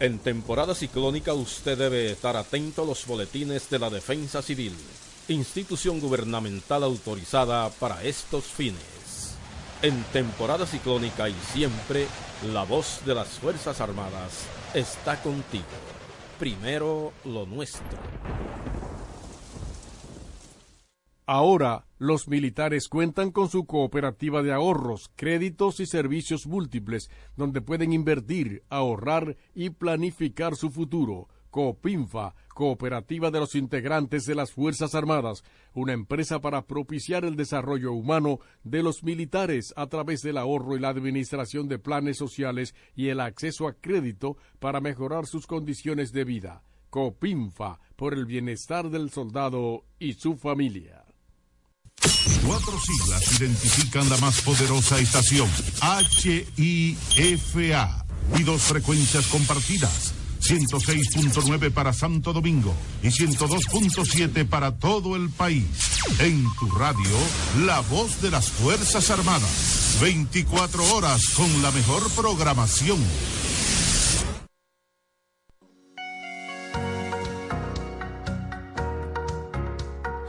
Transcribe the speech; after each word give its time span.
En 0.00 0.18
temporada 0.18 0.74
ciclónica 0.74 1.34
usted 1.34 1.78
debe 1.78 2.10
estar 2.10 2.36
atento 2.36 2.82
a 2.82 2.84
los 2.84 3.06
boletines 3.06 3.70
de 3.70 3.78
la 3.78 3.90
Defensa 3.90 4.42
Civil, 4.42 4.74
institución 5.28 6.00
gubernamental 6.00 6.82
autorizada 6.82 7.70
para 7.70 8.02
estos 8.02 8.42
fines. 8.42 9.36
En 9.82 10.02
temporada 10.12 10.66
ciclónica 10.66 11.28
y 11.28 11.34
siempre, 11.52 12.08
la 12.52 12.64
voz 12.64 13.02
de 13.06 13.14
las 13.14 13.28
Fuerzas 13.38 13.80
Armadas 13.80 14.46
está 14.74 15.22
contigo. 15.22 15.62
Primero 16.40 17.12
lo 17.24 17.46
nuestro. 17.46 17.96
Ahora, 21.26 21.86
los 21.96 22.28
militares 22.28 22.86
cuentan 22.88 23.30
con 23.30 23.48
su 23.48 23.64
cooperativa 23.64 24.42
de 24.42 24.52
ahorros, 24.52 25.10
créditos 25.16 25.80
y 25.80 25.86
servicios 25.86 26.46
múltiples, 26.46 27.08
donde 27.34 27.62
pueden 27.62 27.94
invertir, 27.94 28.62
ahorrar 28.68 29.38
y 29.54 29.70
planificar 29.70 30.54
su 30.54 30.70
futuro. 30.70 31.28
Coopinfa, 31.48 32.34
Cooperativa 32.48 33.30
de 33.30 33.40
los 33.40 33.54
Integrantes 33.54 34.26
de 34.26 34.34
las 34.34 34.52
Fuerzas 34.52 34.94
Armadas, 34.94 35.44
una 35.72 35.94
empresa 35.94 36.40
para 36.40 36.66
propiciar 36.66 37.24
el 37.24 37.36
desarrollo 37.36 37.92
humano 37.92 38.40
de 38.62 38.82
los 38.82 39.02
militares 39.02 39.72
a 39.76 39.86
través 39.86 40.20
del 40.20 40.36
ahorro 40.36 40.76
y 40.76 40.80
la 40.80 40.88
administración 40.88 41.68
de 41.68 41.78
planes 41.78 42.18
sociales 42.18 42.74
y 42.94 43.08
el 43.08 43.20
acceso 43.20 43.66
a 43.66 43.72
crédito 43.72 44.36
para 44.58 44.80
mejorar 44.80 45.26
sus 45.26 45.46
condiciones 45.46 46.12
de 46.12 46.24
vida. 46.24 46.62
Copinfa, 46.90 47.78
por 47.96 48.12
el 48.12 48.26
bienestar 48.26 48.90
del 48.90 49.10
soldado 49.10 49.84
y 49.98 50.14
su 50.14 50.36
familia. 50.36 51.03
Cuatro 52.46 52.78
siglas 52.80 53.40
identifican 53.40 54.08
la 54.10 54.16
más 54.18 54.40
poderosa 54.42 54.98
estación, 54.98 55.48
HIFA, 56.56 58.04
y 58.36 58.42
dos 58.42 58.62
frecuencias 58.62 59.26
compartidas. 59.26 60.12
106.9 60.40 61.72
para 61.72 61.94
Santo 61.94 62.34
Domingo 62.34 62.74
y 63.02 63.08
102.7 63.08 64.46
para 64.46 64.72
todo 64.72 65.16
el 65.16 65.30
país. 65.30 65.64
En 66.18 66.44
tu 66.58 66.70
radio, 66.70 67.16
la 67.64 67.80
voz 67.80 68.20
de 68.20 68.30
las 68.30 68.50
Fuerzas 68.50 69.08
Armadas. 69.10 69.96
24 70.02 70.94
horas 70.94 71.28
con 71.34 71.62
la 71.62 71.70
mejor 71.70 72.10
programación. 72.10 72.98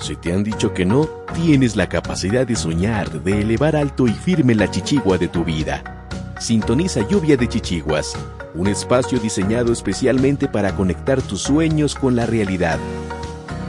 Si 0.05 0.15
te 0.15 0.31
han 0.31 0.43
dicho 0.43 0.71
que 0.71 0.85
no, 0.85 1.07
tienes 1.33 1.75
la 1.75 1.89
capacidad 1.89 2.45
de 2.45 2.55
soñar, 2.55 3.23
de 3.23 3.41
elevar 3.41 3.75
alto 3.75 4.05
y 4.05 4.11
firme 4.11 4.53
la 4.53 4.69
chichigua 4.69 5.17
de 5.17 5.27
tu 5.27 5.43
vida. 5.43 6.05
Sintoniza 6.39 7.01
Lluvia 7.09 7.37
de 7.37 7.49
Chichiguas, 7.49 8.15
un 8.53 8.67
espacio 8.67 9.17
diseñado 9.17 9.73
especialmente 9.73 10.47
para 10.47 10.75
conectar 10.75 11.23
tus 11.23 11.41
sueños 11.41 11.95
con 11.95 12.15
la 12.15 12.27
realidad. 12.27 12.77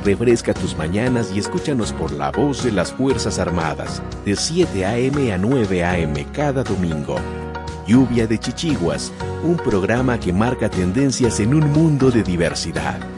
Refresca 0.05 0.53
tus 0.53 0.77
mañanas 0.77 1.33
y 1.35 1.39
escúchanos 1.39 1.95
por 1.95 2.13
la 2.13 2.31
voz 2.33 2.63
de 2.63 2.73
las 2.73 2.93
Fuerzas 2.93 3.39
Armadas, 3.39 4.03
de 4.27 4.37
7 4.37 4.85
a.m. 4.85 5.33
a 5.33 5.39
9 5.39 5.85
a.m. 5.85 6.27
cada 6.35 6.63
domingo. 6.65 7.17
Lluvia 7.87 8.27
de 8.27 8.39
Chichiguas, 8.39 9.11
un 9.43 9.57
programa 9.57 10.21
que 10.21 10.35
marca 10.35 10.69
tendencias 10.69 11.41
en 11.41 11.55
un 11.55 11.73
mundo 11.73 12.11
de 12.11 12.23
diversidad. 12.23 13.16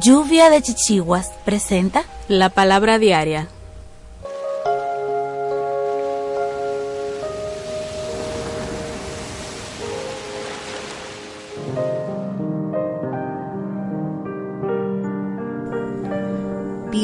Lluvia 0.00 0.48
de 0.50 0.62
Chichiguas 0.62 1.32
presenta 1.44 2.04
la 2.28 2.50
palabra 2.50 2.98
diaria. 2.98 3.48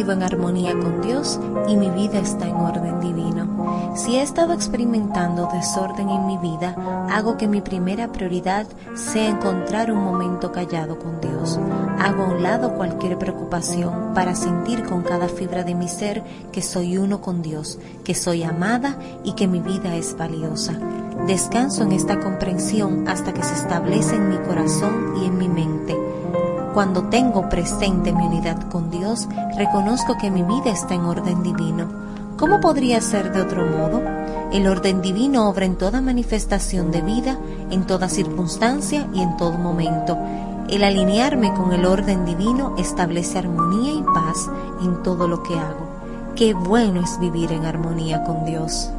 Vivo 0.04 0.12
en 0.12 0.22
armonía 0.22 0.78
con 0.78 1.00
Dios 1.00 1.40
y 1.66 1.78
mi 1.78 1.88
vida 1.88 2.18
está 2.18 2.46
en 2.46 2.56
orden 2.56 3.00
divino. 3.00 3.94
Si 3.96 4.16
he 4.16 4.22
estado 4.22 4.52
experimentando 4.52 5.48
desorden 5.50 6.10
en 6.10 6.26
mi 6.26 6.36
vida, 6.36 6.76
hago 7.10 7.38
que 7.38 7.48
mi 7.48 7.62
primera 7.62 8.12
prioridad 8.12 8.66
sea 8.94 9.30
encontrar 9.30 9.90
un 9.90 10.04
momento 10.04 10.52
callado 10.52 10.98
con 10.98 11.22
Dios. 11.22 11.58
Hago 11.98 12.24
a 12.24 12.26
un 12.26 12.42
lado 12.42 12.74
cualquier 12.74 13.16
preocupación 13.16 14.12
para 14.12 14.34
sentir 14.34 14.84
con 14.84 15.00
cada 15.04 15.26
fibra 15.26 15.64
de 15.64 15.74
mi 15.74 15.88
ser 15.88 16.22
que 16.52 16.60
soy 16.60 16.98
uno 16.98 17.22
con 17.22 17.40
Dios, 17.40 17.78
que 18.04 18.14
soy 18.14 18.42
amada 18.42 18.98
y 19.24 19.32
que 19.32 19.48
mi 19.48 19.60
vida 19.60 19.96
es 19.96 20.18
valiosa. 20.18 20.74
Descanso 21.26 21.82
en 21.82 21.92
esta 21.92 22.20
comprensión 22.20 23.08
hasta 23.08 23.32
que 23.32 23.42
se 23.42 23.54
establece 23.54 24.16
en 24.16 24.28
mi 24.28 24.36
corazón 24.36 25.14
y 25.22 25.24
en 25.24 25.38
mi 25.38 25.48
mente. 25.48 25.93
Cuando 26.74 27.04
tengo 27.04 27.48
presente 27.48 28.12
mi 28.12 28.26
unidad 28.26 28.68
con 28.68 28.90
Dios, 28.90 29.28
reconozco 29.56 30.18
que 30.20 30.28
mi 30.28 30.42
vida 30.42 30.72
está 30.72 30.94
en 30.94 31.02
orden 31.02 31.44
divino. 31.44 31.86
¿Cómo 32.36 32.60
podría 32.60 33.00
ser 33.00 33.32
de 33.32 33.42
otro 33.42 33.64
modo? 33.64 34.02
El 34.52 34.66
orden 34.66 35.00
divino 35.00 35.48
obra 35.48 35.66
en 35.66 35.76
toda 35.76 36.00
manifestación 36.00 36.90
de 36.90 37.00
vida, 37.00 37.38
en 37.70 37.86
toda 37.86 38.08
circunstancia 38.08 39.06
y 39.14 39.20
en 39.20 39.36
todo 39.36 39.52
momento. 39.52 40.18
El 40.68 40.82
alinearme 40.82 41.54
con 41.54 41.72
el 41.72 41.86
orden 41.86 42.24
divino 42.24 42.74
establece 42.76 43.38
armonía 43.38 43.92
y 43.92 44.02
paz 44.02 44.50
en 44.82 45.00
todo 45.04 45.28
lo 45.28 45.44
que 45.44 45.54
hago. 45.56 45.86
Qué 46.34 46.54
bueno 46.54 47.02
es 47.02 47.20
vivir 47.20 47.52
en 47.52 47.66
armonía 47.66 48.24
con 48.24 48.44
Dios. 48.44 48.90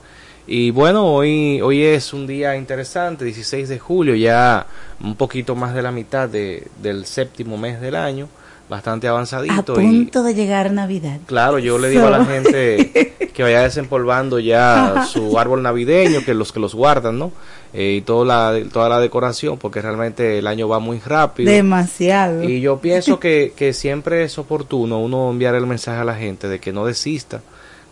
Y 0.46 0.70
bueno, 0.70 1.06
hoy, 1.06 1.60
hoy 1.60 1.82
es 1.82 2.12
un 2.12 2.26
día 2.26 2.56
interesante, 2.56 3.24
16 3.24 3.68
de 3.68 3.78
julio, 3.78 4.14
ya 4.14 4.66
un 5.00 5.14
poquito 5.14 5.54
más 5.54 5.72
de 5.72 5.82
la 5.82 5.92
mitad 5.92 6.28
de, 6.28 6.66
del 6.82 7.06
séptimo 7.06 7.56
mes 7.56 7.80
del 7.80 7.94
año, 7.94 8.28
bastante 8.72 9.06
avanzadito. 9.06 9.72
A 9.72 9.76
punto 9.76 10.22
de 10.22 10.34
llegar 10.34 10.72
Navidad. 10.72 11.20
Claro, 11.26 11.58
yo 11.58 11.78
le 11.78 11.90
digo 11.90 12.06
a 12.06 12.10
la 12.10 12.24
gente 12.24 13.14
que 13.34 13.42
vaya 13.42 13.62
desempolvando 13.62 14.38
ya 14.38 15.06
su 15.06 15.38
árbol 15.38 15.62
navideño, 15.62 16.24
que 16.24 16.32
los 16.32 16.52
que 16.52 16.58
los 16.58 16.74
guardan, 16.74 17.18
¿no? 17.18 17.32
Eh, 17.74 17.96
y 17.98 18.00
toda 18.00 18.24
la, 18.24 18.68
toda 18.72 18.88
la 18.88 18.98
decoración, 18.98 19.58
porque 19.58 19.82
realmente 19.82 20.38
el 20.38 20.46
año 20.46 20.68
va 20.68 20.78
muy 20.78 21.00
rápido. 21.00 21.52
Demasiado. 21.52 22.42
Y 22.44 22.62
yo 22.62 22.78
pienso 22.78 23.20
que, 23.20 23.52
que 23.54 23.74
siempre 23.74 24.24
es 24.24 24.38
oportuno 24.38 25.00
uno 25.00 25.30
enviar 25.30 25.54
el 25.54 25.66
mensaje 25.66 26.00
a 26.00 26.04
la 26.04 26.14
gente 26.14 26.48
de 26.48 26.58
que 26.58 26.72
no 26.72 26.86
desista 26.86 27.42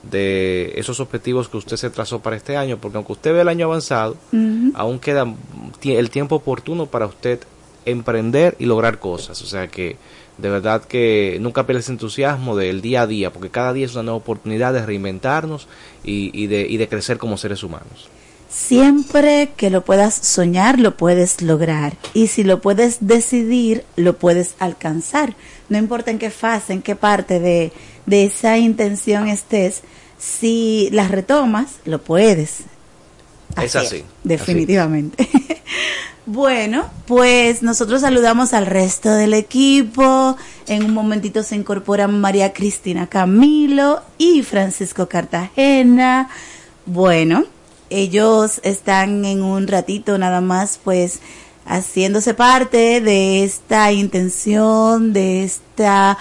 de 0.03 0.73
esos 0.77 0.99
objetivos 0.99 1.51
que 1.51 1.59
usted 1.59 1.77
se 1.77 1.91
trazó 1.91 2.21
para 2.21 2.37
este 2.37 2.57
año, 2.57 2.79
porque 2.79 2.97
aunque 2.97 3.13
usted 3.13 3.35
ve 3.35 3.43
el 3.43 3.49
año 3.49 3.67
avanzado, 3.67 4.17
aún 4.73 4.99
queda 4.99 5.27
el 5.85 6.09
tiempo 6.09 6.37
oportuno 6.37 6.87
para 6.87 7.05
usted 7.05 7.41
emprender 7.85 8.57
y 8.59 8.65
lograr 8.65 8.99
cosas. 8.99 9.43
O 9.43 9.47
sea 9.47 9.69
que 9.69 9.97
de 10.41 10.51
verdad 10.51 10.85
que 10.85 11.39
nunca 11.41 11.67
pierdes 11.67 11.89
entusiasmo 11.89 12.57
del 12.57 12.81
día 12.81 13.03
a 13.03 13.07
día, 13.07 13.33
porque 13.33 13.51
cada 13.51 13.73
día 13.73 13.87
es 13.87 13.95
una 13.95 14.05
nueva 14.05 14.19
oportunidad 14.19 14.73
de 14.73 14.85
reinventarnos 14.85 15.69
y, 16.05 16.31
y, 16.33 16.47
de, 16.47 16.63
y 16.63 16.77
de 16.77 16.89
crecer 16.89 17.19
como 17.19 17.37
seres 17.37 17.63
humanos. 17.63 18.09
Siempre 18.49 19.51
que 19.57 19.71
lo 19.71 19.85
puedas 19.85 20.15
soñar, 20.15 20.81
lo 20.81 20.97
puedes 20.97 21.41
lograr. 21.41 21.97
Y 22.15 22.27
si 22.27 22.43
lo 22.43 22.61
puedes 22.61 22.99
decidir, 23.01 23.85
lo 23.95 24.19
puedes 24.19 24.57
alcanzar. 24.59 25.37
No 25.69 25.79
importa 25.79 26.11
en 26.11 26.19
qué 26.19 26.31
fase, 26.31 26.73
en 26.73 26.83
qué 26.83 26.97
parte 26.97 27.39
de, 27.39 27.71
de 28.07 28.25
esa 28.25 28.59
intención 28.59 29.29
estés, 29.29 29.83
si 30.19 30.89
las 30.91 31.13
retomas, 31.13 31.77
lo 31.85 32.03
puedes. 32.03 32.65
es 33.63 33.77
así. 33.77 34.05
Definitivamente. 34.25 35.29
bueno, 36.33 36.89
pues 37.09 37.61
nosotros 37.61 38.03
saludamos 38.03 38.55
al 38.55 38.67
resto 38.67 39.11
del 39.11 39.35
equipo. 39.35 40.37
En 40.69 40.85
un 40.85 40.95
momentito 40.95 41.43
se 41.43 41.57
incorporan 41.57 42.21
María 42.21 42.53
Cristina 42.53 43.09
Camilo 43.09 44.01
y 44.17 44.45
Francisco 44.45 45.09
Cartagena. 45.09 46.29
Bueno, 46.87 47.47
ellos 47.91 48.61
están 48.63 49.25
en 49.25 49.43
un 49.43 49.67
ratito 49.67 50.19
nada 50.19 50.41
más 50.41 50.79
pues 50.85 51.19
haciéndose 51.67 52.33
parte 52.33 53.01
de 53.01 53.43
esta 53.43 53.91
intención, 53.91 55.13
de 55.13 55.43
esta 55.43 56.17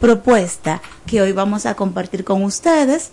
propuesta 0.00 0.82
que 1.06 1.22
hoy 1.22 1.30
vamos 1.30 1.64
a 1.64 1.76
compartir 1.76 2.24
con 2.24 2.42
ustedes. 2.42 3.10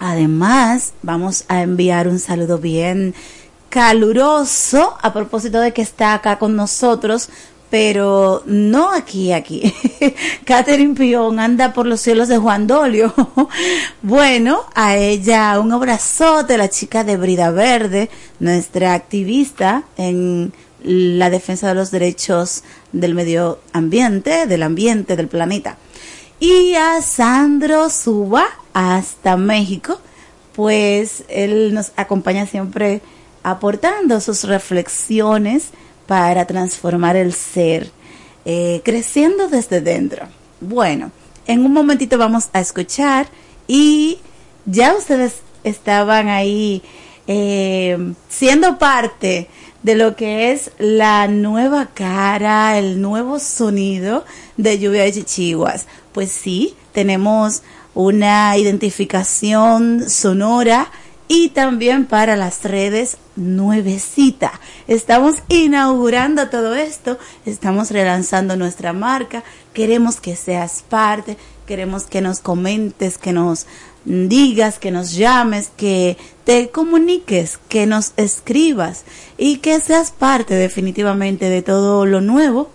Además, 0.00 0.92
vamos 1.02 1.44
a 1.46 1.62
enviar 1.62 2.08
un 2.08 2.18
saludo 2.18 2.58
bien 2.58 3.14
caluroso 3.68 4.96
a 5.02 5.12
propósito 5.12 5.60
de 5.60 5.72
que 5.72 5.82
está 5.82 6.14
acá 6.14 6.38
con 6.38 6.56
nosotros 6.56 7.28
pero 7.70 8.42
no 8.46 8.92
aquí, 8.92 9.32
aquí. 9.32 9.74
Catherine 10.44 10.94
Pion 10.94 11.40
anda 11.40 11.72
por 11.72 11.86
los 11.86 12.00
cielos 12.00 12.28
de 12.28 12.38
Juan 12.38 12.66
Dolio. 12.66 13.12
bueno, 14.02 14.64
a 14.74 14.96
ella 14.96 15.58
un 15.60 15.72
abrazote, 15.72 16.58
la 16.58 16.70
chica 16.70 17.02
de 17.02 17.16
Brida 17.16 17.50
Verde, 17.50 18.08
nuestra 18.38 18.94
activista 18.94 19.82
en 19.96 20.52
la 20.82 21.30
defensa 21.30 21.68
de 21.68 21.74
los 21.74 21.90
derechos 21.90 22.62
del 22.92 23.14
medio 23.14 23.58
ambiente, 23.72 24.46
del 24.46 24.62
ambiente, 24.62 25.16
del 25.16 25.28
planeta. 25.28 25.76
Y 26.38 26.74
a 26.74 27.02
Sandro 27.02 27.90
Suba 27.90 28.46
hasta 28.74 29.36
México, 29.36 30.00
pues 30.54 31.24
él 31.28 31.74
nos 31.74 31.92
acompaña 31.96 32.46
siempre 32.46 33.00
aportando 33.46 34.20
sus 34.20 34.42
reflexiones 34.42 35.68
para 36.08 36.46
transformar 36.46 37.14
el 37.14 37.32
ser, 37.32 37.92
eh, 38.44 38.80
creciendo 38.84 39.46
desde 39.46 39.80
dentro. 39.80 40.26
Bueno, 40.60 41.12
en 41.46 41.64
un 41.64 41.72
momentito 41.72 42.18
vamos 42.18 42.48
a 42.52 42.58
escuchar 42.58 43.28
y 43.68 44.18
ya 44.64 44.96
ustedes 44.96 45.42
estaban 45.62 46.28
ahí 46.28 46.82
eh, 47.28 48.14
siendo 48.28 48.78
parte 48.78 49.48
de 49.84 49.94
lo 49.94 50.16
que 50.16 50.50
es 50.50 50.72
la 50.80 51.28
nueva 51.28 51.90
cara, 51.94 52.76
el 52.78 53.00
nuevo 53.00 53.38
sonido 53.38 54.24
de 54.56 54.80
Lluvia 54.80 55.04
de 55.04 55.12
Chichiguas. 55.12 55.86
Pues 56.10 56.32
sí, 56.32 56.74
tenemos 56.90 57.62
una 57.94 58.58
identificación 58.58 60.10
sonora 60.10 60.90
y 61.28 61.48
también 61.50 62.06
para 62.06 62.36
las 62.36 62.64
redes 62.64 63.16
nuevecita. 63.34 64.60
Estamos 64.86 65.36
inaugurando 65.48 66.48
todo 66.48 66.74
esto, 66.74 67.18
estamos 67.44 67.90
relanzando 67.90 68.56
nuestra 68.56 68.92
marca, 68.92 69.42
queremos 69.72 70.20
que 70.20 70.36
seas 70.36 70.84
parte, 70.88 71.36
queremos 71.66 72.04
que 72.04 72.20
nos 72.20 72.40
comentes, 72.40 73.18
que 73.18 73.32
nos 73.32 73.66
digas, 74.04 74.78
que 74.78 74.92
nos 74.92 75.14
llames, 75.14 75.70
que 75.76 76.16
te 76.44 76.70
comuniques, 76.70 77.58
que 77.68 77.86
nos 77.86 78.12
escribas 78.16 79.04
y 79.36 79.58
que 79.58 79.80
seas 79.80 80.12
parte 80.12 80.54
definitivamente 80.54 81.50
de 81.50 81.62
todo 81.62 82.06
lo 82.06 82.20
nuevo 82.20 82.70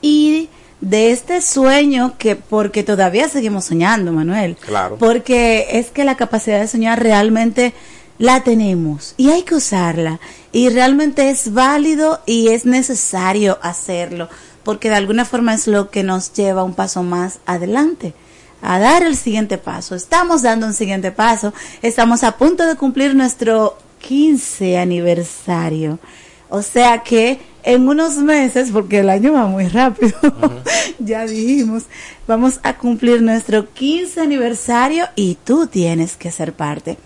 y 0.00 0.48
de 0.80 1.10
este 1.10 1.40
sueño 1.40 2.14
que 2.18 2.36
porque 2.36 2.84
todavía 2.84 3.28
seguimos 3.28 3.66
soñando, 3.66 4.12
Manuel. 4.12 4.56
Claro. 4.56 4.96
Porque 4.98 5.66
es 5.72 5.90
que 5.90 6.04
la 6.04 6.16
capacidad 6.16 6.60
de 6.60 6.68
soñar 6.68 7.02
realmente 7.02 7.74
la 8.18 8.42
tenemos 8.42 9.14
y 9.16 9.30
hay 9.30 9.42
que 9.42 9.54
usarla 9.54 10.18
y 10.50 10.70
realmente 10.70 11.30
es 11.30 11.52
válido 11.52 12.20
y 12.26 12.48
es 12.48 12.66
necesario 12.66 13.58
hacerlo 13.62 14.28
porque 14.68 14.90
de 14.90 14.96
alguna 14.96 15.24
forma 15.24 15.54
es 15.54 15.66
lo 15.66 15.90
que 15.90 16.02
nos 16.02 16.34
lleva 16.34 16.62
un 16.62 16.74
paso 16.74 17.02
más 17.02 17.38
adelante 17.46 18.12
a 18.60 18.78
dar 18.78 19.02
el 19.02 19.16
siguiente 19.16 19.56
paso. 19.56 19.94
Estamos 19.94 20.42
dando 20.42 20.66
un 20.66 20.74
siguiente 20.74 21.10
paso. 21.10 21.54
Estamos 21.80 22.22
a 22.22 22.36
punto 22.36 22.66
de 22.66 22.74
cumplir 22.74 23.14
nuestro 23.14 23.78
15 24.00 24.76
aniversario. 24.76 25.98
O 26.50 26.60
sea 26.60 27.02
que 27.02 27.40
en 27.68 27.86
unos 27.86 28.16
meses, 28.16 28.70
porque 28.72 29.00
el 29.00 29.10
año 29.10 29.34
va 29.34 29.46
muy 29.46 29.68
rápido, 29.68 30.14
ya 30.98 31.26
dijimos, 31.26 31.82
vamos 32.26 32.60
a 32.62 32.78
cumplir 32.78 33.20
nuestro 33.20 33.70
15 33.74 34.22
aniversario 34.22 35.04
y 35.16 35.36
tú 35.44 35.66
tienes 35.66 36.16
que 36.16 36.32
ser 36.32 36.54
parte. 36.54 36.96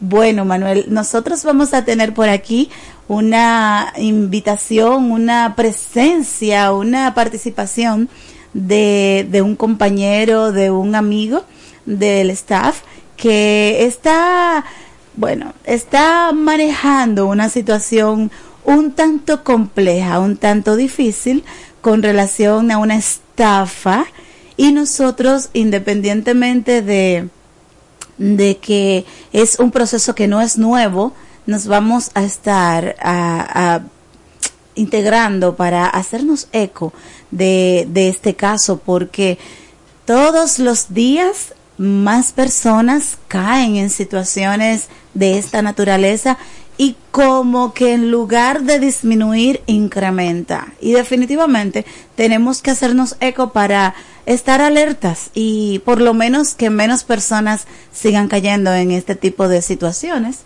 Bueno, 0.00 0.44
Manuel, 0.44 0.86
nosotros 0.88 1.44
vamos 1.44 1.72
a 1.72 1.84
tener 1.84 2.14
por 2.14 2.28
aquí 2.28 2.68
una 3.06 3.92
invitación, 3.96 5.12
una 5.12 5.54
presencia, 5.54 6.72
una 6.72 7.14
participación 7.14 8.08
de, 8.54 9.24
de 9.30 9.40
un 9.40 9.54
compañero, 9.54 10.50
de 10.50 10.72
un 10.72 10.96
amigo 10.96 11.44
del 11.86 12.30
staff 12.30 12.80
que 13.16 13.84
está, 13.84 14.64
bueno, 15.14 15.54
está 15.62 16.32
manejando 16.32 17.26
una 17.26 17.48
situación 17.48 18.32
un 18.64 18.92
tanto 18.92 19.44
compleja, 19.44 20.20
un 20.20 20.36
tanto 20.36 20.76
difícil 20.76 21.44
con 21.80 22.02
relación 22.02 22.70
a 22.70 22.78
una 22.78 22.96
estafa. 22.96 24.06
Y 24.56 24.72
nosotros 24.72 25.48
independientemente 25.54 26.82
de, 26.82 27.28
de 28.18 28.58
que 28.58 29.04
es 29.32 29.58
un 29.58 29.70
proceso 29.70 30.14
que 30.14 30.28
no 30.28 30.40
es 30.40 30.58
nuevo, 30.58 31.12
nos 31.46 31.66
vamos 31.66 32.10
a 32.14 32.22
estar 32.22 32.96
integrando 34.74 35.56
para 35.56 35.86
hacernos 35.86 36.48
eco 36.52 36.92
de, 37.30 37.86
de 37.90 38.08
este 38.08 38.34
caso 38.34 38.78
porque 38.78 39.38
todos 40.04 40.58
los 40.58 40.94
días 40.94 41.54
más 41.78 42.32
personas 42.32 43.18
caen 43.28 43.76
en 43.76 43.90
situaciones 43.90 44.88
de 45.14 45.38
esta 45.38 45.62
naturaleza 45.62 46.38
y 46.82 46.96
como 47.12 47.74
que 47.74 47.92
en 47.92 48.10
lugar 48.10 48.62
de 48.62 48.80
disminuir, 48.80 49.62
incrementa. 49.66 50.72
Y 50.80 50.90
definitivamente 50.90 51.86
tenemos 52.16 52.60
que 52.60 52.72
hacernos 52.72 53.14
eco 53.20 53.52
para 53.52 53.94
estar 54.26 54.60
alertas 54.60 55.30
y 55.32 55.78
por 55.84 56.00
lo 56.00 56.12
menos 56.12 56.54
que 56.54 56.70
menos 56.70 57.04
personas 57.04 57.68
sigan 57.92 58.26
cayendo 58.26 58.74
en 58.74 58.90
este 58.90 59.14
tipo 59.14 59.46
de 59.46 59.62
situaciones. 59.62 60.40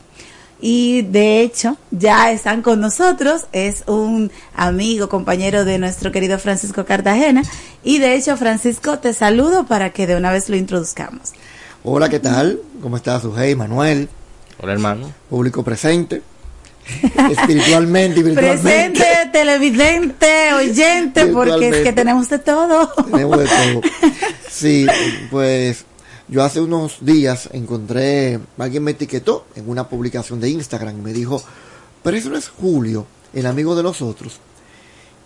Y 0.60 1.02
de 1.02 1.40
hecho, 1.40 1.78
ya 1.90 2.30
están 2.30 2.60
con 2.60 2.82
nosotros, 2.82 3.46
es 3.52 3.84
un 3.86 4.30
amigo, 4.54 5.08
compañero 5.08 5.64
de 5.64 5.78
nuestro 5.78 6.12
querido 6.12 6.38
Francisco 6.38 6.84
Cartagena. 6.84 7.44
Y 7.82 7.96
de 7.96 8.14
hecho, 8.14 8.36
Francisco, 8.36 8.98
te 8.98 9.14
saludo 9.14 9.64
para 9.64 9.88
que 9.88 10.06
de 10.06 10.16
una 10.16 10.32
vez 10.32 10.50
lo 10.50 10.56
introduzcamos. 10.56 11.32
Hola, 11.82 12.10
¿qué 12.10 12.20
tal? 12.20 12.60
¿Cómo 12.82 12.98
estás, 12.98 13.22
Sujei, 13.22 13.54
Manuel? 13.54 14.10
Hola, 14.58 14.72
hermano. 14.72 15.12
Público 15.28 15.62
presente. 15.62 16.22
espiritualmente 17.30 18.20
y 18.20 18.22
virtualmente. 18.22 18.62
Presente, 18.62 19.30
televidente, 19.32 20.54
oyente, 20.54 21.26
porque 21.26 21.68
es 21.68 21.76
que 21.82 21.92
tenemos 21.92 22.28
de 22.28 22.38
todo. 22.38 22.92
Tenemos 23.04 23.38
de 23.38 23.44
todo. 23.46 23.80
Sí, 24.48 24.86
pues 25.30 25.84
yo 26.28 26.42
hace 26.42 26.62
unos 26.62 27.04
días 27.04 27.50
encontré, 27.52 28.40
alguien 28.56 28.82
me 28.84 28.92
etiquetó 28.92 29.44
en 29.54 29.68
una 29.68 29.86
publicación 29.86 30.40
de 30.40 30.48
Instagram 30.48 30.98
y 30.98 31.02
me 31.02 31.12
dijo, 31.12 31.42
pero 32.02 32.16
eso 32.16 32.30
no 32.30 32.38
es 32.38 32.48
Julio, 32.48 33.06
el 33.34 33.44
amigo 33.44 33.76
de 33.76 33.82
los 33.82 34.00
otros. 34.00 34.38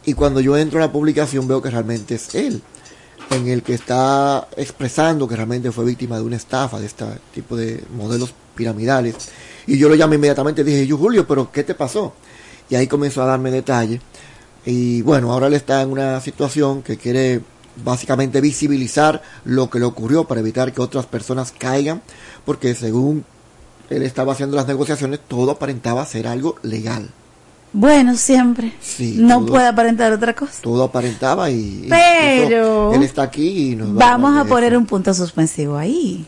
Y 0.05 0.15
cuando 0.15 0.41
yo 0.41 0.57
entro 0.57 0.81
a 0.81 0.87
la 0.87 0.91
publicación 0.91 1.47
veo 1.47 1.63
que 1.63 1.71
realmente 1.71 2.17
es 2.17 2.35
él, 2.35 2.61
en 3.31 3.47
el 3.47 3.63
que 3.63 3.75
está 3.75 4.49
expresando 4.57 5.29
que 5.29 5.37
realmente 5.37 5.71
fue 5.71 5.85
víctima 5.85 6.17
de 6.17 6.25
una 6.25 6.37
estafa 6.37 6.81
de 6.81 6.87
este 6.87 7.05
tipo 7.33 7.57
de 7.57 7.85
modelos 7.97 8.35
piramidales. 8.61 9.15
Y 9.67 9.79
yo 9.79 9.89
lo 9.89 9.95
llamé 9.95 10.17
inmediatamente 10.17 10.61
y 10.61 10.65
dije, 10.65 10.87
yo 10.87 10.99
Julio, 10.99 11.27
pero 11.27 11.51
¿qué 11.51 11.65
te 11.65 11.75
pasó? 11.75 12.13
Y 12.69 12.75
ahí 12.75 12.87
comenzó 12.87 13.23
a 13.23 13.27
darme 13.27 13.51
detalles. 13.51 14.03
Y 14.67 15.01
bueno, 15.01 15.33
ahora 15.33 15.47
él 15.47 15.55
está 15.55 15.81
en 15.81 15.93
una 15.93 16.21
situación 16.21 16.83
que 16.83 16.99
quiere 16.99 17.41
básicamente 17.83 18.43
visibilizar 18.43 19.23
lo 19.47 19.71
que 19.71 19.79
le 19.79 19.87
ocurrió 19.87 20.25
para 20.25 20.41
evitar 20.41 20.75
que 20.75 20.83
otras 20.83 21.07
personas 21.07 21.55
caigan, 21.57 22.03
porque 22.45 22.75
según 22.75 23.25
él 23.89 24.03
estaba 24.03 24.35
haciendo 24.35 24.57
las 24.57 24.69
negociaciones, 24.69 25.21
todo 25.27 25.53
aparentaba 25.53 26.05
ser 26.05 26.27
algo 26.27 26.57
legal. 26.63 27.09
Bueno, 27.73 28.17
siempre. 28.17 28.75
no 29.17 29.47
puede 29.47 29.69
aparentar 29.69 30.13
otra 30.13 30.35
cosa. 30.35 30.61
Todo 30.61 30.85
aparentaba 30.85 31.51
y... 31.51 31.87
Pero... 31.89 32.93
Él 32.93 33.03
está 33.05 33.23
aquí 33.23 33.71
y 33.71 33.77
nos 33.77 33.95
Vamos 33.95 34.37
a, 34.37 34.45
poner 34.45 34.77
un 34.77 34.85
punto 34.85 35.15
suspensivo 35.15 35.77
ahí 35.79 36.27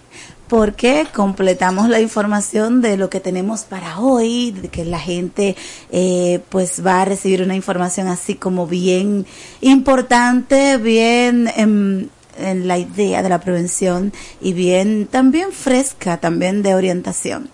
porque 0.52 1.06
completamos 1.14 1.88
la 1.88 1.98
información 1.98 2.82
de 2.82 2.98
lo 2.98 3.08
que 3.08 3.20
tenemos 3.20 3.62
para 3.62 4.00
hoy, 4.00 4.50
de 4.50 4.68
que 4.68 4.84
la 4.84 4.98
gente 4.98 5.56
eh, 5.90 6.40
pues 6.50 6.84
va 6.84 7.00
a 7.00 7.04
recibir 7.06 7.40
una 7.40 7.56
información 7.56 8.06
así 8.06 8.34
como 8.34 8.66
bien 8.66 9.24
importante, 9.62 10.76
bien 10.76 11.50
en, 11.56 12.10
la 12.68 12.76
idea 12.76 13.22
de 13.22 13.30
la 13.30 13.40
prevención 13.40 14.12
y 14.42 14.52
bien 14.52 15.08
también 15.10 15.52
fresca, 15.52 16.18
también 16.18 16.62
de 16.62 16.74
orientación. 16.74 17.48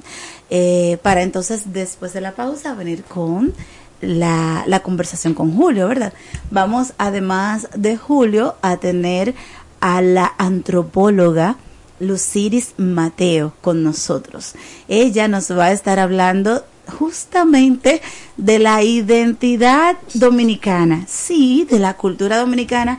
Eh, 0.51 0.99
para 1.01 1.23
entonces 1.23 1.73
después 1.73 2.13
de 2.15 2.21
la 2.21 2.33
pausa 2.33 2.75
venir 2.75 3.05
con 3.05 3.55
la, 4.01 4.65
la 4.67 4.81
conversación 4.81 5.35
con 5.35 5.55
Julio, 5.55 5.87
¿verdad? 5.87 6.13
Vamos 6.51 6.95
además 6.99 7.69
de 7.77 7.97
Julio 7.97 8.57
a 8.61 8.79
tener 8.79 9.37
a 9.81 10.03
la 10.03 10.33
antropóloga, 10.37 11.59
Luciris 12.01 12.75
Mateo 12.77 13.53
con 13.61 13.83
nosotros. 13.83 14.55
Ella 14.89 15.29
nos 15.29 15.51
va 15.51 15.67
a 15.67 15.73
estar 15.73 15.99
hablando 15.99 16.65
justamente 16.99 18.01
de 18.37 18.59
la 18.59 18.83
identidad 18.83 19.97
dominicana, 20.15 21.05
sí, 21.09 21.67
de 21.71 21.79
la 21.79 21.95
cultura 21.95 22.39
dominicana 22.39 22.99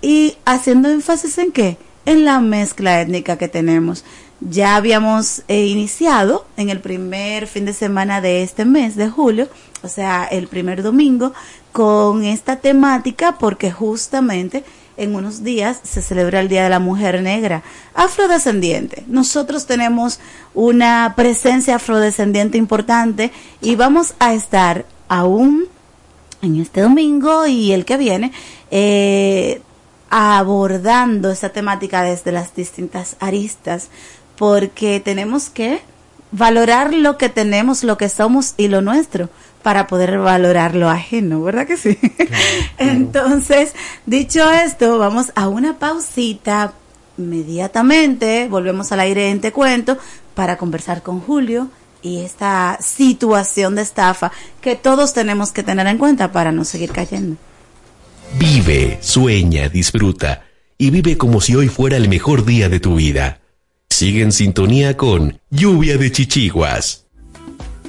y 0.00 0.36
haciendo 0.44 0.88
énfasis 0.88 1.38
en 1.38 1.52
qué? 1.52 1.76
En 2.06 2.24
la 2.24 2.40
mezcla 2.40 3.00
étnica 3.00 3.36
que 3.36 3.48
tenemos. 3.48 4.04
Ya 4.40 4.76
habíamos 4.76 5.42
eh, 5.48 5.66
iniciado 5.66 6.46
en 6.56 6.70
el 6.70 6.80
primer 6.80 7.48
fin 7.48 7.64
de 7.64 7.72
semana 7.72 8.20
de 8.20 8.44
este 8.44 8.64
mes 8.64 8.94
de 8.94 9.10
julio, 9.10 9.48
o 9.82 9.88
sea, 9.88 10.24
el 10.24 10.46
primer 10.46 10.82
domingo, 10.82 11.32
con 11.72 12.24
esta 12.24 12.56
temática 12.56 13.36
porque 13.38 13.72
justamente 13.72 14.64
en 14.98 15.14
unos 15.14 15.42
días 15.42 15.80
se 15.82 16.02
celebra 16.02 16.40
el 16.40 16.48
Día 16.48 16.64
de 16.64 16.70
la 16.70 16.80
Mujer 16.80 17.22
Negra 17.22 17.62
afrodescendiente. 17.94 19.04
Nosotros 19.06 19.66
tenemos 19.66 20.20
una 20.54 21.14
presencia 21.16 21.76
afrodescendiente 21.76 22.58
importante 22.58 23.32
y 23.62 23.76
vamos 23.76 24.14
a 24.18 24.34
estar 24.34 24.84
aún 25.08 25.66
en 26.42 26.60
este 26.60 26.82
domingo 26.82 27.46
y 27.46 27.72
el 27.72 27.84
que 27.84 27.96
viene 27.96 28.32
eh, 28.70 29.62
abordando 30.10 31.30
esta 31.30 31.50
temática 31.50 32.02
desde 32.02 32.32
las 32.32 32.54
distintas 32.54 33.16
aristas 33.20 33.88
porque 34.36 35.00
tenemos 35.00 35.48
que 35.48 35.80
valorar 36.30 36.92
lo 36.92 37.16
que 37.16 37.28
tenemos, 37.28 37.84
lo 37.84 37.96
que 37.96 38.08
somos 38.08 38.54
y 38.56 38.68
lo 38.68 38.82
nuestro 38.82 39.30
para 39.62 39.86
poder 39.86 40.18
valorar 40.18 40.74
lo 40.74 40.88
ajeno, 40.88 41.42
¿verdad 41.42 41.66
que 41.66 41.76
sí? 41.76 41.98
Entonces, 42.78 43.74
dicho 44.06 44.50
esto, 44.50 44.98
vamos 44.98 45.32
a 45.34 45.48
una 45.48 45.78
pausita. 45.78 46.72
Inmediatamente 47.16 48.46
volvemos 48.48 48.92
al 48.92 49.00
aire 49.00 49.30
en 49.30 49.40
Te 49.40 49.52
Cuento 49.52 49.98
para 50.34 50.56
conversar 50.56 51.02
con 51.02 51.20
Julio 51.20 51.68
y 52.00 52.20
esta 52.20 52.78
situación 52.80 53.74
de 53.74 53.82
estafa 53.82 54.30
que 54.60 54.76
todos 54.76 55.12
tenemos 55.12 55.50
que 55.50 55.64
tener 55.64 55.86
en 55.88 55.98
cuenta 55.98 56.30
para 56.30 56.52
no 56.52 56.64
seguir 56.64 56.92
cayendo. 56.92 57.36
Vive, 58.38 58.98
sueña, 59.00 59.68
disfruta 59.68 60.44
y 60.76 60.90
vive 60.90 61.18
como 61.18 61.40
si 61.40 61.56
hoy 61.56 61.68
fuera 61.68 61.96
el 61.96 62.08
mejor 62.08 62.44
día 62.44 62.68
de 62.68 62.78
tu 62.78 62.94
vida. 62.94 63.40
Sigue 63.90 64.22
en 64.22 64.32
sintonía 64.32 64.96
con 64.96 65.40
Lluvia 65.50 65.98
de 65.98 66.12
Chichiguas. 66.12 67.06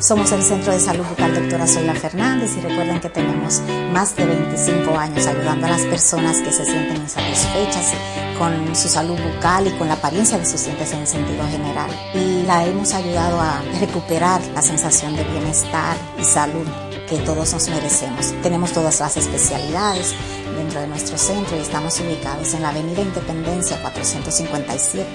Somos 0.00 0.32
el 0.32 0.42
Centro 0.42 0.72
de 0.72 0.80
Salud 0.80 1.04
Bucal 1.06 1.34
Doctora 1.34 1.66
Zoila 1.66 1.94
Fernández 1.94 2.56
y 2.56 2.60
recuerden 2.60 3.00
que 3.00 3.08
tenemos 3.08 3.60
más 3.92 4.16
de 4.16 4.26
25 4.26 4.98
años 4.98 5.26
ayudando 5.26 5.66
a 5.66 5.70
las 5.70 5.82
personas 5.82 6.40
que 6.40 6.50
se 6.50 6.64
sienten 6.64 6.96
insatisfechas 6.96 7.94
con 8.36 8.74
su 8.74 8.88
salud 8.88 9.16
bucal 9.18 9.68
y 9.68 9.70
con 9.78 9.88
la 9.88 9.94
apariencia 9.94 10.36
de 10.36 10.46
sus 10.46 10.64
dientes 10.64 10.92
en 10.92 11.06
sentido 11.06 11.46
general. 11.48 11.90
Y 12.12 12.42
la 12.42 12.66
hemos 12.66 12.92
ayudado 12.92 13.40
a 13.40 13.62
recuperar 13.80 14.40
la 14.54 14.62
sensación 14.62 15.14
de 15.14 15.24
bienestar 15.24 15.96
y 16.20 16.24
salud 16.24 16.66
que 17.08 17.18
todos 17.18 17.52
nos 17.52 17.68
merecemos. 17.68 18.34
Tenemos 18.42 18.72
todas 18.72 18.98
las 19.00 19.16
especialidades 19.16 20.14
dentro 20.54 20.80
de 20.80 20.86
nuestro 20.86 21.18
centro 21.18 21.56
y 21.56 21.60
estamos 21.60 21.98
ubicados 22.00 22.54
en 22.54 22.62
la 22.62 22.70
Avenida 22.70 23.02
Independencia 23.02 23.80
457, 23.82 25.06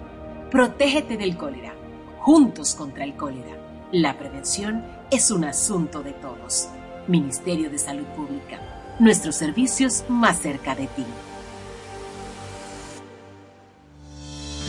Protégete 0.51 1.17
del 1.17 1.37
cólera. 1.37 1.75
Juntos 2.19 2.75
contra 2.75 3.05
el 3.05 3.15
cólera. 3.15 3.68
La 3.93 4.19
prevención 4.19 4.85
es 5.11 5.31
un 5.31 5.45
asunto 5.45 6.03
de 6.03 6.13
todos. 6.13 6.69
Ministerio 7.07 7.71
de 7.71 7.79
Salud 7.79 8.05
Pública. 8.15 8.61
Nuestros 8.99 9.37
servicios 9.37 10.05
más 10.11 10.41
cerca 10.41 10.75
de 10.75 10.89
ti. 10.89 11.07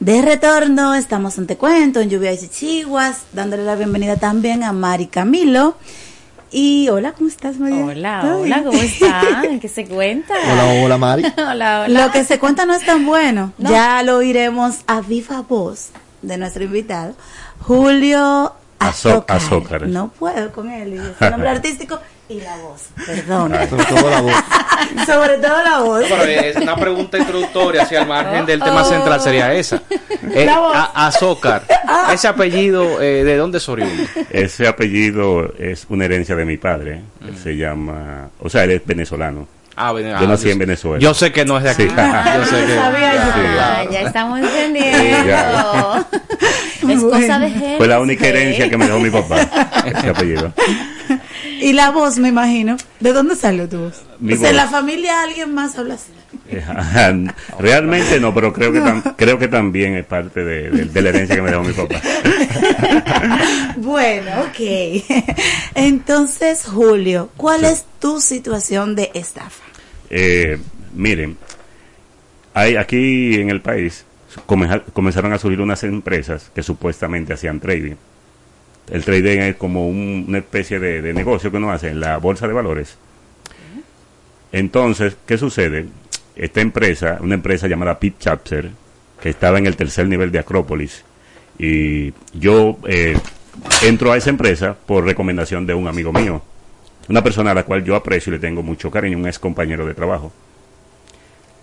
De 0.03 0.22
retorno, 0.22 0.93
estamos 0.95 1.38
en 1.38 1.48
Te 1.48 1.55
Cuento, 1.55 2.01
en 2.01 2.10
Lluvia 2.10 2.33
y 2.33 2.38
Chichiguas, 2.38 3.22
dándole 3.31 3.63
la 3.63 3.75
bienvenida 3.75 4.17
también 4.17 4.62
a 4.62 4.74
Mari 4.74 5.07
Camilo. 5.07 5.77
Y 6.51 6.89
hola, 6.89 7.13
¿cómo 7.13 7.29
estás, 7.29 7.57
María? 7.57 7.86
Hola, 7.86 8.36
hola, 8.36 8.63
¿cómo 8.65 8.77
están? 8.77 9.62
¿Qué 9.62 9.69
se 9.69 9.86
cuenta? 9.86 10.33
Hola, 10.51 10.83
hola, 10.83 10.98
Mari. 10.98 11.24
hola, 11.38 11.86
hola. 11.86 11.88
Lo 11.88 12.12
que 12.12 12.25
se 12.25 12.38
cuenta 12.38 12.65
no 12.65 12.74
es 12.74 12.86
tan 12.86 13.05
bueno. 13.05 13.53
Ya 13.60 14.03
lo 14.03 14.17
oiremos 14.17 14.81
a 14.88 15.00
viva 15.00 15.41
voz 15.41 15.91
de 16.22 16.38
nuestro 16.38 16.65
invitado, 16.65 17.15
Julio 17.62 18.51
Azócar. 18.80 19.38
Azócar. 19.38 19.88
No 19.88 20.10
puedo 20.10 20.51
con 20.51 20.70
él, 20.70 20.94
y 20.96 20.98
su 21.24 21.30
nombre 21.30 21.50
artístico 21.51 22.00
y 22.30 22.42
la 22.42 22.56
voz. 22.58 22.88
Perdón. 23.06 23.53
Sobre 23.70 23.86
todo 23.86 24.10
la 24.10 24.22
voz. 24.22 24.34
Sobre 25.06 25.38
todo 25.38 25.63
la 25.63 25.80
voz. 25.82 26.10
No, 26.10 26.15
pero 26.18 26.42
es 26.42 26.56
una 26.58 26.75
pregunta 26.75 27.18
introductoria 27.18 27.84
hacia 27.84 28.01
el 28.01 28.08
margen 28.08 28.46
del 28.46 28.60
tema 28.62 28.82
Oh. 28.84 28.86
central 28.86 29.22
sería 29.22 29.53
esa. 29.53 29.82
Eh, 30.36 30.46
La 30.46 30.58
voz. 30.60 30.75
a- 30.75 31.08
Azócar, 31.08 31.63
ese 32.12 32.27
apellido, 32.30 33.01
eh, 33.01 33.24
¿de 33.25 33.36
dónde 33.38 33.58
es 33.58 33.68
oriundo? 33.70 34.03
Ese 34.32 34.68
apellido 34.68 35.53
es 35.60 35.86
una 35.89 36.06
herencia 36.06 36.34
de 36.36 36.46
mi 36.46 36.56
padre. 36.58 37.01
Él 37.27 37.38
se 37.38 37.56
llama, 37.58 38.30
o 38.39 38.50
sea, 38.50 38.63
él 38.63 38.72
es 38.72 38.86
venezolano. 38.86 39.48
Ah, 39.75 39.92
ven- 39.92 40.08
Yo 40.10 40.15
ah, 40.18 40.27
nací 40.27 40.46
yo- 40.46 40.51
en 40.51 40.60
Venezuela. 40.60 41.00
Yo 41.00 41.13
sé 41.13 41.32
que 41.32 41.46
no 41.46 41.58
es 41.58 41.63
de 41.63 41.70
aquí. 41.72 41.84
Sí. 41.84 41.89
Yo 41.96 42.46
sé 42.46 42.65
que. 42.65 42.77
Ah, 42.80 43.84
ya 43.92 44.01
estamos 44.01 44.39
entendiendo. 44.39 45.25
ya. 45.27 46.06
Es 46.89 47.01
cosa 47.01 47.39
de 47.39 47.50
gente. 47.50 47.77
Fue 47.77 47.88
la 47.88 48.00
única 48.00 48.27
herencia 48.27 48.70
que 48.70 48.77
me 48.77 48.86
dejó 48.86 49.00
mi 49.00 49.10
papá. 49.10 49.42
Ese 49.86 50.10
apellido. 50.10 50.53
Y 51.63 51.74
la 51.74 51.91
voz, 51.91 52.17
me 52.20 52.29
imagino. 52.29 52.77
¿De 53.00 53.14
dónde 53.14 53.35
salió 53.35 53.68
tu 53.70 53.77
voz? 53.79 54.01
Mi 54.20 54.33
o 54.33 54.38
sea, 54.38 54.50
en 54.50 54.55
voz. 54.55 54.64
la 54.66 54.70
familia 54.72 55.22
alguien 55.24 55.53
más 55.53 55.77
habla 55.77 55.96
así. 55.96 56.11
Realmente 57.59 58.20
no, 58.20 58.33
pero 58.33 58.51
creo 58.51 58.72
que, 58.72 58.79
tam- 58.81 59.16
creo 59.16 59.38
que 59.40 59.48
también 59.48 59.96
es 59.96 60.05
parte 60.05 60.44
de, 60.44 60.70
de- 60.72 60.85
de 60.85 61.01
la 61.01 61.09
herencia 61.09 61.35
que 61.35 61.42
me 61.42 61.51
dejó 61.51 61.64
mi 61.64 61.74
papá. 61.74 61.96
Bueno, 63.77 64.31
ok. 64.44 65.03
Entonces, 65.75 66.66
Julio, 66.66 67.29
¿cuál 67.38 67.61
Sí. 67.61 67.66
es 67.68 67.85
tu 68.00 68.20
situación 68.22 68.96
de 68.96 69.11
estafa? 69.14 69.64
Eh, 70.09 70.57
miren, 70.94 71.38
hay 72.53 72.75
aquí 72.75 73.35
en 73.35 73.50
el 73.50 73.61
país 73.61 74.05
comenzaron 74.94 75.33
a 75.33 75.38
surgir 75.38 75.61
unas 75.61 75.83
empresas 75.83 76.50
que 76.55 76.64
supuestamente 76.64 77.33
hacían 77.33 77.59
trading. 77.59 77.96
El 78.91 79.03
trading 79.03 79.39
es 79.39 79.55
como 79.55 79.87
un- 79.87 80.25
una 80.27 80.39
especie 80.39 80.79
de, 80.79 81.13
negocio 81.13 81.50
que 81.51 81.57
uno 81.57 81.72
hace 81.72 81.89
en 81.89 82.00
la 82.00 82.17
bolsa 82.17 82.48
de 82.48 82.53
valores. 82.53 82.98
Entonces, 84.51 85.15
¿qué 85.25 85.37
sucede? 85.37 85.87
Esta 86.35 86.61
empresa, 86.61 87.17
una 87.22 87.35
empresa 87.35 87.67
llamada 87.67 88.00
Pit 88.00 88.15
Chapter, 88.19 88.69
que 89.22 89.29
estaba 89.29 89.57
en 89.57 89.65
el 89.67 89.75
tercer 89.75 90.07
nivel 90.07 90.31
de 90.31 90.39
Acrópolis, 90.39 91.03
y 91.57 92.13
yo 92.33 92.77
eh, 92.87 93.15
entro 93.83 94.11
a 94.11 94.17
esa 94.17 94.29
empresa 94.29 94.75
por 94.85 95.05
recomendación 95.05 95.65
de 95.65 95.74
un 95.74 95.87
amigo 95.87 96.11
mío, 96.11 96.41
una 97.07 97.24
persona 97.24 97.51
a 97.51 97.53
la 97.53 97.63
cual 97.63 97.83
yo 97.83 97.96
aprecio 97.96 98.31
y 98.31 98.35
le 98.35 98.39
tengo 98.39 98.63
mucho 98.63 98.91
cariño, 98.91 99.17
un 99.17 99.27
ex 99.27 99.39
compañero 99.39 99.85
de 99.85 99.93
trabajo. 99.93 100.31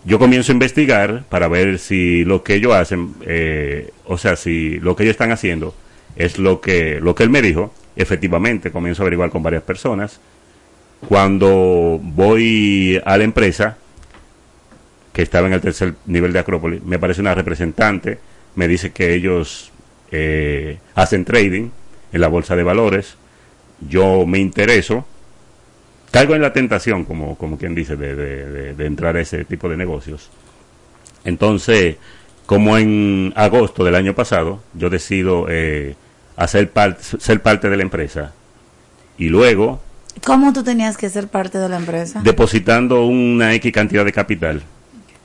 Yo 0.05 0.19
comienzo 0.19 0.53
a 0.53 0.55
investigar 0.55 1.25
para 1.29 1.49
ver 1.49 1.79
si 1.79 2.25
lo 2.25 2.43
que 2.43 2.55
ellos 2.55 2.73
hacen, 2.75 3.15
eh, 3.23 3.91
o 4.07 4.17
sea, 4.17 4.37
si 4.37 4.79
lo 4.81 4.97
que 4.97 5.03
ellos 5.03 5.13
están 5.13 5.33
haciendo 5.33 5.75
es 6.17 6.39
lo 6.39 6.61
que, 6.61 7.01
lo 7.01 7.15
que 7.15 7.23
él 7.23 7.31
me 7.31 7.43
dijo. 7.43 7.73
Efectivamente, 7.97 8.71
comienzo 8.71 9.03
a 9.03 9.05
averiguar 9.05 9.31
con 9.31 9.43
varias 9.43 9.63
personas. 9.63 10.21
Cuando 11.09 11.99
voy 12.03 13.01
a 13.05 13.17
la 13.17 13.25
empresa, 13.25 13.79
que 15.13 15.23
estaba 15.23 15.47
en 15.49 15.55
el 15.55 15.61
tercer 15.61 15.95
nivel 16.07 16.33
de 16.33 16.39
Acrópolis, 16.39 16.83
me 16.85 16.97
aparece 16.97 17.21
una 17.21 17.35
representante, 17.35 18.19
me 18.55 18.69
dice 18.69 18.93
que 18.93 19.15
ellos 19.15 19.73
eh, 20.13 20.79
hacen 20.95 21.25
trading 21.25 21.71
en 22.13 22.21
la 22.21 22.29
bolsa 22.29 22.55
de 22.55 22.63
valores. 22.63 23.17
Yo 23.89 24.27
me 24.27 24.39
intereso, 24.39 25.07
caigo 26.11 26.35
en 26.35 26.43
la 26.43 26.53
tentación, 26.53 27.05
como, 27.05 27.37
como 27.37 27.57
quien 27.57 27.75
dice, 27.75 27.97
de, 27.97 28.15
de- 28.75 28.87
entrar 28.87 29.17
a 29.17 29.21
ese 29.21 29.45
tipo 29.45 29.69
de 29.69 29.77
negocios. 29.77 30.31
Entonces, 31.25 31.97
como 32.51 32.77
en 32.79 33.33
agosto 33.37 33.85
del 33.85 33.95
año 33.95 34.13
pasado, 34.17 34.59
yo 34.75 34.91
decido 34.91 35.47
eh, 35.49 35.95
hacer 36.37 36.69
par- 36.71 36.97
ser 37.01 37.41
parte 37.43 37.71
de 37.71 37.77
la 37.77 37.85
empresa 37.85 38.33
y 39.17 39.29
luego 39.29 39.79
¿Cómo 40.27 40.53
tú 40.53 40.65
tenías 40.65 40.97
que 40.97 41.09
ser 41.09 41.29
parte 41.29 41.59
de 41.59 41.69
la 41.69 41.77
empresa? 41.77 42.21
depositando 42.25 43.05
una 43.05 43.55
X 43.55 43.73
cantidad 43.73 44.05
de 44.05 44.13
capital, 44.13 44.63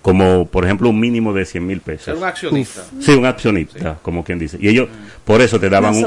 como 0.06 0.46
por 0.46 0.66
ejemplo 0.66 0.88
un 0.90 1.00
mínimo 1.00 1.34
de 1.34 1.46
100 1.46 1.66
mil 1.66 1.82
pesos. 1.82 2.06
Ser 2.06 2.14
un 2.16 2.24
accionista. 2.26 2.84
Sí, 3.00 3.12
un 3.14 3.26
accionista, 3.26 3.98
como 4.04 4.24
quien 4.24 4.38
dice. 4.38 4.56
Y 4.62 4.68
ellos, 4.68 4.88
por 5.24 5.42
eso 5.42 5.60
te 5.60 5.68
daban 5.68 5.96
un... 5.96 6.04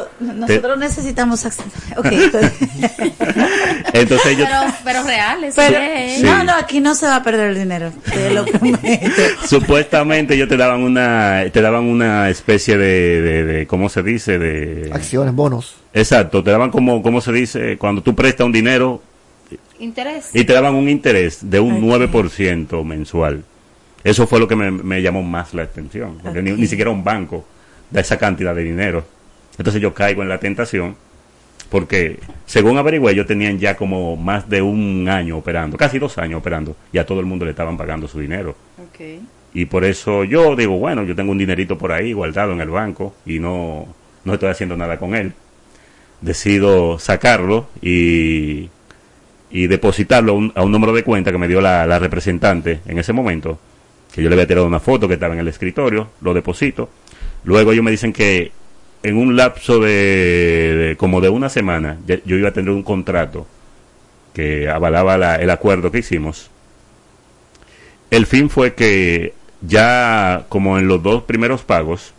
te- 0.46 0.54
nosotros 0.54 0.78
necesitamos 0.78 1.44
acción. 1.44 1.66
Ok. 1.96 2.06
entonces 3.92 4.26
ellos... 4.26 4.48
Pero, 4.48 4.72
pero 4.84 5.02
real, 5.02 5.42
eso 5.42 5.56
Pero, 5.56 5.80
no, 6.22 6.44
no, 6.44 6.52
aquí 6.52 6.78
no 6.80 6.94
se 6.94 7.06
va 7.06 7.16
a 7.16 7.22
perder 7.24 7.50
el 7.50 7.58
dinero. 7.58 7.90
Te 8.12 8.30
lo 8.30 8.44
prometo. 8.46 8.78
Supuestamente 9.48 10.34
ellos 10.34 10.48
te 10.48 10.56
daban 10.56 10.82
una, 10.82 11.44
te 11.52 11.60
daban 11.60 11.84
una 11.84 12.30
especie 12.30 12.76
de, 12.78 13.20
de, 13.20 13.44
de- 13.44 13.66
¿cómo 13.66 13.88
se 13.88 14.04
dice? 14.04 14.38
De 14.38 14.90
Acciones, 14.92 15.34
bonos. 15.34 15.74
exacto, 15.92 16.44
te 16.44 16.52
daban 16.52 16.70
como, 16.70 17.02
¿cómo 17.02 17.20
se 17.20 17.32
dice? 17.32 17.76
Cuando 17.78 18.00
tú 18.02 18.14
prestas 18.14 18.46
un 18.46 18.52
dinero 18.52 19.02
Interés. 19.80 20.30
y 20.34 20.44
te 20.44 20.52
daban 20.52 20.74
un 20.74 20.88
interés 20.88 21.38
de 21.50 21.58
un 21.60 21.80
9% 21.82 22.84
mensual. 22.84 23.42
Eso 24.04 24.26
fue 24.26 24.38
lo 24.38 24.48
que 24.48 24.56
me, 24.56 24.70
me 24.70 25.02
llamó 25.02 25.22
más 25.22 25.54
la 25.54 25.62
atención, 25.64 26.18
porque 26.22 26.42
ni, 26.42 26.52
ni 26.52 26.66
siquiera 26.66 26.90
un 26.90 27.02
banco 27.04 27.44
da 27.90 28.00
esa 28.00 28.16
cantidad 28.18 28.54
de 28.54 28.62
dinero. 28.64 29.04
Entonces 29.58 29.82
yo 29.82 29.92
caigo 29.92 30.22
en 30.22 30.28
la 30.28 30.38
tentación, 30.38 30.96
porque 31.68 32.18
según 32.46 32.78
averigüé, 32.78 33.12
ellos 33.12 33.26
tenían 33.26 33.58
ya 33.58 33.76
como 33.76 34.16
más 34.16 34.48
de 34.48 34.62
un 34.62 35.08
año 35.08 35.36
operando, 35.38 35.76
casi 35.76 35.98
dos 35.98 36.16
años 36.18 36.38
operando, 36.38 36.76
y 36.92 36.98
a 36.98 37.04
todo 37.04 37.20
el 37.20 37.26
mundo 37.26 37.44
le 37.44 37.50
estaban 37.50 37.76
pagando 37.76 38.06
su 38.08 38.20
dinero. 38.20 38.54
Y 39.52 39.64
por 39.64 39.84
eso 39.84 40.24
yo 40.24 40.54
digo, 40.54 40.78
bueno, 40.78 41.02
yo 41.04 41.16
tengo 41.16 41.32
un 41.32 41.38
dinerito 41.38 41.76
por 41.76 41.90
ahí 41.90 42.12
guardado 42.12 42.52
en 42.52 42.60
el 42.60 42.70
banco 42.70 43.14
y 43.26 43.38
no, 43.40 43.86
no 44.24 44.34
estoy 44.34 44.50
haciendo 44.50 44.76
nada 44.76 44.98
con 44.98 45.14
él. 45.14 45.32
Decido 46.20 46.98
sacarlo 46.98 47.68
y, 47.80 48.68
y 49.50 49.66
depositarlo 49.66 50.32
a 50.32 50.34
un, 50.36 50.52
a 50.54 50.62
un 50.62 50.70
número 50.70 50.92
de 50.92 51.02
cuenta 51.02 51.32
que 51.32 51.38
me 51.38 51.48
dio 51.48 51.60
la, 51.60 51.86
la 51.86 51.98
representante 51.98 52.80
en 52.86 52.98
ese 52.98 53.12
momento, 53.12 53.58
que 54.12 54.22
yo 54.22 54.28
le 54.28 54.34
había 54.34 54.46
tirado 54.46 54.66
una 54.66 54.80
foto 54.80 55.06
que 55.08 55.14
estaba 55.14 55.34
en 55.34 55.40
el 55.40 55.48
escritorio, 55.48 56.08
lo 56.20 56.34
deposito. 56.34 56.88
Luego 57.44 57.72
ellos 57.72 57.84
me 57.84 57.90
dicen 57.90 58.12
que 58.12 58.52
en 59.02 59.16
un 59.16 59.36
lapso 59.36 59.78
de, 59.80 60.96
como 60.98 61.20
de 61.20 61.28
una 61.28 61.48
semana 61.48 61.98
yo 62.06 62.36
iba 62.36 62.48
a 62.48 62.52
tener 62.52 62.70
un 62.70 62.82
contrato 62.82 63.46
que 64.34 64.68
avalaba 64.68 65.16
la- 65.18 65.36
el 65.36 65.50
acuerdo 65.50 65.90
que 65.90 65.98
hicimos. 65.98 66.50
El 68.10 68.26
fin 68.26 68.48
fue 68.50 68.74
que 68.74 69.34
ya 69.60 70.44
como 70.48 70.78
en 70.78 70.88
los 70.88 71.02
dos 71.02 71.22
primeros 71.24 71.62
pagos, 71.62 72.12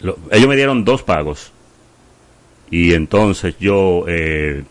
lo- 0.00 0.18
ellos 0.30 0.48
me 0.48 0.56
dieron 0.56 0.84
dos 0.84 1.02
pagos. 1.02 1.52
Y 2.70 2.94
entonces 2.94 3.54
yo, 3.60 4.04
eh, 4.08 4.64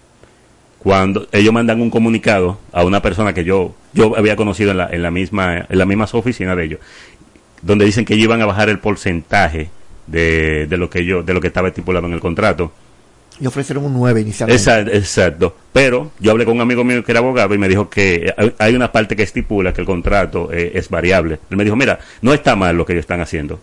cuando 0.83 1.27
ellos 1.31 1.53
mandan 1.53 1.79
un 1.79 1.89
comunicado 1.91 2.57
a 2.71 2.83
una 2.83 3.01
persona 3.01 3.33
que 3.33 3.43
yo, 3.43 3.75
yo 3.93 4.17
había 4.17 4.35
conocido 4.35 4.71
en 4.71 4.77
la, 4.77 4.89
en 4.91 5.03
la 5.03 5.11
misma, 5.11 5.57
en 5.69 5.77
la 5.77 5.85
misma 5.85 6.05
oficina 6.11 6.55
de 6.55 6.65
ellos, 6.65 6.79
donde 7.61 7.85
dicen 7.85 8.03
que 8.03 8.15
ellos 8.15 8.25
iban 8.25 8.41
a 8.41 8.47
bajar 8.47 8.69
el 8.69 8.79
porcentaje 8.79 9.69
de, 10.07 10.65
de 10.67 10.77
lo 10.77 10.89
que 10.89 11.05
yo, 11.05 11.21
de 11.21 11.33
lo 11.35 11.39
que 11.41 11.47
estaba 11.47 11.67
estipulado 11.67 12.07
en 12.07 12.13
el 12.13 12.19
contrato. 12.19 12.71
Y 13.39 13.45
ofrecieron 13.45 13.85
un 13.85 13.93
9 13.93 14.21
inicialmente. 14.21 14.59
Exacto, 14.61 14.91
exacto. 14.91 15.55
Pero 15.71 16.11
yo 16.19 16.31
hablé 16.31 16.45
con 16.45 16.55
un 16.55 16.61
amigo 16.61 16.83
mío 16.83 17.03
que 17.03 17.11
era 17.11 17.19
abogado 17.19 17.53
y 17.53 17.57
me 17.59 17.67
dijo 17.69 17.89
que 17.89 18.33
hay- 18.57 18.75
una 18.75 18.91
parte 18.91 19.15
que 19.15 19.23
estipula 19.23 19.73
que 19.73 19.81
el 19.81 19.87
contrato 19.87 20.51
eh, 20.51 20.71
es 20.75 20.89
variable. 20.89 21.39
Él 21.49 21.57
me 21.57 21.63
dijo, 21.63 21.75
mira, 21.75 21.99
no 22.21 22.33
está 22.33 22.55
mal 22.55 22.75
lo 22.75 22.85
que 22.85 22.93
ellos 22.93 23.03
están 23.03 23.21
haciendo. 23.21 23.59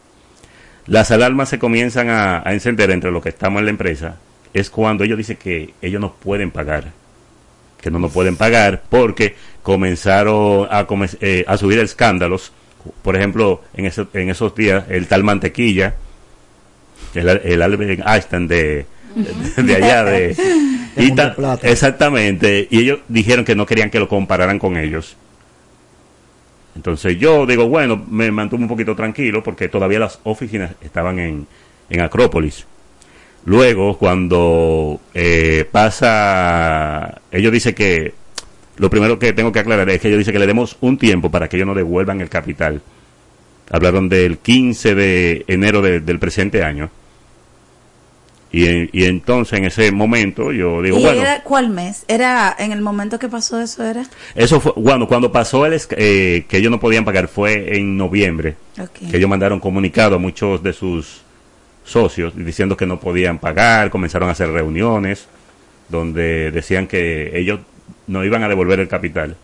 Las 0.87 1.11
alarmas 1.11 1.49
se 1.49 1.59
comienzan 1.59 2.09
a, 2.09 2.43
a 2.49 2.53
encender 2.55 2.91
entre 2.91 3.11
los 3.11 3.23
que 3.23 3.29
estamos 3.29 3.59
en 3.61 3.67
la 3.67 3.71
empresa. 3.71 4.17
Es 4.55 4.71
cuando 4.71 5.05
ellos 5.05 5.19
dicen 5.19 5.37
que 5.37 5.75
ellos 5.83 6.01
no 6.01 6.15
pueden 6.15 6.51
pagar. 6.51 6.93
Que 7.81 7.91
no 7.91 7.99
nos 7.99 8.13
pueden 8.13 8.37
pagar 8.37 8.83
porque 8.89 9.37
comenzaron 9.63 10.67
a, 10.71 10.87
eh, 11.21 11.45
a 11.47 11.57
subir 11.57 11.79
escándalos. 11.79 12.53
Por 13.03 13.17
ejemplo, 13.17 13.63
en, 13.75 13.87
ese- 13.87 14.07
en 14.15 14.31
esos 14.31 14.55
días, 14.55 14.85
el 14.89 15.07
tal 15.07 15.23
Mantequilla, 15.25 15.95
el, 17.15 17.29
el 17.29 17.63
Albert 17.63 18.01
Einstein 18.07 18.49
de, 18.49 18.87
de, 19.57 19.63
de 19.63 19.77
allá, 19.77 20.05
de, 20.05 20.37
y 20.97 21.15
ta- 21.15 21.35
exactamente, 21.71 22.67
y 22.71 22.79
ellos 22.81 23.01
dijeron 23.09 23.45
que 23.45 23.55
no 23.55 23.67
querían 23.67 23.91
que 23.91 23.99
lo 24.01 24.09
compararan 24.09 24.59
con 24.59 24.77
ellos. 24.77 25.17
Entonces 26.77 27.19
yo 27.19 27.45
digo, 27.47 27.69
bueno, 27.69 28.05
me 28.09 28.31
mantuve 28.31 28.63
un 28.63 28.69
poquito 28.69 28.95
tranquilo 28.95 29.43
porque 29.43 29.69
todavía 29.69 29.99
las 29.99 30.21
oficinas 30.25 30.73
estaban 30.81 31.19
en, 31.19 31.47
en 31.91 32.01
Acrópolis. 32.01 32.67
Luego, 33.49 33.97
cuando 33.97 35.01
eh, 35.15 35.67
pasa, 35.73 37.19
ellos 37.33 37.51
dicen 37.51 37.75
que, 37.75 38.13
lo 38.77 38.91
primero 38.91 39.19
que 39.19 39.33
tengo 39.33 39.53
que 39.53 39.61
aclarar 39.61 39.89
es 39.89 40.03
que 40.03 40.09
ellos 40.09 40.19
dicen 40.19 40.35
que 40.35 40.39
le 40.39 40.47
demos 40.47 40.77
un 40.83 40.99
tiempo 40.99 41.31
para 41.31 41.49
que 41.49 41.57
ellos 41.57 41.67
no 41.67 41.75
devuelvan 41.75 42.21
el 42.21 42.29
capital. 42.29 42.83
Hablaron 43.71 44.11
del 44.11 44.37
15 44.37 44.95
de 44.95 45.45
enero 45.49 45.81
de- 45.81 46.01
del 46.01 46.19
presente 46.19 46.63
año. 46.63 46.91
Y, 48.53 48.99
y 48.99 49.05
entonces 49.07 49.59
en 49.59 49.65
ese 49.65 49.93
momento 49.93 50.53
yo 50.53 50.83
digo, 50.83 50.99
¿Y 50.99 51.03
bueno, 51.03 51.21
era 51.23 51.43
cuál 51.43 51.71
mes? 51.71 52.05
¿Era 52.07 52.55
en 52.59 52.73
el 52.73 52.83
momento 52.83 53.19
que 53.19 53.29
pasó 53.29 53.59
eso? 53.61 53.83
¿Era? 53.83 54.05
eso 54.35 54.61
fue, 54.61 54.73
bueno, 54.77 55.09
cuando 55.09 55.33
pasó 55.33 55.65
el, 55.65 55.81
eh, 55.97 56.45
que 56.47 56.57
ellos 56.59 56.71
no 56.71 56.81
podían 56.81 57.07
pagar 57.07 57.29
fue 57.29 57.79
en 57.79 57.97
noviembre, 57.97 58.57
que 59.11 59.17
ellos 59.17 59.29
mandaron 59.31 59.59
comunicado 59.59 60.17
a 60.17 60.19
muchos 60.19 60.63
de 60.63 60.75
sus 60.75 61.23
socios 61.91 62.35
diciendo 62.37 62.77
que 62.77 62.87
no 62.87 63.01
podían 63.01 63.39
pagar, 63.39 63.91
comenzaron 63.91 64.29
a 64.29 64.33
hacer 64.33 64.51
reuniones 64.51 65.27
donde 65.89 66.51
decían 66.51 66.87
que 66.87 67.39
ellos 67.39 67.61
no 68.07 68.25
iban 68.25 68.43
a 68.43 68.49
devolver 68.49 68.81
el 68.81 68.89
capital 68.89 69.37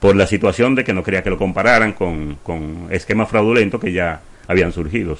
por 0.00 0.14
la 0.14 0.26
situación 0.26 0.74
de 0.74 0.84
que 0.84 0.92
no 0.92 1.02
quería 1.02 1.22
que 1.22 1.30
lo 1.30 1.38
compararan 1.38 1.92
con, 1.92 2.36
con 2.42 2.86
esquemas 2.90 3.28
fraudulentos 3.28 3.80
que 3.80 3.92
ya 3.92 4.20
habían 4.46 4.72
surgido. 4.72 5.16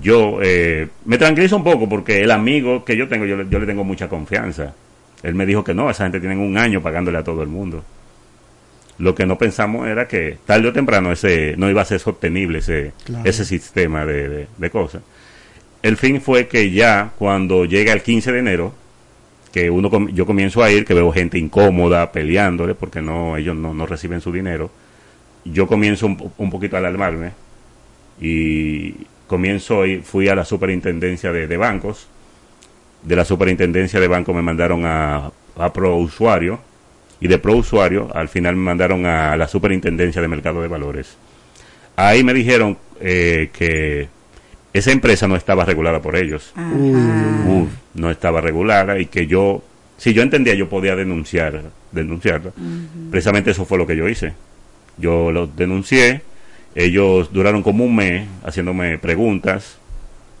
Yo 0.00 0.38
eh, 0.42 0.88
me 1.04 1.18
tranquilizo 1.18 1.56
un 1.56 1.64
poco 1.64 1.88
porque 1.88 2.20
el 2.22 2.30
amigo 2.30 2.84
que 2.84 2.96
yo 2.96 3.08
tengo, 3.08 3.24
yo, 3.26 3.36
le- 3.36 3.48
yo 3.48 3.58
le 3.58 3.66
tengo 3.66 3.84
mucha 3.84 4.08
confianza. 4.08 4.74
Él 5.22 5.34
me 5.34 5.46
dijo 5.46 5.62
que 5.64 5.74
no, 5.74 5.90
esa 5.90 6.04
gente 6.04 6.20
tiene 6.20 6.36
un 6.36 6.56
año 6.56 6.80
pagándole 6.82 7.18
a 7.18 7.24
todo 7.24 7.42
el 7.42 7.48
mundo. 7.48 7.84
Lo 9.02 9.16
que 9.16 9.26
no 9.26 9.36
pensamos 9.36 9.88
era 9.88 10.06
que 10.06 10.38
tarde 10.46 10.68
o 10.68 10.72
temprano 10.72 11.10
ese 11.10 11.56
no 11.56 11.68
iba 11.68 11.82
a 11.82 11.84
ser 11.84 11.98
sostenible 11.98 12.58
ese, 12.60 12.92
Claro. 13.04 13.28
ese 13.28 13.44
sistema 13.44 14.06
de, 14.06 14.28
de- 14.28 14.46
de 14.56 14.70
cosas. 14.70 15.02
El 15.82 15.96
fin 15.96 16.20
fue 16.20 16.46
que 16.46 16.70
ya 16.70 17.10
cuando 17.18 17.64
llega 17.64 17.92
el 17.92 18.02
15 18.02 18.30
de 18.30 18.38
enero, 18.38 18.72
que 19.52 19.68
uno 19.70 19.90
com- 19.90 20.08
yo 20.10 20.24
comienzo 20.24 20.62
a 20.62 20.70
ir, 20.70 20.84
que 20.84 20.94
veo 20.94 21.10
gente 21.12 21.36
incómoda 21.36 22.12
peleándole 22.12 22.74
porque 22.76 23.02
no 23.02 23.36
ellos 23.36 23.56
no, 23.56 23.74
no 23.74 23.86
reciben 23.86 24.20
su 24.20 24.30
dinero, 24.30 24.70
yo 25.44 25.66
comienzo 25.66 26.06
un, 26.06 26.32
un 26.38 26.50
poquito 26.50 26.76
a 26.76 26.78
alarmarme 26.78 27.32
y 28.20 28.92
comienzo 29.26 29.84
y 29.86 29.98
fui 29.98 30.28
a 30.28 30.34
la 30.36 30.44
superintendencia 30.44 31.32
de, 31.32 31.46
de 31.48 31.56
bancos. 31.56 32.06
De 33.02 33.16
la 33.16 33.24
superintendencia 33.24 33.98
de 33.98 34.06
bancos 34.06 34.34
me 34.34 34.42
mandaron 34.42 34.84
a, 34.86 35.32
a 35.58 35.72
Pro 35.72 35.96
Usuario 35.96 36.60
y 37.22 37.28
de 37.28 37.38
Pro 37.38 37.54
Usuario 37.54 38.08
al 38.14 38.28
final 38.28 38.56
me 38.56 38.62
mandaron 38.62 39.06
a 39.06 39.36
la 39.36 39.46
superintendencia 39.46 40.20
de 40.20 40.26
mercado 40.26 40.60
de 40.60 40.66
valores. 40.66 41.16
Ahí 41.94 42.24
me 42.24 42.34
dijeron 42.34 42.76
eh, 43.00 43.50
que 43.52 44.08
esa 44.72 44.90
empresa 44.90 45.28
no 45.28 45.36
estaba 45.36 45.64
regulada 45.64 46.02
por 46.02 46.16
ellos. 46.16 46.52
Uf, 46.56 47.68
no 47.94 48.10
estaba 48.10 48.40
regulada 48.40 48.98
y 48.98 49.06
que 49.06 49.28
yo, 49.28 49.62
si 49.98 50.12
yo 50.12 50.22
entendía, 50.22 50.54
yo 50.54 50.68
podía 50.68 50.96
denunciar, 50.96 51.62
denunciarla. 51.92 52.50
Precisamente 53.12 53.52
eso 53.52 53.64
fue 53.66 53.78
lo 53.78 53.86
que 53.86 53.96
yo 53.96 54.08
hice. 54.08 54.34
Yo 54.98 55.30
lo 55.30 55.46
denuncié, 55.46 56.22
ellos 56.74 57.32
duraron 57.32 57.62
como 57.62 57.84
un 57.84 57.94
mes 57.94 58.26
haciéndome 58.44 58.98
preguntas 58.98 59.78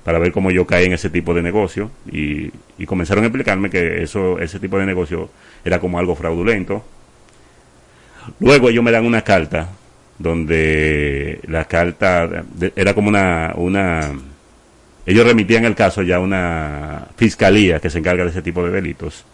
para 0.04 0.18
ver 0.18 0.32
cómo 0.32 0.50
yo 0.50 0.66
caí 0.66 0.86
en 0.86 0.92
ese 0.94 1.10
tipo 1.10 1.32
de 1.34 1.42
negocio 1.42 1.90
y, 2.10 2.50
y 2.78 2.86
comenzaron 2.86 3.22
a 3.24 3.28
explicarme 3.28 3.70
que 3.70 4.02
eso 4.02 4.38
ese 4.40 4.58
tipo 4.58 4.78
de 4.78 4.86
negocio 4.86 5.30
era 5.64 5.78
como 5.80 5.98
algo 5.98 6.14
fraudulento. 6.16 6.84
Luego 8.40 8.68
ellos 8.68 8.84
me 8.84 8.90
dan 8.92 9.04
una 9.06 9.22
carta 9.22 9.68
donde 10.18 11.40
la 11.48 11.64
carta 11.64 12.44
era 12.76 12.94
como 12.94 13.08
una 13.08 13.52
una 13.56 14.12
ellos 15.04 15.26
remitían 15.26 15.64
el 15.64 15.74
caso 15.74 16.02
ya 16.02 16.16
a 16.16 16.20
una 16.20 17.08
fiscalía 17.16 17.80
que 17.80 17.90
se 17.90 17.98
encarga 17.98 18.22
de 18.24 18.30
ese 18.30 18.42
tipo 18.42 18.64
de 18.64 18.70
delitos. 18.70 19.24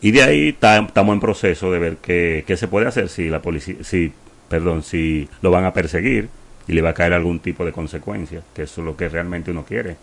Y 0.00 0.12
de 0.12 0.22
ahí 0.22 0.52
ta- 0.52 0.78
estamos 0.86 1.14
en 1.14 1.20
proceso 1.20 1.72
de 1.72 1.78
ver 1.80 1.96
qué, 2.00 2.44
qué 2.46 2.56
se 2.56 2.68
puede 2.68 2.86
hacer 2.86 3.08
si 3.08 3.28
la 3.28 3.40
policía, 3.42 3.76
si, 3.82 4.12
perdón, 4.48 4.82
si 4.84 5.28
lo 5.42 5.50
van 5.50 5.64
a 5.64 5.72
perseguir 5.72 6.28
y 6.68 6.72
le 6.72 6.82
va 6.82 6.90
a 6.90 6.94
caer 6.94 7.12
algún 7.12 7.38
tipo 7.40 7.64
de 7.64 7.72
consecuencia, 7.72 8.42
que 8.54 8.62
eso 8.62 8.80
es 8.80 8.84
lo 8.84 8.96
que 8.96 9.08
realmente 9.08 9.50
uno 9.50 9.64
quiere. 9.64 9.96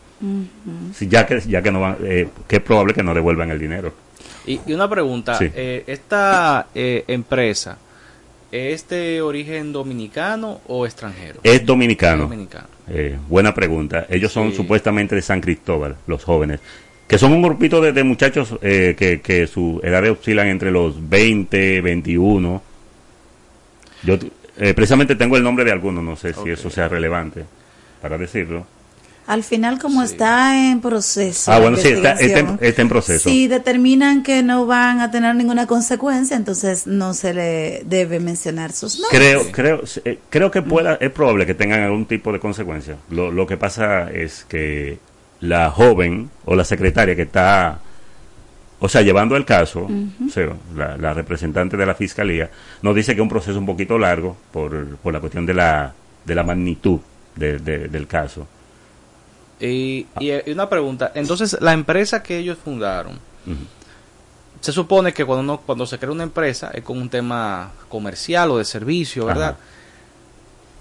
Si 0.93 1.07
ya 1.07 1.25
que 1.25 1.39
ya 1.41 1.61
que 1.61 1.71
no 1.71 1.81
van, 1.81 1.97
eh, 2.03 2.27
que 2.47 2.55
es 2.57 2.61
probable 2.61 2.93
que 2.93 3.03
no 3.03 3.13
devuelvan 3.13 3.51
el 3.51 3.59
dinero. 3.59 3.93
Y, 4.45 4.59
y 4.65 4.73
una 4.73 4.89
pregunta, 4.89 5.35
Sí. 5.37 5.49
eh, 5.53 5.83
¿esta 5.87 6.67
eh, 6.73 7.03
empresa 7.07 7.77
es 8.51 8.87
de 8.87 9.21
origen 9.21 9.73
dominicano 9.73 10.61
o 10.67 10.85
extranjero? 10.85 11.39
Es 11.43 11.65
dominicano. 11.65 12.23
Dominicano. 12.23 12.67
Eh, 12.89 13.17
buena 13.27 13.53
pregunta. 13.53 14.05
Ellos 14.09 14.31
son 14.31 14.53
supuestamente 14.53 15.15
de 15.15 15.21
San 15.21 15.41
Cristóbal, 15.41 15.95
los 16.07 16.23
jóvenes, 16.23 16.59
que 17.07 17.17
son 17.17 17.33
un 17.33 17.41
grupito 17.41 17.81
de, 17.81 17.91
de 17.91 18.03
muchachos 18.03 18.55
eh, 18.61 18.95
que, 18.97 19.19
que 19.21 19.47
su 19.47 19.79
edad 19.83 20.07
oscilan 20.09 20.47
entre 20.47 20.71
los 20.71 21.09
20, 21.09 21.81
21. 21.81 22.61
Yo 24.03 24.17
eh, 24.57 24.73
precisamente 24.73 25.15
tengo 25.15 25.37
el 25.37 25.43
nombre 25.43 25.65
de 25.65 25.71
algunos, 25.71 26.03
no 26.03 26.15
sé 26.15 26.33
si 26.33 26.49
eso 26.49 26.69
sea 26.69 26.87
relevante 26.87 27.43
para 28.01 28.17
decirlo. 28.17 28.65
Al 29.25 29.43
final, 29.43 29.79
como 29.79 30.03
está 30.03 30.69
en 30.69 30.81
proceso. 30.81 31.49
Ah, 31.49 31.59
bueno, 31.59 31.77
sí, 31.77 31.87
está, 31.87 32.11
está 32.13 32.39
en, 32.39 32.57
está 32.59 32.81
en 32.81 32.89
proceso. 32.89 33.29
Si 33.29 33.47
determinan 33.47 34.21
que 34.21 34.43
no 34.43 34.65
van 34.65 34.99
a 34.99 35.11
tener 35.11 35.33
ninguna 35.35 35.65
consecuencia, 35.65 36.35
entonces 36.35 36.87
no 36.87 37.13
se 37.13 37.33
le 37.33 37.83
debe 37.85 38.19
mencionar 38.19 38.73
sus 38.73 38.99
nombres. 38.99 39.17
Creo, 39.17 39.51
creo, 39.51 39.83
eh, 40.03 40.19
creo 40.29 40.51
que 40.51 40.61
pueda, 40.61 40.95
es 40.95 41.09
probable 41.11 41.45
que 41.45 41.53
tengan 41.53 41.81
algún 41.83 42.05
tipo 42.05 42.33
de 42.33 42.39
consecuencia. 42.39 42.97
Lo, 43.09 43.31
lo 43.31 43.47
que 43.47 43.55
pasa 43.55 44.11
es 44.11 44.45
que 44.49 44.99
la 45.39 45.71
joven 45.71 46.29
o 46.43 46.55
la 46.55 46.65
secretaria 46.65 47.15
que 47.15 47.21
está, 47.21 47.79
o 48.85 48.89
sea, 48.89 49.01
llevando 49.01 49.35
el 49.37 49.45
caso, 49.45 49.83
Ujú. 49.83 50.27
o 50.27 50.29
sea, 50.29 50.53
la, 50.75 50.97
la 50.97 51.13
representante 51.13 51.77
de 51.77 51.85
la 51.85 51.95
fiscalía, 51.95 52.51
nos 52.81 52.93
dice 52.93 53.13
que 53.15 53.21
es 53.21 53.23
un 53.23 53.29
proceso 53.29 53.57
un 53.57 53.65
poquito 53.65 53.97
largo 53.97 54.35
por, 54.51 54.97
por 54.97 55.13
la 55.13 55.21
cuestión 55.21 55.45
de 55.45 55.53
la, 55.53 55.93
de 56.25 56.35
la 56.35 56.43
magnitud 56.43 56.99
de- 57.35 57.59
de- 57.59 57.87
del 57.87 58.07
caso. 58.07 58.45
Y, 59.59 60.05
y, 60.19 60.31
y 60.45 60.51
una 60.51 60.67
pregunta, 60.67 61.11
entonces 61.15 61.55
la 61.61 61.71
empresa 61.71 62.21
que 62.21 62.37
ellos 62.37 62.57
fundaron, 62.61 63.17
se 64.59 64.71
supone 64.73 65.13
que 65.13 65.23
cuando 65.23 65.43
uno, 65.43 65.61
cuando 65.65 65.85
se 65.85 65.97
crea 65.97 66.11
una 66.11 66.23
empresa 66.23 66.69
es 66.73 66.83
con 66.83 66.97
un 66.97 67.09
tema 67.09 67.71
comercial 67.89 68.51
o 68.51 68.57
de 68.57 68.65
servicio, 68.65 69.25
¿verdad? 69.25 69.51
Ajá. 69.51 69.57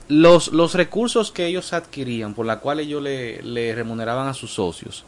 Los, 0.09 0.49
los 0.53 0.75
recursos 0.75 1.31
que 1.31 1.47
ellos 1.47 1.73
adquirían, 1.73 2.35
por 2.35 2.45
la 2.47 2.59
cual 2.59 2.81
ellos 2.81 3.01
le, 3.03 3.41
le 3.43 3.75
remuneraban 3.75 4.27
a 4.29 4.35
sus 4.35 4.53
socios, 4.53 5.05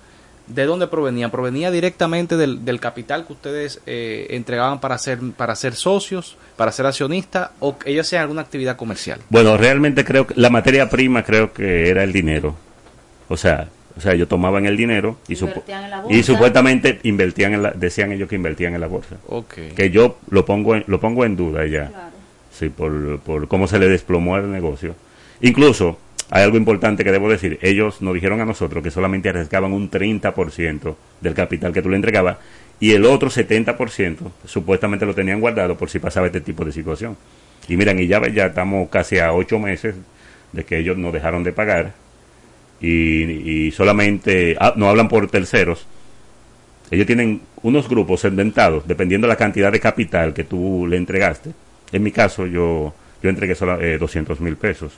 ¿de 0.47 0.65
dónde 0.67 0.87
provenían? 0.87 1.31
¿Provenía 1.31 1.71
directamente 1.71 2.37
del, 2.37 2.65
del 2.65 2.81
capital 2.81 3.27
que 3.27 3.33
ustedes 3.33 3.81
eh, 3.87 4.27
entregaban 4.31 4.81
para 4.81 4.99
ser, 4.99 5.19
para 5.37 5.55
ser 5.57 5.75
socios, 5.75 6.37
para 6.57 6.71
ser 6.73 6.87
accionistas, 6.87 7.51
o 7.61 7.79
que 7.79 7.91
ellos 7.91 8.07
hacían 8.07 8.23
alguna 8.23 8.43
actividad 8.43 8.77
comercial? 8.77 9.21
Bueno, 9.31 9.57
realmente 9.57 10.05
creo 10.05 10.27
que 10.27 10.35
la 10.37 10.51
materia 10.51 10.89
prima 10.91 11.23
creo 11.23 11.53
que 11.53 11.89
era 11.89 12.03
el 12.05 12.13
dinero. 12.13 12.55
O 13.29 13.37
sea, 13.37 13.69
o 13.97 14.01
sea, 14.01 14.13
ellos 14.13 14.29
tomaban 14.29 14.67
el 14.67 14.77
dinero 14.77 15.19
y, 15.29 15.35
supo- 15.37 15.51
Invertían 15.65 15.85
en 15.85 15.91
la 15.91 16.05
y 16.09 16.23
supuestamente 16.23 17.01
invertían 17.05 17.55
en 17.55 17.63
la, 17.63 17.71
decían 17.71 18.11
ellos 18.13 18.29
que 18.29 18.35
invertían 18.35 18.75
en 18.75 18.81
la 18.81 18.89
bolsa. 18.89 19.17
Ok. 19.29 19.55
Que 19.77 19.91
yo 19.91 20.19
lo 20.31 20.45
pongo 20.45 20.75
en, 20.75 20.85
lo 20.89 20.99
pongo 21.01 21.25
en 21.25 21.37
duda 21.37 21.65
ya. 21.67 22.11
Sí, 22.53 22.69
por, 22.69 23.19
por 23.21 23.49
cómo 23.49 23.67
se 23.67 23.79
le 23.79 23.89
desplomó 23.89 24.37
el 24.37 24.51
negocio. 24.51 24.95
Incluso, 25.41 25.99
hay 26.31 26.43
algo 26.43 26.57
importante 26.57 27.05
que 27.05 27.13
debo 27.13 27.31
decir, 27.31 27.59
ellos 27.63 28.01
nos 28.01 28.15
dijeron 28.15 28.41
a 28.41 28.45
nosotros 28.45 28.83
que 28.83 28.91
solamente 28.91 29.29
arriesgaban 29.29 29.73
un 29.73 29.91
30% 29.91 30.97
del 31.21 31.35
capital 31.35 31.73
que 31.73 31.83
tú 31.83 31.91
le 31.91 31.97
entregabas 31.97 32.39
y 32.81 32.93
el 32.93 33.05
otro 33.05 33.31
70% 33.31 34.17
supuestamente 34.47 35.07
lo 35.07 35.15
tenían 35.15 35.41
guardado 35.41 35.77
por 35.77 35.91
si 35.91 35.99
pasaba 35.99 36.27
este 36.27 36.41
tipo 36.41 36.65
de 36.65 36.73
situación. 36.73 37.17
Y 37.69 37.77
miran, 37.77 37.99
y 37.99 38.07
ya, 38.07 38.27
ya 38.29 38.47
estamos 38.47 38.89
casi 38.89 39.19
a 39.19 39.33
ocho 39.33 39.59
meses 39.59 39.95
de 40.53 40.65
que 40.65 40.79
ellos 40.79 40.97
nos 40.97 41.13
dejaron 41.13 41.45
de 41.45 41.53
pagar 41.53 41.93
y, 42.81 43.71
solamente 43.73 44.57
ah, 44.61 44.75
no 44.77 44.89
hablan 44.89 45.09
por 45.09 45.29
terceros. 45.31 45.87
Ellos 46.91 47.07
tienen 47.07 47.41
unos 47.63 47.89
grupos 47.89 48.21
segmentados 48.21 48.87
dependiendo 48.87 49.27
de 49.27 49.33
la 49.33 49.39
cantidad 49.39 49.73
de 49.73 49.81
capital 49.81 50.35
que 50.35 50.45
tú 50.45 50.87
le 50.87 50.97
entregaste. 50.97 51.51
En 51.93 52.03
mi 52.03 52.13
caso, 52.13 52.47
yo, 52.47 52.95
yo 53.23 53.31
entregué 53.31 53.55
solo 53.55 53.81
eh, 53.81 53.99
200 53.99 54.41
mil 54.41 54.57
pesos. 54.57 54.93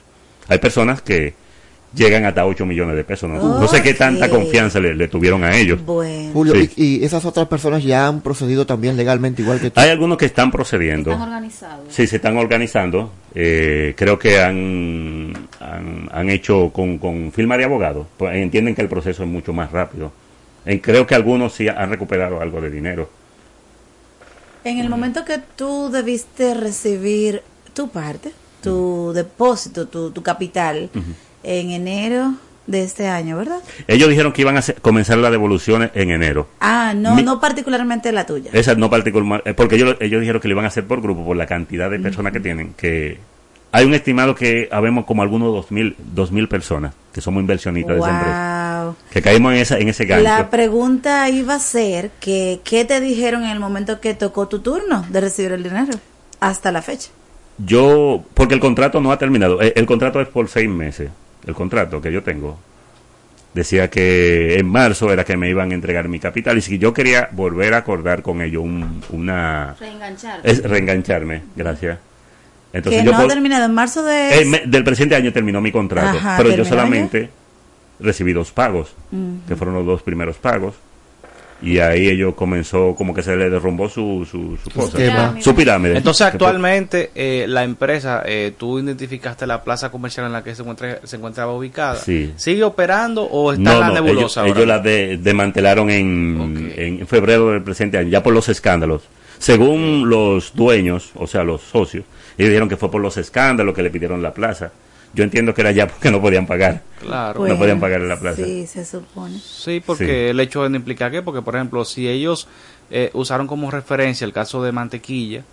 Hay 0.47 0.57
personas 0.59 1.01
que 1.01 1.33
llegan 1.93 2.25
hasta 2.25 2.45
8 2.45 2.65
millones 2.65 2.95
de 2.95 3.03
pesos. 3.03 3.29
No, 3.29 3.59
no 3.59 3.67
sé 3.67 3.81
qué 3.81 3.93
tanta 3.93 4.29
confianza 4.29 4.79
le, 4.79 4.93
le 4.93 5.07
tuvieron 5.07 5.43
a 5.43 5.55
ellos. 5.55 5.83
Bueno. 5.83 6.31
Julio, 6.33 6.53
Sí. 6.55 6.69
y, 6.75 6.85
y 6.97 7.03
esas 7.05 7.23
otras 7.25 7.47
personas 7.47 7.83
ya 7.83 8.07
han 8.07 8.21
procedido 8.21 8.65
también 8.65 8.97
legalmente 8.97 9.41
igual 9.41 9.59
que 9.59 9.71
tú. 9.71 9.79
Hay 9.79 9.89
algunos 9.89 10.17
que 10.17 10.25
están 10.25 10.51
procediendo. 10.51 11.11
Están 11.11 11.27
organizados. 11.29 11.85
Sí, 11.89 12.05
se 12.05 12.17
están 12.17 12.37
organizando. 12.37 13.11
Eh, 13.33 13.93
creo 13.97 14.19
que 14.19 14.39
han, 14.41 15.33
han, 15.59 16.09
han 16.11 16.29
hecho 16.29 16.69
con, 16.73 16.97
con 16.97 17.31
firma 17.31 17.57
de 17.57 17.63
abogados. 17.63 18.05
Pues 18.17 18.35
entienden 18.35 18.75
que 18.75 18.81
el 18.81 18.89
proceso 18.89 19.23
es 19.23 19.29
mucho 19.29 19.53
más 19.53 19.71
rápido. 19.71 20.11
Eh, 20.65 20.81
creo 20.81 21.07
que 21.07 21.15
algunos 21.15 21.53
sí 21.53 21.67
han 21.69 21.89
recuperado 21.89 22.41
algo 22.41 22.59
de 22.61 22.69
dinero. 22.69 23.09
En 24.65 24.79
el 24.79 24.89
momento 24.89 25.23
que 25.23 25.39
tú 25.55 25.89
debiste 25.89 26.53
recibir 26.53 27.41
tu 27.73 27.87
parte, 27.89 28.31
tu 28.67 29.11
depósito, 29.13 29.87
tu, 29.87 30.11
tu 30.11 30.21
capital, 30.23 30.89
en 31.43 31.71
enero 31.71 32.33
de 32.65 32.83
este 32.83 33.07
año, 33.07 33.37
¿verdad? 33.37 33.59
Ellos 33.87 34.09
dijeron 34.09 34.33
que 34.33 34.41
iban 34.41 34.57
a 34.57 34.61
comenzar 34.81 35.17
las 35.19 35.31
devoluciones 35.31 35.89
en 35.93 36.11
enero. 36.11 36.47
Ah, 36.59 36.93
no, 36.95 37.15
Mi- 37.15 37.23
no 37.23 37.39
particularmente 37.39 38.11
la 38.11 38.25
tuya. 38.25 38.51
Esa 38.53 38.75
no 38.75 38.89
particular, 38.89 39.41
eh, 39.45 39.53
porque 39.53 39.75
ellos, 39.75 39.95
ellos 40.01 40.19
dijeron 40.19 40.41
que 40.41 40.49
lo 40.49 40.53
iban 40.53 40.65
a 40.65 40.67
hacer 40.67 40.85
por 40.85 41.01
grupo, 41.01 41.23
por 41.25 41.37
la 41.37 41.45
cantidad 41.45 41.89
de 41.89 41.97
personas 41.99 42.33
que 42.33 42.41
tienen, 42.41 42.73
que 42.73 43.19
hay 43.71 43.85
un 43.85 43.93
estimado 43.93 44.35
que 44.35 44.67
habemos 44.71 45.05
como 45.05 45.21
algunos 45.21 45.53
dos 45.53 45.71
mil, 45.71 45.95
dos 46.13 46.31
mil 46.33 46.49
personas 46.49 46.93
que 47.13 47.21
somos 47.21 47.39
inversionistas 47.41 47.95
de 47.95 48.01
esa 48.01 48.11
empresa, 48.11 48.83
Wow. 48.83 48.95
que 49.11 49.21
caímos 49.21 49.53
en 49.53 49.59
esa, 49.59 49.77
en 49.79 49.87
ese 49.89 50.05
gancho. 50.05 50.23
La 50.23 50.49
pregunta 50.49 51.29
iba 51.29 51.55
a 51.55 51.59
ser 51.59 52.11
que 52.19 52.59
qué 52.65 52.83
te 52.85 52.99
dijeron 53.01 53.43
en 53.43 53.49
el 53.51 53.59
momento 53.59 53.99
que 54.01 54.13
tocó 54.13 54.47
tu 54.49 54.59
turno 54.59 55.05
de 55.09 55.21
recibir 55.21 55.51
el 55.53 55.63
dinero 55.63 55.97
hasta 56.41 56.71
la 56.71 56.81
fecha. 56.81 57.09
Yo, 57.57 58.23
porque 58.33 58.53
el 58.53 58.59
contrato 58.59 59.01
no 59.01 59.11
ha 59.11 59.17
terminado, 59.17 59.61
el, 59.61 59.73
el 59.75 59.85
contrato 59.85 60.21
es 60.21 60.27
por 60.27 60.47
seis 60.47 60.69
meses, 60.69 61.09
el 61.45 61.53
contrato 61.55 62.01
que 62.01 62.11
yo 62.11 62.23
tengo. 62.23 62.59
Decía 63.53 63.89
que 63.89 64.59
en 64.59 64.67
marzo 64.67 65.11
era 65.11 65.23
que 65.23 65.35
me 65.35 65.49
iban 65.49 65.71
a 65.71 65.73
entregar 65.73 66.07
mi 66.07 66.19
capital 66.19 66.57
y 66.59 66.61
si 66.61 66.77
yo 66.77 66.93
quería 66.93 67.29
volver 67.31 67.73
a 67.73 67.77
acordar 67.77 68.21
con 68.21 68.41
ellos 68.43 68.61
un- 68.63 69.01
una... 69.09 69.75
Reengancharte. 69.79 70.51
Es 70.51 70.61
reengancharme, 70.61 71.41
gracias. 71.55 71.97
Entonces 72.71 73.01
que 73.01 73.05
yo 73.05 73.11
no 73.13 73.17
ha 73.17 73.27
terminado 73.27 73.65
en 73.65 73.73
marzo 73.73 74.03
de... 74.03 74.41
Eh, 74.41 74.45
me- 74.45 74.61
del 74.67 74.83
presente 74.83 75.15
año 75.15 75.33
terminó 75.33 75.59
mi 75.59 75.71
contrato, 75.71 76.17
Ajá, 76.19 76.35
pero 76.37 76.49
yo 76.49 76.57
¿terminó 76.57 76.69
solamente 76.75 77.29
recibí 77.99 78.31
dos 78.33 78.51
pagos, 78.51 78.93
que 79.47 79.55
fueron 79.55 79.73
los 79.73 79.85
dos 79.87 80.03
primeros 80.03 80.35
pagos. 80.37 80.75
Y 81.59 81.79
ahí 81.79 82.07
ellos 82.07 82.35
comenzó, 82.35 82.93
como 82.95 83.15
que 83.15 83.23
se 83.23 83.35
le 83.35 83.49
derrumbó 83.49 83.89
su, 83.89 84.27
su, 84.29 84.57
su 84.63 84.69
cosa, 84.69 84.89
Esquema. 84.97 85.35
su 85.41 85.55
pirámide. 85.55 85.97
Entonces, 85.97 86.27
actualmente, 86.27 87.09
eh, 87.15 87.45
la 87.47 87.63
empresa, 87.63 88.21
eh, 88.25 88.53
tú 88.55 88.77
identificaste 88.77 89.47
la 89.47 89.63
plaza 89.63 89.89
comercial 89.89 90.27
en 90.27 90.33
la 90.33 90.43
que 90.43 90.53
se, 90.53 90.61
encuentra, 90.61 90.99
se 91.03 91.15
encontraba 91.15 91.53
ubicada. 91.53 91.95
Sí. 91.95 92.31
¿Sigue 92.35 92.63
operando 92.63 93.23
o 93.23 93.53
está 93.53 93.63
No, 93.63 93.73
en 93.73 93.79
la 93.79 93.87
no, 93.87 93.93
nebulosa 93.95 94.17
ellos, 94.21 94.37
ahora? 94.37 94.49
ellos 94.51 94.67
la 94.67 94.79
de- 94.79 95.17
desmantelaron 95.17 95.89
en, 95.89 96.73
en 96.75 97.07
febrero 97.07 97.49
del 97.49 97.63
presente 97.63 97.97
año, 97.97 98.09
ya 98.09 98.21
por 98.21 98.33
los 98.33 98.47
escándalos. 98.49 99.03
Según 99.39 100.09
los 100.09 100.53
dueños, 100.53 101.11
o 101.15 101.25
sea, 101.25 101.43
los 101.43 101.61
socios, 101.61 102.03
ellos 102.37 102.49
dijeron 102.49 102.69
que 102.69 102.77
fue 102.77 102.91
por 102.91 103.01
los 103.01 103.17
escándalos 103.17 103.73
que 103.75 103.81
le 103.81 103.89
pidieron 103.89 104.21
la 104.21 104.31
plaza. 104.31 104.71
Yo 105.13 105.23
entiendo 105.23 105.53
que 105.53 105.61
era 105.61 105.71
ya 105.71 105.87
porque 105.87 106.11
no 106.11 106.21
podían 106.21 106.45
pagar. 106.45 106.81
Claro. 106.99 107.39
Bueno, 107.39 107.55
no 107.55 107.59
podían 107.59 107.79
pagar 107.79 108.01
en 108.01 108.09
la 108.09 108.19
plaza. 108.19 108.43
Sí, 108.43 108.67
se 108.67 108.85
supone. 108.85 109.39
Sí, 109.39 109.81
porque 109.85 110.05
Sí. 110.05 110.11
el 110.31 110.39
hecho 110.39 110.63
de 110.63 110.69
no 110.69 110.75
implica 110.75 111.09
que, 111.09 111.21
porque 111.21 111.41
por 111.41 111.55
ejemplo, 111.55 111.85
si 111.85 112.07
ellos 112.07 112.47
eh, 112.91 113.09
usaron 113.13 113.47
como 113.47 113.69
referencia 113.71 114.25
el 114.25 114.31
caso 114.33 114.63
de 114.63 114.71
Mantequilla, 114.71 115.43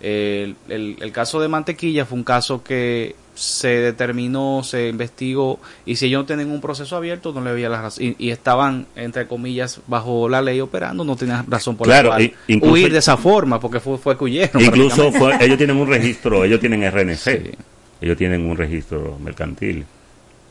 eh, 0.00 0.54
el, 0.68 0.72
el- 0.74 0.96
el 1.00 1.12
caso 1.12 1.40
de 1.40 1.48
Mantequilla 1.48 2.04
fue 2.04 2.18
un 2.18 2.24
caso 2.24 2.62
que 2.64 3.14
se 3.34 3.68
determinó, 3.68 4.62
se 4.62 4.88
investigó, 4.88 5.58
y 5.86 5.96
si 5.96 6.06
ellos 6.06 6.22
no 6.22 6.26
tienen 6.26 6.50
un 6.50 6.60
proceso 6.60 6.96
abierto, 6.96 7.32
no 7.32 7.40
le 7.42 7.48
había 7.50 7.68
la 7.70 7.80
razón, 7.80 8.04
y, 8.04 8.16
y 8.26 8.30
estaban, 8.30 8.86
entre 8.94 9.26
comillas, 9.26 9.80
bajo 9.86 10.28
la 10.28 10.42
ley 10.42 10.60
operando, 10.60 11.02
no 11.04 11.16
tenían 11.16 11.46
razón 11.50 11.76
por 11.76 11.86
Claro, 11.86 12.10
la 12.10 12.16
cual 12.16 12.32
incluso- 12.48 12.72
huir 12.74 12.92
de 12.92 12.98
esa 12.98 13.16
forma, 13.16 13.58
porque 13.58 13.80
fue, 13.80 13.96
fue 13.96 14.18
que 14.18 14.24
huyeron. 14.24 14.62
Incluso 14.62 15.10
fue- 15.12 15.36
ellos 15.42 15.56
tienen 15.56 15.76
un 15.76 15.88
registro, 15.88 16.44
ellos 16.44 16.60
tienen 16.60 16.82
RNC, 16.82 17.16
Sí. 17.16 17.50
Ellos 18.02 18.16
tienen 18.16 18.44
un 18.44 18.56
registro 18.56 19.16
mercantil. 19.22 19.84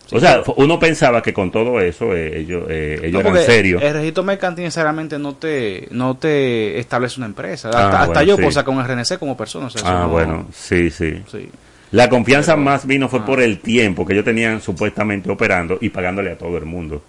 Sí, 0.07 0.15
o 0.15 0.19
sea, 0.19 0.41
pero- 0.41 0.55
uno 0.57 0.79
pensaba 0.79 1.21
que 1.21 1.33
con 1.33 1.51
todo 1.51 1.79
eso 1.79 2.15
eh, 2.15 2.39
ellos, 2.39 2.63
eh, 2.69 2.99
ellos 3.03 3.23
No, 3.23 3.29
eran 3.29 3.43
serios. 3.45 3.81
El 3.81 3.93
registro 3.93 4.23
mercantil 4.23 4.63
necesariamente 4.65 5.17
no 5.19 5.35
te, 5.35 5.87
no 5.91 6.17
te 6.17 6.79
establece 6.79 7.19
una 7.19 7.27
empresa. 7.27 7.69
Ah, 7.73 7.85
Hasta, 7.85 7.87
hasta 8.01 8.05
bueno, 8.07 8.21
yo 8.23 8.35
sí. 8.35 8.41
puedo 8.41 8.51
sacar 8.51 8.73
un 8.75 8.83
RNC 8.83 9.17
como 9.19 9.37
persona. 9.37 9.67
o 9.67 9.69
sea, 9.69 9.81
eso 9.81 9.89
Ah, 9.89 10.01
no- 10.01 10.09
bueno, 10.09 10.47
sí, 10.53 10.89
sí. 10.89 11.21
sí. 11.31 11.49
La 11.91 12.07
confianza 12.09 12.55
más 12.55 12.85
vino 12.87 13.05
ah. 13.07 13.09
fue 13.09 13.25
por 13.25 13.41
el 13.41 13.59
tiempo 13.59 14.05
que 14.05 14.13
ellos 14.13 14.25
tenían 14.25 14.61
supuestamente 14.61 15.29
operando 15.29 15.77
y 15.81 15.89
pagándole 15.89 16.31
a 16.31 16.37
todo 16.37 16.57
el 16.57 16.65
mundo. 16.65 17.01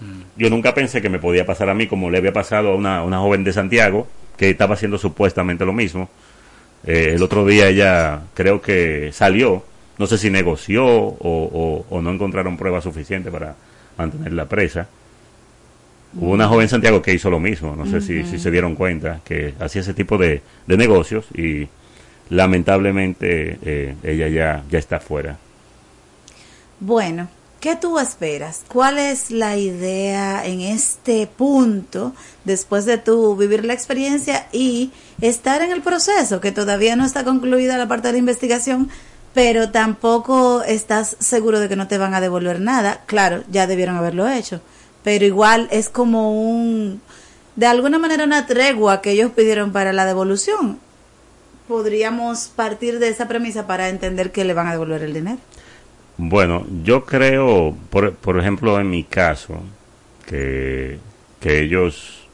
Mm. 0.00 0.40
Yo 0.40 0.50
nunca 0.50 0.74
pensé 0.74 1.02
que 1.02 1.08
me 1.08 1.18
podía 1.18 1.44
pasar 1.44 1.68
a 1.68 1.74
mí 1.74 1.86
como 1.86 2.10
le 2.10 2.18
había 2.18 2.32
pasado 2.32 2.70
a 2.70 2.74
una, 2.74 3.02
una 3.02 3.18
joven 3.18 3.44
de 3.44 3.52
Santiago 3.52 4.06
que 4.36 4.50
estaba 4.50 4.74
haciendo 4.74 4.96
supuestamente 4.98 5.64
lo 5.64 5.72
mismo. 5.72 6.08
Eh, 6.88 7.12
el 7.14 7.22
otro 7.22 7.44
día 7.46 7.68
ella 7.68 8.22
creo 8.34 8.60
que 8.62 9.10
salió, 9.12 9.62
no 9.98 10.06
sé 10.06 10.16
si 10.18 10.30
negoció 10.30 10.86
o, 10.86 11.14
o- 11.20 11.86
o 11.90 12.00
no 12.02 12.10
encontraron 12.10 12.56
pruebas 12.56 12.82
suficientes 12.84 13.30
para 13.32 13.54
mantenerla 13.98 14.46
presa. 14.46 14.88
Hubo 16.18 16.30
una 16.32 16.48
joven 16.48 16.62
en 16.62 16.68
Santiago 16.70 17.02
que 17.02 17.12
hizo 17.12 17.28
lo 17.28 17.38
mismo, 17.38 17.76
no 17.76 17.84
sé 17.84 18.00
si, 18.00 18.24
si 18.24 18.38
se 18.38 18.50
dieron 18.50 18.74
cuenta, 18.74 19.20
que 19.24 19.52
hacía 19.60 19.82
ese 19.82 19.92
tipo 19.92 20.16
de, 20.16 20.40
de 20.66 20.76
negocios 20.78 21.26
y 21.36 21.68
lamentablemente 22.30 23.58
eh, 23.62 23.94
ella 24.02 24.28
ya, 24.28 24.64
ya 24.70 24.78
está 24.78 25.00
fuera. 25.00 25.36
Bueno, 26.80 27.28
¿qué 27.60 27.76
tú 27.76 27.98
esperas? 27.98 28.62
¿Cuál 28.68 28.98
es 28.98 29.30
la 29.30 29.56
idea 29.56 30.44
en 30.46 30.60
este 30.60 31.26
punto 31.26 32.12
después 32.44 32.84
de 32.84 32.98
tú 32.98 33.36
vivir 33.36 33.64
la 33.64 33.74
experiencia 33.74 34.46
y 34.52 34.92
estar 35.20 35.62
en 35.62 35.72
el 35.72 35.82
proceso, 35.82 36.40
que 36.40 36.52
todavía 36.52 36.96
no 36.96 37.04
está 37.04 37.24
concluida 37.24 37.78
la 37.78 37.88
parte 37.88 38.08
de 38.08 38.12
la 38.12 38.18
investigación, 38.18 38.88
pero 39.34 39.70
tampoco 39.70 40.62
estás 40.62 41.16
seguro 41.18 41.60
de 41.60 41.68
que 41.68 41.76
no 41.76 41.88
te 41.88 41.98
van 41.98 42.14
a 42.14 42.20
devolver 42.20 42.60
nada? 42.60 43.02
Claro, 43.06 43.42
ya 43.50 43.66
debieron 43.66 43.96
haberlo 43.96 44.28
hecho, 44.28 44.60
pero 45.02 45.24
igual 45.24 45.68
es 45.70 45.88
como 45.88 46.32
un, 46.32 47.00
de 47.56 47.66
alguna 47.66 47.98
manera 47.98 48.24
una 48.24 48.46
tregua 48.46 49.02
que 49.02 49.12
ellos 49.12 49.32
pidieron 49.32 49.72
para 49.72 49.92
la 49.92 50.06
devolución. 50.06 50.78
Podríamos 51.66 52.48
partir 52.54 52.98
de 52.98 53.08
esa 53.08 53.28
premisa 53.28 53.66
para 53.66 53.90
entender 53.90 54.32
que 54.32 54.44
le 54.44 54.54
van 54.54 54.68
a 54.68 54.72
devolver 54.72 55.02
el 55.02 55.12
dinero. 55.12 55.38
Bueno, 56.18 56.66
yo 56.82 57.04
creo, 57.04 57.74
por, 57.90 58.12
por 58.14 58.38
ejemplo, 58.40 58.78
en 58.80 58.90
mi 58.90 59.04
caso, 59.04 59.60
que, 60.26 60.98
que 61.40 61.60
ellos, 61.62 62.26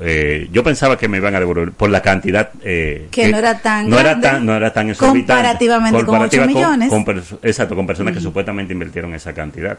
eh, 0.00 0.48
yo 0.52 0.64
pensaba 0.64 0.98
que 0.98 1.06
me 1.08 1.18
iban 1.18 1.34
a 1.36 1.38
devolver 1.40 1.70
por 1.72 1.90
la 1.90 2.02
cantidad 2.02 2.50
eh, 2.62 3.06
Que 3.10 3.28
no 3.28 3.38
era 3.38 3.58
tan 3.60 3.88
no 3.88 3.98
era 4.00 4.20
tan, 4.20 4.44
no 4.44 4.54
era 4.54 4.72
tan 4.72 4.90
exorbitante. 4.90 5.32
comparativamente 5.32 6.04
con 6.04 6.22
ocho 6.22 6.44
millones. 6.46 6.90
con 6.90 7.24
exacto, 7.42 7.76
con 7.76 7.86
personas 7.86 8.14
que 8.14 8.20
supuestamente 8.20 8.72
invirtieron 8.72 9.14
esa 9.14 9.32
cantidad. 9.32 9.78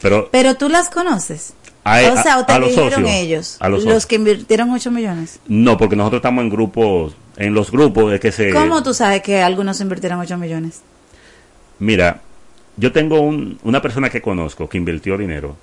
Pero 0.00 0.28
Pero 0.30 0.56
tú 0.56 0.68
las 0.68 0.88
conoces. 0.90 1.54
A- 1.84 2.00
o 2.12 2.22
sea, 2.22 2.38
o 2.38 2.44
te 2.44 2.52
a 2.52 2.58
los 2.58 2.68
dijeron 2.68 2.90
socios, 2.92 3.10
ellos, 3.10 3.56
a 3.60 3.68
los 3.70 3.84
los, 3.84 4.04
que 4.04 4.16
invirtieron 4.16 4.70
8 4.70 4.90
millones. 4.90 5.40
no, 5.48 5.78
porque 5.78 5.96
nosotros 5.96 6.18
estamos 6.18 6.44
en 6.44 6.50
grupos, 6.50 7.16
en 7.38 7.54
los 7.54 7.70
grupos 7.70 8.12
de 8.12 8.20
que 8.20 8.30
se... 8.30 8.50
¿Cómo 8.52 8.82
tú 8.82 8.92
sabes 8.92 9.22
que 9.22 9.42
algunos 9.42 9.80
invirtieron 9.80 10.20
8 10.20 10.36
millones? 10.36 10.82
Mira, 11.80 12.20
yo 12.76 12.92
tengo 12.92 13.20
un- 13.20 13.58
una 13.64 13.82
persona 13.82 14.08
que 14.10 14.20
conozco 14.22 14.68
que 14.68 14.78
invirtió 14.78 15.16
dinero, 15.18 15.56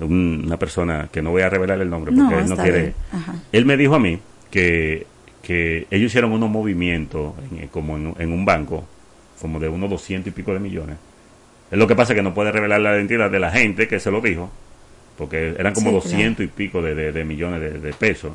un- 0.00 0.42
una 0.46 0.56
persona 0.58 1.08
que 1.12 1.20
no 1.22 1.30
voy 1.30 1.42
a 1.42 1.50
revelar 1.50 1.80
el 1.80 1.90
nombre 1.90 2.12
porque 2.12 2.34
No, 2.34 2.40
él 2.40 2.48
no 2.48 2.56
quiere. 2.62 2.94
Él 3.52 3.64
me 3.66 3.76
dijo 3.76 3.94
a 3.94 3.98
mí 3.98 4.18
que, 4.50 5.06
que 5.42 5.86
ellos 5.90 6.06
hicieron 6.06 6.32
unos 6.32 6.48
movimientos 6.50 7.34
en- 7.52 7.68
como 7.68 7.96
en, 7.96 8.14
en 8.18 8.32
un 8.32 8.44
banco, 8.44 8.84
como 9.40 9.58
de 9.60 9.68
unos 9.68 9.90
200 9.90 10.28
y 10.28 10.30
pico 10.34 10.52
de 10.52 10.60
millones. 10.60 10.96
Es 11.70 11.78
lo 11.78 11.86
que 11.86 11.94
pasa 11.94 12.14
que 12.14 12.22
no 12.22 12.32
puede 12.34 12.50
revelar 12.52 12.80
la 12.80 12.94
identidad 12.96 13.30
de 13.30 13.38
la 13.40 13.50
gente 13.50 13.88
que 13.88 14.00
se 14.00 14.10
lo 14.10 14.20
dijo, 14.20 14.50
porque 15.18 15.54
eran 15.58 15.74
como 15.74 15.90
Sí, 15.90 15.94
200 15.96 16.44
y 16.44 16.48
pico 16.48 16.80
de, 16.80 16.94
de- 16.94 17.12
de 17.12 17.24
millones 17.24 17.60
de, 17.60 17.70
de 17.78 17.92
pesos. 17.92 18.32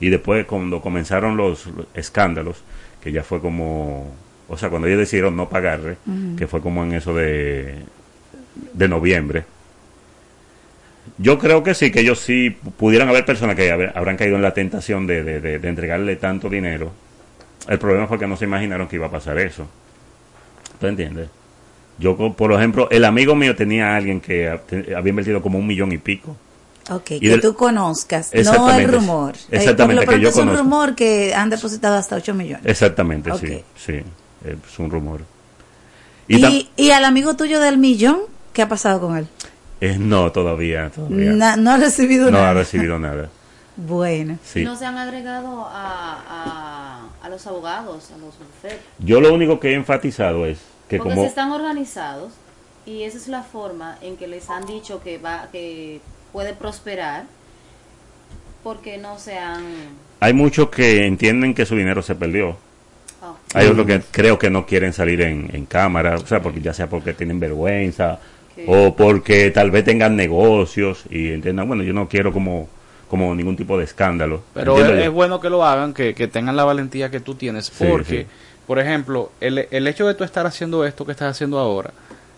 Y 0.00 0.10
después 0.10 0.44
cuando 0.46 0.80
comenzaron 0.80 1.36
los 1.36 1.68
escándalos, 1.94 2.62
que 3.02 3.10
ya 3.12 3.22
fue 3.24 3.40
como, 3.40 4.12
o 4.48 4.56
sea, 4.56 4.70
cuando 4.70 4.88
ellos 4.88 5.00
decidieron 5.00 5.36
no 5.36 5.48
pagarle, 5.48 5.96
que 6.36 6.46
fue 6.46 6.60
como 6.60 6.82
en 6.82 6.94
eso 6.94 7.14
de, 7.14 7.76
de 8.72 8.88
noviembre. 8.88 9.44
Yo 11.18 11.38
creo 11.38 11.62
que 11.62 11.74
sí, 11.74 11.90
que 11.90 12.00
ellos 12.00 12.20
sí 12.20 12.50
pudieran 12.50 13.08
haber 13.08 13.24
personas 13.24 13.56
que 13.56 13.70
habrán 13.70 14.16
caído 14.16 14.36
en 14.36 14.42
la 14.42 14.54
tentación 14.54 15.06
de, 15.06 15.22
de, 15.22 15.58
de, 15.58 15.68
entregarle 15.68 16.16
tanto 16.16 16.48
dinero. 16.48 16.92
El 17.66 17.78
problema 17.78 18.06
fue 18.06 18.18
que 18.18 18.26
no 18.26 18.36
se 18.36 18.44
imaginaron 18.44 18.88
que 18.88 18.96
iba 18.96 19.06
a 19.06 19.10
pasar 19.10 19.38
eso. 19.38 19.66
¿Tú 20.80 20.86
entiendes? 20.86 21.28
Yo, 21.98 22.16
por 22.16 22.52
ejemplo, 22.52 22.88
el 22.90 23.04
amigo 23.04 23.34
mío 23.34 23.56
tenía 23.56 23.94
a 23.94 23.96
alguien 23.96 24.20
que 24.20 24.48
había 24.48 25.10
invertido 25.10 25.42
como 25.42 25.58
un 25.58 25.66
millón 25.66 25.90
y 25.92 25.98
pico. 25.98 26.36
Ok, 26.90 27.04
que 27.20 27.38
tú 27.42 27.54
conozcas, 27.54 28.32
no 28.32 28.70
el 28.70 28.88
rumor. 28.88 29.34
Eh, 29.50 29.56
exactamente, 29.56 30.06
que 30.06 30.20
yo 30.20 30.28
es 30.30 30.36
un 30.36 30.56
rumor 30.56 30.94
que 30.94 31.34
han 31.34 31.50
depositado 31.50 31.96
hasta 31.96 32.16
8 32.16 32.32
millones. 32.34 32.64
Exactamente, 32.64 33.30
sí, 33.38 33.62
sí, 33.76 34.00
es 34.44 34.78
un 34.78 34.90
rumor. 34.90 35.22
¿Y, 36.28 36.68
¿Y, 36.76 36.90
al 36.90 37.04
amigo 37.04 37.36
tuyo 37.36 37.58
del 37.58 37.78
millón, 37.78 38.20
qué 38.52 38.62
ha 38.62 38.68
pasado 38.68 39.00
con 39.00 39.16
él? 39.16 39.26
Eh, 39.80 39.96
no, 39.98 40.30
todavía. 40.32 40.90
no 40.98 41.70
ha 41.70 41.76
recibido 41.78 42.30
nada. 42.30 42.44
No 42.44 42.50
ha 42.50 42.54
recibido 42.54 42.98
nada. 43.00 43.30
bueno. 43.76 44.38
¿No 44.56 44.76
se 44.76 44.84
han 44.84 44.98
agregado 44.98 45.66
a, 45.70 47.08
a, 47.22 47.28
los 47.28 47.46
abogados, 47.46 48.10
a 48.10 48.18
los 48.18 48.34
bufetes? 48.38 48.78
Yo 48.98 49.20
lo 49.20 49.32
único 49.32 49.58
que 49.58 49.70
he 49.70 49.74
enfatizado 49.74 50.44
es 50.44 50.58
que 50.88 50.98
Porque 50.98 51.14
como... 51.14 51.22
se 51.22 51.28
están 51.28 51.50
organizados 51.52 52.32
y 52.84 53.04
esa 53.04 53.16
es 53.18 53.28
la 53.28 53.42
forma 53.42 53.98
en 54.02 54.16
que 54.16 54.26
les 54.26 54.50
han 54.50 54.66
dicho 54.66 55.02
que 55.02 55.18
va 55.18 55.48
que 55.50 56.00
puede 56.32 56.54
prosperar 56.54 57.24
porque 58.62 58.98
no 58.98 59.18
se 59.18 59.38
han... 59.38 59.62
Hay 60.20 60.32
muchos 60.34 60.68
que 60.68 61.06
entienden 61.06 61.54
que 61.54 61.64
su 61.64 61.76
dinero 61.76 62.02
se 62.02 62.14
perdió. 62.14 62.56
Oh. 63.22 63.36
Hay 63.54 63.66
otros 63.66 63.86
que 63.86 64.02
creo 64.10 64.38
que 64.38 64.50
no 64.50 64.66
quieren 64.66 64.92
salir 64.92 65.22
en, 65.22 65.50
en 65.52 65.66
cámara, 65.66 66.16
o 66.16 66.26
sea, 66.26 66.40
porque 66.40 66.60
ya 66.60 66.72
sea 66.72 66.88
porque 66.88 67.14
tienen 67.14 67.40
vergüenza 67.40 68.18
o 68.66 68.94
porque 68.94 69.50
tal 69.50 69.70
vez 69.70 69.84
tengan 69.84 70.16
negocios 70.16 71.04
y 71.10 71.32
entiendan, 71.32 71.68
bueno, 71.68 71.82
yo 71.82 71.92
no 71.92 72.08
quiero 72.08 72.32
como 72.32 72.68
como 73.08 73.34
ningún 73.34 73.56
tipo 73.56 73.78
de 73.78 73.84
escándalo. 73.84 74.42
Pero 74.52 74.78
es, 74.84 75.10
bueno 75.10 75.40
que 75.40 75.48
lo 75.48 75.64
hagan, 75.64 75.94
que, 75.94 76.14
que, 76.14 76.28
tengan 76.28 76.56
la 76.56 76.64
valentía 76.64 77.10
que 77.10 77.20
tú 77.20 77.34
tienes, 77.34 77.70
porque, 77.70 78.26
por 78.66 78.78
ejemplo, 78.78 79.32
el, 79.40 79.66
el 79.70 79.86
hecho 79.86 80.06
de 80.06 80.14
tú 80.14 80.24
estar 80.24 80.46
haciendo 80.46 80.84
esto 80.84 81.06
que 81.06 81.12
estás 81.12 81.30
haciendo 81.30 81.58
ahora, 81.58 81.90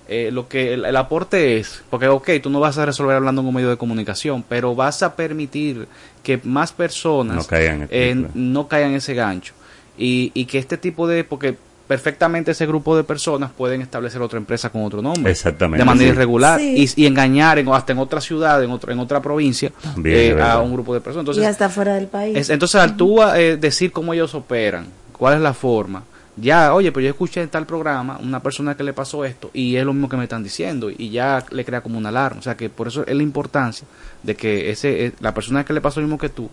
eh, 0.09 0.31
lo 0.33 0.49
que 0.49 0.75
el, 0.75 0.97
aporte 0.97 1.59
es, 1.59 1.83
porque 1.89 2.09
ok, 2.09 2.31
tú 2.43 2.51
no 2.51 2.59
vas 2.59 2.79
a 2.79 2.87
resolver 2.87 3.17
hablando 3.17 3.43
en 3.43 3.47
un 3.47 3.55
medio 3.55 3.71
de 3.71 3.77
comunicación, 3.77 4.45
pero 4.49 4.75
vas 4.75 5.03
a 5.03 5.15
permitir 5.15 5.87
que 6.23 6.41
más 6.43 6.73
personas 6.73 7.37
no 7.37 7.45
caigan, 7.45 7.89
en, 7.91 8.29
no 8.35 8.67
caigan 8.67 8.91
en 8.91 8.97
ese 8.97 9.15
gancho. 9.15 9.55
Y, 10.01 10.33
y 10.35 10.47
que 10.47 10.59
este 10.59 10.79
tipo 10.79 11.07
de, 11.07 11.25
porque 11.25 11.57
perfectamente 11.91 12.53
ese 12.53 12.67
grupo 12.67 12.97
de 12.97 13.03
personas 13.03 13.51
pueden 13.51 13.83
establecer 13.83 14.23
otra 14.23 14.39
empresa 14.39 14.71
con 14.71 14.85
otro 14.85 15.03
nombre. 15.03 15.31
Exactamente. 15.31 15.83
De 15.83 15.85
manera 15.85 16.09
irregular. 16.09 16.61
Y, 16.61 16.89
y, 16.95 17.05
engañar 17.05 17.59
en, 17.59 17.69
hasta 17.69 17.93
en 17.93 17.99
otra 17.99 18.21
ciudad, 18.21 18.63
en, 18.63 18.71
otro, 18.71 18.93
en 18.93 19.01
otra 19.01 19.21
provincia, 19.21 19.73
eh, 20.05 20.41
a 20.41 20.61
un 20.61 20.73
grupo 20.73 20.95
de 20.95 21.01
personas. 21.01 21.23
Entonces, 21.23 21.43
y 21.43 21.47
hasta 21.47 21.69
fuera 21.69 21.95
del 21.97 22.07
país. 22.07 22.49
entonces, 22.49 22.81
al 22.81 22.97
tú 22.97 23.21
eh, 23.23 23.57
decir 23.57 23.91
cómo 23.91 24.15
ellos 24.15 24.35
operan, 24.35 24.87
cuál 25.13 25.35
es 25.35 25.41
la 25.41 25.53
forma, 25.53 26.05
ya, 26.37 26.75
oye, 26.75 26.93
pero 26.93 27.03
yo 27.03 27.11
escuché 27.11 27.43
en 27.43 27.49
tal 27.49 27.67
programa 27.67 28.19
una 28.23 28.41
persona 28.41 28.77
que 28.77 28.85
le 28.85 28.93
pasó 28.93 29.25
esto 29.25 29.51
y 29.53 29.75
es 29.75 29.85
lo 29.85 29.93
mismo 29.93 30.09
que 30.09 30.17
me 30.17 30.23
están 30.23 30.45
diciendo 30.45 30.91
y 30.97 31.11
ya 31.11 31.45
le 31.51 31.65
crea 31.65 31.81
como 31.81 31.99
una 31.99 32.09
alarma. 32.11 32.39
O 32.39 32.43
sea 32.43 32.57
que 32.57 32.71
por 32.71 32.87
eso 32.87 33.05
es 33.05 33.15
la 33.15 33.23
importancia 33.25 33.87
de 34.23 34.37
que 34.37 34.71
ese 34.71 35.07
eh, 35.07 35.13
la 35.21 35.35
persona 35.35 35.65
que 35.65 35.73
le 35.73 35.81
pasó 35.81 36.01
lo 36.01 36.07
mismo 36.07 36.19
que 36.19 36.29
tú 36.29 36.49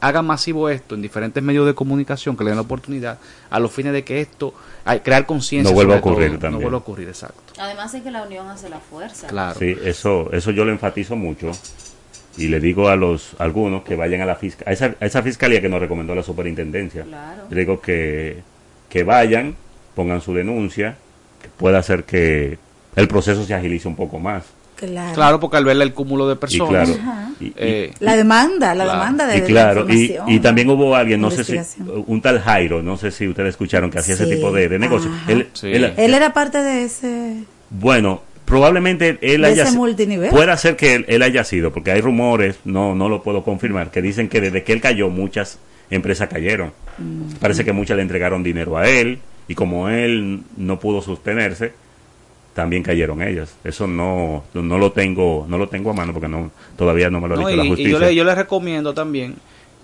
haga 0.00 0.22
masivo 0.22 0.68
esto 0.68 0.94
en 0.94 1.02
diferentes 1.02 1.42
medios 1.42 1.66
de 1.66 1.74
comunicación 1.74 2.36
que 2.36 2.44
le 2.44 2.50
den 2.50 2.56
la 2.56 2.62
oportunidad 2.62 3.18
a 3.50 3.58
los 3.58 3.72
fines 3.72 3.92
de 3.92 4.04
que 4.04 4.20
esto, 4.20 4.54
hay, 4.84 5.00
crear 5.00 5.26
conciencia. 5.26 5.70
No 5.70 5.74
vuelva 5.74 5.96
a 5.96 5.98
ocurrir 5.98 6.32
también. 6.32 6.52
No 6.52 6.58
vuelva 6.60 6.78
a 6.78 6.80
ocurrir, 6.80 7.08
exacto. 7.08 7.52
Además 7.58 7.94
es 7.94 8.02
que 8.02 8.10
la 8.10 8.22
unión 8.22 8.48
hace 8.48 8.68
la 8.68 8.80
fuerza. 8.80 9.26
Claro. 9.26 9.58
Sí, 9.58 9.76
eso, 9.84 10.30
eso 10.32 10.50
yo 10.50 10.64
lo 10.64 10.72
enfatizo 10.72 11.16
mucho 11.16 11.50
y 12.36 12.48
le 12.48 12.60
digo 12.60 12.88
a 12.88 12.96
los 12.96 13.36
algunos 13.38 13.84
que 13.84 13.94
vayan 13.94 14.20
a 14.20 14.26
la 14.26 14.34
fiscalía, 14.34 14.70
a 14.70 14.72
esa, 14.72 14.96
a 15.00 15.06
esa 15.06 15.22
fiscalía 15.22 15.60
que 15.60 15.68
nos 15.68 15.80
recomendó 15.80 16.14
la 16.14 16.22
superintendencia. 16.22 17.04
Claro. 17.04 17.44
Le 17.48 17.60
digo 17.60 17.80
que 17.80 18.42
que 18.94 19.02
vayan, 19.02 19.56
pongan 19.96 20.20
su 20.20 20.34
denuncia, 20.34 20.96
que 21.42 21.48
pueda 21.48 21.78
hacer 21.78 22.04
que 22.04 22.58
el 22.94 23.08
proceso 23.08 23.42
se 23.42 23.52
agilice 23.52 23.88
un 23.88 23.96
poco 23.96 24.20
más. 24.20 24.44
Claro. 24.86 25.14
claro, 25.14 25.40
porque 25.40 25.56
al 25.56 25.64
ver 25.64 25.80
el 25.80 25.92
cúmulo 25.92 26.28
de 26.28 26.36
personas. 26.36 26.88
Y 26.88 27.50
claro, 27.50 27.54
eh, 27.56 27.92
la 28.00 28.16
demanda, 28.16 28.74
la 28.74 28.84
demanda 28.84 29.26
de, 29.26 29.38
y 29.38 29.40
claro, 29.42 29.86
y, 29.88 30.16
y, 30.26 30.40
también 30.40 30.70
hubo 30.70 30.94
alguien, 30.94 31.20
no 31.20 31.30
sé 31.30 31.44
si, 31.44 31.58
un 32.06 32.20
tal 32.20 32.40
Jairo, 32.40 32.82
no 32.82 32.96
sé 32.96 33.10
si 33.10 33.26
ustedes 33.28 33.50
escucharon 33.50 33.90
que 33.90 33.98
hacía 33.98 34.14
ese 34.14 34.26
tipo 34.26 34.52
de, 34.52 34.68
de 34.68 34.78
negocios. 34.78 35.12
Él, 35.28 35.48
él, 35.62 35.94
él, 35.96 36.14
era 36.14 36.32
parte 36.32 36.58
de 36.58 36.84
ese. 36.84 37.44
Bueno, 37.70 38.22
probablemente 38.44 39.18
él 39.20 39.42
de 39.42 39.48
haya 39.48 39.62
ese 39.64 39.76
multinivel. 39.76 40.30
puede 40.30 40.56
ser 40.56 40.76
que 40.76 40.94
él, 40.94 41.04
él, 41.08 41.22
haya 41.22 41.44
sido, 41.44 41.72
porque 41.72 41.90
hay 41.92 42.00
rumores, 42.00 42.56
no, 42.64 42.94
no 42.94 43.08
lo 43.08 43.22
puedo 43.22 43.42
confirmar, 43.42 43.90
que 43.90 44.02
dicen 44.02 44.28
que 44.28 44.40
desde 44.40 44.62
que 44.62 44.72
él 44.72 44.80
cayó 44.80 45.10
muchas 45.10 45.58
empresas 45.90 46.28
cayeron. 46.28 46.72
Mm. 46.98 47.34
Parece 47.40 47.64
que 47.64 47.72
muchas 47.72 47.96
le 47.96 48.02
entregaron 48.02 48.42
dinero 48.42 48.76
a 48.76 48.88
él 48.88 49.18
y 49.48 49.54
como 49.54 49.88
él 49.88 50.42
no 50.56 50.78
pudo 50.78 51.02
sostenerse, 51.02 51.72
también 52.54 52.82
cayeron 52.82 53.20
ellas. 53.20 53.56
Eso 53.64 53.86
no, 53.86 54.44
no 54.54 54.78
lo 54.78 54.92
tengo, 54.92 55.44
no 55.48 55.58
lo 55.58 55.68
tengo 55.68 55.90
a 55.90 55.92
mano 55.92 56.12
porque 56.12 56.28
no, 56.28 56.50
todavía 56.76 57.10
no 57.10 57.20
me 57.20 57.28
lo 57.28 57.34
ha 57.34 57.38
dicho 57.38 57.56
la 57.56 57.66
justicia. 57.66 57.88
Y 57.88 57.92
yo 57.92 57.98
le, 57.98 58.14
yo 58.14 58.24
le 58.24 58.34
recomiendo 58.34 58.94
también 58.94 59.34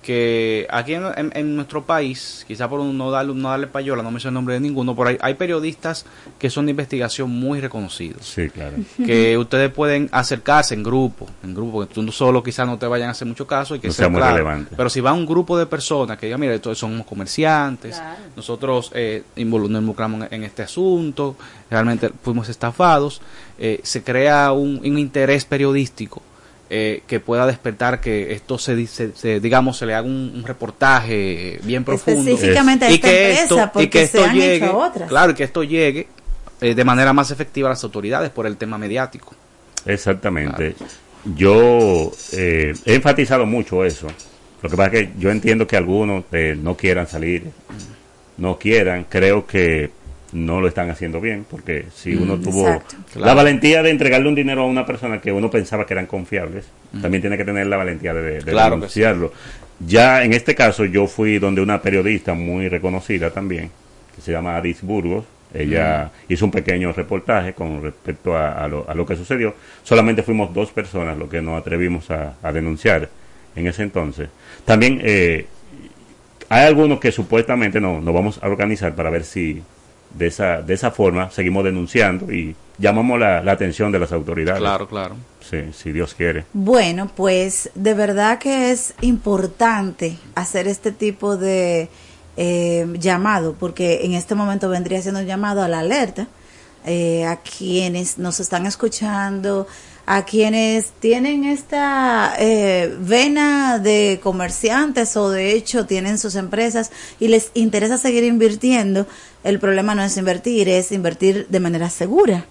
que 0.03 0.67
aquí 0.71 0.95
en, 0.95 1.57
nuestro 1.57 1.85
país, 1.85 2.45
quizá 2.49 2.69
por 2.69 2.83
no 2.83 3.11
darle, 3.11 3.35
no 3.35 3.51
darle 3.51 3.67
payola, 3.67 4.03
no 4.03 4.11
me 4.11 4.19
sé 4.19 4.29
el 4.29 4.35
nombre 4.35 4.55
de 4.55 4.61
ninguno, 4.61 4.95
por 4.95 5.07
ahí 5.07 5.19
hay 5.21 5.35
periodistas 5.35 6.07
que 6.39 6.49
son 6.49 6.67
de 6.67 6.71
investigación 6.71 7.31
muy 7.31 7.61
reconocidos. 7.61 8.27
Sí, 8.27 8.49
claro. 8.49 8.77
Que 9.05 9.37
ustedes 9.39 9.71
pueden 9.71 10.09
acercarse 10.13 10.75
en 10.75 10.83
grupo, 10.83 11.27
en 11.43 11.55
grupo, 11.55 11.87
que 11.87 11.95
tú 11.95 12.11
solo 12.13 12.43
quizás 12.43 12.67
no 12.67 12.79
te 12.79 12.87
vayan 12.87 13.09
a 13.09 13.11
hacer 13.13 13.29
mucho 13.29 13.47
caso 13.47 13.75
y 13.75 13.81
que 13.81 13.91
sea 13.93 14.09
muy 14.09 14.23
relevante. 14.23 14.75
Pero 14.75 14.89
si 14.89 15.01
va 15.01 15.13
un 15.13 15.27
grupo 15.27 15.59
de 15.59 15.67
personas 15.67 16.19
que 16.19 16.27
digan, 16.27 16.41
mira, 16.41 16.59
todos 16.59 16.79
somos 16.79 17.05
comerciantes, 17.05 18.01
nosotros 18.35 18.91
eh, 18.95 19.23
nos 19.37 19.43
involucramos 19.43 20.29
en, 20.31 20.45
este 20.45 20.63
asunto, 20.63 21.37
realmente 21.71 22.11
fuimos 22.23 22.49
estafados, 22.49 23.21
eh, 23.59 23.81
se 23.83 24.03
crea 24.03 24.53
un 24.53 24.99
interés 24.99 25.45
periodístico 25.45 26.23
eh, 26.72 27.02
que 27.06 27.18
pueda 27.18 27.46
despertar 27.46 28.00
que 28.00 28.33
esto 28.33 28.56
se, 28.56 28.76
dice 28.76 29.12
digamos 29.40 29.76
se 29.76 29.87
le 29.87 29.94
haga 29.94 30.06
un, 30.06 30.44
reportaje 30.46 31.59
bien 31.64 31.85
profundo. 31.85 32.30
Específicamente 32.30 32.85
a 32.85 32.90
esta 32.90 33.09
y 33.09 33.11
que 33.11 33.30
empresa 33.30 33.42
esto, 33.42 33.70
porque 33.72 33.85
y 33.85 33.88
que 33.88 34.02
esto 34.02 34.18
se 34.18 34.24
han 34.24 34.35
llegue 34.37 34.56
hecho 34.66 34.78
otras. 34.78 35.09
claro 35.09 35.33
y 35.33 35.35
que 35.35 35.44
esto 35.44 35.64
llegue 35.64 36.06
eh, 36.61 36.74
de 36.74 36.85
manera 36.85 37.12
más 37.12 37.30
efectiva 37.30 37.68
a 37.68 37.70
las 37.70 37.83
autoridades 37.83 38.30
por 38.30 38.46
el 38.46 38.56
tema 38.56 38.78
mediático. 38.78 39.35
Exactamente. 39.85 40.76
Yo 41.35 42.12
eh, 42.33 42.72
he 42.85 42.94
enfatizado 42.94 43.46
mucho 43.46 43.85
eso. 43.85 44.06
Lo 44.62 44.70
que 44.70 44.76
pasa 44.76 44.92
es 44.92 45.09
que 45.09 45.12
yo 45.18 45.30
entiendo 45.30 45.66
que 45.66 45.76
algunos 45.76 46.24
no 46.62 46.76
quieran 46.76 47.06
salir 47.09 47.50
no 48.40 48.59
quieran. 48.59 49.06
Creo 49.09 49.46
que 49.46 49.90
no 50.33 50.61
lo 50.61 50.69
están 50.69 50.90
haciendo 50.90 51.21
bien, 51.21 51.45
porque 51.49 51.87
si 51.95 52.14
uno 52.14 52.37
mm, 52.37 52.43
tuvo 52.43 52.83
la 53.16 53.35
valentía 53.35 53.83
de 53.83 53.90
entregarle 53.90 54.29
un 54.29 54.35
dinero 54.35 54.62
a 54.62 54.66
una 54.66 54.87
persona 54.87 55.21
que 55.21 55.33
uno 55.33 55.51
pensaba 55.51 55.87
que 55.87 55.95
eran 55.95 56.07
confiables, 56.07 56.66
mm. 56.93 57.03
también 57.03 57.21
tiene 57.21 57.37
que 57.37 57.45
tener 57.45 57.66
la 57.66 57.77
valentía 57.77 58.14
de, 58.14 58.40
denunciarlo. 58.40 59.33
Ya 59.87 60.23
en 60.23 60.33
este 60.35 60.55
caso 60.55 60.85
yo 60.85 61.07
fui 61.07 61.38
donde 61.38 61.61
una 61.61 61.81
periodista 61.81 62.35
muy 62.35 62.69
reconocida 62.69 63.31
también, 63.31 63.71
que 64.14 64.21
se 64.21 64.33
llama 64.33 64.57
Adis 64.57 64.83
Burgos, 64.83 65.25
ella 65.53 66.11
mm. 66.12 66.33
hizo 66.33 66.45
un 66.45 66.51
pequeño 66.51 66.93
reportaje 66.93 67.55
con 67.55 67.83
respecto 67.83 68.37
a, 68.37 68.69
lo, 68.69 69.07
que 69.07 69.16
sucedió. 69.16 69.55
Solamente 69.83 70.23
fuimos 70.23 70.55
dos 70.55 70.71
personas 70.71 71.19
los 71.19 71.29
que 71.29 71.43
nos 71.43 71.61
atrevimos 71.61 72.11
a, 72.11 72.35
denunciar 72.53 73.09
en 73.57 73.66
ese 73.66 73.83
entonces. 73.83 74.29
También 74.64 75.01
eh, 75.03 75.47
hay 76.49 76.66
algunos 76.66 77.01
que 77.01 77.11
supuestamente 77.11 77.81
no, 77.81 78.01
nos 78.01 78.14
vamos 78.14 78.38
a 78.43 78.49
organizar 78.49 78.95
para 78.95 79.11
ver 79.11 79.25
si 79.25 79.62
de 80.14 80.27
esa, 80.27 80.63
de 80.63 80.75
esa 80.75 80.90
forma 80.90 81.31
seguimos 81.31 81.65
denunciando 81.65 82.33
y 82.33 82.54
llamamos 82.79 83.19
la, 83.21 83.38
atención 83.38 83.92
de 83.92 83.98
las 83.98 84.13
autoridades. 84.13 84.61
Claro, 84.61 84.88
claro. 84.88 85.17
Sí, 85.48 85.58
si 85.73 85.92
Dios 85.92 86.15
quiere. 86.15 86.44
Bueno, 86.52 87.11
pues 87.15 87.71
de 87.75 87.94
verdad 87.94 88.38
que 88.38 88.71
es 88.71 88.94
importante 89.00 90.17
hacer 90.35 90.69
este 90.69 90.92
tipo 90.92 91.37
de 91.37 91.88
eh, 92.37 92.87
llamado, 92.98 93.54
porque 93.58 94.04
en 94.04 94.15
este 94.15 94.35
momento 94.35 94.69
vendría 94.69 95.02
siendo 95.02 95.21
un 95.21 95.27
llamado 95.27 95.63
a 95.63 95.69
la 95.69 95.81
alerta 95.81 96.29
eh, 96.87 97.27
a 97.27 97.37
quienes 97.37 98.19
nos 98.19 98.40
están 98.40 98.65
escuchando, 98.65 99.67
a 100.13 100.25
quienes 100.25 100.90
tienen 100.98 101.44
esta 101.44 102.35
eh, 102.37 102.92
vena 102.98 103.79
de 103.79 104.19
comerciantes 104.21 105.17
o 105.17 105.31
de 105.31 105.52
hecho 105.52 105.87
tienen 105.87 106.19
sus 106.19 106.35
empresas 106.35 106.90
y 107.21 107.29
les 107.29 107.52
interesa 107.54 107.96
seguir 107.96 108.25
invirtiendo, 108.25 109.06
el 109.44 109.61
problema 109.61 109.94
no 109.94 110.02
es 110.02 110.17
invertir, 110.17 110.69
es 110.69 110.90
invertir 110.90 111.46
de 111.48 111.61
manera 111.61 111.88
segura. 111.90 112.44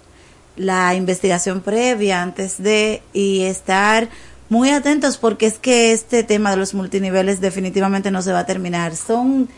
La 0.56 0.96
investigación 0.96 1.60
previa 1.60 2.22
antes 2.22 2.64
de 2.64 3.02
y 3.12 3.42
estar 3.42 4.08
muy 4.48 4.70
atentos 4.70 5.18
porque 5.18 5.48
es 5.48 5.60
que 5.60 5.92
este 5.92 6.24
tema 6.24 6.52
de 6.52 6.58
los 6.58 6.74
multiniveles 6.74 7.42
definitivamente 7.42 8.10
no 8.10 8.22
se 8.22 8.32
va 8.32 8.40
a 8.40 8.46
terminar. 8.46 8.96
Son 8.96 9.50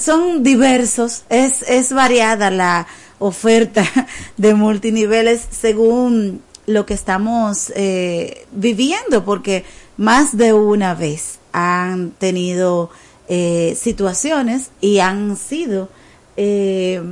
son 0.00 0.42
diversos, 0.42 1.24
es, 1.28 1.62
es 1.68 1.92
variada 1.92 2.50
la 2.50 2.86
oferta 3.18 3.84
de 4.38 4.54
multiniveles 4.54 5.46
según 5.50 6.42
lo 6.70 6.86
que 6.86 6.94
estamos 6.94 7.72
eh, 7.76 8.46
viviendo, 8.52 9.24
porque 9.24 9.64
más 9.96 10.36
de 10.36 10.52
una 10.52 10.94
vez 10.94 11.38
han 11.52 12.12
tenido 12.12 12.90
eh, 13.28 13.74
situaciones 13.76 14.70
y 14.80 15.00
han 15.00 15.36
sido 15.36 15.88
eh, 16.36 17.02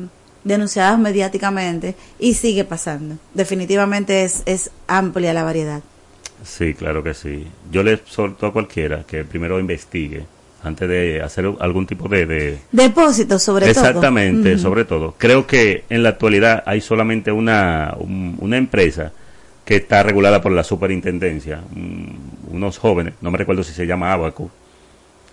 denunciadas 0.45 0.99
mediáticamente 0.99 1.97
y 2.19 2.35
sigue 2.35 2.65
pasando. 2.65 3.17
Definitivamente 3.35 4.25
es, 4.25 4.43
es 4.47 4.71
amplia 4.87 5.35
la 5.35 5.45
variedad. 5.45 5.83
Sí, 6.45 6.75
claro 6.75 7.03
que 7.03 7.15
sí. 7.15 7.47
Yo 7.71 7.83
le 7.83 8.01
solto 8.07 8.47
a 8.47 8.53
cualquiera 8.53 9.05
que 9.05 9.25
primero 9.25 9.59
investigue 9.59 10.25
antes 10.63 10.89
de 10.89 11.21
hacer 11.23 11.53
algún 11.61 11.87
tipo 11.87 12.09
de... 12.09 12.27
de... 12.27 12.59
Depósito, 12.73 13.39
sobre 13.39 13.73
todo. 13.73 13.85
Exactamente, 13.85 14.59
sobre 14.59 14.85
todo. 14.85 15.15
Creo 15.19 15.47
que 15.47 15.85
en 15.89 16.03
la 16.03 16.11
actualidad 16.11 16.63
hay 16.67 16.81
solamente 16.81 17.31
una, 17.33 17.97
una 17.99 18.57
empresa 18.57 19.13
que 19.69 19.77
está 19.77 20.03
regulada 20.03 20.41
por 20.41 20.51
la 20.51 20.65
superintendencia, 20.65 21.61
unos 22.51 22.79
jóvenes, 22.79 23.13
no 23.21 23.31
me 23.31 23.37
recuerdo 23.37 23.63
si 23.63 23.75
se 23.75 23.87
llama 23.87 24.15
Abaco, 24.15 24.51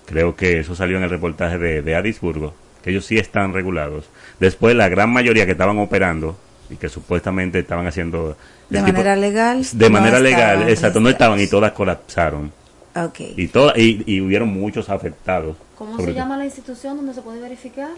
creo 0.05 0.36
que 0.36 0.59
eso 0.59 0.75
salió 0.75 0.97
en 0.97 1.03
el 1.03 1.09
reportaje 1.09 1.57
de, 1.57 1.81
de 1.81 1.95
Addisburgo, 1.95 2.53
que 2.83 2.89
ellos 2.89 3.05
sí 3.05 3.17
están 3.17 3.53
regulados. 3.53 4.09
Después 4.38 4.75
la 4.75 4.89
gran 4.89 5.09
mayoría 5.09 5.45
que 5.45 5.53
estaban 5.53 5.79
operando 5.79 6.38
y 6.69 6.75
que 6.75 6.89
supuestamente 6.89 7.59
estaban 7.59 7.88
haciendo... 7.88 8.36
De 8.69 8.81
manera 8.81 9.15
legal. 9.15 9.65
De 9.71 9.89
manera 9.89 10.19
legal, 10.19 10.67
exacto, 10.67 10.99
no 10.99 11.07
estaban 11.07 11.39
y 11.39 11.47
todas 11.47 11.71
colapsaron. 11.71 12.51
Okay. 12.93 13.36
Y, 13.38 13.47
toda, 13.47 13.71
y, 13.77 14.03
y, 14.05 14.19
hubieron 14.19 14.49
muchos 14.49 14.89
afectados. 14.89 15.55
¿Cómo 15.77 15.97
se 15.97 16.13
llama 16.13 16.36
la 16.36 16.43
institución 16.43 16.97
donde 16.97 17.13
se 17.13 17.21
puede 17.21 17.39
verificar? 17.39 17.91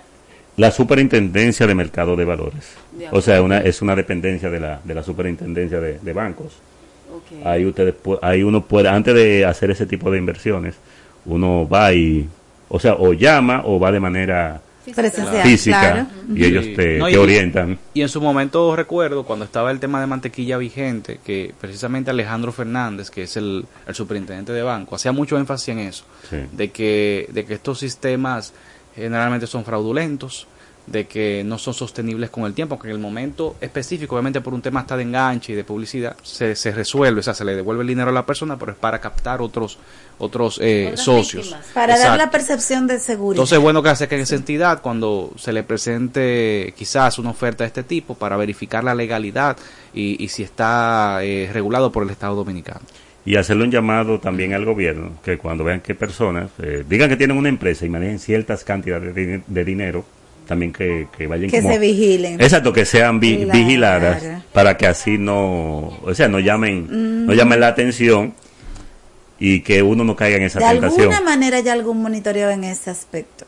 La 0.58 0.72
Superintendencia 0.72 1.66
de 1.68 1.76
Mercado 1.76 2.16
de 2.16 2.26
Valores. 2.26 2.66
o 3.12 3.22
sea, 3.22 3.42
una, 3.42 3.60
es 3.60 3.82
una 3.82 3.96
dependencia 3.96 4.50
de 4.50 4.60
la, 4.60 4.82
de 4.84 4.94
la 4.96 5.04
Superintendencia 5.04 5.80
de, 5.80 6.00
de 6.00 6.14
Bancos. 6.14 6.54
Okay. 7.26 7.42
Ahí, 7.46 7.66
ustedes, 7.66 7.96
ahí 8.22 8.44
uno 8.44 8.64
puede, 8.66 8.90
antes 8.90 9.14
de 9.16 9.46
hacer 9.46 9.72
ese 9.72 9.86
tipo 9.86 10.12
de 10.12 10.18
inversiones, 10.18 10.76
uno 11.26 11.68
va 11.70 11.94
y, 11.94 12.28
o 12.70 12.80
sea, 12.80 12.96
o 12.96 13.14
llama 13.14 13.62
o 13.66 13.80
va 13.80 13.92
de 13.92 14.00
manera 14.00 14.62
Presencial, 14.96 15.44
física 15.44 15.80
claro. 15.82 16.08
y 16.34 16.46
ellos 16.46 16.66
te, 16.76 16.98
No, 16.98 17.06
te 17.08 17.12
y- 17.12 17.16
orientan. 17.18 17.78
Y 17.94 18.02
en 18.02 18.08
su 18.10 18.22
momento 18.22 18.74
recuerdo 18.76 19.24
cuando 19.26 19.44
estaba 19.46 19.70
el 19.72 19.80
tema 19.80 20.00
de 20.00 20.08
mantequilla 20.08 20.58
vigente, 20.58 21.20
que 21.26 21.54
precisamente 21.60 22.10
Alejandro 22.10 22.52
Fernández, 22.54 23.10
que 23.10 23.24
es 23.24 23.36
el, 23.38 23.66
el 23.86 23.96
superintendente 23.96 24.54
de 24.54 24.62
banco, 24.64 24.96
hacía 24.96 25.12
mucho 25.12 25.38
énfasis 25.38 25.68
en 25.70 25.80
eso, 25.80 26.06
Sí. 26.30 26.38
de 26.54 26.72
que, 26.72 27.28
de 27.34 27.46
que 27.46 27.56
estos 27.56 27.80
sistemas 27.80 28.54
generalmente 29.04 29.48
son 29.48 29.64
fraudulentos, 29.64 30.48
de 30.88 31.06
que 31.06 31.44
no 31.46 31.58
son 31.58 31.74
sostenibles 31.74 32.30
con 32.30 32.46
el 32.46 32.54
tiempo, 32.54 32.80
que 32.80 32.88
en 32.88 32.94
el 32.94 33.00
momento 33.00 33.58
específico, 33.60 34.16
obviamente 34.16 34.40
por 34.40 34.54
un 34.54 34.62
tema 34.62 34.80
hasta 34.80 34.96
de 34.96 35.04
enganche 35.04 35.52
y 35.52 35.56
de 35.56 35.66
publicidad, 35.66 36.16
se, 36.24 36.56
se 36.56 36.72
resuelve, 36.72 37.20
o 37.20 37.24
sea, 37.24 37.34
se 37.34 37.44
le 37.44 37.56
devuelve 37.56 37.82
el 37.82 37.90
dinero 37.90 38.10
a 38.10 38.14
la 38.14 38.26
persona, 38.26 38.58
pero 38.58 38.72
es 38.72 38.78
para 38.78 39.00
captar 39.00 39.42
otros 39.42 39.78
otros 40.18 40.60
eh, 40.64 40.94
socios. 40.96 41.44
víctimas. 41.44 41.68
Para 41.74 41.98
dar 41.98 42.18
la 42.18 42.32
percepción 42.32 42.88
de 42.88 43.00
seguridad. 43.00 43.36
Entonces, 43.36 43.60
bueno 43.60 43.84
que 43.84 43.90
hace 43.90 44.08
que 44.08 44.20
esa 44.20 44.36
entidad, 44.36 44.82
cuando 44.82 45.32
se 45.38 45.52
le 45.52 45.64
presente 45.64 46.74
quizás 46.76 47.20
una 47.20 47.32
oferta 47.32 47.66
de 47.66 47.68
este 47.68 47.84
tipo, 47.84 48.16
para 48.16 48.38
verificar 48.38 48.84
la 48.84 48.96
legalidad 48.96 49.58
y, 49.94 50.24
y 50.24 50.30
si 50.30 50.42
está 50.42 51.20
eh, 51.22 51.50
regulado 51.52 51.92
por 51.92 52.04
el 52.04 52.10
Estado 52.10 52.36
Dominicano. 52.36 52.82
Y 53.28 53.36
hacerle 53.36 53.66
un 53.66 53.72
llamado 53.72 54.20
también 54.20 54.54
al 54.54 54.64
gobierno, 54.64 55.12
que 55.22 55.38
cuando 55.38 55.64
vean 55.66 55.82
que 55.82 55.94
personas 55.96 56.50
eh, 56.64 56.86
digan 56.88 57.10
que 57.10 57.18
tienen 57.18 57.36
una 57.38 57.50
empresa 57.50 57.86
y 57.86 57.90
manejen 57.90 58.20
ciertas 58.20 58.64
cantidades 58.64 59.14
de, 59.14 59.40
din- 59.40 59.44
de 59.46 59.66
dinero, 59.66 60.06
también 60.48 60.72
que, 60.72 61.08
que 61.18 61.28
vayan 61.28 61.50
que 61.50 61.62
como- 61.62 61.74
se 61.74 61.78
vigilen. 61.80 62.40
Exacto, 62.40 62.72
que 62.72 62.86
sean 62.86 63.20
vi- 63.20 63.44
Claro. 63.44 63.60
vigiladas 63.60 64.24
para 64.54 64.78
que 64.78 64.88
así 64.88 65.18
no, 65.18 66.00
o 66.04 66.14
sea, 66.16 66.30
no 66.30 66.40
llamen, 66.40 67.26
no 67.26 67.34
Mm. 67.34 67.36
llamen 67.36 67.60
la 67.60 67.68
atención 67.68 68.34
y 69.40 69.60
que 69.60 69.84
uno 69.84 70.06
no 70.06 70.16
caiga 70.16 70.38
en 70.38 70.44
esa 70.44 70.60
de 70.60 70.66
tentación. 70.80 71.02
alguna 71.14 71.22
manera 71.22 71.58
hay 71.58 71.68
algún 71.68 72.02
monitoreo 72.02 72.50
en 72.50 72.64
ese 72.64 72.90
aspecto. 72.90 73.46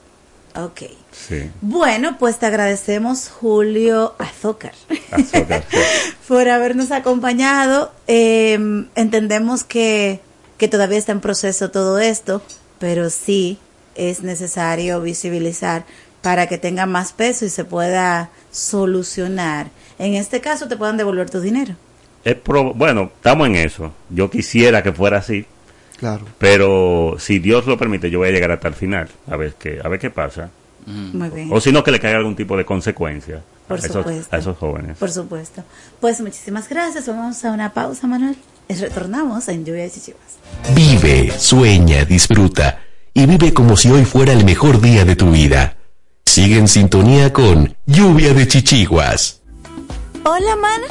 Ok. 0.55 0.82
Sí, 1.12 1.49
Bueno, 1.62 2.18
pues 2.20 2.38
te 2.39 2.45
agradecemos, 2.45 3.30
Julio 3.30 4.16
Azócar, 4.20 4.74
sí. 5.18 5.43
por 6.28 6.47
habernos 6.49 6.91
acompañado. 6.91 7.91
Eh, 8.07 8.86
entendemos 8.95 9.64
que, 9.64 10.20
que 10.57 10.68
todavía 10.68 10.97
está 10.97 11.12
en 11.12 11.20
proceso 11.22 11.72
todo 11.72 11.99
esto, 11.99 12.41
pero 12.80 13.10
sí 13.10 13.57
es 13.95 14.22
necesario 14.22 15.01
visibilizar 15.01 15.84
para 16.22 16.47
que 16.47 16.57
tenga 16.57 16.86
más 16.86 17.12
peso 17.14 17.45
y 17.45 17.49
se 17.49 17.66
pueda 17.66 18.30
solucionar. 18.51 19.68
En 19.97 20.14
este 20.16 20.41
caso, 20.41 20.68
te 20.68 20.78
puedan 20.78 20.97
devolver 20.97 21.30
tu 21.30 21.41
dinero. 21.41 21.76
Es 22.24 22.36
pro- 22.36 22.74
bueno, 22.74 23.12
estamos 23.16 23.47
en 23.47 23.55
eso. 23.55 23.91
Yo 24.10 24.30
quisiera 24.30 24.84
que 24.84 24.91
fuera 24.93 25.18
así, 25.18 25.45
Claro. 25.97 26.26
pero 26.38 27.16
si 27.20 27.39
Dios 27.39 27.66
lo 27.66 27.78
permite, 27.78 28.10
yo 28.10 28.20
voy 28.20 28.30
a 28.30 28.32
llegar 28.32 28.51
hasta 28.51 28.68
el 28.70 28.74
final, 28.76 29.10
a 29.30 29.36
ver 29.38 29.53
qué, 29.60 29.80
a 29.84 29.88
ver 29.89 29.99
qué 29.99 30.10
pasa. 30.10 30.49
Muy 30.86 31.30
bien. 31.30 31.49
O 31.51 31.59
si 31.61 31.71
no, 31.71 31.84
que 31.84 31.91
le 31.91 31.99
caiga 31.99 32.17
algún 32.17 32.36
tipo 32.36 32.55
de 32.57 32.65
consecuencia 32.65 33.41
Por 33.67 33.77
a, 33.77 33.80
esos, 33.80 33.93
supuesto. 33.93 34.36
a 34.36 34.39
esos 34.39 34.57
jóvenes. 34.57 34.97
Por 34.97 35.11
supuesto. 35.11 35.63
Pues 35.99 36.19
muchísimas 36.21 36.67
gracias. 36.69 37.07
Vamos 37.07 37.43
a 37.45 37.51
una 37.51 37.73
pausa, 37.73 38.07
Manuel. 38.07 38.36
Y 38.67 38.73
retornamos 38.75 39.47
en 39.49 39.65
Lluvia 39.65 39.84
de 39.84 39.91
Chichivas. 39.91 40.21
Vive, 40.75 41.32
sueña, 41.38 42.05
disfruta 42.05 42.80
y 43.13 43.25
vive 43.25 43.53
como 43.53 43.75
si 43.75 43.89
hoy 43.89 44.05
fuera 44.05 44.34
el 44.34 44.45
mejor 44.45 44.80
día 44.82 45.05
de 45.05 45.15
tu 45.15 45.32
vida. 45.32 45.75
Sigue 46.25 46.57
en 46.59 46.67
sintonía 46.67 47.34
con 47.34 47.75
Lluvia 47.88 48.34
de 48.34 48.47
Chichiguas. 48.47 49.41
Hola, 50.23 50.55
mana. 50.55 50.86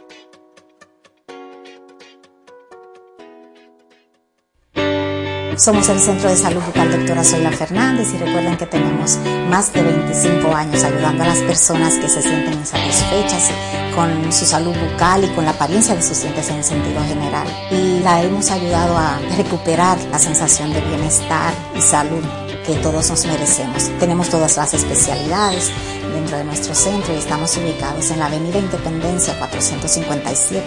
Somos 5.56 5.88
el 5.88 6.00
Centro 6.00 6.28
de 6.28 6.36
Salud 6.36 6.60
Bucal 6.62 6.90
Doctora 6.90 7.22
Zoila 7.22 7.52
Fernández 7.52 8.12
y 8.12 8.18
recuerden 8.18 8.56
que 8.56 8.66
tenemos 8.66 9.18
más 9.48 9.72
de 9.72 9.82
25 9.82 10.52
años 10.52 10.82
ayudando 10.82 11.22
a 11.22 11.26
las 11.26 11.38
personas 11.38 11.94
que 11.94 12.08
se 12.08 12.22
sienten 12.22 12.54
insatisfechas 12.54 13.50
con 13.94 14.32
su 14.32 14.46
salud 14.46 14.74
bucal 14.76 15.24
y 15.24 15.28
con 15.28 15.44
la 15.44 15.52
apariencia 15.52 15.94
de 15.94 16.02
sus 16.02 16.22
dientes 16.22 16.50
en 16.50 16.64
sentido 16.64 17.00
general. 17.04 17.46
Y 17.70 18.00
la 18.00 18.22
hemos 18.22 18.50
ayudado 18.50 18.98
a 18.98 19.20
recuperar 19.36 19.96
la 20.10 20.18
sensación 20.18 20.72
de 20.72 20.80
bienestar 20.80 21.54
y 21.76 21.80
salud 21.80 22.24
que 22.66 22.74
todos 22.76 23.10
nos 23.10 23.24
merecemos. 23.26 23.90
Tenemos 24.00 24.30
todas 24.30 24.56
las 24.56 24.74
especialidades 24.74 25.70
dentro 26.14 26.38
de 26.38 26.44
nuestro 26.44 26.74
centro 26.74 27.12
y 27.12 27.18
estamos 27.18 27.56
ubicados 27.56 28.10
en 28.10 28.20
la 28.20 28.26
Avenida 28.26 28.58
Independencia 28.58 29.36
457, 29.38 30.64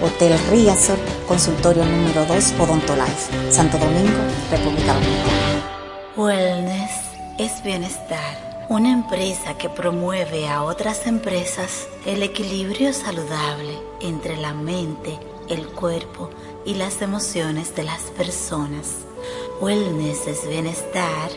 Hotel 0.00 0.38
Riazor, 0.50 0.98
consultorio 1.26 1.84
número 1.84 2.24
2, 2.26 2.54
Odontolife, 2.60 3.52
Santo 3.52 3.76
Domingo, 3.76 4.20
República 4.50 4.94
Dominicana. 4.94 5.54
Wellness 6.16 6.90
es 7.38 7.62
bienestar. 7.64 8.66
Una 8.68 8.92
empresa 8.92 9.58
que 9.58 9.68
promueve 9.68 10.48
a 10.48 10.62
otras 10.62 11.06
empresas 11.06 11.86
el 12.06 12.22
equilibrio 12.22 12.92
saludable 12.92 13.78
entre 14.00 14.36
la 14.36 14.54
mente, 14.54 15.18
el 15.48 15.66
cuerpo 15.66 16.30
y 16.64 16.74
las 16.74 17.02
emociones 17.02 17.74
de 17.74 17.82
las 17.82 18.00
personas. 18.16 18.98
Wellness 19.60 20.28
es 20.28 20.48
bienestar. 20.48 21.30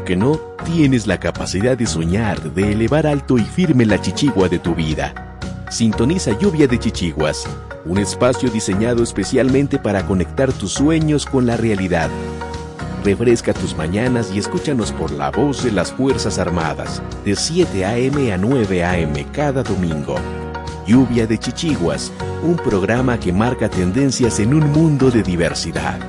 Que 0.04 0.16
no, 0.16 0.39
tienes 0.66 1.08
la 1.08 1.20
capacidad 1.20 1.78
de 1.78 1.86
soñar, 1.86 2.41
de 2.54 2.72
elevar 2.72 3.08
alto 3.08 3.38
y 3.38 3.43
firme 3.43 3.86
la 3.86 4.02
chichigua 4.02 4.50
de 4.50 4.60
tu 4.60 4.76
vida. 4.76 5.14
Sintoniza 5.70 6.38
Lluvia 6.39 6.68
de 6.68 6.80
Chichiguas, 6.80 7.45
un 7.86 7.98
espacio 7.98 8.50
diseñado 8.50 9.04
especialmente 9.04 9.78
para 9.78 10.06
conectar 10.06 10.52
tus 10.54 10.74
sueños 10.74 11.26
con 11.26 11.45
la 11.45 11.58
realidad. 11.58 12.10
Refresca 13.04 13.54
tus 13.54 13.76
mañanas 13.76 14.32
y 14.34 14.39
escúchanos 14.39 14.91
por 14.91 15.12
la 15.12 15.32
voz 15.32 15.64
de 15.64 15.72
las 15.72 15.91
Fuerzas 15.91 16.39
Armadas, 16.39 17.02
de 17.24 17.36
7 17.36 17.86
a.m. 17.86 18.34
a 18.34 18.38
9 18.38 18.84
a.m. 18.84 19.26
cada 19.32 19.64
domingo. 19.64 20.16
Lluvia 20.86 21.28
de 21.28 21.38
Chichiguas, 21.38 22.12
un 22.43 22.56
programa 22.56 23.20
que 23.20 23.34
marca 23.34 23.70
tendencias 23.70 24.39
en 24.39 24.54
un 24.54 24.72
mundo 24.72 25.12
de 25.12 25.24
diversidad. 25.24 26.00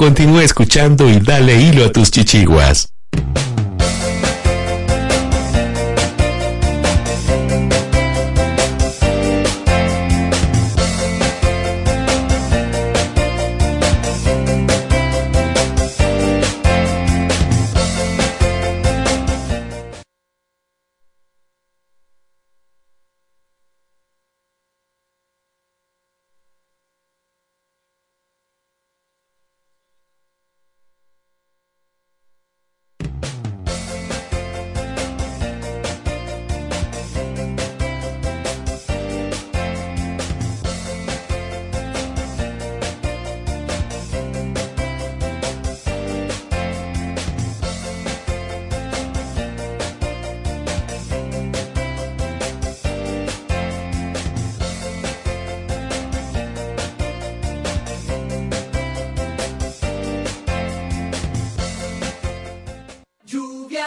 Continúa 0.00 0.42
escuchando 0.42 1.10
y 1.10 1.20
dale 1.20 1.60
hilo 1.60 1.84
a 1.84 1.92
tus 1.92 2.10
chichiguas. 2.10 2.88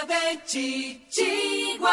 De 0.06 0.44
chichiguas. 0.46 1.88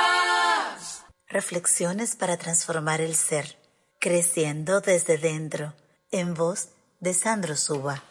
Reflexiones 1.28 2.16
para 2.16 2.36
transformar 2.36 3.00
el 3.00 3.14
ser, 3.14 3.56
creciendo 4.00 4.80
desde 4.80 5.16
dentro, 5.16 5.74
en 6.11 6.34
voz 6.34 6.70
de 6.98 7.14
Sandro 7.14 7.56
Suba. 7.56 8.02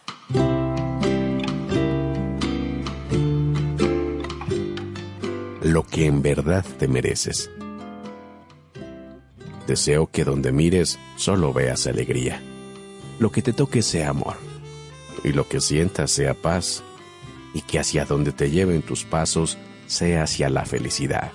Lo 5.62 5.84
que 5.84 6.06
en 6.06 6.22
verdad 6.22 6.66
te 6.78 6.88
mereces. 6.88 7.50
Deseo 9.68 10.08
que 10.08 10.24
donde 10.24 10.52
mires 10.52 10.98
solo 11.18 11.52
veas 11.54 11.86
alegría. 11.88 12.42
Lo 13.20 13.32
que 13.32 13.42
te 13.42 13.54
toque 13.54 13.82
sea 13.82 14.10
amor. 14.10 14.38
Y 15.24 15.34
lo 15.34 15.48
que 15.50 15.60
sientas 15.60 16.12
sea 16.12 16.34
paz. 16.34 16.82
Y 17.54 17.62
que 17.62 17.80
hacia 17.80 18.06
donde 18.06 18.32
te 18.32 18.50
lleven 18.50 18.82
tus 18.82 19.04
pasos 19.04 19.58
sea 19.90 20.24
hacia 20.24 20.50
la 20.50 20.66
felicidad. 20.66 21.32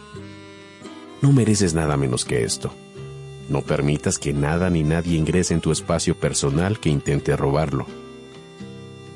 No 1.21 1.33
mereces 1.33 1.75
nada 1.75 1.97
menos 1.97 2.25
que 2.25 2.45
esto. 2.45 2.73
No 3.49 3.63
permitas 3.63 4.19
que 4.19 4.33
nada 4.33 4.71
ni 4.71 4.85
nadie 4.85 5.19
ingrese 5.19 5.55
en 5.55 5.61
tu 5.61 5.73
espacio 5.73 6.15
personal 6.15 6.79
que 6.79 6.89
intente 6.89 7.37
robarlo. 7.37 7.87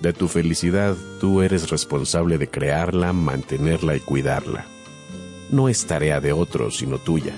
De 0.02 0.12
tu 0.12 0.28
felicidad 0.28 0.96
tú 1.20 1.40
eres 1.42 1.70
responsable 1.70 2.36
de 2.36 2.48
crearla, 2.48 3.12
mantenerla 3.12 3.96
y 3.96 4.00
cuidarla. 4.00 4.66
No 5.50 5.68
es 5.68 5.86
tarea 5.86 6.20
de 6.20 6.32
otros, 6.32 6.78
sino 6.78 6.98
tuya. 6.98 7.34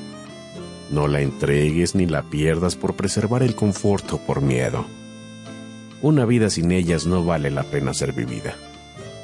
No 0.91 1.07
la 1.07 1.21
entregues 1.21 1.95
ni 1.95 2.07
la 2.07 2.23
pierdas 2.23 2.77
por 2.77 2.95
preservar 2.95 3.43
el 3.43 3.55
confort 3.55 4.11
o 4.13 4.19
por 4.19 4.41
miedo. 4.41 4.87
Una 6.03 6.25
vida 6.25 6.49
sin 6.49 6.73
ellas 6.73 7.07
no 7.07 7.25
vale 7.25 7.51
la 7.51 7.65
pena 7.65 7.93
ser 7.93 8.15
vivida. 8.15 8.57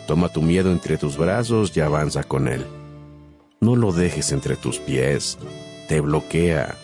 Toma 0.07 0.29
tu 0.29 0.41
miedo 0.41 0.71
entre 0.71 0.99
tus 0.99 1.17
brazos 1.17 1.77
y 1.77 1.81
avanza 1.81 2.23
con 2.23 2.47
él. 2.47 2.65
No 3.61 3.75
lo 3.75 3.93
dejes 3.93 4.33
entre 4.33 4.57
tus 4.57 4.79
pies. 4.79 5.39
Te 5.89 6.01
bloquea, 6.01 6.77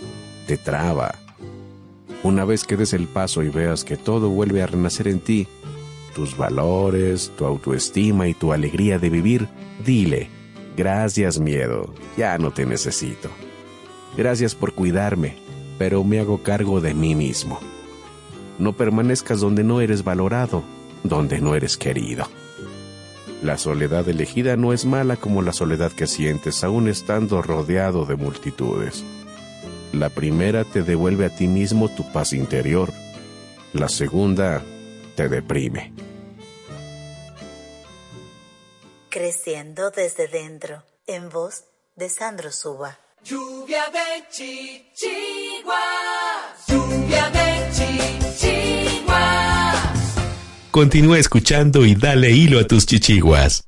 te 0.46 0.56
traba. 0.56 1.14
Una 2.24 2.44
vez 2.44 2.64
que 2.64 2.76
des 2.76 2.92
el 2.92 3.06
paso 3.06 3.42
y 3.42 3.48
veas 3.48 3.84
que 3.84 3.96
todo 3.96 4.28
vuelve 4.28 4.62
a 4.62 4.66
renacer 4.66 5.08
en 5.08 5.20
ti, 5.20 5.46
tus 6.14 6.36
valores, 6.36 7.32
tu 7.36 7.44
autoestima 7.44 8.28
y 8.28 8.34
tu 8.34 8.52
alegría 8.52 8.98
de 8.98 9.10
vivir, 9.10 9.48
dile, 9.84 10.28
gracias 10.76 11.38
miedo, 11.38 11.94
ya 12.16 12.38
no 12.38 12.52
te 12.52 12.66
necesito. 12.66 13.28
Gracias 14.16 14.54
por 14.54 14.72
cuidarme, 14.72 15.36
pero 15.78 16.04
me 16.04 16.20
hago 16.20 16.42
cargo 16.42 16.80
de 16.80 16.94
mí 16.94 17.14
mismo. 17.14 17.58
No 18.58 18.72
permanezcas 18.74 19.40
donde 19.40 19.64
no 19.64 19.80
eres 19.80 20.04
valorado, 20.04 20.62
donde 21.02 21.40
no 21.40 21.54
eres 21.54 21.76
querido. 21.76 22.26
La 23.42 23.58
soledad 23.58 24.08
elegida 24.08 24.56
no 24.56 24.72
es 24.72 24.84
mala 24.84 25.16
como 25.16 25.42
la 25.42 25.52
soledad 25.52 25.90
que 25.90 26.06
sientes 26.06 26.62
aún 26.62 26.88
estando 26.88 27.42
rodeado 27.42 28.06
de 28.06 28.14
multitudes. 28.14 29.02
La 29.92 30.10
primera 30.10 30.64
te 30.64 30.84
devuelve 30.84 31.26
a 31.26 31.34
ti 31.34 31.48
mismo 31.48 31.88
tu 31.88 32.10
paz 32.12 32.32
interior. 32.32 32.92
La 33.72 33.88
segunda 33.88 34.62
te 35.16 35.28
deprime. 35.28 35.92
Creciendo 39.10 39.90
desde 39.90 40.28
dentro, 40.28 40.84
en 41.08 41.28
voz 41.28 41.64
de 41.96 42.08
Sandro 42.08 42.52
Suba. 42.52 42.96
Lluvia 43.24 43.84
de 43.92 44.24
chichiguas, 44.30 45.74
lluvia 46.68 47.28
de 47.30 47.72
chichiguas. 47.72 48.61
Continúa 50.72 51.18
escuchando 51.18 51.84
y 51.84 51.94
dale 51.94 52.30
hilo 52.30 52.58
a 52.58 52.66
tus 52.66 52.86
chichiguas. 52.86 53.64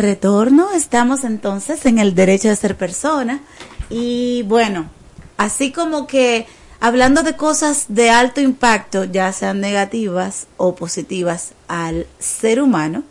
Retorno, 0.00 0.72
estamos 0.72 1.24
entonces 1.24 1.86
en 1.86 1.98
el 1.98 2.14
derecho 2.14 2.48
de 2.48 2.56
ser 2.56 2.76
persona. 2.76 3.40
Y 3.88 4.42
bueno, 4.42 4.88
así 5.36 5.72
como 5.72 6.06
que 6.06 6.46
hablando 6.80 7.22
de 7.22 7.36
cosas 7.36 7.86
de 7.88 8.10
alto 8.10 8.40
impacto, 8.40 9.04
ya 9.04 9.32
sean 9.32 9.60
negativas 9.60 10.46
o 10.56 10.74
positivas 10.74 11.52
al 11.68 12.06
ser 12.18 12.60
humano, 12.60 13.04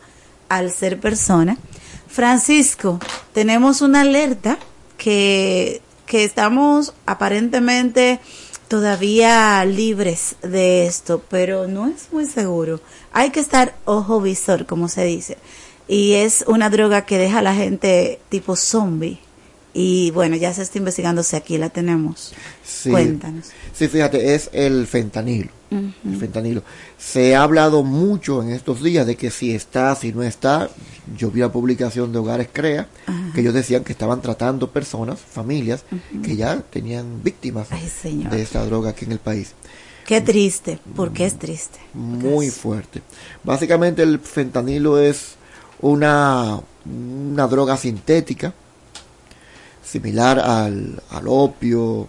al 0.48 0.72
ser 0.72 0.98
persona, 1.00 1.56
Francisco, 2.08 2.98
tenemos 3.32 3.82
una 3.82 4.00
alerta 4.00 4.58
que, 4.98 5.80
que 6.06 6.24
estamos 6.24 6.92
aparentemente 7.06 8.18
todavía 8.70 9.64
libres 9.64 10.36
de 10.42 10.86
esto, 10.86 11.22
pero 11.28 11.66
no 11.66 11.88
es 11.88 12.12
muy 12.12 12.26
seguro. 12.26 12.80
Hay 13.12 13.30
que 13.30 13.40
estar 13.40 13.74
ojo 13.84 14.20
visor, 14.20 14.64
como 14.64 14.88
se 14.88 15.04
dice. 15.04 15.38
Y 15.90 16.12
es 16.12 16.44
una 16.46 16.70
droga 16.70 17.04
que 17.04 17.18
deja 17.18 17.40
a 17.40 17.42
la 17.42 17.52
gente 17.52 18.20
tipo 18.28 18.54
zombie. 18.54 19.18
Y 19.74 20.12
bueno, 20.12 20.36
ya 20.36 20.54
se 20.54 20.62
está 20.62 20.78
investigando 20.78 21.24
si 21.24 21.34
aquí 21.34 21.58
la 21.58 21.68
tenemos. 21.68 22.32
Sí. 22.64 22.90
Cuéntanos. 22.90 23.46
Sí, 23.72 23.88
fíjate, 23.88 24.36
es 24.36 24.50
el 24.52 24.86
fentanilo. 24.86 25.50
El 25.72 26.16
fentanilo. 26.16 26.62
Se 26.96 27.34
ha 27.34 27.42
hablado 27.42 27.82
mucho 27.82 28.40
en 28.40 28.50
estos 28.50 28.84
días 28.84 29.04
de 29.04 29.16
que 29.16 29.32
si 29.32 29.52
está, 29.52 29.96
si 29.96 30.12
no 30.12 30.22
está. 30.22 30.70
Yo 31.16 31.32
vi 31.32 31.40
la 31.40 31.50
publicación 31.50 32.12
de 32.12 32.20
Hogares 32.20 32.48
Crea, 32.52 32.86
que 33.34 33.40
ellos 33.40 33.54
decían 33.54 33.82
que 33.82 33.90
estaban 33.90 34.22
tratando 34.22 34.70
personas, 34.70 35.18
familias, 35.18 35.84
que 36.24 36.36
ya 36.36 36.60
tenían 36.70 37.20
víctimas 37.24 37.66
de 38.04 38.42
esta 38.42 38.64
droga 38.64 38.90
aquí 38.90 39.06
en 39.06 39.12
el 39.12 39.18
país. 39.18 39.54
Qué 40.06 40.20
triste, 40.20 40.78
porque 40.94 41.26
es 41.26 41.36
triste. 41.36 41.80
Muy 41.94 42.50
fuerte. 42.50 43.02
Básicamente 43.42 44.02
el 44.02 44.20
fentanilo 44.20 45.00
es 45.00 45.39
una, 45.82 46.60
una 46.86 47.46
droga 47.46 47.76
sintética, 47.76 48.52
similar 49.84 50.38
al, 50.38 51.02
al 51.10 51.24
opio, 51.26 52.08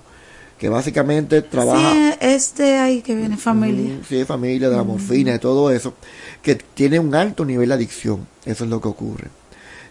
que 0.57 0.69
básicamente 0.69 1.41
trabaja... 1.41 1.91
Sí, 1.91 2.13
este 2.19 2.77
ahí 2.77 3.01
que 3.01 3.15
viene 3.15 3.37
familia. 3.37 3.95
Mm, 3.95 4.03
Sí, 4.07 4.23
familia, 4.25 4.69
de 4.69 4.75
la 4.77 4.83
morfina, 4.83 5.31
de 5.31 5.39
todo 5.39 5.71
eso, 5.71 5.95
que 6.43 6.55
tiene 6.55 6.99
un 6.99 7.15
alto 7.15 7.43
nivel 7.45 7.69
de 7.69 7.75
adicción. 7.75 8.27
Eso 8.45 8.63
es 8.65 8.69
lo 8.69 8.79
que 8.79 8.87
ocurre. 8.87 9.27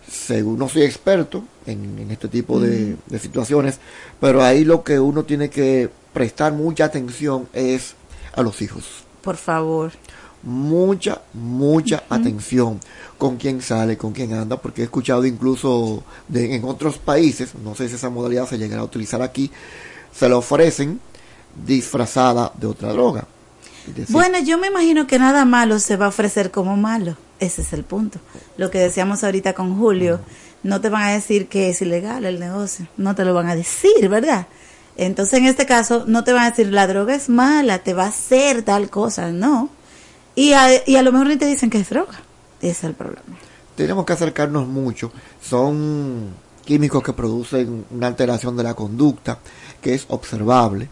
Según 0.09 0.59
no 0.59 0.69
soy 0.69 0.83
experto 0.83 1.45
en, 1.67 1.99
en 1.99 2.11
este 2.11 2.29
tipo 2.29 2.61
de, 2.61 2.97
de 3.07 3.19
situaciones, 3.19 3.79
pero 4.21 4.43
ahí 4.43 4.65
lo 4.65 4.83
que 4.85 4.99
uno 5.01 5.25
tiene 5.25 5.51
que 5.51 5.89
prestar 6.13 6.53
mucha 6.53 6.85
atención 6.85 7.49
es 7.53 7.95
a 8.35 8.43
los 8.43 8.61
hijos. 8.63 8.85
Por 9.23 9.37
favor. 9.37 9.93
Mucha, 10.43 11.21
mucha 11.35 12.05
atención 12.09 12.81
con 13.19 13.37
quién 13.37 13.61
sale, 13.61 13.99
con 13.99 14.13
quién 14.13 14.33
anda, 14.33 14.57
porque 14.57 14.81
he 14.81 14.85
escuchado 14.85 15.27
incluso 15.27 16.03
de, 16.29 16.55
en 16.55 16.65
otros 16.65 16.97
países, 16.97 17.55
no 17.63 17.75
sé 17.75 17.89
si 17.89 17.97
esa 17.97 18.09
modalidad 18.09 18.49
se 18.49 18.57
llegará 18.57 18.81
a 18.81 18.85
utilizar 18.85 19.21
aquí, 19.21 19.51
se 20.13 20.29
la 20.29 20.39
ofrecen 20.39 20.99
disfrazada 21.67 22.53
de 22.59 22.67
otra 22.67 22.93
droga. 22.93 23.27
Decir, 23.87 24.13
Bueno, 24.13 24.39
yo 24.39 24.57
me 24.57 24.69
imagino 24.69 25.07
que 25.07 25.19
nada 25.19 25.45
malo 25.45 25.79
se 25.79 25.97
va 25.97 26.07
a 26.07 26.09
ofrecer 26.09 26.51
como 26.51 26.77
malo. 26.77 27.17
Ese 27.39 27.63
es 27.63 27.73
el 27.73 27.85
punto. 27.85 28.19
Lo 28.57 28.71
que 28.71 28.79
decíamos 28.79 29.25
ahorita 29.25 29.55
con 29.55 29.79
Julio, 29.79 30.21
no 30.63 30.81
te 30.81 30.91
van 30.91 31.03
a 31.03 31.13
decir 31.13 31.49
que 31.49 31.71
es 31.71 31.81
ilegal 31.81 32.25
el 32.25 32.39
negocio, 32.39 32.87
no 32.97 33.15
te 33.15 33.25
lo 33.25 33.35
van 33.35 33.49
a 33.49 33.57
decir, 33.57 34.09
¿verdad? 34.09 34.47
Entonces, 34.97 35.39
en 35.39 35.47
este 35.47 35.65
caso, 35.65 36.05
no 36.07 36.25
te 36.25 36.33
van 36.33 36.45
a 36.45 36.51
decir 36.51 36.71
la 36.73 36.87
droga 36.87 37.15
es 37.15 37.29
mala, 37.29 37.79
te 37.79 37.95
va 37.95 38.05
a 38.05 38.09
hacer 38.09 38.63
tal 38.63 38.91
cosa, 38.91 39.33
no. 39.33 39.71
Y 40.35 40.53
a, 40.53 40.87
y 40.89 40.97
a 40.97 41.03
lo 41.03 41.13
mejor 41.13 41.29
ni 41.29 41.37
te 41.37 41.47
dicen 41.47 41.71
que 41.71 41.79
es 41.79 41.91
droga. 41.91 42.21
Ese 42.61 42.71
es 42.71 42.85
el 42.85 42.95
problema. 42.95 43.23
tenemos 43.75 44.05
que 44.05 44.13
acercarnos 44.13 44.67
mucho. 44.69 45.11
Son 45.43 46.29
químicos 46.65 47.03
que 47.03 47.13
producen 47.13 47.85
una 47.91 48.07
alteración 48.07 48.57
de 48.57 48.63
la 48.63 48.75
conducta 48.75 49.39
que 49.81 49.95
es 49.95 50.05
observable. 50.09 50.89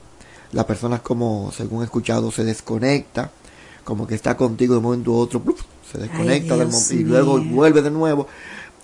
La 0.53 0.66
persona 0.66 0.99
como, 1.01 1.53
según 1.55 1.82
he 1.82 1.84
escuchado, 1.84 2.30
se 2.30 2.43
desconecta, 2.45 3.30
como 3.84 4.07
que 4.07 4.14
está 4.14 4.36
contigo 4.36 4.72
de 4.74 4.78
un 4.78 4.84
momento 4.84 5.12
a 5.12 5.16
otro, 5.18 5.41
¡pluf! 5.41 5.61
se 5.91 5.99
desconecta 5.99 6.57
del 6.57 6.68
Dios 6.70 6.91
mo- 6.93 6.99
y 6.99 7.05
luego 7.05 7.39
vuelve 7.41 7.82
de 7.82 7.91
nuevo. 7.91 8.26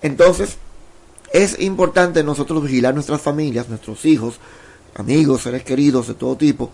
Entonces, 0.03 0.57
es 1.33 1.59
importante 1.61 2.23
nosotros 2.23 2.63
vigilar 2.63 2.95
nuestras 2.95 3.21
familias, 3.23 3.69
nuestros 3.69 4.05
hijos, 4.05 4.39
amigos, 4.95 5.43
seres 5.43 5.65
queridos 5.65 6.09
de 6.09 6.15
todo 6.15 6.37
tipo, 6.37 6.71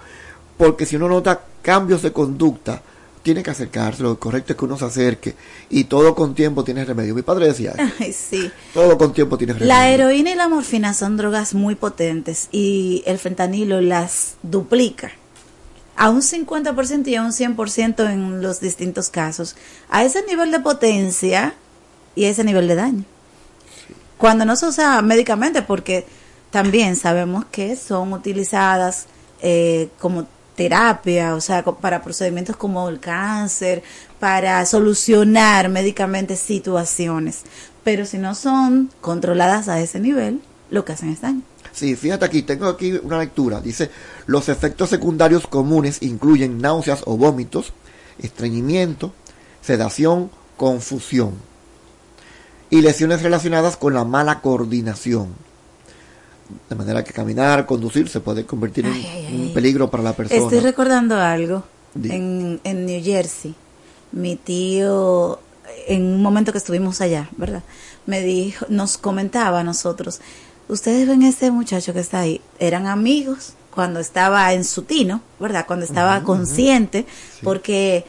porque 0.58 0.86
si 0.86 0.96
uno 0.96 1.08
nota 1.08 1.40
cambios 1.62 2.02
de 2.02 2.12
conducta, 2.12 2.82
tiene 3.30 3.44
que 3.44 3.50
acercarse, 3.52 4.02
lo 4.02 4.18
correcto 4.18 4.52
es 4.52 4.58
que 4.58 4.64
uno 4.64 4.76
se 4.76 4.86
acerque 4.86 5.36
y 5.68 5.84
todo 5.84 6.16
con 6.16 6.34
tiempo 6.34 6.64
tiene 6.64 6.84
remedio. 6.84 7.14
Mi 7.14 7.22
padre 7.22 7.46
decía, 7.46 7.74
Ay, 8.00 8.12
sí. 8.12 8.50
todo 8.74 8.98
con 8.98 9.12
tiempo 9.12 9.38
tiene 9.38 9.52
remedio. 9.52 9.68
La 9.68 9.88
heroína 9.88 10.30
y 10.32 10.34
la 10.34 10.48
morfina 10.48 10.94
son 10.94 11.16
drogas 11.16 11.54
muy 11.54 11.76
potentes 11.76 12.48
y 12.50 13.04
el 13.06 13.20
fentanilo 13.20 13.80
las 13.80 14.34
duplica 14.42 15.12
a 15.96 16.10
un 16.10 16.22
50% 16.22 17.06
y 17.06 17.14
a 17.14 17.22
un 17.22 17.30
100% 17.30 18.10
en 18.10 18.42
los 18.42 18.58
distintos 18.58 19.10
casos. 19.10 19.54
A 19.88 20.02
ese 20.02 20.26
nivel 20.26 20.50
de 20.50 20.58
potencia 20.58 21.54
y 22.16 22.24
a 22.24 22.30
ese 22.30 22.42
nivel 22.42 22.66
de 22.66 22.74
daño. 22.74 23.04
Cuando 24.18 24.44
no 24.44 24.56
se 24.56 24.66
usa 24.66 25.00
médicamente, 25.02 25.62
porque 25.62 26.04
también 26.50 26.96
sabemos 26.96 27.44
que 27.52 27.76
son 27.76 28.12
utilizadas 28.12 29.06
eh, 29.40 29.88
como 30.00 30.26
terapia, 30.56 31.34
o 31.34 31.40
sea, 31.40 31.64
para 31.64 32.02
procedimientos 32.02 32.56
como 32.56 32.88
el 32.88 33.00
cáncer, 33.00 33.82
para 34.18 34.64
solucionar 34.66 35.68
médicamente 35.68 36.36
situaciones. 36.36 37.42
Pero 37.84 38.04
si 38.04 38.18
no 38.18 38.34
son 38.34 38.90
controladas 39.00 39.68
a 39.68 39.80
ese 39.80 40.00
nivel, 40.00 40.40
lo 40.70 40.84
que 40.84 40.92
hacen 40.92 41.10
es 41.10 41.20
daño. 41.20 41.42
Sí, 41.72 41.96
fíjate 41.96 42.24
aquí, 42.24 42.42
tengo 42.42 42.66
aquí 42.66 42.92
una 43.02 43.18
lectura. 43.18 43.60
Dice, 43.60 43.90
los 44.26 44.48
efectos 44.48 44.90
secundarios 44.90 45.46
comunes 45.46 46.02
incluyen 46.02 46.58
náuseas 46.58 47.02
o 47.06 47.16
vómitos, 47.16 47.72
estreñimiento, 48.18 49.12
sedación, 49.62 50.30
confusión 50.56 51.32
y 52.70 52.82
lesiones 52.82 53.22
relacionadas 53.22 53.76
con 53.76 53.94
la 53.94 54.04
mala 54.04 54.40
coordinación. 54.40 55.34
De 56.68 56.76
manera 56.76 57.04
que 57.04 57.12
caminar, 57.12 57.66
conducir 57.66 58.08
se 58.08 58.20
puede 58.20 58.44
convertir 58.44 58.86
en 58.86 58.92
Ay, 58.92 59.06
ay, 59.06 59.26
ay, 59.28 59.40
un 59.48 59.54
peligro 59.54 59.90
para 59.90 60.02
la 60.02 60.12
persona. 60.12 60.40
Estoy 60.40 60.60
recordando 60.60 61.16
algo. 61.16 61.64
En, 61.94 62.60
en 62.62 62.86
New 62.86 63.02
Jersey, 63.02 63.54
mi 64.12 64.36
tío, 64.36 65.40
en 65.88 66.04
un 66.04 66.22
momento 66.22 66.52
que 66.52 66.58
estuvimos 66.58 67.00
allá, 67.00 67.28
¿verdad? 67.36 67.62
Me 68.06 68.20
dijo, 68.20 68.66
nos 68.68 68.96
comentaba 68.96 69.60
a 69.60 69.64
nosotros, 69.64 70.20
ustedes 70.68 71.08
ven 71.08 71.22
ese 71.22 71.50
muchacho 71.50 71.92
que 71.92 72.00
está 72.00 72.20
ahí, 72.20 72.40
eran 72.58 72.86
amigos 72.86 73.54
cuando 73.74 74.00
estaba 74.00 74.52
en 74.52 74.64
su 74.64 74.82
tino, 74.82 75.20
¿verdad? 75.38 75.64
Cuando 75.66 75.84
estaba 75.84 76.22
consciente, 76.22 77.06
porque 77.42 78.04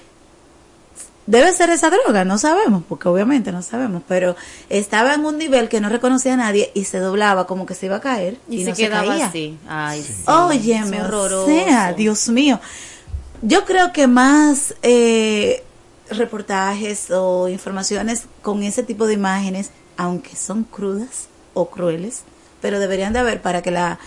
debe 1.27 1.53
ser 1.53 1.69
esa 1.69 1.89
droga, 1.89 2.25
no 2.25 2.37
sabemos, 2.37 2.83
porque 2.87 3.07
obviamente 3.07 3.51
no 3.51 3.61
sabemos, 3.61 4.01
pero 4.07 4.35
estaba 4.69 5.13
en 5.13 5.25
un 5.25 5.37
nivel 5.37 5.69
que 5.69 5.79
no 5.79 5.89
reconocía 5.89 6.33
a 6.33 6.37
nadie 6.37 6.71
y 6.73 6.85
se 6.85 6.99
doblaba 6.99 7.47
como 7.47 7.65
que 7.65 7.75
se 7.75 7.85
iba 7.85 7.97
a 7.97 8.01
caer 8.01 8.37
y, 8.49 8.61
Y, 8.61 8.63
se 8.65 8.69
no 8.71 8.75
quedaba 8.75 9.07
caía. 9.07 9.25
así. 9.27 9.57
Ay, 9.67 10.03
sí. 10.03 10.23
Óyeme, 10.27 11.01
o 11.01 11.05
horroroso. 11.05 11.45
sea, 11.45 11.93
Dios 11.93 12.27
mío. 12.29 12.59
Yo 13.43 13.65
creo 13.65 13.91
que 13.93 14.07
más 14.07 14.75
eh, 14.83 15.63
reportajes 16.09 17.09
o 17.11 17.47
informaciones 17.49 18.23
con 18.41 18.63
ese 18.63 18.83
tipo 18.83 19.07
de 19.07 19.13
imágenes, 19.13 19.71
aunque 19.97 20.35
son 20.35 20.63
crudas 20.63 21.27
o 21.53 21.69
crueles, 21.69 22.23
pero 22.61 22.79
deberían 22.79 23.13
de 23.13 23.19
haber 23.19 23.41
para 23.41 23.61
que 23.61 23.71
la, 23.71 23.99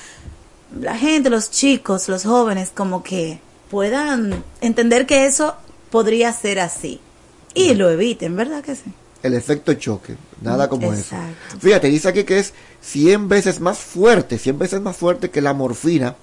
la 0.80 0.96
gente, 0.96 1.30
los 1.30 1.50
chicos, 1.50 2.08
los 2.08 2.24
jóvenes, 2.24 2.70
como 2.74 3.02
que 3.02 3.40
puedan 3.70 4.44
entender 4.60 5.06
que 5.06 5.26
eso 5.26 5.56
podría 5.94 6.32
ser 6.32 6.58
así. 6.58 6.98
Y 7.54 7.74
lo 7.74 7.88
eviten, 7.88 8.34
¿verdad 8.34 8.64
que 8.64 8.74
sí? 8.74 8.82
El 9.22 9.32
efecto 9.32 9.72
choque, 9.74 10.16
nada 10.42 10.68
como 10.68 10.92
eso. 10.92 11.14
Exacto. 11.14 11.60
Fíjate, 11.60 11.86
dice 11.86 12.08
aquí 12.08 12.24
que 12.24 12.40
es 12.40 12.52
100 12.80 13.28
veces 13.28 13.60
más 13.60 13.78
fuerte, 13.78 14.38
100 14.38 14.58
veces 14.58 14.80
más 14.80 14.96
fuerte 14.96 15.30
que 15.30 15.40
la 15.40 15.54
morfina 15.54 16.16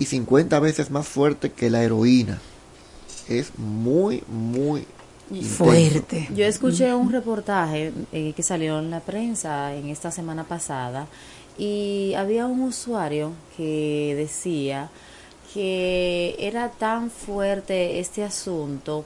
y 0.00 0.06
50 0.06 0.58
veces 0.58 0.90
más 0.90 1.06
fuerte 1.06 1.52
que 1.52 1.70
la 1.70 1.84
heroína. 1.84 2.40
Es 3.28 3.56
muy, 3.56 4.24
muy 4.26 4.84
intenso. 5.30 6.34
Yo 6.34 6.44
escuché 6.44 6.92
un 6.92 7.12
reportaje 7.12 7.92
eh, 8.10 8.32
que 8.34 8.42
salió 8.42 8.80
en 8.80 8.90
la 8.90 8.98
prensa 8.98 9.76
en 9.76 9.90
esta 9.90 10.10
semana 10.10 10.42
pasada 10.42 11.06
y 11.56 12.14
había 12.14 12.46
un 12.46 12.62
usuario 12.62 13.30
que 13.56 14.14
decía 14.16 14.90
que 15.54 16.34
era 16.40 16.68
tan 16.70 17.10
fuerte 17.10 18.00
este 18.00 18.24
asunto 18.24 19.04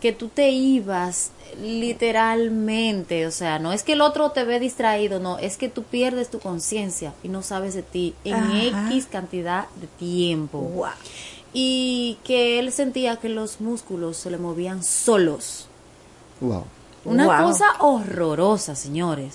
que 0.00 0.12
tú 0.12 0.28
te 0.28 0.48
ibas 0.50 1.30
literalmente, 1.62 3.26
o 3.26 3.30
sea, 3.30 3.58
no 3.58 3.72
es 3.72 3.82
que 3.82 3.92
el 3.92 4.00
otro 4.00 4.30
te 4.30 4.44
ve 4.44 4.58
distraído, 4.58 5.20
no, 5.20 5.38
es 5.38 5.58
que 5.58 5.68
tú 5.68 5.82
pierdes 5.82 6.30
tu 6.30 6.38
conciencia 6.40 7.12
y 7.22 7.28
no 7.28 7.42
sabes 7.42 7.74
de 7.74 7.82
ti 7.82 8.14
en 8.24 8.34
Ajá. 8.34 8.86
X 8.88 9.06
cantidad 9.10 9.66
de 9.80 9.86
tiempo. 9.86 10.86
Y 11.52 12.16
que 12.24 12.58
él 12.60 12.72
sentía 12.72 13.16
que 13.16 13.28
los 13.28 13.60
músculos 13.60 14.16
se 14.16 14.30
le 14.30 14.38
movían 14.38 14.82
solos. 14.82 15.66
Wow. 16.40 16.64
Una 17.04 17.26
Wow. 17.26 17.46
cosa 17.48 17.64
horrorosa, 17.80 18.74
señores. 18.76 19.34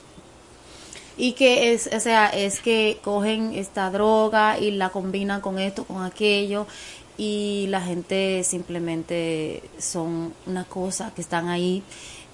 Y 1.17 1.33
que 1.33 1.73
es, 1.73 1.89
o 1.93 1.99
sea, 1.99 2.27
es 2.27 2.59
que 2.59 2.97
cogen 3.03 3.53
esta 3.53 3.89
droga 3.89 4.59
y 4.59 4.71
la 4.71 4.89
combinan 4.89 5.39
con 5.41 5.59
esto, 5.59 5.85
con 5.85 6.03
aquello, 6.03 6.67
y 7.17 7.67
la 7.69 7.79
gente 7.81 8.43
simplemente 8.43 9.63
son 9.79 10.33
una 10.45 10.65
cosa 10.65 11.13
que 11.15 11.21
están 11.21 11.47
ahí 11.47 11.81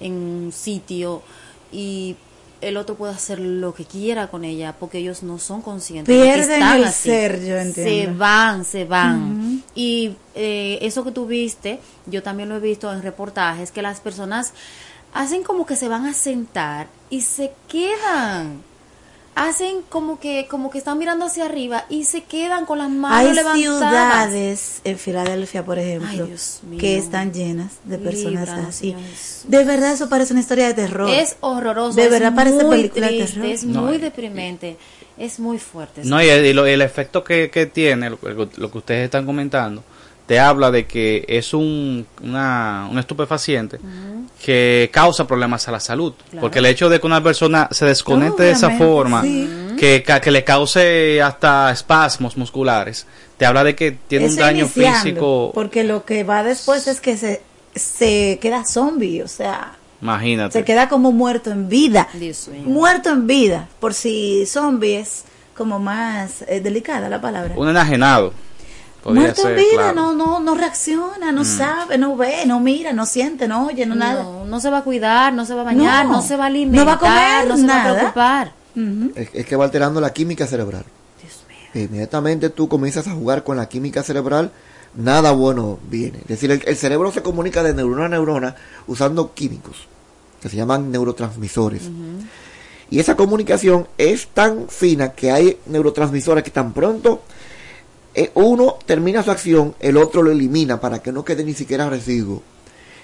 en 0.00 0.12
un 0.14 0.52
sitio 0.52 1.22
y 1.70 2.16
el 2.60 2.76
otro 2.76 2.94
puede 2.96 3.12
hacer 3.12 3.38
lo 3.40 3.74
que 3.74 3.84
quiera 3.84 4.28
con 4.28 4.44
ella 4.44 4.74
porque 4.78 4.98
ellos 4.98 5.22
no 5.22 5.38
son 5.38 5.62
conscientes. 5.62 6.14
que 6.16 6.22
Pierden 6.22 6.62
están 6.62 6.78
el 6.78 6.84
así. 6.84 7.08
ser, 7.08 7.40
yo 7.40 7.54
Se 7.54 7.60
entiendo. 7.60 8.18
van, 8.18 8.64
se 8.64 8.84
van. 8.84 9.62
Y 9.74 10.16
eh, 10.34 10.78
eso 10.82 11.04
que 11.04 11.10
tú 11.12 11.26
viste, 11.26 11.80
yo 12.06 12.22
también 12.22 12.48
lo 12.48 12.56
he 12.56 12.60
visto 12.60 12.92
en 12.92 13.02
reportajes, 13.02 13.70
que 13.72 13.82
las 13.82 14.00
personas 14.00 14.52
hacen 15.12 15.42
como 15.42 15.66
que 15.66 15.76
se 15.76 15.88
van 15.88 16.06
a 16.06 16.14
sentar 16.14 16.88
y 17.10 17.20
se 17.20 17.52
quedan. 17.68 18.62
Hacen 19.34 19.78
como 19.88 20.20
que 20.20 20.46
como 20.46 20.70
que 20.70 20.76
están 20.76 20.98
mirando 20.98 21.24
hacia 21.24 21.46
arriba 21.46 21.86
y 21.88 22.04
se 22.04 22.22
quedan 22.24 22.66
con 22.66 22.76
las 22.76 22.90
manos 22.90 23.16
Hay 23.18 23.32
levantadas. 23.34 24.30
ciudades 24.30 24.80
en 24.84 24.98
Filadelfia, 24.98 25.64
por 25.64 25.78
ejemplo, 25.78 26.26
Ay, 26.70 26.76
que 26.78 26.98
están 26.98 27.32
llenas 27.32 27.72
de 27.84 27.96
personas 27.96 28.48
Líbranos, 28.48 28.68
así. 28.68 28.94
De 29.48 29.64
verdad 29.64 29.92
eso 29.92 30.10
parece 30.10 30.34
una 30.34 30.40
historia 30.42 30.66
de 30.66 30.74
terror. 30.74 31.08
Es 31.08 31.36
horroroso. 31.40 31.96
De 31.96 32.04
es 32.04 32.10
verdad 32.10 32.34
parece 32.34 32.62
muy 32.64 32.76
película 32.76 33.06
de 33.08 33.12
triste, 33.16 33.32
terror. 33.34 33.50
Es 33.50 33.64
No, 33.64 33.82
muy 33.82 33.94
y- 33.94 33.98
deprimente. 33.98 34.76
Es 35.16 35.38
muy 35.40 35.58
fuerte. 35.58 36.02
No, 36.04 36.22
y 36.22 36.28
el, 36.28 36.44
y 36.44 36.52
lo- 36.52 36.66
el 36.66 36.82
efecto 36.82 37.24
que, 37.24 37.50
que 37.50 37.66
tiene, 37.66 38.10
lo, 38.10 38.18
lo 38.56 38.70
que 38.70 38.78
ustedes 38.78 39.04
están 39.06 39.24
comentando, 39.24 39.82
te 40.26 40.38
habla 40.38 40.70
de 40.70 40.86
que 40.86 41.24
es 41.28 41.52
un, 41.52 42.06
una, 42.22 42.88
un 42.90 42.98
estupefaciente 42.98 43.78
que 44.42 44.90
causa 44.92 45.26
problemas 45.26 45.66
a 45.68 45.72
la 45.72 45.80
salud. 45.80 46.14
Claro. 46.30 46.40
Porque 46.40 46.58
el 46.58 46.66
hecho 46.66 46.88
de 46.88 47.00
que 47.00 47.06
una 47.06 47.22
persona 47.22 47.68
se 47.70 47.86
desconecte 47.86 48.44
de 48.44 48.50
esa 48.52 48.70
forma, 48.70 49.22
sí. 49.22 49.48
que, 49.78 50.02
que 50.22 50.30
le 50.30 50.44
cause 50.44 51.20
hasta 51.22 51.70
espasmos 51.70 52.36
musculares, 52.36 53.06
te 53.36 53.46
habla 53.46 53.64
de 53.64 53.74
que 53.74 53.92
tiene 53.92 54.26
un 54.26 54.36
daño 54.36 54.66
físico. 54.68 55.52
Porque 55.54 55.84
lo 55.84 56.04
que 56.04 56.24
va 56.24 56.42
después 56.42 56.86
es 56.88 57.00
que 57.00 57.16
se, 57.16 57.42
se 57.74 58.38
queda 58.40 58.64
zombie, 58.64 59.22
o 59.22 59.28
sea, 59.28 59.72
Imagínate. 60.00 60.52
se 60.52 60.64
queda 60.64 60.88
como 60.88 61.12
muerto 61.12 61.50
en 61.50 61.68
vida. 61.68 62.08
Dios. 62.14 62.50
Muerto 62.64 63.10
en 63.10 63.26
vida, 63.26 63.68
por 63.80 63.94
si 63.94 64.44
zombie 64.46 64.98
es 64.98 65.24
como 65.56 65.78
más 65.78 66.42
eh, 66.48 66.60
delicada 66.60 67.08
la 67.08 67.20
palabra. 67.20 67.54
Un 67.56 67.68
enajenado. 67.68 68.32
Podría 69.02 69.22
Muerto 69.22 69.42
ser, 69.42 69.50
en 69.52 69.56
vida, 69.58 69.92
claro. 69.92 69.94
no, 69.94 70.14
no, 70.14 70.40
no 70.40 70.54
reacciona, 70.54 71.32
no 71.32 71.42
Mm. 71.42 71.44
sabe, 71.44 71.98
no 71.98 72.16
ve, 72.16 72.44
no 72.46 72.60
mira, 72.60 72.92
no 72.92 73.04
siente, 73.06 73.48
no 73.48 73.66
oye, 73.66 73.84
no, 73.86 73.94
nada. 73.94 74.22
No, 74.22 74.44
no 74.44 74.60
se 74.60 74.70
va 74.70 74.78
a 74.78 74.84
cuidar, 74.84 75.32
no 75.32 75.44
se 75.44 75.54
va 75.54 75.62
a 75.62 75.64
bañar, 75.64 76.06
no, 76.06 76.12
No, 76.12 76.22
se 76.22 76.36
va 76.36 76.46
a 76.46 76.48
no 76.48 76.54
alimentar, 76.54 76.86
va 76.88 76.92
a 76.94 76.98
comer 76.98 77.48
no 77.48 77.56
se 77.56 77.66
va 77.66 77.90
a 77.90 77.94
preocupar. 77.94 78.52
Es, 79.16 79.28
es 79.34 79.46
que 79.46 79.56
va 79.56 79.64
alterando 79.64 80.00
la 80.00 80.12
química 80.12 80.46
cerebral. 80.46 80.84
Inmediatamente 81.74 82.50
tú 82.50 82.68
comienzas 82.68 83.06
a 83.08 83.12
jugar 83.12 83.44
con 83.44 83.56
la 83.56 83.68
química 83.68 84.02
cerebral, 84.02 84.50
nada 84.94 85.32
bueno 85.32 85.78
viene. 85.88 86.18
Es 86.22 86.28
decir, 86.28 86.50
el, 86.50 86.62
el 86.66 86.76
cerebro 86.76 87.10
se 87.12 87.22
comunica 87.22 87.62
de 87.62 87.72
neurona 87.74 88.04
a 88.04 88.08
neurona 88.10 88.56
usando 88.86 89.32
químicos, 89.32 89.88
que 90.42 90.48
se 90.50 90.56
llaman 90.56 90.90
neurotransmisores. 90.92 91.82
Y 92.90 92.98
esa 93.00 93.16
comunicación 93.16 93.88
es 93.96 94.28
tan 94.28 94.68
fina 94.68 95.12
que 95.12 95.32
hay 95.32 95.56
neurotransmisores 95.64 96.44
que 96.44 96.50
tan 96.50 96.74
pronto 96.74 97.22
uno 98.34 98.76
termina 98.84 99.22
su 99.22 99.30
acción, 99.30 99.74
el 99.80 99.96
otro 99.96 100.22
lo 100.22 100.30
elimina 100.32 100.80
para 100.80 101.00
que 101.02 101.12
no 101.12 101.24
quede 101.24 101.44
ni 101.44 101.54
siquiera 101.54 101.88
residuo. 101.88 102.42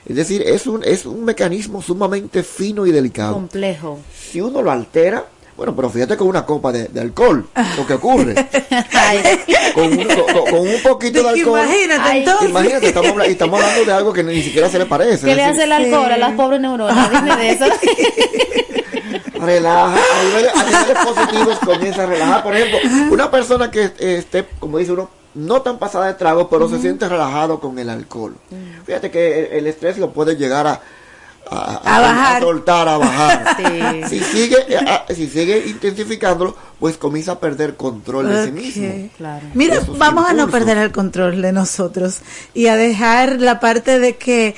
Es 0.07 0.17
decir, 0.17 0.43
es 0.47 0.67
un, 0.67 0.83
es 0.85 1.05
un 1.07 1.25
mecanismo 1.25 1.83
sumamente 1.83 2.43
fino 2.43 2.87
y 2.87 2.93
delicado. 2.93 3.35
Complejo. 3.35 3.99
Si 4.31 4.41
uno 4.41 4.63
lo 4.63 4.71
altera, 4.71 5.25
bueno, 5.57 5.75
pero 5.75 5.91
fíjate 5.91 6.17
con 6.17 6.29
una 6.29 6.47
copa 6.47 6.71
de, 6.73 6.87
de 6.89 7.01
alcohol, 7.01 7.47
lo 7.77 7.87
que 7.87 7.95
ocurre. 7.95 8.35
con, 9.75 9.85
un, 9.93 10.05
con- 10.05 10.51
con 10.51 10.61
un 10.69 10.83
poquito 10.83 11.23
de 11.23 11.29
alcohol. 11.31 11.61
Imagínate, 11.65 12.01
Ay. 12.11 12.19
entonces. 12.21 12.49
Imagínate, 12.51 12.87
estamos, 12.89 13.27
estamos 13.27 13.61
hablando 13.61 13.85
de 13.85 13.93
algo 13.93 14.13
que 14.13 14.23
ni 14.23 14.43
siquiera 14.43 14.71
se 14.71 14.79
le 14.79 14.87
parece. 14.87 15.27
¿Qué 15.27 15.35
le 15.35 15.43
decir, 15.43 15.53
hace 15.55 15.65
el 15.65 15.73
alcohol 15.73 16.13
a 16.13 16.17
las 16.17 16.33
pobres 16.35 16.61
neuronas? 16.61 17.11
Dime 17.11 17.37
de 17.37 17.51
eso. 17.51 17.65
relaja, 19.41 19.97
a 19.97 20.23
niveles, 20.25 20.53
a 20.55 20.65
niveles 20.65 20.99
positivos 21.05 21.59
comienza 21.65 22.03
a 22.03 22.07
relajar. 22.07 22.43
Por 22.43 22.57
ejemplo, 22.57 22.79
una 23.11 23.31
persona 23.31 23.71
que 23.71 23.93
esté, 23.99 24.47
como 24.59 24.79
dice 24.79 24.93
uno, 24.93 25.11
no 25.35 25.63
tan 25.63 25.79
pasada 25.79 26.07
de 26.07 26.15
trago, 26.15 26.49
pero 26.49 26.69
se 26.69 26.81
siente 26.81 27.09
relajado 27.09 27.61
con 27.61 27.79
el 27.79 27.91
alcohol. 27.91 28.35
Fíjate 28.87 29.11
que 29.11 29.47
el, 29.47 29.53
el 29.59 29.67
estrés 29.69 29.99
lo 29.99 30.11
puede 30.13 30.37
llegar 30.37 30.67
a, 30.67 30.81
a, 31.51 31.97
A 31.97 32.01
bajar. 32.01 32.43
soltar, 32.43 32.89
a 32.89 32.99
bajar. 32.99 33.57
Sí. 34.09 34.19
Si 34.19 34.21
sigue, 34.25 34.57
eh, 34.69 34.79
ah, 34.87 35.05
si 35.09 35.27
sigue 35.29 35.65
intensificándolo, 35.67 36.57
pues 36.79 36.97
comienza 36.97 37.33
a 37.33 37.39
perder 37.41 37.77
control 37.77 38.29
de 38.29 38.45
sí 38.47 38.53
mismo. 38.53 39.09
Claro. 39.17 39.47
Mira, 39.55 39.81
vamos 39.97 40.29
a 40.29 40.33
no 40.33 40.49
perder 40.49 40.79
el 40.79 40.93
control 40.93 41.41
de 41.43 41.53
nosotros 41.53 42.21
y 42.55 42.67
a 42.69 42.77
dejar 42.77 43.41
la 43.41 43.61
parte 43.61 43.99
de 43.99 44.17
que 44.17 44.55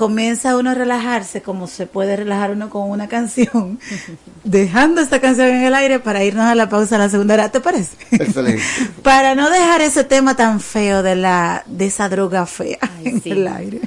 comienza 0.00 0.56
uno 0.56 0.70
a 0.70 0.74
relajarse 0.74 1.42
como 1.42 1.66
se 1.66 1.84
puede 1.84 2.16
relajar 2.16 2.52
uno 2.52 2.70
con 2.70 2.90
una 2.90 3.06
canción, 3.06 3.78
dejando 4.44 5.02
esta 5.02 5.20
canción 5.20 5.48
en 5.48 5.62
el 5.62 5.74
aire 5.74 6.00
para 6.00 6.24
irnos 6.24 6.46
a 6.46 6.54
la 6.54 6.70
pausa 6.70 6.96
a 6.96 7.00
la 7.00 7.10
segunda 7.10 7.34
hora, 7.34 7.50
¿te 7.50 7.60
parece? 7.60 7.98
Excelente. 8.10 8.62
para 9.02 9.34
no 9.34 9.50
dejar 9.50 9.82
ese 9.82 10.02
tema 10.04 10.36
tan 10.36 10.58
feo 10.60 11.02
de 11.02 11.16
la 11.16 11.64
de 11.66 11.84
esa 11.84 12.08
droga 12.08 12.46
fea 12.46 12.78
Ay, 12.80 13.08
en 13.08 13.22
sí. 13.22 13.30
el 13.30 13.46
aire. 13.46 13.82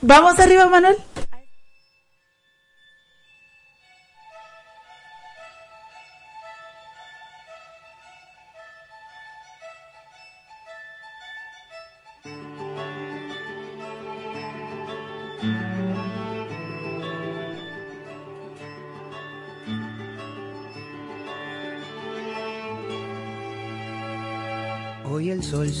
Vamos 0.00 0.38
arriba, 0.38 0.66
Manuel. 0.66 0.94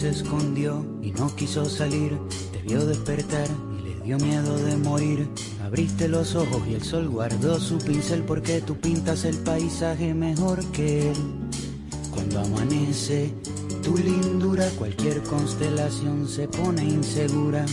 Se 0.02 0.08
escondió 0.08 0.84
y 1.00 1.12
no 1.12 1.32
quiso 1.36 1.64
salir, 1.64 2.18
te 2.50 2.60
vio 2.62 2.84
despertar 2.84 3.46
y 3.78 3.82
le 3.82 4.00
dio 4.00 4.18
miedo 4.18 4.58
de 4.58 4.76
morir. 4.76 5.28
Abriste 5.64 6.08
los 6.08 6.34
ojos 6.34 6.60
y 6.68 6.74
el 6.74 6.82
sol 6.82 7.08
guardó 7.08 7.60
su 7.60 7.78
pincel 7.78 8.24
porque 8.24 8.60
tú 8.62 8.76
pintas 8.76 9.24
el 9.24 9.36
paisaje 9.36 10.12
mejor 10.12 10.64
que 10.72 11.12
él. 11.12 11.16
Cuando 12.10 12.40
amanece, 12.40 13.32
tu 13.84 13.96
lindura, 13.96 14.68
cualquier 14.76 15.22
constelación 15.22 16.26
se 16.26 16.48
pone 16.48 16.82
insegura. 16.82 17.64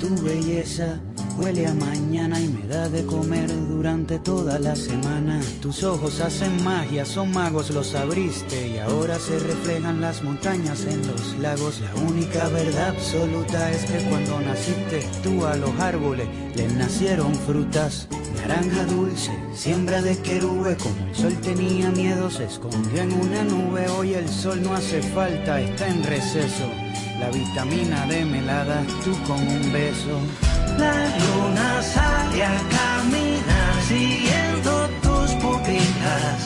Tu 0.00 0.08
belleza 0.22 0.98
huele 1.38 1.66
a 1.66 1.74
mañana 1.74 2.40
y 2.40 2.48
me 2.48 2.66
da 2.66 2.88
de 2.88 3.04
comer 3.04 3.50
durante 3.68 4.18
toda 4.18 4.58
la 4.58 4.76
semana. 4.76 5.40
Tus 5.60 5.82
ojos 5.84 6.20
hacen 6.20 6.62
magia, 6.64 7.04
son 7.04 7.32
magos, 7.32 7.70
los 7.70 7.94
abriste 7.94 8.68
y 8.68 8.78
ahora 8.78 9.18
se 9.18 9.38
reflejan 9.38 10.00
las 10.00 10.22
montañas 10.22 10.84
en 10.86 11.06
los 11.06 11.38
lagos. 11.38 11.80
La 11.80 11.94
única 12.02 12.48
verdad 12.48 12.90
absoluta 12.90 13.70
es 13.70 13.84
que 13.84 13.98
cuando 14.08 14.40
naciste 14.40 15.06
tú 15.22 15.44
a 15.46 15.56
los 15.56 15.78
árboles 15.78 16.28
les 16.56 16.72
nacieron 16.74 17.34
frutas. 17.34 18.08
Naranja 18.36 18.84
dulce, 18.86 19.32
siembra 19.54 20.00
de 20.02 20.16
querube, 20.18 20.76
como 20.76 21.06
el 21.08 21.14
sol 21.14 21.34
tenía 21.42 21.90
miedo, 21.90 22.30
se 22.30 22.44
escondió 22.44 23.02
en 23.02 23.12
una 23.12 23.44
nube. 23.44 23.88
Hoy 23.88 24.14
el 24.14 24.28
sol 24.28 24.62
no 24.62 24.74
hace 24.74 25.02
falta, 25.02 25.60
está 25.60 25.88
en 25.88 26.02
receso. 26.02 26.79
La 27.20 27.28
vitamina 27.30 28.06
D 28.06 28.24
me 28.24 28.40
la 28.40 28.64
das 28.64 28.86
tú 29.04 29.12
con 29.26 29.40
un 29.46 29.72
beso. 29.72 30.16
La 30.78 30.94
luna 31.20 31.82
sale 31.82 32.42
a 32.42 32.58
caminar 32.78 33.74
siguiendo 33.86 34.88
tus 35.02 35.30
pupilas. 35.42 36.40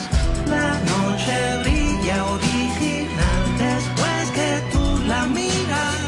La 0.55 0.71
noche 0.91 1.37
brilla 1.63 2.17
original 2.25 3.43
después 3.57 4.23
que 4.37 4.51
tú 4.73 4.85
la 5.07 5.25
miras. 5.27 5.99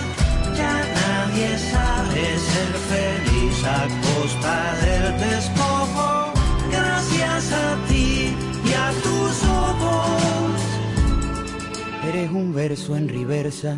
Ya 0.59 0.75
nadie 0.99 1.49
sabe 1.73 2.23
ser 2.49 2.71
feliz 2.91 3.57
a 3.63 3.81
costa 4.05 4.55
del 4.83 5.05
despojo. 5.29 6.33
Gracias 6.69 7.53
a 7.53 7.87
ti 7.87 8.35
y 8.65 8.73
a 8.73 8.87
tus 9.05 9.33
ojos. 9.65 10.61
Eres 12.09 12.31
un 12.31 12.53
verso 12.53 12.97
en 12.97 13.07
reversa. 13.07 13.77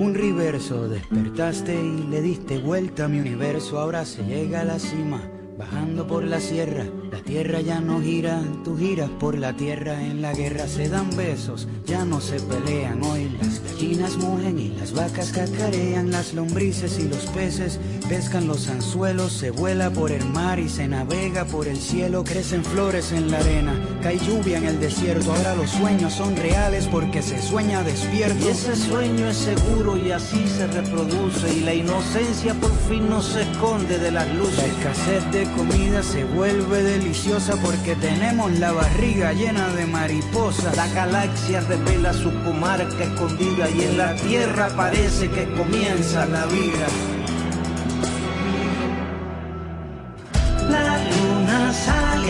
Un 0.00 0.14
reverso, 0.14 0.88
despertaste 0.88 1.74
y 1.74 2.06
le 2.08 2.22
diste 2.22 2.56
vuelta 2.56 3.04
a 3.04 3.08
mi 3.08 3.20
universo. 3.20 3.78
Ahora 3.78 4.06
se 4.06 4.24
llega 4.24 4.62
a 4.62 4.64
la 4.64 4.78
cima, 4.78 5.20
bajando 5.58 6.06
por 6.06 6.24
la 6.24 6.40
sierra. 6.40 6.86
La 7.12 7.18
tierra 7.18 7.60
ya 7.60 7.82
no 7.82 8.00
gira, 8.00 8.42
tú 8.64 8.78
giras 8.78 9.10
por 9.10 9.36
la 9.36 9.54
tierra. 9.54 10.02
En 10.02 10.22
la 10.22 10.32
guerra 10.32 10.66
se 10.68 10.88
dan 10.88 11.14
besos, 11.14 11.68
ya 11.84 12.06
no 12.06 12.22
se 12.22 12.40
pelean. 12.40 13.02
Hoy 13.02 13.28
las 13.42 13.62
gallinas 13.62 14.16
mugen 14.16 14.58
y 14.58 14.68
las 14.70 14.94
vacas 14.94 15.32
cacarean. 15.32 16.10
Las 16.10 16.32
lombrices 16.32 16.98
y 16.98 17.06
los 17.06 17.26
peces 17.26 17.78
pescan 18.10 18.48
los 18.48 18.68
anzuelos. 18.68 19.32
Se 19.32 19.52
vuela 19.52 19.88
por 19.88 20.10
el 20.10 20.24
mar 20.26 20.58
y 20.58 20.68
se 20.68 20.88
navega 20.88 21.44
por 21.44 21.68
el 21.68 21.76
cielo. 21.76 22.24
Crecen 22.24 22.64
flores 22.64 23.12
en 23.12 23.30
la 23.30 23.38
arena, 23.38 23.72
cae 24.02 24.18
lluvia 24.18 24.58
en 24.58 24.64
el 24.64 24.80
desierto. 24.80 25.32
Ahora 25.32 25.54
los 25.54 25.70
sueños 25.70 26.12
son 26.14 26.34
reales 26.36 26.88
porque 26.88 27.22
se 27.22 27.40
sueña 27.40 27.84
despierto. 27.84 28.44
Y 28.44 28.48
ese 28.48 28.74
sueño 28.74 29.28
es 29.28 29.36
seguro 29.36 29.96
y 29.96 30.10
así 30.10 30.44
se 30.48 30.66
reproduce. 30.66 31.54
Y 31.54 31.60
la 31.60 31.72
inocencia 31.72 32.52
por 32.54 32.76
fin 32.88 33.08
no 33.08 33.22
se 33.22 33.42
esconde 33.42 33.98
de 33.98 34.10
las 34.10 34.26
La 34.26 34.34
luces. 34.34 34.64
escasez 34.64 35.30
de 35.30 35.44
comida 35.52 36.02
se 36.02 36.24
vuelve 36.24 36.82
deliciosa 36.82 37.54
porque 37.62 37.94
tenemos 37.94 38.50
la 38.58 38.72
barriga 38.72 39.32
llena 39.32 39.68
de 39.74 39.86
mariposas. 39.86 40.76
La 40.76 40.88
galaxia 40.88 41.60
revela 41.60 42.12
su 42.12 42.32
comarca 42.42 43.04
escondida 43.04 43.70
y 43.70 43.82
en 43.82 43.98
la 43.98 44.16
tierra 44.16 44.68
parece 44.74 45.30
que 45.30 45.44
comienza 45.52 46.26
la 46.26 46.46
vida. 46.46 46.88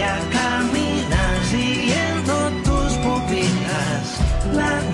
Sale 0.01 0.05
a 0.05 0.19
caminar 0.31 1.45
siguiendo 1.51 2.51
tus 2.65 2.93
pupilas. 2.99 4.21
La 4.55 4.90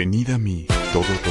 Venid 0.00 0.30
a 0.30 0.38
mí, 0.38 0.64
todos 0.94 1.10
los 1.26 1.29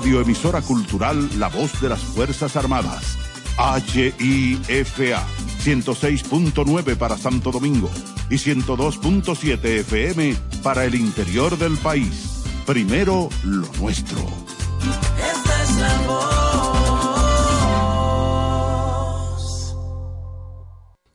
Radioemisora 0.00 0.62
Cultural 0.62 1.28
La 1.38 1.48
Voz 1.48 1.78
de 1.82 1.90
las 1.90 2.00
Fuerzas 2.00 2.56
Armadas. 2.56 3.18
HIFA 3.58 5.26
106.9 5.62 6.96
para 6.96 7.18
Santo 7.18 7.50
Domingo 7.50 7.90
y 8.30 8.36
102.7 8.36 9.62
FM 9.80 10.34
para 10.62 10.86
el 10.86 10.94
interior 10.94 11.58
del 11.58 11.76
país. 11.76 12.42
Primero 12.64 13.28
lo 13.44 13.70
nuestro. 13.78 14.49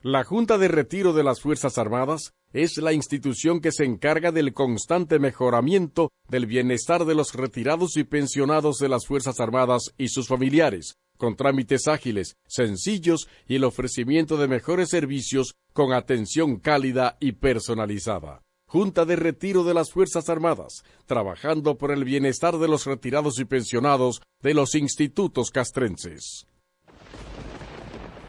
La 0.08 0.24
Junta 0.24 0.60
de 0.60 0.68
Retiro 0.68 1.14
de 1.14 1.24
las 1.24 1.42
Fuerzas 1.42 1.80
Armadas 1.80 2.36
es 2.54 2.78
la 2.78 2.94
institución 2.94 3.60
que 3.60 3.72
se 3.72 3.86
encarga 3.86 4.32
del 4.32 4.54
constante 4.54 5.18
mejoramiento 5.18 6.12
del 6.30 6.46
bienestar 6.46 7.06
de 7.06 7.16
los 7.16 7.34
retirados 7.34 7.98
y 7.98 8.04
pensionados 8.04 8.78
de 8.78 8.88
las 8.88 9.08
Fuerzas 9.08 9.40
Armadas 9.40 9.96
y 9.98 10.10
sus 10.10 10.28
familiares, 10.28 10.94
con 11.18 11.36
trámites 11.36 11.88
ágiles, 11.88 12.36
sencillos 12.46 13.28
y 13.48 13.56
el 13.56 13.64
ofrecimiento 13.64 14.38
de 14.38 14.48
mejores 14.48 14.90
servicios 14.90 15.56
con 15.74 15.92
atención 15.92 16.58
cálida 16.60 17.18
y 17.20 17.32
personalizada. 17.32 18.44
Junta 18.68 19.06
de 19.06 19.16
Retiro 19.16 19.64
de 19.64 19.74
las 19.74 19.92
Fuerzas 19.92 20.30
Armadas, 20.30 20.84
trabajando 21.08 21.80
por 21.80 21.90
el 21.90 22.04
bienestar 22.04 22.60
de 22.60 22.68
los 22.68 22.86
retirados 22.86 23.40
y 23.40 23.46
pensionados 23.46 24.22
de 24.44 24.54
los 24.54 24.76
institutos 24.76 25.50
castrenses. 25.50 26.46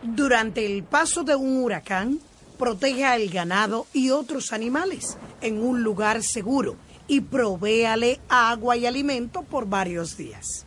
Durante 0.09 0.65
el 0.65 0.85
paso 0.85 1.25
de 1.25 1.35
un 1.35 1.65
huracán, 1.65 2.21
proteja 2.59 3.13
al 3.13 3.29
ganado 3.29 3.87
y 3.93 4.11
otros 4.11 4.53
animales 4.53 5.19
en 5.41 5.61
un 5.61 5.83
lugar 5.83 6.23
seguro 6.23 6.77
y 7.09 7.23
provéale 7.23 8.21
agua 8.29 8.77
y 8.77 8.87
alimento 8.87 9.43
por 9.43 9.67
varios 9.67 10.17
días. 10.17 10.65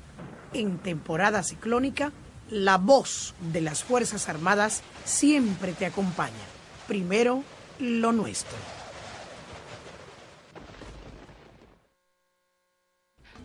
En 0.53 0.77
temporada 0.79 1.41
ciclónica, 1.41 2.11
la 2.49 2.77
voz 2.77 3.33
de 3.39 3.61
las 3.61 3.83
Fuerzas 3.83 4.27
Armadas 4.27 4.81
siempre 5.05 5.71
te 5.71 5.85
acompaña. 5.85 6.33
Primero, 6.87 7.43
lo 7.79 8.11
nuestro. 8.11 8.57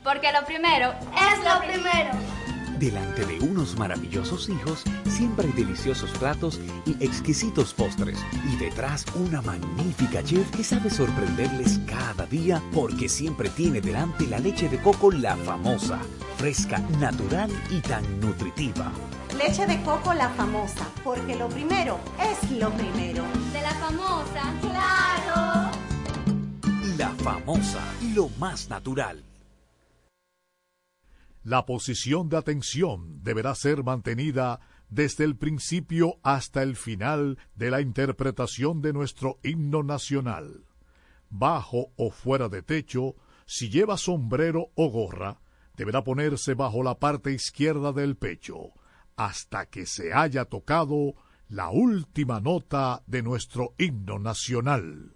Porque 0.02 0.32
lo 0.32 0.44
primero 0.44 0.92
es 0.92 1.44
lo 1.44 1.60
primero. 1.60 2.53
Delante 2.78 3.24
de 3.24 3.38
unos 3.38 3.78
maravillosos 3.78 4.48
hijos, 4.48 4.82
siempre 5.08 5.46
hay 5.46 5.52
deliciosos 5.52 6.10
platos 6.18 6.60
y 6.84 6.92
exquisitos 7.04 7.72
postres. 7.72 8.18
Y 8.52 8.56
detrás 8.56 9.06
una 9.14 9.40
magnífica 9.42 10.22
chef 10.24 10.50
que 10.50 10.64
sabe 10.64 10.90
sorprenderles 10.90 11.78
cada 11.86 12.26
día 12.26 12.60
porque 12.72 13.08
siempre 13.08 13.48
tiene 13.50 13.80
delante 13.80 14.26
la 14.26 14.38
leche 14.38 14.68
de 14.68 14.78
coco 14.78 15.12
la 15.12 15.36
famosa, 15.36 16.00
fresca, 16.36 16.78
natural 16.98 17.50
y 17.70 17.80
tan 17.80 18.20
nutritiva. 18.20 18.90
Leche 19.38 19.66
de 19.66 19.80
coco 19.82 20.12
la 20.12 20.28
famosa, 20.30 20.86
porque 21.02 21.36
lo 21.36 21.48
primero 21.48 21.98
es 22.20 22.50
lo 22.52 22.70
primero. 22.70 23.24
De 23.52 23.62
la 23.62 23.70
famosa. 23.74 24.52
Claro. 24.60 25.70
La 26.96 27.10
famosa, 27.22 27.80
lo 28.14 28.28
más 28.38 28.68
natural. 28.68 29.22
La 31.44 31.66
posición 31.66 32.30
de 32.30 32.38
atención 32.38 33.22
deberá 33.22 33.54
ser 33.54 33.84
mantenida 33.84 34.60
desde 34.88 35.24
el 35.24 35.36
principio 35.36 36.18
hasta 36.22 36.62
el 36.62 36.74
final 36.74 37.38
de 37.54 37.70
la 37.70 37.82
interpretación 37.82 38.80
de 38.80 38.94
nuestro 38.94 39.38
himno 39.42 39.82
nacional. 39.82 40.64
Bajo 41.28 41.92
o 41.96 42.10
fuera 42.10 42.48
de 42.48 42.62
techo, 42.62 43.16
si 43.44 43.68
lleva 43.68 43.98
sombrero 43.98 44.70
o 44.74 44.88
gorra, 44.88 45.42
deberá 45.76 46.02
ponerse 46.02 46.54
bajo 46.54 46.82
la 46.82 46.98
parte 46.98 47.32
izquierda 47.32 47.92
del 47.92 48.16
pecho, 48.16 48.72
hasta 49.16 49.66
que 49.66 49.84
se 49.84 50.14
haya 50.14 50.46
tocado 50.46 51.14
la 51.48 51.68
última 51.68 52.40
nota 52.40 53.02
de 53.06 53.22
nuestro 53.22 53.74
himno 53.76 54.18
nacional. 54.18 55.14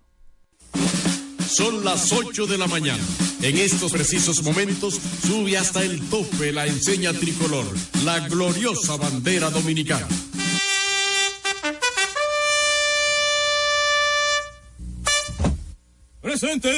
Son 1.48 1.84
las 1.84 2.12
8 2.12 2.46
de 2.46 2.58
la 2.58 2.66
mañana. 2.66 3.02
En 3.40 3.56
estos 3.56 3.92
precisos 3.92 4.42
momentos 4.42 5.00
sube 5.26 5.56
hasta 5.56 5.82
el 5.82 6.00
tope 6.08 6.52
la 6.52 6.66
enseña 6.66 7.12
tricolor, 7.12 7.66
la 8.04 8.28
gloriosa 8.28 8.96
bandera 8.96 9.50
dominicana. 9.50 10.06
Presente. 16.20 16.70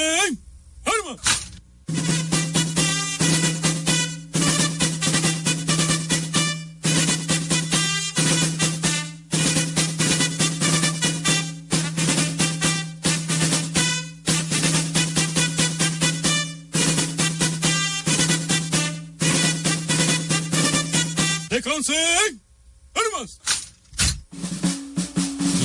Armas. 21.66 21.90
¡Armas! 22.94 23.40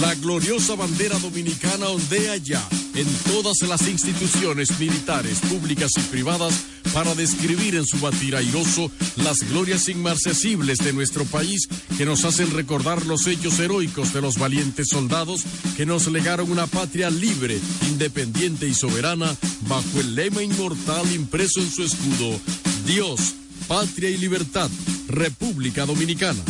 La 0.01 0.13
gloriosa 0.15 0.75
bandera 0.75 1.17
dominicana 1.19 1.87
ondea 1.87 2.35
ya 2.35 2.61
en 2.95 3.07
todas 3.31 3.61
las 3.61 3.87
instituciones 3.87 4.77
militares, 4.77 5.39
públicas 5.39 5.91
y 5.97 6.01
privadas 6.01 6.65
para 6.93 7.15
describir 7.15 7.75
en 7.75 7.85
su 7.85 7.97
batir 7.99 8.35
airoso 8.35 8.91
las 9.15 9.39
glorias 9.49 9.87
inmarcesibles 9.87 10.79
de 10.79 10.91
nuestro 10.91 11.23
país 11.23 11.67
que 11.97 12.05
nos 12.05 12.25
hacen 12.25 12.51
recordar 12.51 13.05
los 13.05 13.25
hechos 13.27 13.57
heroicos 13.59 14.13
de 14.13 14.21
los 14.21 14.37
valientes 14.37 14.89
soldados 14.89 15.43
que 15.77 15.85
nos 15.85 16.07
legaron 16.07 16.51
una 16.51 16.67
patria 16.67 17.09
libre, 17.09 17.57
independiente 17.87 18.67
y 18.67 18.73
soberana 18.73 19.33
bajo 19.61 20.01
el 20.01 20.15
lema 20.15 20.43
inmortal 20.43 21.09
impreso 21.13 21.61
en 21.61 21.71
su 21.71 21.83
escudo, 21.83 22.37
Dios, 22.85 23.33
patria 23.67 24.09
y 24.09 24.17
libertad, 24.17 24.69
República 25.07 25.85
Dominicana. 25.85 26.43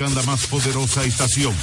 La 0.00 0.22
más 0.22 0.46
poderosa 0.46 1.04
estación, 1.04 1.54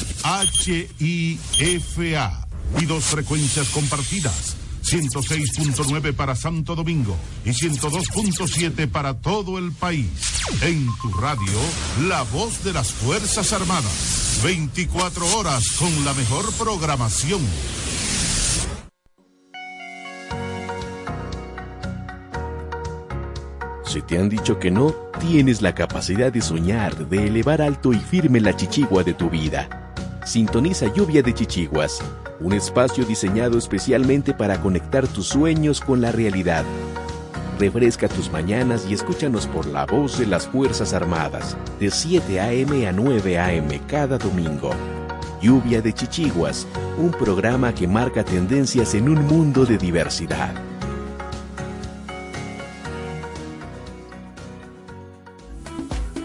HIFA, 0.99 2.47
y 2.79 2.85
dos 2.85 3.03
frecuencias 3.03 3.67
compartidas. 3.69 4.55
106.9 4.83 6.13
para 6.15 6.35
Santo 6.35 6.75
Domingo 6.75 7.15
y 7.45 7.49
102.7 7.49 8.89
para 8.89 9.19
todo 9.19 9.59
el 9.59 9.73
país. 9.73 10.07
En 10.61 10.87
tu 11.01 11.11
radio, 11.11 11.59
la 12.07 12.23
voz 12.23 12.63
de 12.63 12.73
las 12.73 12.91
Fuerzas 12.91 13.53
Armadas. 13.53 14.39
24 14.43 15.37
horas 15.37 15.63
con 15.77 16.05
la 16.05 16.13
mejor 16.13 16.51
programación. 16.53 17.41
Si 23.85 24.01
te 24.01 24.17
han 24.17 24.29
dicho 24.29 24.57
que 24.57 24.71
no, 24.71 25.10
tienes 25.21 25.61
la 25.61 25.75
capacidad 25.75 26.33
de 26.33 26.41
soñar, 26.41 27.07
de 27.07 27.27
elevar 27.27 27.61
alto 27.61 27.93
y 27.93 27.99
firme 27.99 28.41
la 28.41 28.55
chichigua 28.55 29.03
de 29.03 29.13
tu 29.13 29.29
vida. 29.29 29.69
Sintoniza 30.25 30.91
Lluvia 30.93 31.21
de 31.21 31.33
Chichiguas, 31.33 32.01
un 32.39 32.53
espacio 32.53 33.05
diseñado 33.05 33.59
especialmente 33.59 34.33
para 34.33 34.59
conectar 34.59 35.07
tus 35.07 35.27
sueños 35.27 35.79
con 35.79 36.01
la 36.01 36.11
realidad. 36.11 36.65
Refresca 37.59 38.07
tus 38.07 38.31
mañanas 38.31 38.87
y 38.89 38.95
escúchanos 38.95 39.45
por 39.45 39.67
la 39.67 39.85
voz 39.85 40.17
de 40.17 40.25
las 40.25 40.47
Fuerzas 40.47 40.93
Armadas, 40.93 41.55
de 41.79 41.91
7 41.91 42.39
a.m. 42.39 42.87
a 42.87 42.91
9 42.91 43.37
a.m. 43.37 43.81
cada 43.87 44.17
domingo. 44.17 44.71
Lluvia 45.39 45.83
de 45.83 45.93
Chichiguas, 45.93 46.67
un 46.97 47.11
programa 47.11 47.73
que 47.75 47.87
marca 47.87 48.23
tendencias 48.23 48.95
en 48.95 49.07
un 49.07 49.25
mundo 49.27 49.65
de 49.65 49.77
diversidad. 49.77 50.53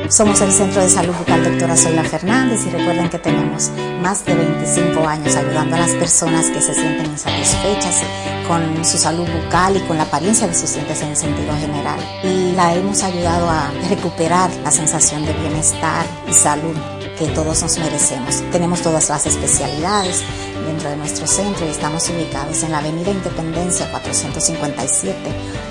Somos 0.08 0.40
el 0.40 0.52
Centro 0.52 0.82
de 0.82 0.88
Salud 0.88 1.14
Bucal 1.14 1.42
Doctora 1.42 1.76
Zoila 1.76 2.04
Fernández 2.04 2.64
y 2.66 2.70
recuerden 2.70 3.08
que 3.08 3.18
tenemos 3.18 3.70
más 4.00 4.24
de 4.24 4.34
25 4.34 5.06
años 5.06 5.34
ayudando 5.34 5.74
a 5.74 5.80
las 5.80 5.90
personas 5.94 6.46
que 6.46 6.60
se 6.60 6.74
sienten 6.74 7.06
insatisfechas 7.06 8.02
con 8.46 8.84
su 8.84 8.98
salud 8.98 9.26
bucal 9.28 9.76
y 9.76 9.80
con 9.80 9.96
la 9.96 10.04
apariencia 10.04 10.46
de 10.46 10.54
sus 10.54 10.74
dientes 10.74 11.02
en 11.02 11.08
el 11.08 11.16
sentido 11.16 11.56
general. 11.56 11.98
Y 12.22 12.52
la 12.52 12.74
hemos 12.74 13.02
ayudado 13.02 13.50
a 13.50 13.72
recuperar 13.88 14.50
la 14.62 14.70
sensación 14.70 15.26
de 15.26 15.32
bienestar 15.32 16.06
y 16.28 16.32
salud 16.32 16.76
que 17.18 17.26
todos 17.28 17.62
nos 17.62 17.78
merecemos. 17.78 18.42
Tenemos 18.52 18.82
todas 18.82 19.08
las 19.08 19.26
especialidades 19.26 20.22
dentro 20.66 20.90
de 20.90 20.96
nuestro 20.96 21.26
centro 21.26 21.66
y 21.66 21.70
estamos 21.70 22.08
ubicados 22.10 22.62
en 22.62 22.72
la 22.72 22.78
Avenida 22.78 23.10
Independencia 23.10 23.90
457, 23.90 25.16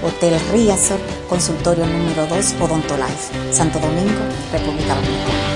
Hotel 0.04 0.40
Riazor, 0.52 1.00
consultorio 1.30 1.86
número 1.86 2.26
2, 2.28 2.56
Odontolife, 2.62 3.54
Santo 3.54 3.80
Domingo, 3.80 4.22
República 4.52 4.96
Dominicana. 4.96 5.56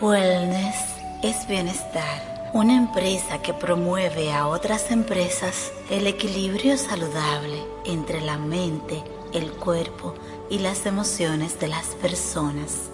Wellness 0.00 0.76
es 1.22 1.46
bienestar. 1.46 2.50
Una 2.54 2.76
empresa 2.76 3.42
que 3.42 3.52
promueve 3.52 4.32
a 4.32 4.46
otras 4.46 4.90
empresas 4.90 5.70
el 5.90 6.06
equilibrio 6.06 6.78
saludable 6.78 7.62
entre 7.84 8.22
la 8.22 8.38
mente, 8.38 9.04
el 9.34 9.50
cuerpo 9.52 10.14
y 10.14 10.37
las 10.56 10.86
emociones 10.86 11.60
de 11.60 11.68
las 11.68 11.88
personas. 12.00 12.88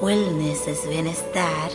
Wellness 0.00 0.66
es 0.66 0.88
bienestar. 0.88 1.70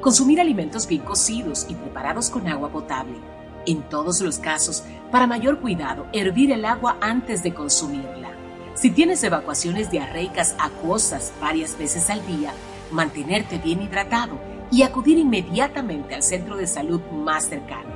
Consumir 0.00 0.40
alimentos 0.40 0.88
bien 0.88 1.02
cocidos 1.02 1.66
y 1.68 1.74
preparados 1.74 2.30
con 2.30 2.48
agua 2.48 2.70
potable. 2.70 3.18
En 3.66 3.82
todos 3.82 4.22
los 4.22 4.38
casos, 4.38 4.82
para 5.10 5.26
mayor 5.26 5.60
cuidado, 5.60 6.06
hervir 6.14 6.52
el 6.52 6.64
agua 6.64 6.96
antes 7.02 7.42
de 7.42 7.52
consumirla. 7.52 8.30
Si 8.72 8.90
tienes 8.90 9.22
evacuaciones 9.24 9.90
diarreicas 9.90 10.54
acuosas 10.58 11.34
varias 11.38 11.76
veces 11.76 12.08
al 12.08 12.26
día, 12.26 12.54
mantenerte 12.90 13.58
bien 13.58 13.82
hidratado 13.82 14.49
y 14.70 14.82
acudir 14.82 15.18
inmediatamente 15.18 16.14
al 16.14 16.22
centro 16.22 16.56
de 16.56 16.66
salud 16.66 17.00
más 17.12 17.44
cercano. 17.46 17.90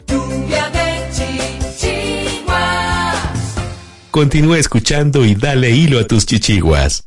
Lluvia 0.06 0.70
de 0.70 1.10
chichiguas. 1.78 3.16
Continúa 4.12 4.58
escuchando 4.58 5.24
y 5.24 5.34
dale 5.34 5.72
hilo 5.72 5.98
a 5.98 6.06
tus 6.06 6.26
chichiguas. 6.26 7.06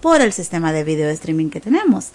por 0.00 0.22
el 0.22 0.32
sistema 0.32 0.72
de 0.72 0.82
video 0.82 1.08
streaming 1.10 1.50
que 1.50 1.60
tenemos 1.60 2.10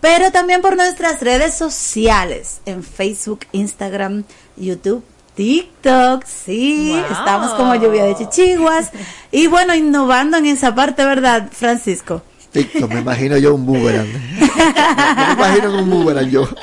pero 0.00 0.30
también 0.30 0.60
por 0.62 0.76
nuestras 0.76 1.20
redes 1.20 1.54
sociales, 1.54 2.60
en 2.66 2.82
Facebook, 2.82 3.40
Instagram, 3.52 4.24
YouTube, 4.56 5.04
TikTok, 5.34 6.24
sí, 6.24 6.90
Wow. 6.94 7.12
estamos 7.18 7.50
como 7.54 7.74
lluvia 7.76 8.04
de 8.04 8.16
chichiguas 8.16 8.90
y 9.30 9.46
bueno, 9.46 9.74
innovando 9.74 10.36
en 10.36 10.46
esa 10.46 10.74
parte, 10.74 11.04
¿verdad, 11.04 11.48
Francisco? 11.52 12.22
Tito, 12.52 12.88
me 12.88 13.00
imagino 13.00 13.36
yo 13.36 13.54
un 13.54 13.66
boomerang. 13.66 14.08
me 14.08 15.32
imagino 15.34 15.78
un 15.78 15.90
boomerang 15.90 16.30
yo. 16.30 16.48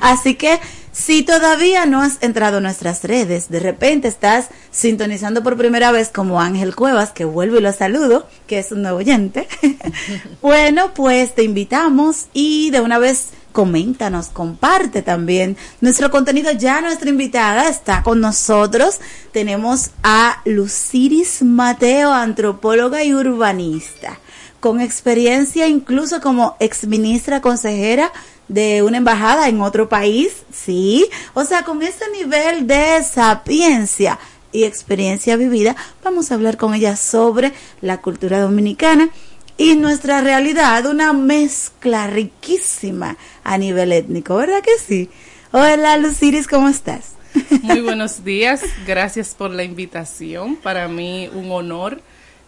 Así 0.00 0.34
que 0.34 0.60
si 0.94 1.24
todavía 1.24 1.86
no 1.86 2.00
has 2.00 2.18
entrado 2.22 2.58
a 2.58 2.60
nuestras 2.60 3.02
redes, 3.02 3.48
de 3.48 3.58
repente 3.58 4.06
estás 4.06 4.46
sintonizando 4.70 5.42
por 5.42 5.56
primera 5.56 5.90
vez 5.90 6.08
como 6.08 6.40
Ángel 6.40 6.76
Cuevas, 6.76 7.10
que 7.10 7.24
vuelvo 7.24 7.56
y 7.56 7.60
lo 7.60 7.72
saludo, 7.72 8.28
que 8.46 8.60
es 8.60 8.70
un 8.70 8.82
nuevo 8.82 8.98
oyente. 8.98 9.48
bueno, 10.40 10.94
pues 10.94 11.34
te 11.34 11.42
invitamos 11.42 12.26
y 12.32 12.70
de 12.70 12.80
una 12.80 12.98
vez 12.98 13.30
coméntanos, 13.50 14.28
comparte 14.28 15.02
también 15.02 15.56
nuestro 15.80 16.12
contenido. 16.12 16.52
Ya 16.52 16.80
nuestra 16.80 17.10
invitada 17.10 17.68
está 17.68 18.04
con 18.04 18.20
nosotros. 18.20 19.00
Tenemos 19.32 19.90
a 20.04 20.42
Luciris 20.44 21.42
Mateo, 21.42 22.12
antropóloga 22.12 23.02
y 23.02 23.14
urbanista, 23.14 24.20
con 24.60 24.80
experiencia 24.80 25.66
incluso 25.66 26.20
como 26.20 26.56
exministra 26.60 27.40
consejera 27.40 28.12
de 28.48 28.82
una 28.82 28.98
embajada 28.98 29.48
en 29.48 29.60
otro 29.60 29.88
país, 29.88 30.42
sí, 30.52 31.06
o 31.34 31.44
sea, 31.44 31.64
con 31.64 31.82
ese 31.82 32.04
nivel 32.10 32.66
de 32.66 33.02
sapiencia 33.02 34.18
y 34.52 34.64
experiencia 34.64 35.36
vivida, 35.36 35.74
vamos 36.02 36.30
a 36.30 36.34
hablar 36.34 36.56
con 36.56 36.74
ella 36.74 36.96
sobre 36.96 37.52
la 37.80 38.00
cultura 38.00 38.40
dominicana 38.40 39.08
y 39.56 39.76
nuestra 39.76 40.20
realidad, 40.20 40.86
una 40.86 41.12
mezcla 41.12 42.06
riquísima 42.06 43.16
a 43.44 43.58
nivel 43.58 43.92
étnico, 43.92 44.36
¿verdad 44.36 44.62
que 44.62 44.78
sí? 44.78 45.10
Hola 45.52 45.96
Luciris, 45.96 46.48
¿cómo 46.48 46.68
estás? 46.68 47.14
Muy 47.62 47.80
buenos 47.82 48.24
días, 48.24 48.62
gracias 48.86 49.34
por 49.34 49.50
la 49.50 49.64
invitación. 49.64 50.56
Para 50.56 50.88
mí 50.88 51.28
un 51.32 51.50
honor 51.50 52.00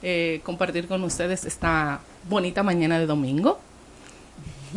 eh, 0.02 0.40
compartir 0.44 0.86
con 0.86 1.02
ustedes 1.05 1.44
esta 1.44 2.01
bonita 2.28 2.62
mañana 2.62 2.98
de 2.98 3.06
domingo. 3.06 3.59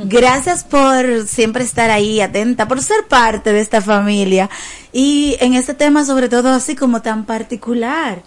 Gracias 0.06 0.64
por 0.64 1.28
siempre 1.28 1.64
estar 1.64 1.90
ahí 1.90 2.22
atenta, 2.22 2.68
por 2.68 2.82
ser 2.82 3.06
parte 3.08 3.52
de 3.52 3.60
esta 3.60 3.82
familia 3.82 4.50
y 4.94 5.36
en 5.42 5.54
este 5.54 5.74
tema 5.74 6.06
sobre 6.06 6.30
todo 6.30 6.50
así 6.50 6.76
como 6.76 7.02
tan 7.02 7.26
particular, 7.26 8.24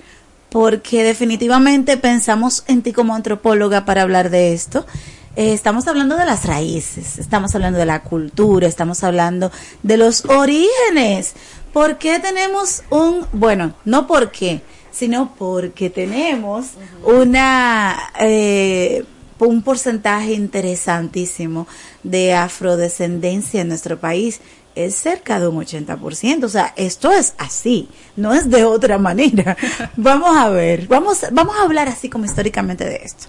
porque 0.50 1.02
definitivamente 1.02 1.96
pensamos 1.96 2.64
en 2.66 2.82
ti 2.82 2.92
como 2.92 3.14
antropóloga 3.14 3.84
para 3.84 4.02
hablar 4.02 4.28
de 4.28 4.52
esto. 4.52 4.86
Eh, 5.34 5.54
estamos 5.54 5.88
hablando 5.88 6.16
de 6.16 6.26
las 6.26 6.44
raíces, 6.44 7.18
estamos 7.18 7.54
hablando 7.54 7.78
de 7.78 7.86
la 7.86 8.02
cultura, 8.02 8.66
estamos 8.66 9.02
hablando 9.02 9.50
de 9.82 9.96
los 9.96 10.26
orígenes. 10.26 11.32
¿Por 11.72 11.96
qué 11.96 12.18
tenemos 12.18 12.82
un, 12.90 13.26
bueno, 13.32 13.72
no 13.86 14.06
por 14.06 14.30
qué, 14.30 14.60
sino 14.90 15.34
porque 15.38 15.88
tenemos 15.88 16.66
una, 17.02 17.96
eh, 18.20 19.04
un 19.47 19.62
porcentaje 19.62 20.32
interesantísimo 20.32 21.66
de 22.02 22.35
afrodescendencia 22.35 23.60
en 23.60 23.69
nuestro 23.69 23.98
país 23.98 24.40
es 24.74 24.94
cerca 24.94 25.39
de 25.40 25.48
un 25.48 25.56
80%. 25.56 26.44
O 26.44 26.48
sea, 26.48 26.73
esto 26.77 27.12
es 27.12 27.35
así, 27.39 27.89
no 28.16 28.32
es 28.35 28.51
de 28.51 28.64
otra 28.64 28.98
manera. 28.98 29.56
vamos 29.97 30.36
a 30.36 30.48
ver, 30.48 30.86
vamos, 30.86 31.24
vamos 31.32 31.56
a 31.59 31.64
hablar 31.64 31.89
así 31.89 32.09
como 32.09 32.24
históricamente 32.24 32.85
de 32.85 32.97
esto. 32.97 33.27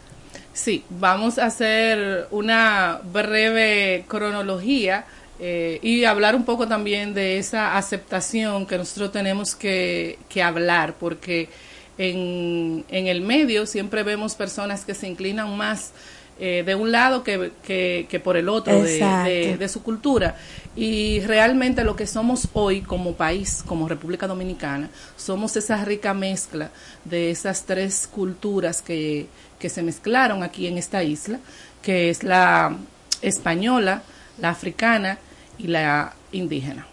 Sí, 0.53 0.83
vamos 0.89 1.39
a 1.39 1.47
hacer 1.47 2.27
una 2.29 3.01
breve 3.11 4.05
cronología 4.07 5.05
eh, 5.39 5.79
y 5.81 6.05
hablar 6.05 6.35
un 6.35 6.45
poco 6.45 6.67
también 6.67 7.13
de 7.13 7.39
esa 7.39 7.75
aceptación 7.75 8.67
que 8.67 8.77
nosotros 8.77 9.11
tenemos 9.11 9.55
que, 9.55 10.19
que 10.29 10.43
hablar, 10.43 10.93
porque 10.99 11.49
en, 11.97 12.85
en 12.89 13.07
el 13.07 13.21
medio 13.21 13.65
siempre 13.65 14.03
vemos 14.03 14.35
personas 14.35 14.85
que 14.85 14.93
se 14.93 15.07
inclinan 15.07 15.55
más 15.57 15.91
eh, 16.39 16.63
de 16.65 16.73
un 16.73 16.91
lado 16.91 17.23
que, 17.23 17.51
que, 17.63 18.19
por 18.23 18.37
el 18.37 18.49
otro 18.49 18.81
de, 18.81 19.55
de, 19.57 19.69
su 19.69 19.83
cultura. 19.83 20.35
Y 20.75 21.19
realmente 21.21 21.83
lo 21.83 21.95
que 21.95 22.07
somos 22.07 22.47
hoy 22.53 22.81
como 22.81 23.13
país, 23.13 23.63
como 23.65 23.87
República 23.87 24.25
Dominicana, 24.25 24.89
somos 25.15 25.55
esa 25.55 25.85
rica 25.85 26.15
mezcla 26.15 26.71
de 27.05 27.29
esas 27.29 27.65
tres 27.65 28.07
culturas 28.07 28.81
que, 28.81 29.27
que 29.59 29.69
se 29.69 29.83
mezclaron 29.83 30.41
aquí 30.41 30.65
en 30.65 30.79
esta 30.79 31.03
isla, 31.03 31.39
que 31.83 32.09
es 32.09 32.23
la 32.23 32.75
española, 33.21 34.01
la 34.39 34.49
africana 34.49 35.19
y 35.59 35.67
la 35.67 36.13
indígena. 36.31 36.87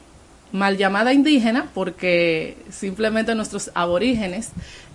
Mal 0.52 0.76
llamada 0.76 1.14
indígena 1.14 1.70
porque 1.72 2.58
simplemente 2.70 3.34
nuestros 3.34 3.70
aborígenes, 3.74 4.50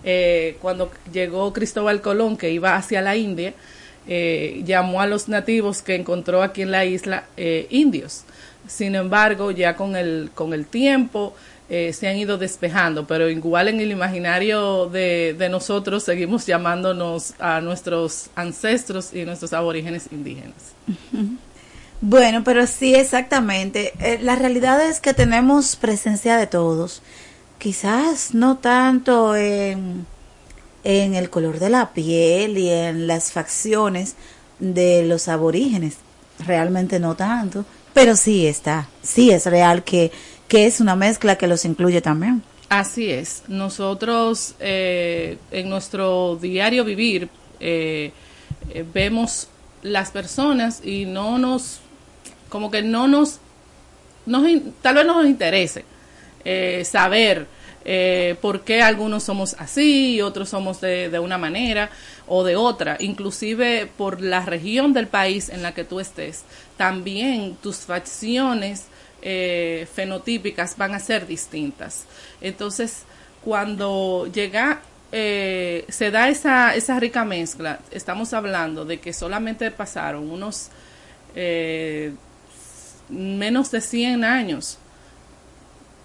eh, 0.06 0.56
cuando 0.62 0.90
llegó 1.12 1.52
Cristóbal 1.52 2.00
Colón, 2.00 2.38
que 2.38 2.50
iba 2.50 2.76
hacia 2.76 3.02
la 3.02 3.16
India, 3.16 3.52
eh, 4.08 4.62
llamó 4.64 5.00
a 5.00 5.06
los 5.06 5.28
nativos 5.28 5.82
que 5.82 5.96
encontró 5.96 6.42
aquí 6.42 6.62
en 6.62 6.70
la 6.70 6.84
isla 6.84 7.24
eh, 7.36 7.66
indios. 7.70 8.22
Sin 8.68 8.94
embargo, 8.94 9.50
ya 9.50 9.74
con 9.74 9.96
el, 9.96 10.30
con 10.32 10.52
el 10.52 10.66
tiempo 10.66 11.34
eh, 11.68 11.92
se 11.92 12.06
han 12.06 12.16
ido 12.16 12.38
despejando, 12.38 13.04
pero 13.08 13.28
igual 13.28 13.66
en 13.66 13.80
el 13.80 13.90
imaginario 13.90 14.86
de, 14.86 15.34
de, 15.36 15.48
nosotros 15.48 16.04
seguimos 16.04 16.46
llamándonos 16.46 17.34
a 17.40 17.60
nuestros 17.60 18.30
ancestros 18.36 19.12
y 19.12 19.24
nuestros 19.24 19.52
aborígenes 19.52 20.08
indígenas. 20.12 20.54
Bueno, 22.02 22.44
pero 22.44 22.66
sí, 22.66 22.94
exactamente. 22.94 23.94
la 24.20 24.36
realidad 24.36 24.86
es 24.86 25.00
que 25.00 25.14
tenemos 25.14 25.76
presencia 25.76 26.36
de 26.36 26.46
todos. 26.46 27.00
Quizás 27.58 28.34
no 28.34 28.58
tanto 28.58 29.34
en 29.34 30.06
en 30.86 31.16
el 31.16 31.30
color 31.30 31.58
de 31.58 31.68
la 31.68 31.92
piel 31.92 32.58
y 32.58 32.70
en 32.70 33.08
las 33.08 33.32
facciones 33.32 34.14
de 34.60 35.02
los 35.02 35.26
aborígenes. 35.26 35.96
Realmente 36.46 37.00
no 37.00 37.16
tanto, 37.16 37.64
pero 37.92 38.14
sí 38.14 38.46
está, 38.46 38.88
sí 39.02 39.32
es 39.32 39.46
real 39.46 39.82
que, 39.82 40.12
que 40.46 40.66
es 40.66 40.80
una 40.80 40.94
mezcla 40.94 41.36
que 41.36 41.48
los 41.48 41.64
incluye 41.64 42.00
también. 42.00 42.40
Así 42.68 43.10
es. 43.10 43.42
Nosotros 43.48 44.54
eh, 44.60 45.38
en 45.50 45.68
nuestro 45.68 46.36
diario 46.36 46.84
vivir 46.84 47.30
eh, 47.58 48.12
eh, 48.70 48.84
vemos 48.94 49.48
las 49.82 50.12
personas 50.12 50.82
y 50.84 51.04
no 51.04 51.36
nos, 51.36 51.80
como 52.48 52.70
que 52.70 52.82
no 52.82 53.08
nos, 53.08 53.40
nos 54.24 54.44
tal 54.82 54.94
vez 54.94 55.04
no 55.04 55.16
nos 55.16 55.26
interese 55.26 55.84
saber 56.84 57.46
eh, 57.88 58.34
por 58.40 58.62
qué 58.62 58.82
algunos 58.82 59.22
somos 59.22 59.54
así 59.60 60.16
y 60.16 60.20
otros 60.20 60.48
somos 60.48 60.80
de, 60.80 61.08
de, 61.08 61.20
una 61.20 61.38
manera 61.38 61.88
o 62.26 62.42
de 62.42 62.56
otra, 62.56 62.96
inclusive 62.98 63.88
por 63.96 64.20
la 64.20 64.44
región 64.44 64.92
del 64.92 65.06
país 65.06 65.48
en 65.48 65.62
la 65.62 65.72
que 65.72 65.84
tú 65.84 66.00
estés, 66.00 66.42
también 66.76 67.56
tus 67.62 67.76
facciones 67.76 68.86
eh, 69.22 69.86
fenotípicas 69.94 70.76
van 70.76 70.94
a 70.94 70.98
ser 70.98 71.28
distintas. 71.28 72.06
Entonces, 72.40 73.04
cuando 73.44 74.28
llega, 74.32 74.80
eh, 75.12 75.84
se 75.88 76.10
da 76.10 76.28
esa, 76.28 76.74
esa 76.74 76.98
rica 76.98 77.24
mezcla, 77.24 77.78
estamos 77.92 78.32
hablando 78.34 78.84
de 78.84 78.98
que 78.98 79.12
solamente 79.12 79.70
pasaron 79.70 80.28
unos 80.28 80.70
eh, 81.36 82.12
menos 83.08 83.70
de 83.70 83.80
100 83.80 84.24
años 84.24 84.78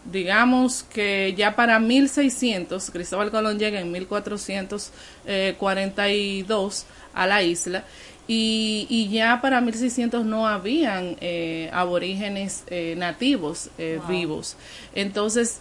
digamos 0.05 0.83
que 0.83 1.33
ya 1.37 1.55
para 1.55 1.79
1600, 1.79 2.91
Cristóbal 2.91 3.31
Colón 3.31 3.57
llega 3.59 3.79
en 3.79 3.91
1442 3.91 6.85
a 7.13 7.27
la 7.27 7.43
isla 7.43 7.83
y, 8.27 8.87
y 8.89 9.09
ya 9.09 9.41
para 9.41 9.61
1600 9.61 10.25
no 10.25 10.47
habían 10.47 11.17
eh, 11.19 11.69
aborígenes 11.73 12.63
eh, 12.67 12.95
nativos 12.97 13.69
eh, 13.77 13.99
vivos. 14.07 14.55
Entonces, 14.95 15.59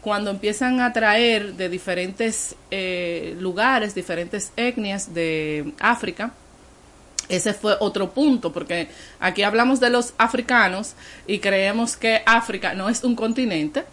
cuando 0.00 0.32
empiezan 0.32 0.80
a 0.80 0.92
traer 0.92 1.54
de 1.54 1.68
diferentes 1.68 2.56
lugares, 3.38 3.94
diferentes 3.94 4.50
etnias 4.56 5.14
de 5.14 5.74
África, 5.78 6.34
ese 7.36 7.54
fue 7.54 7.76
otro 7.80 8.10
punto, 8.10 8.52
porque 8.52 8.88
aquí 9.20 9.42
hablamos 9.42 9.80
de 9.80 9.90
los 9.90 10.14
africanos 10.18 10.94
y 11.26 11.38
creemos 11.38 11.96
que 11.96 12.22
África 12.26 12.74
no 12.74 12.88
es 12.88 13.02
un 13.04 13.16
continente. 13.16 13.84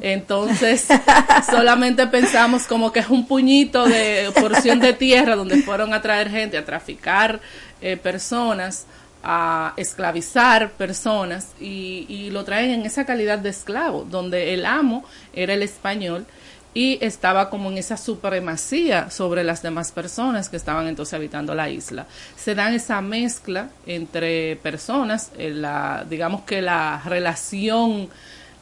Entonces, 0.00 0.86
solamente 1.50 2.06
pensamos 2.06 2.64
como 2.64 2.92
que 2.92 3.00
es 3.00 3.08
un 3.08 3.26
puñito 3.26 3.84
de 3.84 4.30
porción 4.38 4.80
de 4.80 4.92
tierra 4.92 5.36
donde 5.36 5.62
fueron 5.62 5.92
a 5.92 6.00
traer 6.00 6.30
gente, 6.30 6.56
a 6.56 6.64
traficar 6.64 7.40
eh, 7.80 7.96
personas, 7.96 8.86
a 9.22 9.74
esclavizar 9.76 10.72
personas 10.72 11.48
y, 11.60 12.06
y 12.08 12.30
lo 12.30 12.44
traen 12.44 12.70
en 12.70 12.86
esa 12.86 13.04
calidad 13.04 13.38
de 13.38 13.50
esclavo, 13.50 14.04
donde 14.04 14.54
el 14.54 14.66
amo 14.66 15.04
era 15.32 15.54
el 15.54 15.62
español 15.62 16.26
y 16.74 16.98
estaba 17.04 17.50
como 17.50 17.70
en 17.70 17.78
esa 17.78 17.96
supremacía 17.96 19.10
sobre 19.10 19.44
las 19.44 19.62
demás 19.62 19.92
personas 19.92 20.48
que 20.48 20.56
estaban 20.56 20.86
entonces 20.86 21.14
habitando 21.14 21.54
la 21.54 21.68
isla. 21.68 22.06
Se 22.36 22.54
dan 22.54 22.74
esa 22.74 23.00
mezcla 23.02 23.68
entre 23.86 24.56
personas, 24.56 25.30
la, 25.36 26.06
digamos 26.08 26.42
que 26.42 26.62
la 26.62 27.02
relación 27.04 28.08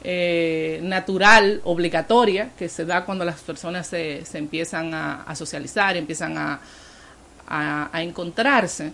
eh, 0.03 0.79
natural, 0.83 1.61
obligatoria, 1.63 2.51
que 2.57 2.67
se 2.67 2.85
da 2.85 3.05
cuando 3.05 3.23
las 3.23 3.39
personas 3.41 3.87
se, 3.87 4.25
se 4.25 4.37
empiezan 4.39 4.93
a, 4.93 5.33
socializar, 5.35 5.95
empiezan 5.95 6.37
a, 6.37 6.59
a 7.47 8.03
encontrarse. 8.03 8.91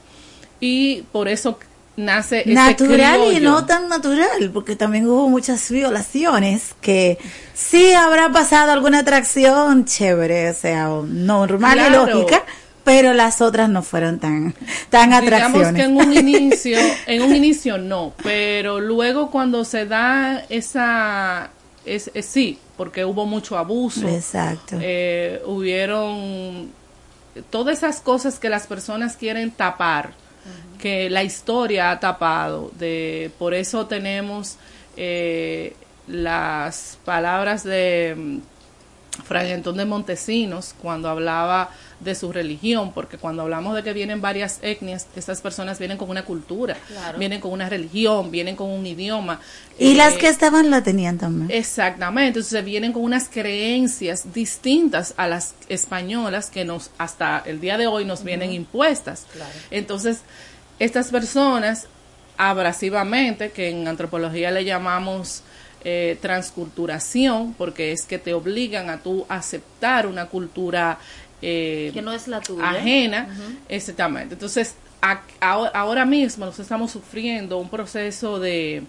Y 0.59 1.03
por 1.11 1.27
eso 1.27 1.57
nace 1.97 2.41
ese 2.41 2.53
natural 2.53 3.33
y 3.33 3.39
no 3.41 3.65
tan 3.65 3.89
natural, 3.89 4.51
porque 4.53 4.75
también 4.75 5.07
hubo 5.07 5.27
muchas 5.27 5.69
violaciones 5.69 6.75
que 6.79 7.17
sí 7.53 7.91
habrá 7.93 8.31
pasado 8.31 8.71
alguna 8.71 8.99
atracción 8.99 9.83
chévere, 9.85 10.51
o 10.51 10.53
sea, 10.53 10.89
normal 11.05 11.79
y 11.87 11.89
lógica, 11.91 12.43
pero 12.83 13.13
las 13.13 13.41
otras 13.41 13.67
no 13.67 13.81
fueron 13.83 14.19
tan 14.19 14.53
tan 14.89 15.09
Digamos 15.09 15.23
atracciones. 15.33 15.73
que 15.73 15.81
en 15.83 15.97
un 15.97 16.13
inicio, 16.13 16.77
en 17.07 17.21
un 17.23 17.35
inicio 17.35 17.77
no, 17.77 18.13
pero 18.23 18.79
luego 18.79 19.29
cuando 19.31 19.65
se 19.65 19.85
da 19.85 20.43
esa, 20.49 21.49
es, 21.85 22.11
es- 22.13 22.25
sí, 22.27 22.59
porque 22.77 23.03
hubo 23.05 23.25
mucho 23.25 23.57
abuso. 23.57 24.07
Exacto. 24.07 24.77
Eh, 24.79 25.41
hubieron 25.47 26.69
todas 27.49 27.79
esas 27.79 28.01
cosas 28.01 28.37
que 28.39 28.49
las 28.49 28.67
personas 28.67 29.17
quieren 29.17 29.49
tapar, 29.51 30.11
que 30.79 31.09
la 31.09 31.23
historia 31.23 31.91
ha 31.91 31.99
tapado. 31.99 32.71
De, 32.77 33.31
por 33.37 33.53
eso 33.53 33.87
tenemos 33.87 34.57
eh, 34.95 35.75
las 36.07 36.97
palabras 37.05 37.63
de 37.63 38.15
mm, 38.17 39.23
Fray 39.23 39.51
Antón 39.51 39.77
de 39.77 39.85
Montesinos 39.85 40.75
cuando 40.81 41.09
hablaba 41.09 41.71
de 41.99 42.13
su 42.13 42.31
religión, 42.31 42.91
porque 42.93 43.17
cuando 43.17 43.41
hablamos 43.41 43.75
de 43.75 43.81
que 43.83 43.91
vienen 43.91 44.21
varias 44.21 44.59
etnias, 44.61 45.07
estas 45.15 45.41
personas 45.41 45.79
vienen 45.79 45.97
con 45.97 46.09
una 46.09 46.23
cultura, 46.25 46.77
Claro. 46.87 47.17
vienen 47.17 47.41
con 47.41 47.51
una 47.51 47.67
religión, 47.69 48.29
vienen 48.29 48.55
con 48.55 48.69
un 48.69 48.85
idioma. 48.85 49.39
y 49.79 49.93
las 49.95 50.13
Eh, 50.13 50.17
que 50.19 50.27
estaban 50.27 50.69
la 50.69 50.83
tenían 50.83 51.17
también. 51.17 51.49
Exactamente, 51.51 52.27
entonces 52.39 52.63
vienen 52.63 52.93
con 52.93 53.03
unas 53.03 53.29
creencias 53.29 54.33
distintas 54.33 55.13
a 55.17 55.27
las 55.27 55.53
españolas 55.69 56.49
que 56.49 56.65
nos 56.65 56.91
hasta 56.97 57.41
el 57.45 57.59
día 57.61 57.77
de 57.77 57.87
hoy 57.87 58.05
nos 58.05 58.23
vienen 58.23 58.51
impuestas. 58.53 59.25
Entonces, 59.71 60.19
estas 60.79 61.09
personas 61.09 61.87
abrasivamente, 62.37 63.51
que 63.51 63.69
en 63.69 63.87
antropología 63.87 64.51
le 64.51 64.63
llamamos 64.65 65.41
eh, 65.83 66.17
transculturación, 66.21 67.53
porque 67.53 67.91
es 67.91 68.03
que 68.03 68.17
te 68.17 68.33
obligan 68.33 68.89
a 68.89 68.97
tú 68.99 69.25
aceptar 69.29 70.07
una 70.07 70.25
cultura 70.25 70.97
eh, 71.41 71.91
Que 71.93 72.01
no 72.01 72.11
es 72.13 72.27
la 72.27 72.41
tuya. 72.41 72.69
ajena, 72.69 73.27
Ujú. 73.31 73.53
exactamente. 73.69 74.33
Entonces, 74.35 74.75
a- 75.01 75.21
ahora 75.39 75.69
ahora 75.73 76.05
mismo 76.05 76.45
nosotros 76.45 76.65
estamos 76.65 76.91
sufriendo 76.91 77.57
un 77.59 77.69
proceso 77.69 78.39
de 78.39 78.83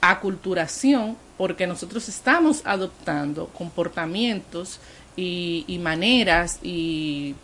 aculturación 0.00 1.16
porque 1.36 1.66
nosotros 1.66 2.08
estamos 2.08 2.62
adoptando 2.64 3.46
comportamientos 3.48 4.78
y, 5.16 5.64
y 5.66 5.78
maneras 5.78 6.58
y 6.62 7.34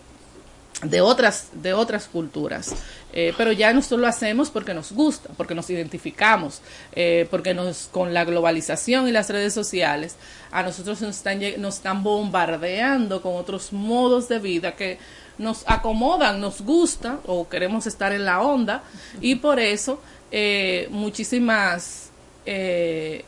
de 0.82 1.00
otras 1.00 1.48
de 1.52 1.72
otras 1.74 2.06
culturas 2.06 2.74
Eh, 3.12 3.32
pero 3.36 3.50
ya 3.52 3.72
nosotros 3.72 4.00
lo 4.00 4.06
hacemos 4.06 4.50
porque 4.50 4.72
nos 4.72 4.92
gusta 4.92 5.30
porque 5.36 5.54
nos 5.54 5.68
identificamos 5.68 6.62
eh, 6.92 7.26
porque 7.28 7.54
nos 7.54 7.88
con 7.90 8.14
la 8.14 8.24
globalización 8.24 9.08
y 9.08 9.10
las 9.10 9.28
redes 9.30 9.52
sociales 9.52 10.14
a 10.52 10.62
nosotros 10.62 11.00
nos 11.02 11.16
están 11.16 11.40
nos 11.58 11.76
están 11.76 12.04
bombardeando 12.04 13.20
con 13.20 13.34
otros 13.34 13.72
modos 13.72 14.28
de 14.28 14.38
vida 14.38 14.76
que 14.76 14.98
nos 15.40 15.64
acomodan 15.66 16.40
nos 16.40 16.60
gusta 16.60 17.18
o 17.26 17.48
queremos 17.48 17.86
estar 17.86 18.12
en 18.12 18.24
la 18.24 18.42
onda. 18.42 18.84
Y 19.20 19.36
por 19.36 19.58
eso 19.58 20.00
eh, 20.30 20.86
muchísimas 20.90 22.10
eh, 22.46 23.24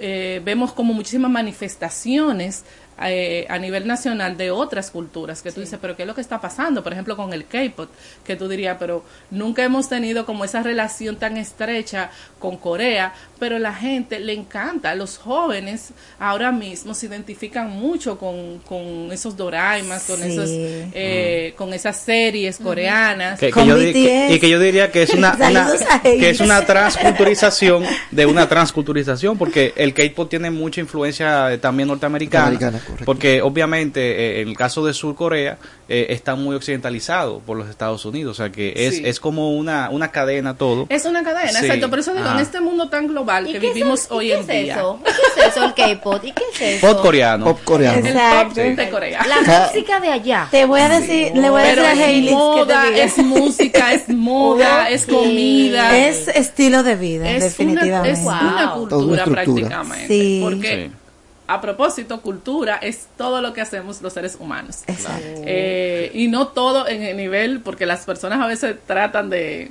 eh, 0.00 0.40
vemos 0.44 0.72
como 0.72 0.92
muchísimas 0.92 1.30
manifestaciones 1.30 2.64
eh, 3.10 3.46
a 3.48 3.58
nivel 3.58 3.86
nacional 3.86 4.36
de 4.36 4.50
otras 4.50 4.90
culturas 4.90 5.42
que 5.42 5.52
tú 5.52 5.60
dices, 5.60 5.78
pero 5.80 5.96
¿qué 5.96 6.02
es 6.02 6.06
lo 6.08 6.14
que 6.14 6.20
está 6.20 6.40
pasando? 6.40 6.82
Por 6.82 6.92
ejemplo, 6.92 7.16
con 7.16 7.32
el 7.32 7.46
K-pop, 7.46 7.88
que 8.24 8.36
tú 8.36 8.48
dirías, 8.48 8.76
pero 8.78 9.04
nunca 9.30 9.62
hemos 9.64 9.88
tenido 9.88 10.24
como 10.26 10.44
esa 10.44 10.62
relación 10.62 11.16
tan 11.16 11.36
estrecha 11.36 12.10
con 12.38 12.56
Corea, 12.56 13.12
pero 13.38 13.58
la 13.58 13.72
gente 13.74 14.20
le 14.20 14.32
encanta, 14.32 14.94
los 14.94 15.18
jóvenes 15.18 15.90
ahora 16.18 16.52
mismo 16.52 16.94
se 16.94 17.06
identifican 17.06 17.70
mucho 17.70 18.18
con, 18.18 18.58
con 18.60 19.10
esos 19.12 19.36
doraimas, 19.36 20.04
con 20.04 20.20
Sí. 20.20 20.30
esos 20.32 20.48
eh, 20.50 21.54
con 21.56 21.72
esas 21.74 21.96
series 21.96 22.58
coreanas. 22.58 23.38
Que- 23.40 23.50
que 23.50 23.66
yo 23.66 23.76
y 23.80 24.38
que 24.38 24.48
yo 24.48 24.58
diría 24.60 24.90
que 24.92 25.02
es 25.02 25.14
una, 25.14 25.34
una- 25.50 25.68
que 26.02 26.30
es 26.30 26.40
una 26.40 26.64
transculturización 26.64 27.84
de 28.10 28.26
una 28.26 28.48
transculturización 28.52 29.36
porque 29.38 29.72
el 29.76 29.94
K-pop 29.94 30.28
tiene 30.28 30.50
mucha 30.50 30.80
influencia 30.80 31.52
eh, 31.52 31.58
también 31.58 31.88
norteamericana, 31.88 32.50
Norteamericana, 32.50 32.91
correcto. 32.92 33.04
porque 33.04 33.42
obviamente 33.42 34.00
eh, 34.38 34.40
en 34.42 34.48
el 34.48 34.56
caso 34.56 34.84
de 34.84 34.94
Sur 34.94 35.14
Corea 35.14 35.58
eh, 35.88 36.06
está 36.10 36.34
muy 36.36 36.54
occidentalizado 36.56 37.40
por 37.40 37.56
los 37.58 37.68
Estados 37.68 38.04
Unidos, 38.04 38.38
o 38.38 38.42
sea 38.42 38.50
que 38.52 38.72
es, 38.74 38.96
Sí. 38.96 39.02
es 39.04 39.20
como 39.20 39.52
una, 39.56 39.90
una 39.90 40.10
cadena 40.10 40.56
todo. 40.56 40.86
Es 40.88 41.04
una 41.04 41.22
cadena, 41.22 41.50
Sí. 41.58 41.66
exacto. 41.66 41.90
Por 41.90 41.98
eso 41.98 42.12
digo, 42.14 42.24
Ajá. 42.26 42.36
en 42.36 42.42
este 42.42 42.60
mundo 42.60 42.88
tan 42.88 43.06
global 43.08 43.44
que 43.46 43.52
qué 43.58 43.68
es 43.68 43.74
vivimos 43.74 44.00
eso? 44.04 44.14
¿Y 44.14 44.16
hoy 44.16 44.26
qué 44.28 44.34
en 44.34 44.40
es 44.40 44.46
día. 44.64 44.74
eso? 44.76 44.98
¿Y 45.00 45.04
qué 45.04 45.40
es 45.40 45.56
eso 45.56 45.64
el 45.64 45.74
K-pop? 45.74 46.24
¿Y 46.24 46.32
qué 46.32 46.42
es 46.54 46.60
eso? 46.78 46.86
Pop 46.86 47.02
coreano. 47.02 47.44
Pop 47.44 47.60
coreano. 47.64 47.98
El 47.98 48.06
Exacto. 48.06 48.54
pop 48.54 48.76
de 48.76 48.90
Corea. 48.90 49.26
La 49.26 49.66
música 49.66 50.00
de 50.00 50.08
allá. 50.08 50.48
Te 50.50 50.64
voy 50.64 50.80
a 50.80 50.88
decir, 50.88 51.32
le 51.34 51.50
voy 51.50 51.60
a 51.62 51.64
Pero 51.64 51.82
decir 51.82 51.84
a 51.84 51.92
es 52.02 52.08
Hailey 52.08 52.22
que 52.22 52.30
te 52.30 52.34
moda, 52.36 52.88
es 52.96 53.18
música, 53.18 53.92
es 53.92 54.08
moda, 54.14 54.88
es 54.90 55.06
comida. 55.06 55.98
Es 55.98 56.28
estilo 56.28 56.82
de 56.82 56.96
vida, 56.96 57.30
Es 57.30 57.42
definitivamente. 57.44 58.20
Una, 58.20 58.36
es 58.38 58.42
una 58.42 58.62
Toda 58.62 58.74
cultura 58.74 59.04
una 59.06 59.16
estructura. 59.42 59.68
prácticamente. 59.68 60.06
Sí. 60.08 60.40
Porque, 60.42 60.90
a 61.46 61.60
propósito, 61.60 62.20
cultura 62.20 62.76
es 62.76 63.08
todo 63.16 63.40
lo 63.42 63.52
que 63.52 63.60
hacemos 63.60 64.00
los 64.02 64.12
seres 64.12 64.36
humanos. 64.38 64.80
Exacto. 64.86 65.42
Eh, 65.44 66.10
y 66.14 66.28
no 66.28 66.48
todo 66.48 66.86
en 66.88 67.02
el 67.02 67.16
nivel, 67.16 67.60
porque 67.60 67.84
las 67.86 68.04
personas 68.04 68.40
a 68.40 68.46
veces 68.46 68.76
tratan 68.86 69.28
de 69.28 69.70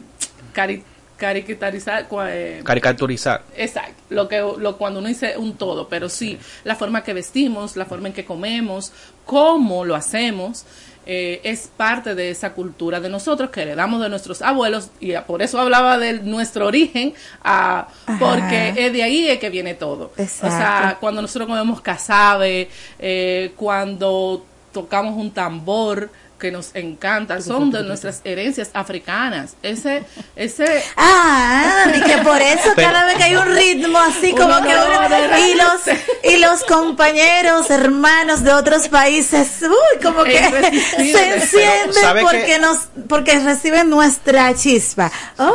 cari- 0.54 0.84
caricaturizar. 1.18 2.10
cua- 2.10 2.28
eh, 2.30 2.62
Caricaturizar. 2.64 3.44
Exacto, 3.56 3.94
lo 4.10 4.28
que 4.28 4.40
lo 4.40 4.78
cuando 4.78 5.00
uno 5.00 5.08
dice 5.08 5.38
un 5.38 5.56
todo, 5.56 5.88
pero 5.88 6.10
sí, 6.10 6.38
la 6.64 6.76
forma 6.76 7.04
que 7.04 7.14
vestimos, 7.14 7.76
la 7.78 7.86
forma 7.86 8.08
en 8.10 8.14
que 8.14 8.26
comemos, 8.26 8.92
cómo 9.26 9.86
lo 9.86 9.96
hacemos, 9.96 10.66
eh, 11.06 11.42
es 11.44 11.72
parte 11.76 12.14
de 12.14 12.30
esa 12.30 12.54
cultura 12.54 13.00
de 13.00 13.10
nosotros 13.10 13.50
que 13.50 13.64
heredamos 13.64 14.02
de 14.02 14.10
nuestros 14.10 14.42
abuelos 14.42 14.92
y 15.00 15.14
por 15.28 15.42
eso 15.42 15.60
hablaba 15.60 15.98
de 15.98 16.20
nuestro 16.22 16.68
origen, 16.68 17.14
ah, 17.44 17.88
porque 18.20 18.74
es 18.78 18.94
de 18.94 19.02
ahí 19.02 19.28
es 19.28 19.40
que 19.40 19.50
viene 19.50 19.74
todo. 19.74 20.12
O 20.18 20.26
sea, 20.26 20.98
cuando 21.00 21.22
nosotros 21.22 21.48
comemos 21.48 21.82
casabe, 21.82 22.70
eh, 23.00 23.52
cuando 23.56 24.46
tocamos 24.72 25.16
un 25.16 25.32
tambor 25.32 26.10
que 26.42 26.52
nos 26.52 26.72
encanta, 26.76 27.40
son 27.40 27.70
de 27.72 27.84
nuestras 27.84 28.20
herencias 28.26 28.72
africanas. 28.74 29.56
Ese, 29.64 30.04
ese, 30.36 30.84
Ah, 30.98 31.86
y 31.96 32.02
que 32.02 32.18
por 32.18 32.42
eso 32.42 32.72
Pero- 32.76 32.88
cada 32.92 33.06
vez 33.06 33.16
que 33.16 33.24
hay 33.24 33.36
un 33.36 33.56
ritmo 33.56 34.00
así 34.00 34.32
como 34.32 34.46
Uno 34.58 34.62
que 34.64 34.74
no 34.74 34.86
uno- 34.86 35.38
y 35.38 35.54
los 35.56 36.34
y 36.34 36.38
los 36.38 36.64
compañeros, 36.64 37.70
hermanos 37.70 38.44
de 38.44 38.52
otros 38.54 38.88
países, 38.90 39.48
uy, 39.62 40.02
como 40.04 40.24
que 40.24 40.40
se 40.40 41.34
encienden 41.36 41.94
¿sabe 41.94 42.22
porque 42.24 42.44
qué? 42.46 42.60
nos 42.60 42.78
porque 43.08 43.40
reciben 43.40 43.90
nuestra 43.90 44.54
chispa. 44.56 45.12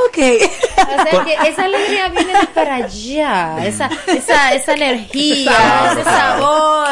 Okay. 0.09 0.39
O 0.43 1.03
sea, 1.11 1.25
que 1.25 1.49
esa 1.51 1.65
alegría 1.65 2.09
viene 2.11 2.33
de 2.41 2.47
para 2.49 2.77
allá, 2.77 3.67
esa, 3.67 3.91
esa, 4.07 4.55
esa 4.55 4.73
energía, 4.73 5.91
ese 5.93 6.05
sabor. 6.05 6.87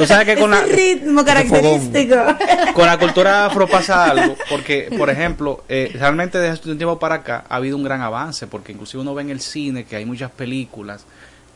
O 0.00 0.06
sea 0.06 0.24
que 0.24 0.36
con 0.36 0.50
la, 0.50 0.60
Ese 0.62 0.72
ritmo 0.76 1.24
característico. 1.24 2.16
con 2.74 2.86
la 2.86 2.98
cultura 2.98 3.19
afro 3.26 3.66
pasa 3.68 4.04
algo, 4.10 4.36
porque, 4.48 4.88
por 4.96 5.10
ejemplo, 5.10 5.64
eh, 5.68 5.90
realmente 5.94 6.38
desde 6.38 6.70
un 6.70 6.76
tiempo 6.78 6.98
para 6.98 7.16
acá 7.16 7.44
ha 7.48 7.56
habido 7.56 7.76
un 7.76 7.82
gran 7.82 8.00
avance, 8.02 8.46
porque 8.46 8.72
inclusive 8.72 9.00
uno 9.02 9.14
ve 9.14 9.22
en 9.22 9.30
el 9.30 9.40
cine 9.40 9.84
que 9.84 9.96
hay 9.96 10.04
muchas 10.04 10.30
películas 10.30 11.04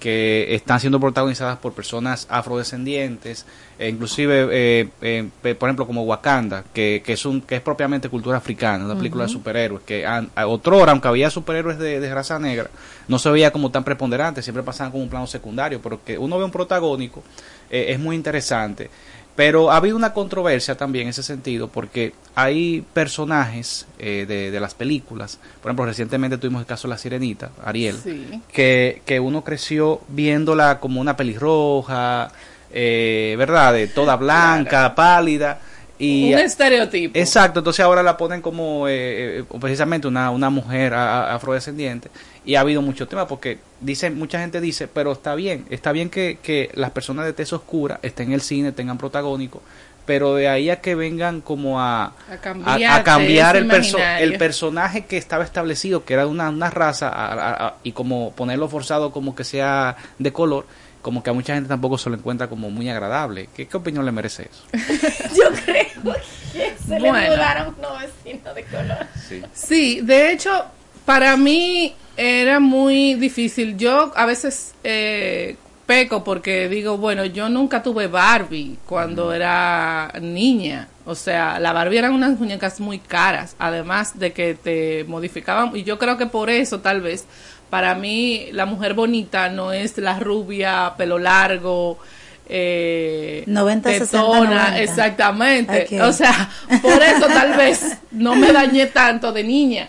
que 0.01 0.55
están 0.55 0.81
siendo 0.81 1.01
protagonizadas 1.01 1.57
por 1.59 1.73
personas 1.73 2.27
afrodescendientes, 2.29 3.47
e 3.79 3.89
inclusive, 3.89 4.49
eh, 4.53 4.89
eh, 5.01 5.29
pe- 5.41 5.55
por 5.55 5.69
ejemplo, 5.69 5.87
como 5.87 6.03
Wakanda, 6.03 6.63
que, 6.75 7.03
que, 7.05 7.15
es 7.15 7.25
un, 7.25 7.41
que 7.41 7.57
es 7.57 7.61
propiamente 7.63 8.09
cultura 8.11 8.37
africana, 8.37 8.85
una 8.85 8.97
película 8.97 9.25
de 9.25 9.31
superhéroes, 9.31 9.83
que 9.85 10.05
an, 10.05 10.29
a 10.35 10.47
otrora, 10.47 10.93
aunque 10.93 11.09
había 11.09 11.31
superhéroes 11.31 11.79
de, 11.79 12.01
de 12.01 12.15
raza 12.15 12.39
negra, 12.39 12.69
no 13.09 13.19
se 13.19 13.31
veía 13.31 13.51
como 13.51 13.71
tan 13.71 13.83
preponderante, 13.85 14.43
siempre 14.43 14.63
pasaban 14.63 14.91
como 14.93 15.05
un 15.05 15.09
plano 15.09 15.27
secundario, 15.27 15.81
pero 15.83 16.05
que 16.05 16.19
uno 16.19 16.37
ve 16.39 16.45
un 16.45 16.51
protagónico, 16.51 17.23
eh, 17.71 17.87
es 17.89 17.99
muy 17.99 18.15
interesante. 18.15 18.91
Pero 19.37 19.73
ha 19.73 19.79
habido 19.79 19.97
una 19.97 20.13
controversia 20.13 20.77
también 20.77 21.05
en 21.07 21.11
ese 21.11 21.25
sentido, 21.25 21.67
porque 21.69 22.13
hay 22.37 22.85
personajes 22.93 23.85
eh, 23.99 24.27
de, 24.29 24.53
de 24.53 24.61
las 24.61 24.75
películas, 24.75 25.39
por 25.61 25.71
ejemplo, 25.71 25.87
recientemente 25.87 26.39
tuvimos 26.39 26.61
el 26.61 26.67
caso 26.67 26.87
de 26.87 26.91
la 26.95 26.99
sirenita, 26.99 27.51
Ariel, 27.65 27.97
Sí. 28.01 28.41
que, 28.53 29.03
que 29.05 29.19
uno 29.19 29.43
creció 29.43 30.03
viéndola 30.09 30.79
como 30.79 31.01
una 31.01 31.17
pelirroja, 31.17 32.31
eh, 32.73 33.35
¿verdad? 33.39 33.73
De 33.73 33.89
toda 33.89 34.15
blanca, 34.25 34.95
pálida. 34.95 35.59
Y, 35.99 36.33
Un 36.35 36.41
estereotipo. 36.41 37.17
Exacto, 37.19 37.61
entonces 37.61 37.85
ahora 37.85 38.03
la 38.03 38.17
ponen 38.17 38.41
como 38.43 38.89
eh, 38.89 39.39
eh, 39.41 39.45
precisamente 39.61 40.09
una, 40.09 40.31
una 40.31 40.51
mujer 40.51 40.93
a- 40.93 41.31
a- 41.31 41.35
afrodescendiente 41.37 42.09
y 42.45 42.57
ha 42.57 42.61
habido 42.61 42.83
mucho 42.83 43.09
tema 43.09 43.27
porque 43.27 43.59
dice 43.81 44.11
mucha 44.11 44.39
gente 44.41 44.61
dice, 44.61 44.87
pero 44.89 45.13
está 45.13 45.35
bien, 45.35 45.65
está 45.71 45.93
bien 45.93 46.11
que, 46.11 46.39
que 46.43 46.71
las 46.75 46.91
personas 46.91 47.25
de 47.25 47.33
tez 47.33 47.53
oscura 47.53 48.01
estén 48.03 48.29
en 48.29 48.35
el 48.35 48.41
cine, 48.41 48.73
tengan 48.73 48.99
protagónico, 48.99 49.63
pero 50.07 50.35
de 50.35 50.49
ahí 50.49 50.69
a 50.69 50.81
que 50.83 50.95
vengan 50.95 51.41
como 51.41 51.81
a, 51.81 52.05
A 52.05 52.13
a, 52.35 52.41
cambiarte 52.41 52.85
a 52.85 53.03
cambiar 53.03 53.57
el, 53.57 53.67
perso- 53.69 53.99
el 54.21 54.37
personaje 54.37 55.07
que 55.07 55.17
estaba 55.17 55.45
establecido, 55.45 56.05
que 56.05 56.13
era 56.15 56.25
de 56.25 56.31
una, 56.31 56.51
una 56.51 56.69
raza, 56.71 57.09
a- 57.09 57.33
a- 57.33 57.67
a- 57.69 57.75
y 57.83 57.93
como 57.93 58.33
ponerlo 58.33 58.69
forzado 58.69 59.11
como 59.13 59.35
que 59.35 59.45
sea 59.45 59.97
de 60.19 60.33
color, 60.33 60.67
como 61.01 61.23
que 61.23 61.31
a 61.31 61.33
mucha 61.33 61.55
gente 61.55 61.69
tampoco 61.69 61.97
se 61.99 62.11
lo 62.11 62.17
encuentra 62.17 62.49
como 62.49 62.71
muy 62.71 62.89
agradable. 62.91 63.49
¿Qué, 63.55 63.67
qué 63.67 63.77
opinión 63.79 64.05
le 64.05 64.13
merece 64.13 64.49
eso? 64.51 64.65
Yo 65.37 65.51
creo 65.65 66.15
que 66.53 66.75
se 66.87 66.99
Bueno. 66.99 67.19
le 67.21 67.31
mudaron 67.31 67.75
unos 67.79 68.01
vecinos 68.03 68.55
de 68.55 68.65
color. 68.65 69.07
Sí, 69.55 70.01
de 70.03 70.33
hecho, 70.33 70.65
para 71.07 71.37
mí 71.37 71.95
era 72.17 72.61
muy 72.61 73.15
difícil. 73.15 73.77
Yo 73.77 74.13
a 74.15 74.27
veces 74.27 74.75
eh, 74.85 75.57
peco 75.87 76.25
porque 76.25 76.69
digo, 76.69 76.97
bueno, 76.97 77.25
yo 77.25 77.49
nunca 77.49 77.83
tuve 77.83 78.07
Barbie 78.07 78.79
cuando 78.87 79.33
era 79.33 80.13
niña. 80.21 80.89
O 81.05 81.15
sea, 81.15 81.61
la 81.61 81.73
Barbie 81.73 81.99
eran 81.99 82.13
unas 82.15 82.39
muñecas 82.39 82.81
muy 82.81 82.99
caras, 82.99 83.57
además 83.59 84.19
de 84.19 84.33
que 84.33 84.55
te 84.55 85.05
modificaban. 85.05 85.77
Y 85.77 85.85
yo 85.85 85.99
creo 85.99 86.17
que 86.17 86.27
por 86.27 86.51
eso, 86.51 86.81
tal 86.81 87.03
vez, 87.03 87.27
para 87.71 87.95
mí 87.95 88.49
la 88.53 88.67
mujer 88.67 88.95
bonita 88.95 89.49
no 89.49 89.73
es 89.73 89.99
la 89.99 90.19
rubia, 90.19 90.95
pelo 90.97 91.19
largo. 91.19 91.99
Eh, 92.47 93.43
90, 93.47 93.89
60, 93.89 94.07
tetona, 94.07 94.65
90. 94.71 94.83
exactamente. 94.83 96.03
O 96.03 96.13
sea, 96.13 96.51
por 96.83 97.03
eso 97.03 97.27
tal 97.27 97.55
vez 97.57 97.97
no 98.11 98.35
me 98.35 98.53
dañé 98.53 98.87
tanto 98.87 99.33
de 99.33 99.43
niña, 99.45 99.89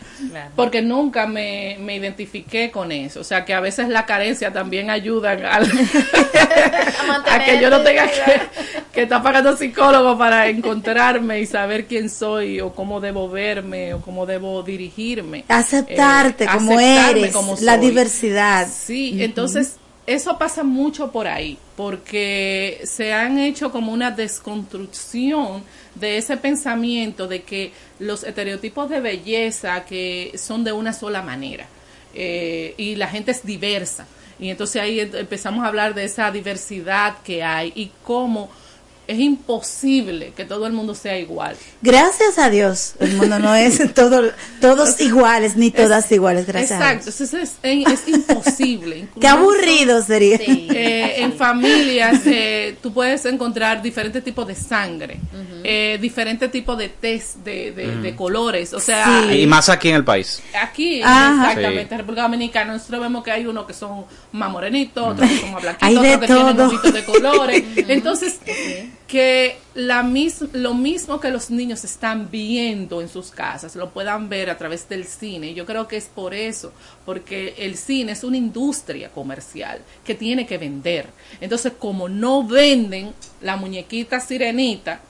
porque 0.56 0.82
nunca 0.82 1.28
me, 1.28 1.78
me 1.82 1.96
identifiqué 1.96 2.72
con 2.72 2.94
eso. 2.94 3.20
O 3.20 3.24
sea, 3.24 3.44
que 3.44 3.54
a 3.54 3.60
veces 3.60 3.90
la 3.90 4.06
carencia 4.06 4.54
también 4.54 4.90
ayuda 4.90 5.32
a 7.32 7.40
que 7.44 7.60
yo 7.60 7.70
no 7.70 7.82
tenga 7.82 8.08
que, 8.08 8.42
que 8.94 9.02
estar 9.04 9.22
pagando 9.22 9.58
psicólogo 9.58 10.18
para 10.18 10.48
encontrarme 10.48 11.42
y 11.42 11.46
saber 11.46 11.86
quién 11.88 12.10
soy 12.10 12.62
o 12.62 12.74
cómo 12.74 13.02
debo 13.02 13.30
verme 13.30 13.94
o 13.94 14.02
cómo 14.02 14.26
debo 14.26 14.64
dirigirme. 14.64 15.44
Aceptarte 15.50 16.46
Eh, 16.46 16.48
como 16.52 16.80
eres, 16.80 17.34
como 17.34 17.56
la 17.62 17.78
diversidad. 17.78 18.68
Sí, 18.72 19.22
entonces 19.22 19.76
eso 20.08 20.38
pasa 20.38 20.64
mucho 20.64 21.12
por 21.12 21.28
ahí, 21.28 21.58
porque 21.76 22.82
se 22.84 23.12
han 23.12 23.40
hecho 23.40 23.72
como 23.72 23.92
una 23.92 24.12
desconstrucción 24.12 25.64
de 25.96 26.18
ese 26.18 26.38
pensamiento 26.38 27.28
de 27.28 27.44
que 27.44 27.72
los 28.00 28.24
estereotipos 28.24 28.90
de 28.90 29.00
belleza 29.00 29.84
que 29.86 30.34
son 30.38 30.64
de 30.64 30.72
una 30.72 30.94
sola 30.94 31.22
manera 31.22 31.68
eh, 32.14 32.76
y 32.78 32.96
la 32.96 33.08
gente 33.08 33.32
es 33.32 33.46
diversa. 33.46 34.06
Y 34.40 34.50
entonces 34.50 34.82
ahí 34.82 35.00
em- 35.00 35.16
empezamos 35.16 35.64
a 35.64 35.70
hablar 35.70 35.96
de 35.96 36.04
esa 36.04 36.30
diversidad 36.32 37.18
que 37.24 37.44
hay 37.44 37.72
y 37.76 37.92
cómo 38.04 38.50
es 39.08 39.20
imposible 39.20 40.34
que 40.36 40.46
todo 40.46 40.66
el 40.68 40.74
mundo 40.74 40.96
sea 40.96 41.18
igual. 41.18 41.56
Gracias 41.82 42.38
a 42.40 42.50
Dios, 42.50 42.94
el 43.00 43.14
mundo 43.16 43.40
no 43.40 43.54
es 43.56 43.94
todo, 43.94 44.32
todos 44.62 45.00
iguales 45.02 45.56
ni 45.56 45.72
todas 45.72 46.12
iguales, 46.12 46.46
gracias 46.48 46.72
a 46.82 46.94
Exacto, 46.94 47.06
Dios. 47.06 47.22
entonces 47.22 47.58
es, 47.64 47.92
es 47.92 48.08
imposible. 48.08 49.08
Qué 49.20 49.28
aburrido 49.28 50.02
sería. 50.04 50.38
Eh, 50.38 51.22
en 51.24 51.34
familias 51.34 52.22
eh, 52.26 52.78
tú 52.82 52.94
puedes 52.94 53.26
encontrar 53.26 53.82
diferentes 53.82 54.24
tipos 54.24 54.48
de 54.48 54.56
sangre, 54.56 55.18
eh, 55.64 55.98
diferentes 56.02 56.52
tipos 56.52 56.78
de 56.78 56.90
test 56.90 57.38
de, 57.38 57.72
de- 57.72 57.90
Ujú. 57.90 58.02
de 58.02 58.16
colores. 58.16 58.74
O 58.74 58.80
sea, 58.80 59.24
Y 59.34 59.46
más 59.48 59.70
aquí 59.70 59.90
en 59.90 59.96
el 59.96 60.04
país. 60.04 60.42
aquí, 60.62 61.02
Ajá. 61.02 61.52
exactamente, 61.52 61.94
en 61.94 62.00
República 62.00 62.24
Dominicana, 62.24 62.74
nosotros 62.74 63.02
vemos 63.02 63.24
que 63.24 63.32
hay 63.32 63.46
unos 63.46 63.66
que 63.66 63.74
son 63.74 64.06
más 64.32 64.52
morenitos, 64.52 65.08
otros 65.14 65.30
que 65.30 65.40
son 65.40 65.52
más 65.54 65.62
blanquitos, 65.62 65.98
otros 65.98 66.20
que 66.20 66.28
tienen 66.28 66.56
todo. 66.58 66.68
ojitos 66.68 66.94
de 66.94 67.04
colores. 67.06 67.64
Entonces, 67.88 68.40
que 69.08 69.58
la 69.76 70.02
mis, 70.02 70.42
lo 70.54 70.74
mismo 70.74 71.20
que 71.20 71.30
los 71.30 71.52
niños 71.52 71.84
están 71.84 72.30
viendo 72.32 73.02
en 73.02 73.10
sus 73.10 73.30
casas, 73.30 73.76
lo 73.76 73.92
puedan 73.92 74.30
ver 74.30 74.50
a 74.50 74.58
través 74.58 74.90
del 74.90 75.06
cine. 75.06 75.54
Yo 75.54 75.66
creo 75.66 75.88
que 75.88 75.98
es 75.98 76.06
por 76.06 76.34
eso, 76.34 76.74
porque 77.06 77.54
el 77.58 77.78
cine 77.78 78.14
es 78.14 78.24
una 78.24 78.38
industria 78.38 79.10
comercial 79.10 79.80
que 80.04 80.16
tiene 80.16 80.46
que 80.46 80.58
vender. 80.58 81.08
Entonces, 81.40 81.74
como 81.78 82.10
no 82.10 82.48
venden 82.48 83.14
la 83.42 83.58
muñequita 83.58 84.20
sirenita, 84.20 85.02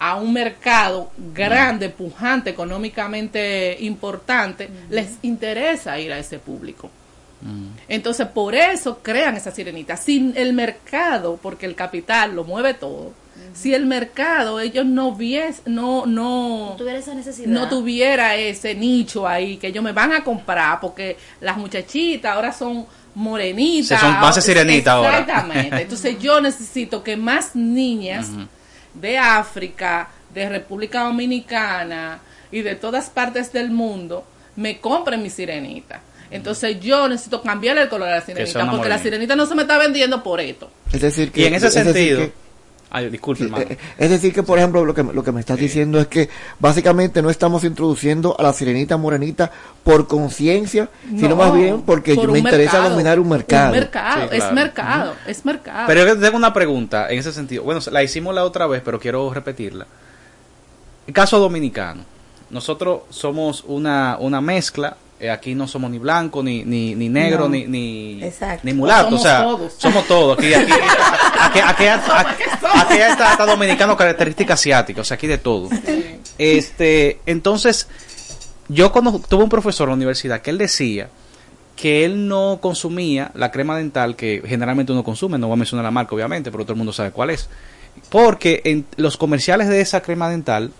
a 0.00 0.16
un 0.16 0.32
mercado 0.32 1.12
grande, 1.34 1.90
pujante, 1.90 2.48
económicamente 2.48 3.76
importante, 3.80 4.70
les 4.88 5.18
interesa 5.20 5.98
ir 5.98 6.10
a 6.10 6.18
ese 6.18 6.38
público. 6.38 6.90
Entonces, 7.88 8.26
por 8.26 8.54
eso 8.54 8.98
crean 9.02 9.36
esa 9.36 9.50
sirenita. 9.50 9.96
Sin 9.96 10.34
el 10.36 10.52
mercado, 10.52 11.38
porque 11.40 11.66
el 11.66 11.74
capital 11.74 12.34
lo 12.34 12.44
mueve 12.44 12.74
todo, 12.74 13.12
si 13.52 13.74
el 13.74 13.86
mercado, 13.86 14.60
ellos 14.60 14.86
no 14.86 15.14
vies, 15.14 15.62
no, 15.66 16.06
no, 16.06 16.74
tuviera 16.78 16.98
esa 16.98 17.14
necesidad. 17.14 17.48
no 17.48 17.68
tuviera 17.68 18.36
ese 18.36 18.74
nicho 18.74 19.26
ahí, 19.26 19.56
que 19.56 19.68
ellos 19.68 19.82
me 19.82 19.92
van 19.92 20.12
a 20.12 20.22
comprar, 20.22 20.78
porque 20.80 21.16
las 21.40 21.56
muchachitas 21.56 22.32
ahora 22.32 22.52
son 22.52 22.86
morenitas. 23.14 23.98
Se 23.98 24.06
son 24.06 24.20
más 24.20 24.36
de 24.36 24.42
sirenita 24.42 24.92
ahora. 24.92 25.20
Exactamente. 25.20 25.76
Entonces, 25.82 26.18
yo 26.20 26.40
necesito 26.40 27.02
que 27.02 27.16
más 27.16 27.56
niñas 27.56 28.28
de 28.94 29.18
África, 29.18 30.10
de 30.32 30.48
República 30.48 31.02
Dominicana 31.04 32.20
y 32.52 32.62
de 32.62 32.76
todas 32.76 33.10
partes 33.10 33.52
del 33.52 33.70
mundo 33.70 34.24
me 34.56 34.80
compren 34.80 35.22
mi 35.22 35.30
sirenita. 35.30 36.00
Entonces 36.30 36.78
yo 36.80 37.08
necesito 37.08 37.42
cambiarle 37.42 37.82
el 37.82 37.88
color 37.88 38.08
a 38.08 38.16
la 38.16 38.20
sirenita 38.20 38.70
porque 38.70 38.88
la 38.88 38.98
sirenita 38.98 39.34
no 39.36 39.46
se 39.46 39.54
me 39.54 39.62
está 39.62 39.78
vendiendo 39.78 40.22
por 40.22 40.40
esto. 40.40 40.70
Es 40.92 41.00
decir, 41.00 41.32
que, 41.32 41.40
Y 41.42 41.44
en 41.46 41.54
ese 41.54 41.66
es 41.68 41.72
sentido... 41.74 42.20
que- 42.20 42.50
Ay, 42.92 43.08
disculpe, 43.08 43.44
hermano. 43.44 43.66
Eh, 43.70 43.78
Es 43.98 44.10
decir, 44.10 44.32
que 44.34 44.42
por 44.42 44.58
ejemplo, 44.58 44.84
lo 44.84 44.92
que, 44.92 45.04
lo 45.04 45.22
que 45.22 45.30
me 45.30 45.38
estás 45.38 45.56
diciendo 45.56 46.00
es 46.00 46.08
que 46.08 46.28
básicamente 46.58 47.22
no 47.22 47.30
estamos 47.30 47.62
introduciendo 47.62 48.34
a 48.36 48.42
la 48.42 48.52
sirenita 48.52 48.96
morenita 48.96 49.48
por 49.84 50.08
conciencia, 50.08 50.88
sino 51.08 51.28
No, 51.28 51.36
más 51.36 51.54
bien 51.54 51.82
porque 51.82 52.16
por 52.16 52.32
me 52.32 52.40
interesa 52.40 52.72
mercado. 52.78 52.90
dominar 52.90 53.20
un 53.20 53.28
mercado. 53.28 53.72
Un 53.72 53.78
mercado, 53.78 54.22
Sí, 54.22 54.28
claro. 54.30 54.44
es 54.44 54.52
mercado, 54.52 55.14
es 55.24 55.44
mercado. 55.44 55.84
Pero 55.86 56.04
yo 56.04 56.18
tengo 56.18 56.36
una 56.36 56.52
pregunta 56.52 57.08
en 57.10 57.20
ese 57.20 57.32
sentido. 57.32 57.62
Bueno, 57.62 57.80
la 57.92 58.02
hicimos 58.02 58.34
la 58.34 58.42
otra 58.44 58.66
vez, 58.66 58.82
pero 58.84 58.98
quiero 58.98 59.32
repetirla. 59.32 59.86
El 61.06 61.14
caso 61.14 61.38
dominicano. 61.38 62.02
Nosotros 62.50 63.02
somos 63.10 63.62
una, 63.68 64.16
una 64.18 64.40
mezcla. 64.40 64.96
Eh, 65.20 65.30
aquí 65.30 65.54
no 65.54 65.68
somos 65.68 65.90
ni 65.90 65.98
blanco, 65.98 66.42
ni, 66.42 66.64
ni, 66.64 66.94
ni 66.94 67.08
negro, 67.08 67.40
No. 67.44 67.50
ni, 67.50 67.66
ni, 67.66 68.22
Exacto. 68.24 68.60
ni 68.64 68.72
mulato. 68.72 69.04
Somos 69.10 69.20
o 69.20 69.22
sea, 69.22 69.42
todos. 69.42 69.72
somos 69.76 70.06
todos. 70.06 70.38
Aquí, 70.38 70.54
aquí, 70.54 70.72
aquí, 70.72 71.58
aquí, 71.64 71.86
aquí- 71.86 72.66
aquí 72.74 72.94
está, 72.94 73.32
está 73.32 73.46
dominicano 73.46 73.96
característica 73.96 74.54
asiática. 74.54 75.00
O 75.02 75.04
sea, 75.04 75.16
aquí 75.16 75.26
de 75.26 75.38
todo. 75.38 75.68
Este, 76.38 77.20
entonces, 77.26 77.86
yo 78.68 78.92
cuando 78.92 79.18
tuve 79.20 79.42
un 79.44 79.50
profesor 79.50 79.86
en 79.88 79.90
la 79.90 79.96
universidad 79.96 80.40
que 80.40 80.50
él 80.50 80.58
decía 80.58 81.08
que 81.76 82.04
él 82.04 82.28
no 82.28 82.58
consumía 82.60 83.30
la 83.34 83.50
crema 83.50 83.76
dental 83.76 84.14
que 84.16 84.42
generalmente 84.46 84.92
uno 84.92 85.02
consume, 85.02 85.38
no 85.38 85.46
voy 85.48 85.54
a 85.54 85.56
mencionar 85.58 85.84
la 85.84 85.90
marca 85.90 86.14
obviamente, 86.14 86.50
pero 86.50 86.64
todo 86.64 86.72
el 86.74 86.78
mundo 86.78 86.92
sabe 86.92 87.10
cuál 87.10 87.30
es, 87.30 87.48
porque 88.10 88.60
en 88.64 88.84
los 88.96 89.16
comerciales 89.16 89.68
de 89.68 89.80
esa 89.80 90.02
crema 90.02 90.28
dental 90.28 90.72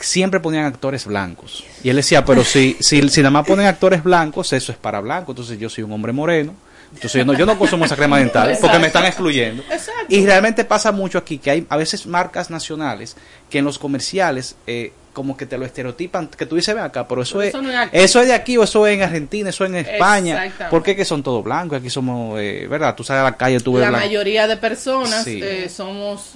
siempre 0.00 0.40
ponían 0.40 0.64
actores 0.64 1.06
blancos. 1.06 1.64
Y 1.82 1.90
él 1.90 1.96
decía, 1.96 2.24
pero 2.24 2.44
si, 2.44 2.76
si, 2.80 3.08
si 3.08 3.20
nada 3.20 3.30
más 3.30 3.46
ponen 3.46 3.66
actores 3.66 4.02
blancos, 4.02 4.52
eso 4.52 4.72
es 4.72 4.78
para 4.78 5.00
blancos, 5.00 5.32
entonces 5.34 5.58
yo 5.58 5.68
soy 5.68 5.84
un 5.84 5.92
hombre 5.92 6.12
moreno, 6.12 6.54
entonces 6.94 7.14
yo 7.20 7.24
no, 7.24 7.34
yo 7.34 7.44
no 7.44 7.58
consumo 7.58 7.84
esa 7.84 7.96
crema 7.96 8.18
dental 8.18 8.56
porque 8.60 8.78
me 8.78 8.86
están 8.86 9.04
excluyendo. 9.04 9.62
Exacto. 9.70 10.06
Y 10.08 10.24
realmente 10.24 10.64
pasa 10.64 10.90
mucho 10.92 11.18
aquí 11.18 11.38
que 11.38 11.50
hay 11.50 11.66
a 11.68 11.76
veces 11.76 12.06
marcas 12.06 12.48
nacionales 12.50 13.16
que 13.50 13.58
en 13.58 13.64
los 13.66 13.78
comerciales 13.78 14.56
eh, 14.66 14.92
como 15.12 15.36
que 15.36 15.46
te 15.46 15.58
lo 15.58 15.66
estereotipan, 15.66 16.28
que 16.28 16.46
tú 16.46 16.54
dices, 16.56 16.74
ven 16.74 16.84
acá, 16.84 17.06
pero 17.08 17.22
eso, 17.22 17.38
Pero 17.38 17.42
es, 17.42 17.48
eso 17.54 17.60
no 17.62 17.70
es 17.70 17.76
aquí. 17.76 17.90
eso 17.98 18.20
es 18.20 18.28
de 18.28 18.34
aquí 18.34 18.56
o 18.56 18.62
eso 18.62 18.86
es 18.86 18.94
en 18.96 19.02
Argentina, 19.02 19.50
eso 19.50 19.64
es 19.64 19.70
en 19.70 19.76
España. 19.76 20.34
Exactamente. 20.44 20.70
¿Por 20.70 20.82
qué 20.84 20.94
que 20.96 21.04
son 21.04 21.22
todos 21.24 21.42
blancos? 21.44 21.78
Aquí 21.78 21.90
somos, 21.90 22.38
eh, 22.40 22.66
¿verdad? 22.70 22.94
Tú 22.94 23.02
sales 23.04 23.20
a 23.22 23.24
la 23.24 23.36
calle, 23.36 23.58
tú 23.60 23.72
ves 23.74 23.82
la 23.82 23.90
blanco. 23.90 24.06
mayoría 24.06 24.46
de 24.46 24.56
personas 24.56 25.24
Sí. 25.24 25.40
eh, 25.42 25.68
somos 25.68 26.34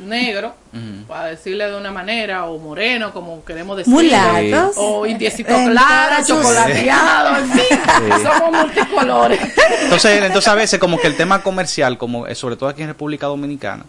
negros, 0.00 0.52
Ujú. 0.72 1.06
para 1.06 1.26
decirle 1.26 1.68
de 1.70 1.76
una 1.76 1.90
manera, 1.90 2.46
o 2.46 2.58
moreno, 2.58 3.12
como 3.12 3.44
queremos 3.44 3.76
decir. 3.76 3.92
Mulatos. 3.92 4.76
O 4.76 5.06
indiecito 5.06 5.50
En 5.50 5.70
claro, 5.70 6.24
chocolateado, 6.26 7.36
en 7.38 7.50
fin. 7.50 7.62
Sí. 7.70 8.22
Somos 8.22 8.52
multicolores. 8.64 9.40
Entonces, 9.82 10.22
entonces 10.22 10.48
a 10.48 10.54
veces 10.54 10.78
como 10.78 10.98
que 10.98 11.06
el 11.06 11.16
tema 11.16 11.42
comercial, 11.42 11.98
como 11.98 12.26
eh, 12.26 12.34
sobre 12.34 12.56
todo 12.56 12.68
aquí 12.68 12.82
en 12.82 12.88
República 12.88 13.26
Dominicana, 13.26 13.84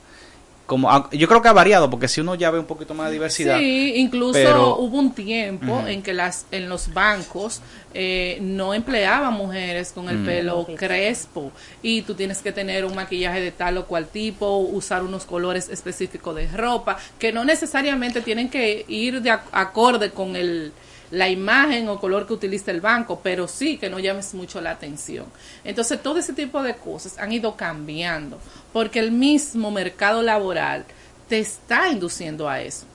como 0.70 0.90
ah, 0.92 1.10
yo 1.12 1.28
creo 1.28 1.42
que 1.42 1.48
ha 1.48 1.54
variado 1.54 1.90
porque 1.90 2.08
si 2.08 2.22
uno 2.22 2.36
ya 2.36 2.52
ve 2.52 2.60
un 2.60 2.66
poquito 2.68 2.94
más 2.94 3.08
de 3.08 3.14
diversidad 3.14 3.58
Sí, 3.58 3.94
incluso 3.96 4.34
pero- 4.34 4.78
hubo 4.78 5.00
un 5.00 5.14
tiempo 5.14 5.84
en 5.88 6.02
que 6.04 6.14
las 6.14 6.46
en 6.52 6.70
los 6.70 6.94
bancos 6.94 7.60
eh, 7.96 8.38
no 8.40 8.76
empleaban 8.76 9.34
mujeres 9.34 9.92
con 9.92 10.08
el 10.10 10.20
Mm. 10.20 10.26
pelo 10.26 10.68
crespo 10.78 11.52
y 11.82 12.04
tú 12.04 12.14
tienes 12.14 12.38
que 12.44 12.52
tener 12.52 12.86
un 12.86 12.94
maquillaje 12.96 13.42
de 13.42 13.52
tal 13.52 13.78
o 13.80 13.86
cual 13.88 14.06
tipo, 14.08 14.58
usar 14.60 15.02
unos 15.04 15.26
colores 15.26 15.70
específicos 15.70 16.36
de 16.36 16.48
ropa 16.48 16.98
que 17.18 17.34
no 17.34 17.44
necesariamente 17.44 18.22
tienen 18.22 18.48
que 18.50 18.86
ir 18.88 19.22
de 19.24 19.32
ac- 19.32 19.42
acorde 19.52 20.12
con 20.12 20.36
el 20.36 20.72
la 21.12 21.30
imagen 21.30 21.90
o 21.90 22.00
color 22.00 22.28
que 22.28 22.34
utiliza 22.34 22.72
el 22.72 22.82
banco, 22.82 23.20
pero 23.24 23.48
sí 23.48 23.78
que 23.78 23.90
no 23.90 24.00
llames 24.00 24.34
mucho 24.34 24.62
la 24.62 24.72
atención. 24.72 25.26
Entonces, 25.64 26.02
todo 26.02 26.20
ese 26.20 26.34
tipo 26.34 26.62
de 26.62 26.76
cosas 26.76 27.18
han 27.18 27.32
ido 27.32 27.56
cambiando, 27.56 28.40
porque 28.74 29.00
el 29.00 29.12
mismo 29.12 29.72
mercado 29.72 30.22
laboral 30.22 30.86
te 31.28 31.40
está 31.40 31.90
induciendo 31.90 32.50
a 32.50 32.62
eso, 32.62 32.86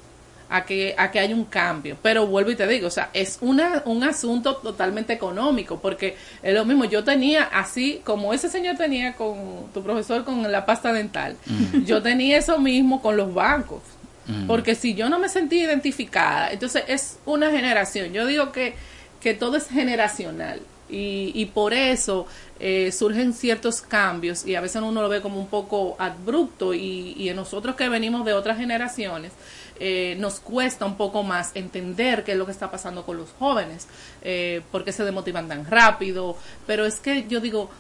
a 0.49 0.65
que, 0.65 0.95
a 0.97 1.11
que 1.11 1.19
haya 1.19 1.35
un 1.35 1.45
cambio. 1.45 1.97
Pero 2.03 2.27
vuelvo 2.27 2.51
y 2.51 2.57
te 2.57 2.67
digo, 2.67 2.87
o 2.87 2.91
sea, 2.91 3.11
es 3.13 3.39
una, 3.41 3.83
un 3.87 4.05
asunto 4.05 4.57
totalmente 4.57 5.13
económico, 5.13 5.81
porque 5.81 6.17
es 6.43 6.55
lo 6.55 6.65
mismo, 6.65 6.85
yo 6.85 7.03
tenía 7.03 7.45
así, 7.45 8.01
como 8.05 8.33
ese 8.33 8.49
señor 8.49 8.77
tenía 8.77 9.15
con 9.15 9.73
tu 9.73 9.83
profesor 9.83 10.25
con 10.25 10.51
la 10.51 10.67
pasta 10.67 10.93
dental, 10.93 11.37
yo 11.85 12.03
tenía 12.03 12.39
eso 12.39 12.59
mismo 12.59 13.03
con 13.03 13.17
los 13.17 13.33
bancos. 13.35 13.83
Porque 14.47 14.75
si 14.75 14.95
yo 14.95 15.11
no 15.11 15.19
me 15.19 15.29
sentí 15.29 15.61
identificada, 15.61 16.51
entonces 16.51 16.85
es 16.89 17.19
una 17.27 17.51
generación. 17.51 18.13
Yo 18.13 18.27
digo 18.27 18.53
que, 18.53 18.75
que 19.21 19.35
todo 19.35 19.57
es 19.57 19.69
generacional 19.69 20.61
y, 20.89 21.33
y 21.35 21.47
por 21.47 21.75
eso 21.75 22.27
eh, 22.61 22.93
surgen 22.93 23.33
ciertos 23.33 23.81
cambios 23.83 24.47
y 24.47 24.55
a 24.55 24.61
veces 24.61 24.81
uno 24.83 25.03
lo 25.03 25.09
ve 25.09 25.21
como 25.21 25.39
un 25.39 25.49
poco 25.49 25.97
abrupto 25.99 26.73
y, 26.73 27.15
y 27.19 27.33
nosotros 27.35 27.75
que 27.77 27.89
venimos 27.89 28.25
de 28.25 28.33
otras 28.33 28.59
generaciones 28.59 29.33
eh, 29.81 30.15
nos 30.21 30.39
cuesta 30.39 30.87
un 30.87 30.97
poco 30.97 31.25
más 31.25 31.51
entender 31.55 32.23
qué 32.23 32.33
es 32.33 32.39
lo 32.39 32.47
que 32.47 32.53
está 32.53 32.71
pasando 32.71 33.05
con 33.05 33.17
los 33.17 33.31
jóvenes, 33.39 33.89
eh, 34.23 34.63
por 34.71 34.85
qué 34.85 34.93
se 34.93 35.05
demotivan 35.05 35.49
tan 35.49 35.69
rápido, 35.69 36.37
pero 36.65 36.87
es 36.87 37.01
que 37.01 37.27
yo 37.29 37.41
digo, 37.41 37.71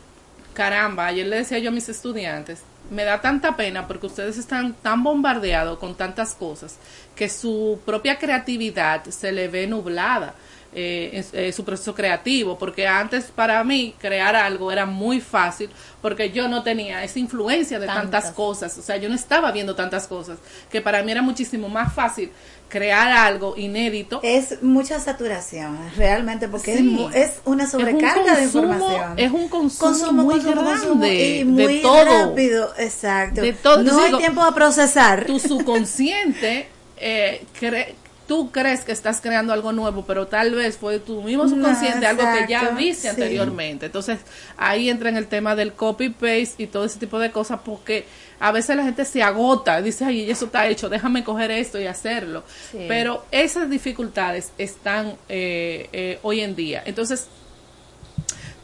caramba, 0.54 1.06
ayer 1.06 1.26
le 1.26 1.36
decía 1.36 1.58
yo 1.60 1.68
a 1.68 1.72
mis 1.72 1.88
estudiantes, 1.88 2.62
me 2.90 3.04
da 3.04 3.20
tanta 3.20 3.56
pena 3.56 3.86
porque 3.86 4.06
ustedes 4.06 4.38
están 4.38 4.74
tan 4.74 5.02
bombardeados 5.02 5.78
con 5.78 5.94
tantas 5.94 6.34
cosas 6.34 6.76
que 7.14 7.28
su 7.28 7.80
propia 7.84 8.18
creatividad 8.18 9.04
se 9.04 9.32
le 9.32 9.48
ve 9.48 9.66
nublada. 9.66 10.34
Eh, 10.74 11.24
eh, 11.32 11.52
su 11.52 11.64
proceso 11.64 11.94
creativo, 11.94 12.58
porque 12.58 12.86
antes 12.86 13.24
para 13.26 13.62
mí 13.64 13.94
crear 14.00 14.34
algo 14.36 14.72
era 14.72 14.86
muy 14.86 15.20
fácil 15.20 15.70
porque 16.02 16.30
yo 16.30 16.48
no 16.48 16.62
tenía 16.62 17.02
esa 17.04 17.18
influencia 17.18 17.78
de 17.78 17.86
tantas, 17.86 18.10
Tantas. 18.24 18.32
cosas, 18.32 18.76
o 18.78 18.82
sea, 18.82 18.96
yo 18.96 19.08
no 19.08 19.14
estaba 19.14 19.52
viendo 19.52 19.74
tantas 19.74 20.06
cosas, 20.06 20.38
que 20.70 20.80
para 20.80 21.02
mí 21.02 21.12
era 21.12 21.22
muchísimo 21.22 21.68
más 21.68 21.94
fácil 21.94 22.30
crear 22.68 23.08
algo 23.12 23.54
inédito. 23.56 24.20
Es 24.24 24.60
mucha 24.62 24.98
saturación, 24.98 25.78
realmente, 25.96 26.48
porque 26.48 26.72
es 26.74 26.80
Sí. 26.80 27.06
es, 27.14 27.30
una 27.44 27.68
sobrecarga 27.68 28.34
de 28.34 28.46
consumo- 28.46 28.64
información. 28.74 29.18
es 29.18 29.30
un 29.30 29.48
consumo 29.48 30.24
muy 30.24 30.40
grande 30.40 31.38
y 31.38 31.44
muy 31.44 31.66
de 31.76 31.80
todo. 31.80 32.04
rápido, 32.28 32.72
exacto. 32.78 33.40
de 33.42 33.52
todo. 33.52 33.76
no 33.76 33.80
Entonces 33.82 34.02
hay 34.02 34.06
digo, 34.08 34.18
tiempo 34.18 34.42
a 34.42 34.54
procesar. 34.54 35.24
Tu 35.24 35.38
subconsciente 35.38 36.68
eh, 36.96 37.44
cre- 37.60 37.94
tú 38.26 38.50
crees 38.50 38.84
que 38.84 38.92
estás 38.92 39.20
creando 39.20 39.52
algo 39.52 39.72
nuevo, 39.72 40.04
pero 40.06 40.26
tal 40.26 40.54
vez 40.54 40.76
fue 40.78 40.98
tu 40.98 41.22
mismo 41.22 41.48
subconsciente 41.48 42.00
No, 42.00 42.08
algo 42.08 42.22
que 42.38 42.46
ya 42.50 42.70
viste 42.70 43.02
sí. 43.02 43.08
anteriormente. 43.08 43.86
Entonces 43.86 44.18
ahí 44.56 44.88
entra 44.88 45.08
en 45.08 45.16
el 45.16 45.26
tema 45.26 45.54
del 45.54 45.72
copy 45.72 46.08
paste 46.10 46.54
y 46.58 46.66
todo 46.66 46.84
ese 46.84 46.98
tipo 46.98 47.18
de 47.18 47.30
cosas 47.30 47.60
porque 47.64 48.06
a 48.40 48.52
veces 48.52 48.76
la 48.76 48.82
gente 48.84 49.04
se 49.04 49.22
agota, 49.22 49.80
dice, 49.80 50.04
ay, 50.04 50.30
eso 50.30 50.46
está 50.46 50.66
hecho, 50.66 50.88
déjame 50.88 51.24
coger 51.24 51.50
esto 51.50 51.80
y 51.80 51.86
hacerlo. 51.86 52.42
Sí. 52.72 52.84
Pero 52.88 53.24
esas 53.30 53.70
dificultades 53.70 54.52
están 54.58 55.14
eh, 55.28 55.88
eh, 55.92 56.18
hoy 56.22 56.40
en 56.40 56.54
día. 56.56 56.82
Entonces, 56.84 57.28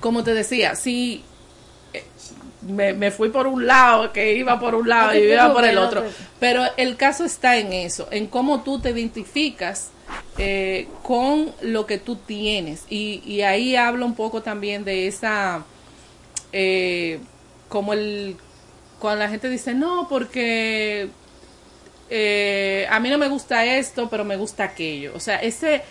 como 0.01 0.25
te 0.25 0.35
decía, 0.35 0.75
si 0.75 1.25
me, 2.63 2.93
me 2.93 3.11
fui 3.11 3.31
por 3.31 3.47
un 3.47 3.67
lado, 3.67 4.13
que 4.13 4.35
iba 4.35 4.59
por 4.61 4.75
un 4.75 4.89
lado 4.89 5.15
y 5.15 5.19
iba 5.19 5.53
por 5.53 5.65
el 5.65 5.79
otro. 5.79 6.05
Pero 6.39 6.65
el 6.77 6.97
caso 6.97 7.25
está 7.25 7.57
en 7.57 7.73
eso, 7.73 8.09
en 8.11 8.27
cómo 8.27 8.63
tú 8.63 8.81
te 8.81 8.91
identificas 8.91 9.91
eh, 10.39 10.89
con 11.03 11.53
lo 11.63 11.87
que 11.87 11.99
tú 11.99 12.17
tienes. 12.17 12.85
Y, 12.89 13.23
y 13.25 13.43
ahí 13.43 13.77
hablo 13.77 14.07
un 14.07 14.15
poco 14.15 14.43
también 14.43 14.85
de 14.85 15.07
esa, 15.07 15.65
eh, 16.53 17.21
como 17.69 17.93
el, 17.93 18.37
cuando 18.99 19.25
la 19.25 19.31
gente 19.31 19.49
dice, 19.49 19.75
no, 19.75 20.07
porque 20.09 21.09
eh, 22.11 22.87
a 22.91 23.01
mí 23.01 23.09
no 23.09 23.19
me 23.19 23.29
gusta 23.29 23.65
esto, 23.65 24.09
pero 24.11 24.25
me 24.25 24.37
gusta 24.37 24.65
aquello. 24.65 25.13
O 25.15 25.21
sea, 25.21 25.37
ese 25.37 25.83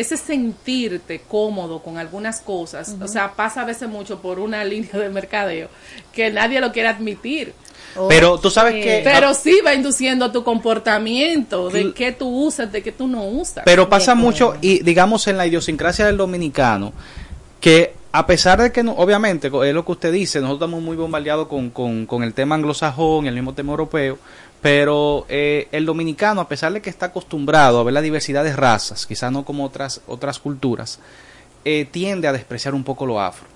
ese 0.00 0.16
sentirte 0.16 1.20
cómodo 1.28 1.80
con 1.82 1.98
algunas 1.98 2.40
cosas, 2.40 2.94
o 3.00 3.08
sea, 3.08 3.32
pasa 3.34 3.62
a 3.62 3.64
veces 3.64 3.88
mucho 3.88 4.20
por 4.20 4.38
una 4.38 4.64
línea 4.64 4.92
de 4.92 5.08
mercadeo 5.08 5.68
que 6.12 6.30
nadie 6.30 6.60
lo 6.60 6.72
quiere 6.72 6.88
admitir. 6.88 7.52
Pero 8.08 8.38
tú 8.38 8.50
sabes 8.50 8.74
que- 8.84 9.00
Pero 9.02 9.34
sí 9.34 9.58
va 9.64 9.74
induciendo 9.74 10.30
tu 10.30 10.44
comportamiento, 10.44 11.68
de 11.70 11.92
qué 11.92 12.12
tú 12.12 12.28
usas, 12.28 12.70
de 12.70 12.82
qué 12.82 12.92
tú 12.92 13.08
no 13.08 13.24
usas. 13.24 13.64
Pero 13.64 13.88
pasa 13.88 14.14
mucho, 14.14 14.54
y 14.60 14.82
digamos 14.82 15.26
en 15.26 15.36
la 15.36 15.46
idiosincrasia 15.46 16.06
del 16.06 16.16
dominicano, 16.16 16.92
que 17.60 17.94
a 18.12 18.26
pesar 18.26 18.60
de 18.62 18.72
que, 18.72 18.82
no- 18.82 18.92
obviamente, 18.92 19.48
es 19.48 19.74
lo 19.74 19.84
que 19.84 19.92
usted 19.92 20.12
dice, 20.12 20.40
nosotros 20.40 20.58
estamos 20.68 20.82
muy 20.82 20.96
bombardeados 20.96 21.48
con, 21.48 21.70
con, 21.70 22.06
con 22.06 22.22
el 22.22 22.34
tema 22.34 22.54
anglosajón, 22.54 23.26
el 23.26 23.34
mismo 23.34 23.52
tema 23.54 23.72
europeo, 23.72 24.18
pero 24.60 25.24
eh, 25.28 25.68
el 25.72 25.86
dominicano, 25.86 26.40
a 26.40 26.48
pesar 26.48 26.72
de 26.72 26.82
que 26.82 26.90
está 26.90 27.06
acostumbrado 27.06 27.78
a 27.78 27.84
ver 27.84 27.94
la 27.94 28.02
diversidad 28.02 28.44
de 28.44 28.56
razas, 28.56 29.06
quizás 29.06 29.30
no 29.30 29.44
como 29.44 29.64
otras, 29.64 30.00
otras 30.06 30.38
culturas, 30.38 30.98
eh, 31.64 31.86
tiende 31.90 32.26
a 32.28 32.32
despreciar 32.32 32.74
un 32.74 32.84
poco 32.84 33.06
lo 33.06 33.20
afro. 33.20 33.46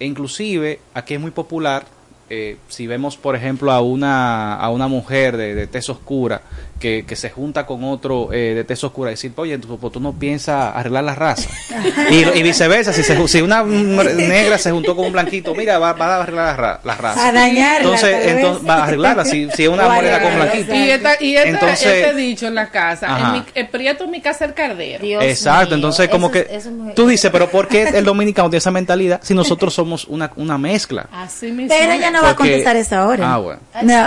E 0.00 0.06
inclusive, 0.06 0.80
aquí 0.92 1.14
es 1.14 1.20
muy 1.20 1.30
popular, 1.30 1.86
eh, 2.30 2.56
si 2.68 2.86
vemos, 2.86 3.16
por 3.16 3.36
ejemplo, 3.36 3.70
a 3.72 3.80
una, 3.80 4.54
a 4.54 4.70
una 4.70 4.88
mujer 4.88 5.36
de, 5.36 5.54
de 5.54 5.66
tez 5.66 5.88
oscura 5.90 6.42
que, 6.80 7.04
que 7.06 7.16
se 7.16 7.30
junta 7.30 7.64
con 7.66 7.84
otro 7.84 8.32
eh, 8.32 8.52
de 8.54 8.64
tez 8.64 8.82
oscura 8.84 9.10
y 9.10 9.14
decir, 9.14 9.32
oye, 9.36 9.56
tú, 9.58 9.78
pues, 9.78 9.92
tú 9.92 10.00
no 10.00 10.12
piensas 10.12 10.74
arreglar 10.74 11.04
la 11.04 11.14
raza. 11.14 11.48
y, 12.10 12.16
y 12.38 12.42
viceversa, 12.42 12.92
si, 12.92 13.02
se, 13.02 13.28
si 13.28 13.40
una 13.40 13.62
negra 13.62 14.58
se 14.58 14.70
juntó 14.70 14.94
con 14.96 15.06
un 15.06 15.12
blanquito, 15.12 15.54
mira, 15.54 15.78
va, 15.78 15.92
va 15.92 16.16
a 16.16 16.22
arreglar 16.22 16.46
la, 16.46 16.56
ra- 16.56 16.80
la 16.84 16.94
raza. 16.96 17.28
A 17.28 17.32
dañarla, 17.32 17.78
Entonces, 17.78 18.26
entonces 18.26 18.68
va 18.68 18.74
a 18.76 18.84
arreglarla. 18.84 19.24
Si, 19.24 19.48
si 19.50 19.62
es 19.64 19.68
una 19.68 19.88
morena 19.88 20.20
con 20.20 20.32
un 20.32 20.36
blanquito. 20.40 20.74
Y, 20.74 20.90
esta, 20.90 21.22
y 21.22 21.36
este, 21.36 21.48
Entonces- 21.50 21.86
este 21.86 22.14
dicho 22.14 22.46
en 22.46 22.54
la 22.54 22.70
casa, 22.70 23.18
en 23.18 23.32
mi, 23.32 23.42
el 23.54 23.68
prieto 23.68 24.04
en 24.04 24.10
mi 24.10 24.20
casa 24.20 24.44
el 24.44 24.54
cardero. 24.54 25.22
Exacto, 25.22 25.74
entonces 25.74 26.08
como 26.08 26.30
que 26.30 26.60
tú 26.94 27.06
dices, 27.06 27.30
pero 27.30 27.48
¿por 27.50 27.68
qué 27.68 27.82
el 27.84 28.04
dominicano 28.04 28.48
tiene 28.50 28.58
esa 28.58 28.70
mentalidad 28.70 29.20
si 29.22 29.32
nosotros 29.34 29.72
somos 29.72 30.04
una, 30.06 30.30
una 30.36 30.58
mezcla? 30.58 31.08
Así 31.12 31.50
mismo. 31.50 31.74
Pero 31.78 31.92
no 32.14 32.22
va 32.22 32.30
a 32.30 32.36
contestar 32.36 32.76
eso 32.76 32.96
ahora. 32.96 33.34
Ah, 33.34 33.38
bueno. 33.38 33.60
No. 33.82 34.06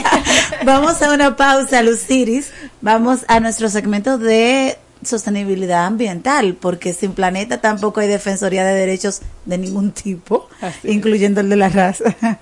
Vamos 0.64 1.02
a 1.02 1.12
una 1.12 1.36
pausa, 1.36 1.82
Luciris. 1.82 2.52
Vamos 2.80 3.24
a 3.28 3.40
nuestro 3.40 3.68
segmento 3.68 4.16
de 4.16 4.78
sostenibilidad 5.04 5.86
ambiental, 5.86 6.54
porque 6.54 6.92
sin 6.92 7.12
planeta 7.12 7.60
tampoco 7.60 8.00
hay 8.00 8.08
defensoría 8.08 8.64
de 8.64 8.74
derechos 8.74 9.22
de 9.44 9.58
ningún 9.58 9.90
tipo, 9.90 10.48
incluyendo 10.84 11.40
el 11.40 11.48
de 11.48 11.56
la 11.56 11.68
raza. 11.68 12.16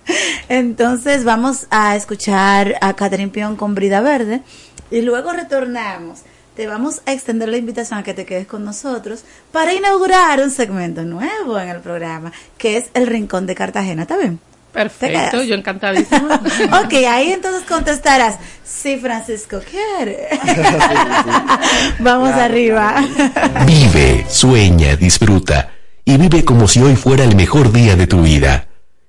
Entonces 0.48 1.24
vamos 1.24 1.66
a 1.70 1.96
escuchar 1.96 2.76
a 2.82 2.94
Catherine 2.94 3.30
Pion 3.30 3.56
con 3.56 3.74
Brida 3.74 4.00
Verde 4.00 4.42
y 4.90 5.00
luego 5.00 5.32
retornamos. 5.32 6.20
Te 6.54 6.66
vamos 6.66 7.00
a 7.06 7.12
extender 7.12 7.48
la 7.48 7.56
invitación 7.56 8.00
a 8.00 8.02
que 8.02 8.12
te 8.12 8.26
quedes 8.26 8.46
con 8.46 8.64
nosotros 8.64 9.24
para 9.50 9.72
inaugurar 9.72 10.40
un 10.42 10.50
segmento 10.50 11.02
nuevo 11.04 11.58
en 11.58 11.70
el 11.70 11.80
programa, 11.80 12.32
que 12.58 12.76
es 12.76 12.90
el 12.92 13.06
Rincón 13.06 13.46
de 13.46 13.54
Cartagena. 13.54 14.02
¿Está 14.02 14.18
bien? 14.18 14.40
Perfecto, 14.72 15.42
yo 15.42 15.54
encantadísima. 15.54 16.34
ok, 16.84 16.92
ahí 17.08 17.32
entonces 17.32 17.64
contestarás, 17.68 18.36
sí, 18.64 18.98
Francisco 18.98 19.60
quiere. 19.68 20.28
Vamos 21.98 22.30
arriba. 22.30 23.04
Vive, 23.66 24.24
sueña, 24.28 24.96
disfruta 24.96 25.70
y 26.04 26.16
vive 26.16 26.44
como 26.44 26.66
si 26.66 26.80
hoy 26.80 26.96
fuera 26.96 27.24
el 27.24 27.36
mejor 27.36 27.72
día 27.72 27.96
de 27.96 28.06
tu 28.06 28.22
vida. 28.22 28.66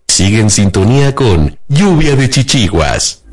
Sigue 0.07 0.39
en 0.39 0.49
sintonía 0.49 1.15
con 1.15 1.57
Lluvia 1.67 2.15
de 2.15 2.29
Chichiguas. 2.29 3.23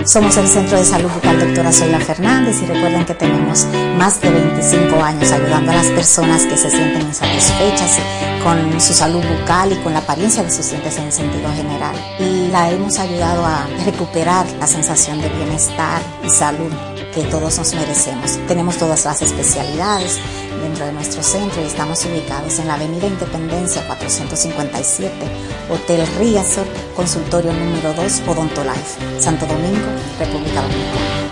Somos 0.05 0.37
el 0.37 0.47
Centro 0.47 0.77
de 0.77 0.85
Salud 0.85 1.09
Bucal 1.09 1.39
Doctora 1.39 1.71
Zoila 1.71 1.99
Fernández 1.99 2.61
y 2.61 2.67
recuerden 2.67 3.05
que 3.05 3.15
tenemos 3.15 3.65
más 3.97 4.21
de 4.21 4.29
25 4.29 5.01
años 5.01 5.31
ayudando 5.31 5.71
a 5.71 5.75
las 5.75 5.87
personas 5.87 6.45
que 6.45 6.55
se 6.55 6.69
sienten 6.69 7.01
insatisfechas 7.01 7.97
con 8.43 8.79
su 8.79 8.93
salud 8.93 9.23
bucal 9.25 9.71
y 9.71 9.75
con 9.77 9.93
la 9.93 9.99
apariencia 9.99 10.43
de 10.43 10.51
sus 10.51 10.69
dientes 10.69 10.95
en 10.99 11.11
sentido 11.11 11.51
general. 11.53 11.95
La 12.47 12.71
hemos 12.71 12.99
ayudado 12.99 13.45
a 13.45 13.67
recuperar 13.85 14.45
la 14.59 14.67
sensación 14.67 15.21
de 15.21 15.29
bienestar 15.29 16.01
y 16.23 16.29
salud 16.29 16.71
que 17.13 17.23
todos 17.23 17.57
nos 17.57 17.73
merecemos. 17.73 18.37
Tenemos 18.47 18.77
todas 18.77 19.05
las 19.05 19.21
especialidades 19.21 20.19
dentro 20.61 20.85
de 20.85 20.91
nuestro 20.91 21.23
centro 21.23 21.61
y 21.61 21.65
estamos 21.65 22.03
ubicados 22.05 22.59
en 22.59 22.67
la 22.67 22.73
Avenida 22.73 23.07
Independencia 23.07 23.85
457, 23.87 25.11
Hotel 25.69 26.05
Riazor, 26.19 26.65
consultorio 26.95 27.53
número 27.53 27.93
2, 27.93 28.23
Odontolife, 28.27 29.21
Santo 29.21 29.45
Domingo, 29.45 29.85
República 30.19 30.61
Dominicana. 30.61 31.25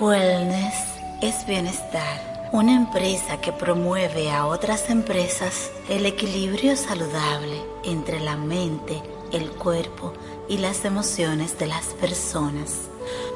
Wellness 0.00 0.74
es 1.20 1.46
bienestar. 1.46 2.48
Una 2.52 2.74
empresa 2.74 3.40
que 3.40 3.52
promueve 3.52 4.32
a 4.32 4.46
otras 4.46 4.90
empresas 4.90 5.70
el 5.88 6.04
equilibrio 6.04 6.76
saludable 6.76 7.62
entre 7.84 8.18
la 8.18 8.36
mente, 8.36 9.00
el 9.30 9.50
cuerpo 9.52 10.12
y 10.50 10.58
las 10.58 10.84
emociones 10.84 11.58
de 11.58 11.66
las 11.68 11.86
personas. 12.00 12.88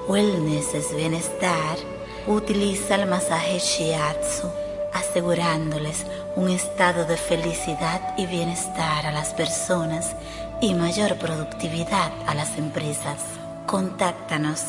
Wellness 0.08 0.74
es 0.74 0.94
bienestar. 0.94 1.78
Utiliza 2.26 2.96
el 2.96 3.08
masaje 3.08 3.58
Shiatsu 3.58 4.50
asegurándoles 4.92 6.04
un 6.36 6.50
estado 6.50 7.04
de 7.04 7.16
felicidad 7.16 8.14
y 8.16 8.26
bienestar 8.26 9.06
a 9.06 9.12
las 9.12 9.32
personas 9.32 10.16
y 10.60 10.74
mayor 10.74 11.16
productividad 11.16 12.12
a 12.26 12.34
las 12.34 12.58
empresas. 12.58 13.20
Contáctanos 13.66 14.64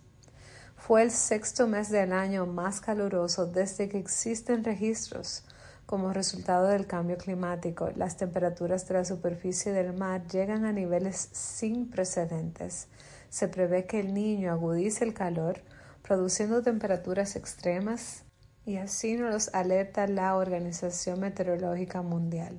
Fue 0.75 1.03
el 1.03 1.11
sexto 1.11 1.67
mes 1.67 1.91
del 1.91 2.11
año 2.11 2.47
más 2.47 2.81
caluroso 2.81 3.45
desde 3.45 3.87
que 3.89 3.99
existen 3.99 4.63
registros 4.63 5.43
como 5.85 6.13
resultado 6.13 6.69
del 6.69 6.87
cambio 6.87 7.15
climático, 7.17 7.91
las 7.95 8.17
temperaturas 8.17 8.87
de 8.87 8.95
la 8.95 9.05
superficie 9.05 9.71
del 9.71 9.93
mar 9.93 10.25
llegan 10.27 10.65
a 10.65 10.71
niveles 10.71 11.29
sin 11.31 11.91
precedentes. 11.91 12.87
Se 13.35 13.49
prevé 13.49 13.85
que 13.85 13.99
el 13.99 14.13
niño 14.13 14.49
agudice 14.49 15.03
el 15.03 15.13
calor, 15.13 15.59
produciendo 16.01 16.61
temperaturas 16.61 17.35
extremas, 17.35 18.23
y 18.65 18.77
así 18.77 19.17
nos 19.17 19.53
alerta 19.53 20.07
la 20.07 20.37
Organización 20.37 21.19
Meteorológica 21.19 22.01
Mundial. 22.01 22.57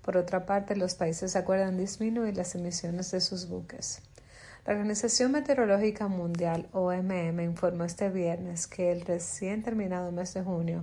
Por 0.00 0.16
otra 0.16 0.46
parte, 0.46 0.74
los 0.74 0.94
países 0.94 1.36
acuerdan 1.36 1.76
disminuir 1.76 2.34
las 2.34 2.54
emisiones 2.54 3.10
de 3.10 3.20
sus 3.20 3.46
buques. 3.50 4.00
La 4.64 4.72
Organización 4.72 5.32
Meteorológica 5.32 6.08
Mundial, 6.08 6.66
OMM, 6.72 7.38
informó 7.40 7.84
este 7.84 8.08
viernes 8.08 8.66
que 8.66 8.92
el 8.92 9.02
recién 9.02 9.62
terminado 9.62 10.12
mes 10.12 10.32
de 10.32 10.42
junio 10.42 10.80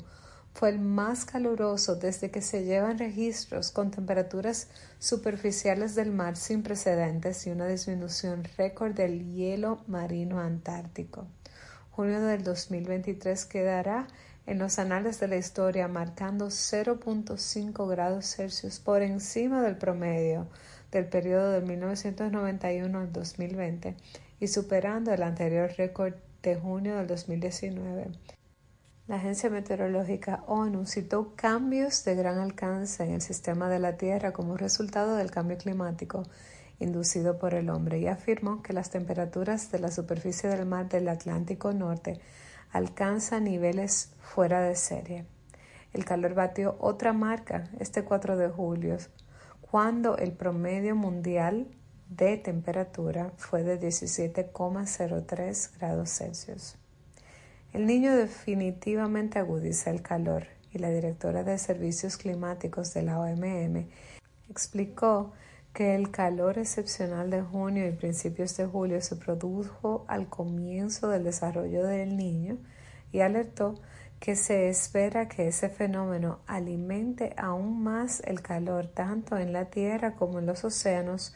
fue 0.53 0.69
el 0.69 0.79
más 0.79 1.25
caluroso 1.25 1.95
desde 1.95 2.29
que 2.29 2.41
se 2.41 2.63
llevan 2.63 2.99
registros 2.99 3.71
con 3.71 3.89
temperaturas 3.89 4.67
superficiales 4.99 5.95
del 5.95 6.11
mar 6.11 6.37
sin 6.37 6.61
precedentes 6.61 7.45
y 7.47 7.49
una 7.49 7.67
disminución 7.67 8.43
récord 8.57 8.93
del 8.93 9.33
hielo 9.33 9.81
marino 9.87 10.39
antártico. 10.39 11.25
Junio 11.91 12.21
del 12.21 12.43
2023 12.43 13.45
quedará 13.45 14.07
en 14.45 14.59
los 14.59 14.77
anales 14.77 15.19
de 15.19 15.27
la 15.27 15.37
historia 15.37 15.87
marcando 15.87 16.47
0.5 16.47 17.89
grados 17.89 18.35
Celsius 18.35 18.79
por 18.79 19.01
encima 19.01 19.61
del 19.61 19.77
promedio 19.77 20.47
del 20.91 21.05
periodo 21.05 21.51
de 21.51 21.61
1991 21.61 22.99
al 22.99 23.11
2020 23.11 23.95
y 24.39 24.47
superando 24.47 25.11
el 25.13 25.23
anterior 25.23 25.71
récord 25.77 26.13
de 26.43 26.55
junio 26.55 26.97
del 26.97 27.07
2019. 27.07 28.11
La 29.05 29.17
Agencia 29.17 29.49
Meteorológica 29.49 30.45
ONU 30.47 30.85
citó 30.85 31.33
cambios 31.35 32.05
de 32.05 32.15
gran 32.15 32.37
alcance 32.37 33.03
en 33.03 33.11
el 33.11 33.21
sistema 33.21 33.67
de 33.67 33.77
la 33.77 33.97
Tierra 33.97 34.31
como 34.31 34.55
resultado 34.55 35.17
del 35.17 35.29
cambio 35.29 35.57
climático 35.57 36.23
inducido 36.79 37.37
por 37.37 37.53
el 37.53 37.69
hombre 37.69 37.99
y 37.99 38.07
afirmó 38.07 38.61
que 38.63 38.71
las 38.71 38.91
temperaturas 38.91 39.69
de 39.73 39.79
la 39.79 39.91
superficie 39.91 40.47
del 40.49 40.65
mar 40.65 40.87
del 40.87 41.09
Atlántico 41.09 41.73
Norte 41.73 42.21
alcanzan 42.71 43.43
niveles 43.43 44.13
fuera 44.21 44.61
de 44.61 44.77
serie. 44.77 45.25
El 45.91 46.05
calor 46.05 46.33
batió 46.33 46.77
otra 46.79 47.11
marca 47.11 47.65
este 47.79 48.05
4 48.05 48.37
de 48.37 48.47
julio, 48.47 48.95
cuando 49.69 50.15
el 50.15 50.31
promedio 50.31 50.95
mundial 50.95 51.67
de 52.07 52.37
temperatura 52.37 53.33
fue 53.35 53.63
de 53.63 53.77
17,03 53.81 55.77
grados 55.77 56.09
Celsius. 56.09 56.77
El 57.73 57.87
niño 57.87 58.15
definitivamente 58.15 59.39
agudiza 59.39 59.89
el 59.89 60.03
calor 60.03 60.45
y 60.71 60.77
la 60.77 60.91
directora 60.91 61.43
de 61.43 61.57
Servicios 61.57 62.17
Climáticos 62.17 62.93
de 62.93 63.01
la 63.01 63.19
OMM 63.19 63.87
explicó 64.47 65.33
que 65.73 65.95
el 65.95 66.11
calor 66.11 66.59
excepcional 66.59 67.31
de 67.31 67.41
junio 67.41 67.87
y 67.87 67.91
principios 67.91 68.55
de 68.57 68.67
julio 68.67 69.01
se 69.01 69.15
produjo 69.15 70.05
al 70.07 70.29
comienzo 70.29 71.09
del 71.09 71.23
desarrollo 71.23 71.83
del 71.83 72.15
niño 72.15 72.59
y 73.11 73.21
alertó 73.21 73.81
que 74.19 74.35
se 74.35 74.69
espera 74.69 75.27
que 75.27 75.47
ese 75.47 75.67
fenómeno 75.67 76.41
alimente 76.45 77.33
aún 77.37 77.81
más 77.81 78.21
el 78.25 78.43
calor 78.43 78.85
tanto 78.85 79.35
en 79.39 79.51
la 79.51 79.65
Tierra 79.71 80.13
como 80.13 80.37
en 80.37 80.45
los 80.45 80.63
océanos 80.63 81.35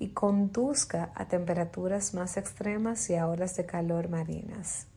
y 0.00 0.08
conduzca 0.08 1.12
a 1.14 1.28
temperaturas 1.28 2.12
más 2.12 2.36
extremas 2.36 3.08
y 3.08 3.14
a 3.14 3.28
olas 3.28 3.56
de 3.56 3.66
calor 3.66 4.08
marinas. 4.08 4.88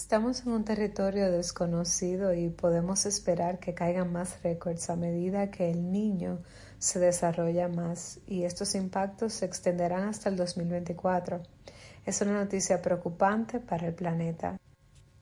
Estamos 0.00 0.46
en 0.46 0.52
un 0.52 0.64
territorio 0.64 1.30
desconocido 1.30 2.32
y 2.32 2.48
podemos 2.48 3.04
esperar 3.04 3.58
que 3.58 3.74
caigan 3.74 4.10
más 4.10 4.42
récords 4.42 4.88
a 4.88 4.96
medida 4.96 5.50
que 5.50 5.70
el 5.70 5.92
niño 5.92 6.38
se 6.78 6.98
desarrolla 6.98 7.68
más 7.68 8.18
y 8.26 8.44
estos 8.44 8.74
impactos 8.74 9.34
se 9.34 9.44
extenderán 9.44 10.08
hasta 10.08 10.30
el 10.30 10.36
2024. 10.36 11.42
Es 12.06 12.22
una 12.22 12.32
noticia 12.32 12.80
preocupante 12.80 13.60
para 13.60 13.88
el 13.88 13.94
planeta. 13.94 14.58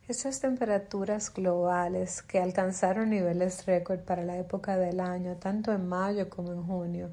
Estas 0.07 0.39
temperaturas 0.39 1.35
globales 1.35 2.23
que 2.23 2.39
alcanzaron 2.39 3.11
niveles 3.11 3.67
récord 3.67 3.99
para 4.03 4.23
la 4.23 4.39
época 4.39 4.77
del 4.77 5.01
año, 5.01 5.39
tanto 5.39 5.73
en 5.73 5.89
mayo 5.89 6.31
como 6.31 6.53
en 6.53 6.63
junio, 6.63 7.11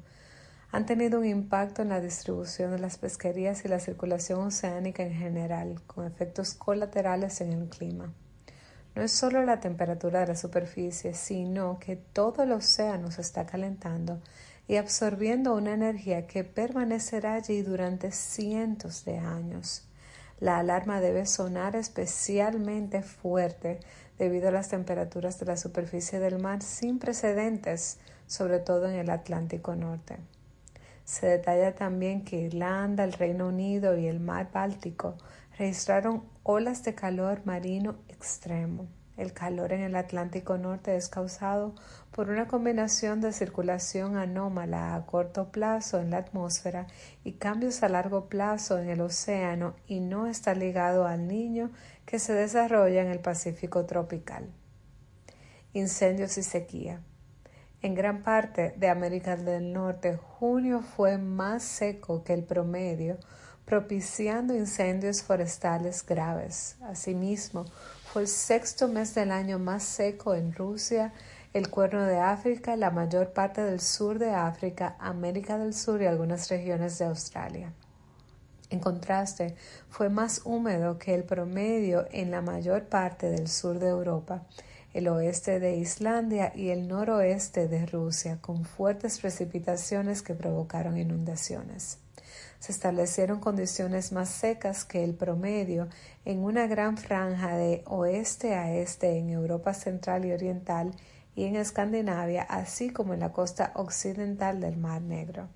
han 0.72 0.86
tenido 0.86 1.20
un 1.20 1.26
impacto 1.26 1.82
en 1.82 1.90
la 1.90 2.00
distribución 2.00 2.72
de 2.72 2.78
las 2.78 2.98
pesquerías 2.98 3.64
y 3.64 3.68
la 3.68 3.80
circulación 3.80 4.40
oceánica 4.40 5.02
en 5.02 5.14
general, 5.14 5.80
con 5.86 6.06
efectos 6.06 6.54
colaterales 6.54 7.40
en 7.40 7.52
el 7.52 7.68
clima. 7.68 8.12
No 8.94 9.02
es 9.02 9.12
solo 9.12 9.44
la 9.44 9.60
temperatura 9.60 10.20
de 10.20 10.28
la 10.28 10.36
superficie, 10.36 11.14
sino 11.14 11.78
que 11.78 11.96
todo 11.96 12.42
el 12.42 12.52
océano 12.52 13.10
se 13.10 13.20
está 13.20 13.46
calentando 13.46 14.20
y 14.68 14.76
absorbiendo 14.76 15.54
una 15.54 15.74
energía 15.74 16.26
que 16.26 16.44
permanecerá 16.44 17.34
allí 17.34 17.62
durante 17.62 18.10
cientos 18.10 19.04
de 19.04 19.18
años. 19.18 19.86
La 20.40 20.58
alarma 20.58 21.00
debe 21.00 21.26
sonar 21.26 21.76
especialmente 21.76 23.02
fuerte 23.02 23.80
debido 24.18 24.48
a 24.48 24.52
las 24.52 24.68
temperaturas 24.68 25.38
de 25.38 25.46
la 25.46 25.56
superficie 25.56 26.18
del 26.18 26.38
mar 26.38 26.62
sin 26.62 26.98
precedentes, 26.98 27.98
sobre 28.26 28.58
todo 28.58 28.88
en 28.88 28.96
el 28.96 29.10
Atlántico 29.10 29.76
Norte. 29.76 30.18
Se 31.06 31.28
detalla 31.28 31.72
también 31.72 32.24
que 32.24 32.36
Irlanda, 32.36 33.04
el 33.04 33.12
Reino 33.12 33.46
Unido 33.46 33.96
y 33.96 34.08
el 34.08 34.18
mar 34.18 34.50
Báltico 34.52 35.16
registraron 35.56 36.24
olas 36.42 36.82
de 36.82 36.96
calor 36.96 37.42
marino 37.44 37.94
extremo. 38.08 38.88
El 39.16 39.32
calor 39.32 39.72
en 39.72 39.82
el 39.82 39.94
Atlántico 39.94 40.58
Norte 40.58 40.96
es 40.96 41.08
causado 41.08 41.76
por 42.10 42.28
una 42.28 42.48
combinación 42.48 43.20
de 43.20 43.32
circulación 43.32 44.16
anómala 44.16 44.96
a 44.96 45.06
corto 45.06 45.52
plazo 45.52 46.00
en 46.00 46.10
la 46.10 46.18
atmósfera 46.18 46.88
y 47.22 47.34
cambios 47.34 47.84
a 47.84 47.88
largo 47.88 48.28
plazo 48.28 48.76
en 48.76 48.88
el 48.90 49.00
océano 49.00 49.76
y 49.86 50.00
no 50.00 50.26
está 50.26 50.54
ligado 50.54 51.06
al 51.06 51.28
niño 51.28 51.70
que 52.04 52.18
se 52.18 52.32
desarrolla 52.32 53.00
en 53.00 53.12
el 53.12 53.20
Pacífico 53.20 53.86
tropical. 53.86 54.50
Incendios 55.72 56.36
y 56.36 56.42
sequía. 56.42 57.00
En 57.86 57.94
gran 57.94 58.24
parte 58.24 58.74
de 58.76 58.88
América 58.88 59.36
del 59.36 59.72
Norte, 59.72 60.16
junio 60.16 60.82
fue 60.82 61.18
más 61.18 61.62
seco 61.62 62.24
que 62.24 62.34
el 62.34 62.42
promedio, 62.42 63.16
propiciando 63.64 64.56
incendios 64.56 65.22
forestales 65.22 66.04
graves. 66.04 66.78
Asimismo, 66.82 67.64
fue 68.12 68.22
el 68.22 68.28
sexto 68.28 68.88
mes 68.88 69.14
del 69.14 69.30
año 69.30 69.60
más 69.60 69.84
seco 69.84 70.34
en 70.34 70.52
Rusia, 70.52 71.12
el 71.52 71.70
Cuerno 71.70 72.02
de 72.06 72.18
África, 72.18 72.74
la 72.74 72.90
mayor 72.90 73.32
parte 73.32 73.62
del 73.62 73.78
sur 73.80 74.18
de 74.18 74.30
África, 74.30 74.96
América 74.98 75.56
del 75.56 75.72
Sur 75.72 76.02
y 76.02 76.06
algunas 76.06 76.48
regiones 76.48 76.98
de 76.98 77.04
Australia. 77.04 77.72
En 78.68 78.80
contraste, 78.80 79.54
fue 79.90 80.08
más 80.08 80.40
húmedo 80.44 80.98
que 80.98 81.14
el 81.14 81.22
promedio 81.22 82.08
en 82.10 82.32
la 82.32 82.42
mayor 82.42 82.86
parte 82.86 83.30
del 83.30 83.46
sur 83.46 83.78
de 83.78 83.86
Europa, 83.90 84.42
el 84.96 85.08
oeste 85.08 85.60
de 85.60 85.76
Islandia 85.76 86.52
y 86.54 86.68
el 86.70 86.88
noroeste 86.88 87.68
de 87.68 87.86
Rusia, 87.86 88.38
con 88.40 88.64
fuertes 88.64 89.20
precipitaciones 89.20 90.22
que 90.22 90.34
provocaron 90.34 90.96
inundaciones 90.96 91.98
se 92.58 92.72
establecieron 92.72 93.40
condiciones 93.40 94.12
más 94.12 94.28
secas 94.28 94.84
que 94.84 95.04
el 95.04 95.14
promedio 95.14 95.88
en 96.24 96.42
una 96.42 96.66
gran 96.66 96.96
franja 96.96 97.56
de 97.56 97.82
oeste 97.86 98.54
a 98.54 98.72
este 98.74 99.18
en 99.18 99.30
Europa 99.30 99.74
central 99.74 100.24
y 100.24 100.32
oriental 100.32 100.92
y 101.34 101.44
en 101.44 101.56
Escandinavia, 101.56 102.42
así 102.42 102.90
como 102.90 103.14
en 103.14 103.20
la 103.20 103.32
costa 103.32 103.72
occidental 103.74 104.60
del 104.60 104.78
Mar 104.78 105.02
Negro. 105.02 105.48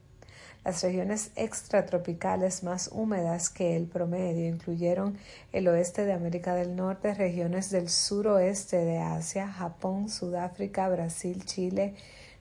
Las 0.65 0.83
regiones 0.83 1.31
extratropicales 1.37 2.63
más 2.63 2.91
húmedas 2.93 3.49
que 3.49 3.77
el 3.77 3.87
promedio 3.87 4.47
incluyeron 4.47 5.17
el 5.53 5.69
oeste 5.69 6.05
de 6.05 6.13
América 6.13 6.55
del 6.55 6.77
Norte, 6.77 7.15
regiones 7.15 7.71
del 7.71 7.89
suroeste 7.89 8.77
de 8.77 8.99
Asia, 8.99 9.49
Japón, 9.49 10.11
Sudáfrica, 10.11 10.89
Brasil, 10.89 11.45
Chile, 11.47 11.95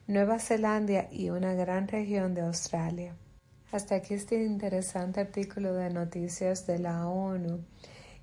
Nueva 0.06 0.38
Zelanda 0.38 1.08
y 1.10 1.30
una 1.30 1.54
gran 1.54 1.88
región 1.88 2.34
de 2.34 2.42
Australia. 2.42 3.14
Hasta 3.72 3.94
aquí 3.94 4.14
este 4.14 4.42
interesante 4.42 5.20
artículo 5.20 5.72
de 5.74 5.90
noticias 5.90 6.66
de 6.66 6.78
la 6.78 7.06
ONU 7.06 7.64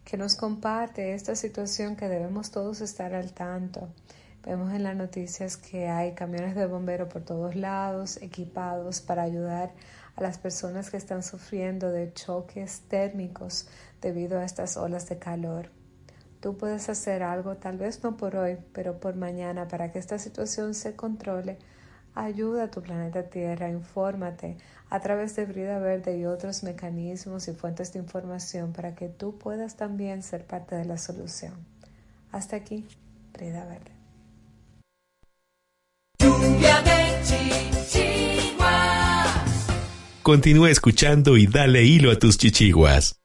que 0.04 0.18
nos 0.18 0.36
comparte 0.36 1.14
esta 1.14 1.36
situación 1.36 1.96
que 1.96 2.08
debemos 2.08 2.52
todos 2.52 2.82
estar 2.82 3.14
al 3.14 3.34
tanto. 3.34 3.90
Vemos 4.48 4.72
en 4.72 4.84
las 4.84 4.96
noticias 4.96 5.58
que 5.58 5.90
hay 5.90 6.14
camiones 6.14 6.56
de 6.56 6.68
bomberos 6.68 7.10
por 7.12 7.22
todos 7.22 7.58
lados 7.58 8.16
equipados 8.22 9.02
para 9.02 9.24
ayudar 9.24 9.74
a 10.16 10.22
las 10.22 10.38
personas 10.38 10.90
que 10.90 10.96
están 10.96 11.22
sufriendo 11.22 11.92
de 11.92 12.14
choques 12.14 12.84
térmicos 12.88 13.68
debido 14.00 14.40
a 14.40 14.46
estas 14.46 14.78
olas 14.78 15.10
de 15.10 15.20
calor. 15.20 15.70
Tú 16.40 16.56
puedes 16.56 16.88
hacer 16.88 17.24
algo, 17.24 17.58
tal 17.58 17.78
vez 17.78 18.06
no 18.06 18.16
por 18.16 18.38
hoy, 18.38 18.58
pero 18.72 19.02
por 19.02 19.18
mañana, 19.18 19.68
para 19.68 19.92
que 19.92 20.00
esta 20.00 20.18
situación 20.18 20.74
se 20.76 20.96
controle. 20.96 21.58
Ayuda 22.16 22.64
a 22.64 22.72
tu 22.72 22.82
planeta 22.82 23.24
Tierra, 23.24 23.68
infórmate, 23.68 24.56
a 24.90 25.02
través 25.02 25.36
de 25.36 25.44
Brida 25.44 25.78
Verde 25.80 26.18
y 26.18 26.26
otros 26.26 26.64
mecanismos 26.64 27.50
y 27.50 27.54
fuentes 27.54 27.92
de 27.92 28.00
información 28.00 28.72
para 28.72 28.96
que 28.96 29.10
tú 29.10 29.38
puedas 29.38 29.76
también 29.76 30.24
ser 30.24 30.46
parte 30.46 30.76
de 30.76 30.86
la 30.86 30.98
solución. 30.98 31.54
Hasta 32.32 32.56
aquí, 32.56 32.88
Brida 33.34 33.66
Verde. 33.66 33.97
Continúa 40.28 40.70
escuchando 40.70 41.38
y 41.38 41.48
dale 41.48 41.86
hilo 41.86 42.12
a 42.12 42.16
tus 42.18 42.38
chichiguas. 42.38 43.18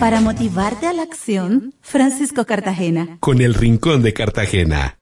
Para 0.00 0.22
motivarte 0.22 0.86
a 0.86 0.94
la 0.94 1.02
acción, 1.02 1.74
Francisco 1.82 2.46
Cartagena. 2.46 3.18
Con 3.20 3.42
el 3.42 3.52
Rincón 3.52 4.02
de 4.02 4.14
Cartagena. 4.14 4.98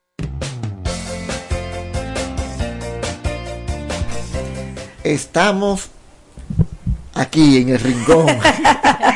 Estamos 5.05 5.91
aquí 7.15 7.59
en 7.59 7.69
el 7.69 7.79
rincón. 7.79 8.27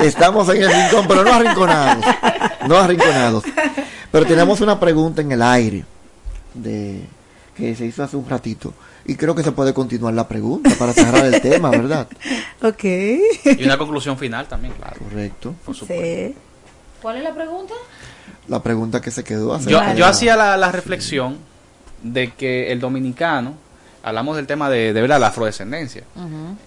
Estamos 0.00 0.48
en 0.48 0.62
el 0.62 0.68
rincón, 0.72 1.06
pero 1.08 1.24
no 1.24 1.32
arrinconados. 1.32 2.04
No 2.68 2.76
arrinconados. 2.78 3.44
Pero 4.10 4.26
tenemos 4.26 4.60
una 4.60 4.78
pregunta 4.78 5.22
en 5.22 5.32
el 5.32 5.42
aire 5.42 5.84
de 6.54 7.04
que 7.56 7.74
se 7.76 7.86
hizo 7.86 8.02
hace 8.02 8.16
un 8.16 8.28
ratito. 8.28 8.72
Y 9.04 9.16
creo 9.16 9.34
que 9.34 9.42
se 9.42 9.52
puede 9.52 9.72
continuar 9.74 10.14
la 10.14 10.28
pregunta 10.28 10.70
para 10.78 10.92
cerrar 10.92 11.26
el 11.26 11.40
tema, 11.40 11.70
¿verdad? 11.70 12.06
Ok. 12.62 12.84
Y 12.84 13.64
una 13.64 13.78
conclusión 13.78 14.18
final 14.18 14.46
también, 14.46 14.74
claro. 14.74 14.96
Correcto. 14.98 15.54
Por 15.64 15.74
supuesto. 15.74 16.38
¿Cuál 17.02 17.16
es 17.16 17.24
la 17.24 17.34
pregunta? 17.34 17.74
La 18.48 18.62
pregunta 18.62 19.00
que 19.00 19.10
se 19.10 19.24
quedó 19.24 19.54
hace 19.54 19.70
Yo, 19.70 19.80
yo 19.94 20.06
hacía 20.06 20.36
la, 20.36 20.56
la 20.56 20.70
reflexión 20.70 21.38
de 22.02 22.32
que 22.32 22.72
el 22.72 22.80
dominicano, 22.80 23.54
hablamos 24.02 24.36
del 24.36 24.46
tema 24.46 24.68
de, 24.70 24.92
de 24.92 25.00
verdad, 25.00 25.20
la 25.20 25.28
afrodescendencia. 25.28 26.04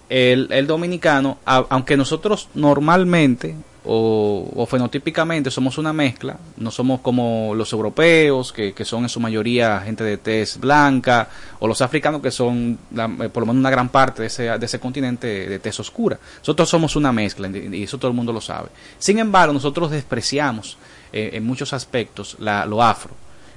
el, 0.09 0.47
el 0.51 0.67
dominicano, 0.67 1.37
a- 1.45 1.65
aunque 1.69 1.97
nosotros 1.97 2.49
normalmente 2.53 3.55
o, 3.85 4.49
o 4.55 4.65
fenotípicamente 4.65 5.51
somos 5.51 5.77
una 5.77 5.91
mezcla, 5.91 6.37
no 6.55 6.71
somos 6.71 7.01
como 7.01 7.53
los 7.53 7.73
europeos, 7.73 8.53
que, 8.53 8.71
que 8.73 8.85
son 8.85 9.03
en 9.03 9.09
su 9.09 9.19
mayoría 9.19 9.81
gente 9.81 10.05
de 10.05 10.15
tez 10.17 10.57
blanca, 10.57 11.27
o 11.59 11.67
los 11.67 11.81
africanos, 11.81 12.21
que 12.21 12.31
son 12.31 12.77
la- 12.93 13.11
eh, 13.25 13.27
por 13.29 13.41
lo 13.41 13.47
menos 13.47 13.59
una 13.59 13.69
gran 13.69 13.89
parte 13.89 14.21
de 14.21 14.27
ese, 14.29 14.43
de 14.43 14.65
ese 14.65 14.79
continente 14.79 15.49
de 15.49 15.59
tez 15.59 15.77
oscura. 15.81 16.17
Nosotros 16.39 16.69
somos 16.69 16.95
una 16.95 17.11
mezcla, 17.11 17.49
y 17.49 17.83
eso 17.83 17.97
todo 17.97 18.09
el 18.09 18.15
mundo 18.15 18.31
lo 18.31 18.39
sabe. 18.41 18.69
Sin 18.99 19.19
embargo, 19.19 19.51
nosotros 19.53 19.91
despreciamos 19.91 20.77
eh, 21.11 21.31
en 21.33 21.45
muchos 21.45 21.73
aspectos 21.73 22.37
la, 22.39 22.65
lo 22.65 22.81
afro. 22.81 23.11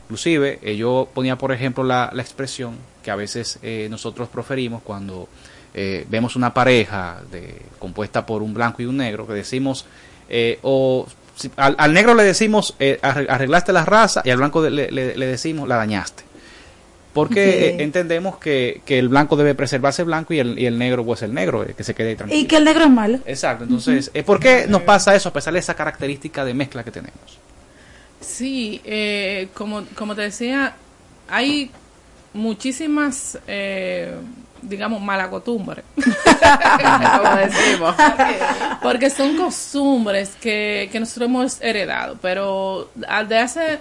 Inclusive, 0.07 0.59
eh, 0.63 0.77
yo 0.77 1.09
ponía, 1.15 1.37
por 1.37 1.53
ejemplo, 1.53 1.83
la, 1.85 2.11
la 2.13 2.23
expresión 2.23 2.75
que 3.07 3.13
a 3.13 3.17
veces 3.17 3.61
eh, 3.63 3.87
nosotros 3.89 4.29
proferimos 4.29 4.83
cuando 4.83 5.29
eh, 5.73 6.05
vemos 6.11 6.35
una 6.35 6.53
pareja 6.53 7.21
de, 7.31 7.55
compuesta 7.79 8.27
por 8.27 8.43
un 8.43 8.53
blanco 8.53 8.83
y 8.83 8.87
un 8.87 8.97
negro, 8.97 9.29
que 9.29 9.33
decimos, 9.33 9.87
eh, 10.29 10.59
o 10.63 11.07
si- 11.37 11.53
al, 11.55 11.77
al 11.79 11.93
negro 11.95 12.15
le 12.17 12.25
decimos, 12.25 12.75
eh, 12.81 12.99
arre- 13.01 13.27
arreglaste 13.29 13.73
la 13.73 13.85
raza, 13.85 14.23
y 14.25 14.31
al 14.31 14.39
blanco 14.39 14.61
le, 14.69 14.91
le- 14.91 15.17
le 15.17 15.27
decimos, 15.27 15.69
la 15.69 15.77
dañaste. 15.77 16.25
Porque 17.13 17.75
Sí. 17.77 17.83
entendemos 17.85 18.39
que, 18.39 18.83
que 18.85 18.99
el 18.99 19.09
blanco 19.09 19.37
debe 19.37 19.55
preservarse 19.55 20.03
blanco 20.03 20.35
y 20.35 20.41
el, 20.41 20.59
y 20.59 20.67
el 20.67 20.77
negro 20.77 21.05
pues 21.05 21.23
el 21.23 21.33
negro, 21.33 21.65
que 21.65 21.85
se 21.85 21.95
quede 21.95 22.09
ahí 22.11 22.17
tranquilo. 22.17 22.41
Y 22.41 22.47
que 22.47 22.57
el 22.57 22.65
negro 22.65 22.85
es 22.87 22.91
malo. 22.91 23.21
Exacto, 23.25 23.63
entonces, 23.65 24.11
eh, 24.15 24.25
¿por 24.25 24.41
qué 24.41 24.67
nos 24.69 24.83
pasa 24.83 25.15
eso 25.15 25.29
a 25.29 25.33
pesar 25.33 25.53
de 25.53 25.61
esa 25.61 25.75
característica 25.75 26.45
de 26.45 26.55
mezcla 26.55 26.83
que 26.83 26.91
tenemos? 26.91 27.39
Sí, 28.21 28.81
eh, 28.85 29.49
como, 29.55 29.85
como 29.95 30.17
te 30.17 30.23
decía, 30.23 30.75
hay 31.29 31.71
muchísimas, 32.37 33.39
eh, 33.47 34.15
digamos, 34.63 35.01
malas 35.01 35.29
costumbres. 35.29 35.85
como 35.95 37.37
decimos. 37.37 37.95
Porque 38.83 39.11
son 39.11 39.37
costumbres 39.37 40.37
que, 40.41 40.89
que 40.93 41.01
nosotros 41.01 41.29
hemos 41.29 41.61
heredado, 41.61 42.19
pero 42.21 42.91
al 43.09 43.29
de 43.29 43.39
hace... 43.39 43.81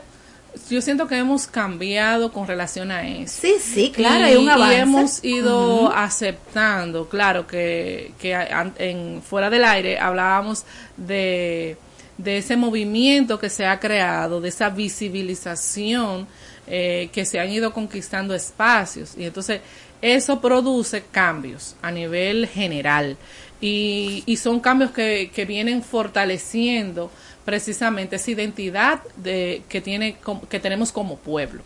Yo 0.69 0.81
siento 0.81 1.05
que 1.05 1.17
hemos 1.17 1.47
cambiado 1.47 2.31
con 2.31 2.47
relación 2.47 2.89
a 2.89 3.05
eso. 3.05 3.41
Sí, 3.41 3.55
sí, 3.59 3.91
claro, 3.93 4.21
y, 4.21 4.23
hay 4.23 4.35
un 4.37 4.45
y 4.45 4.49
avance. 4.49 4.79
hemos 4.79 5.23
ido 5.25 5.91
aceptando, 5.93 7.09
claro, 7.09 7.45
que, 7.45 8.13
que 8.17 8.33
en, 8.77 9.21
fuera 9.21 9.49
del 9.49 9.65
aire 9.65 9.99
hablábamos 9.99 10.63
de, 10.95 11.75
de 12.17 12.37
ese 12.37 12.55
movimiento 12.55 13.37
que 13.37 13.49
se 13.49 13.65
ha 13.65 13.81
creado, 13.81 14.39
de 14.39 14.47
esa 14.47 14.69
visibilización 14.69 16.25
eh, 16.67 17.09
que 17.11 17.25
se 17.25 17.39
han 17.39 17.49
ido 17.49 17.73
conquistando 17.73 18.33
espacios. 18.33 19.15
Y 19.17 19.25
entonces 19.25 19.61
eso 20.01 20.41
produce 20.41 21.03
cambios 21.11 21.75
a 21.81 21.91
nivel 21.91 22.47
general. 22.47 23.17
Y, 23.61 24.23
y 24.25 24.37
son 24.37 24.59
cambios 24.59 24.91
que, 24.91 25.31
que 25.33 25.45
vienen 25.45 25.81
fortaleciendo 25.81 27.09
precisamente 27.45 28.17
esa 28.17 28.31
identidad 28.31 29.01
de, 29.15 29.63
que, 29.69 29.79
tiene, 29.79 30.17
que 30.49 30.59
tenemos 30.59 30.91
como 30.91 31.17
pueblo 31.17 31.61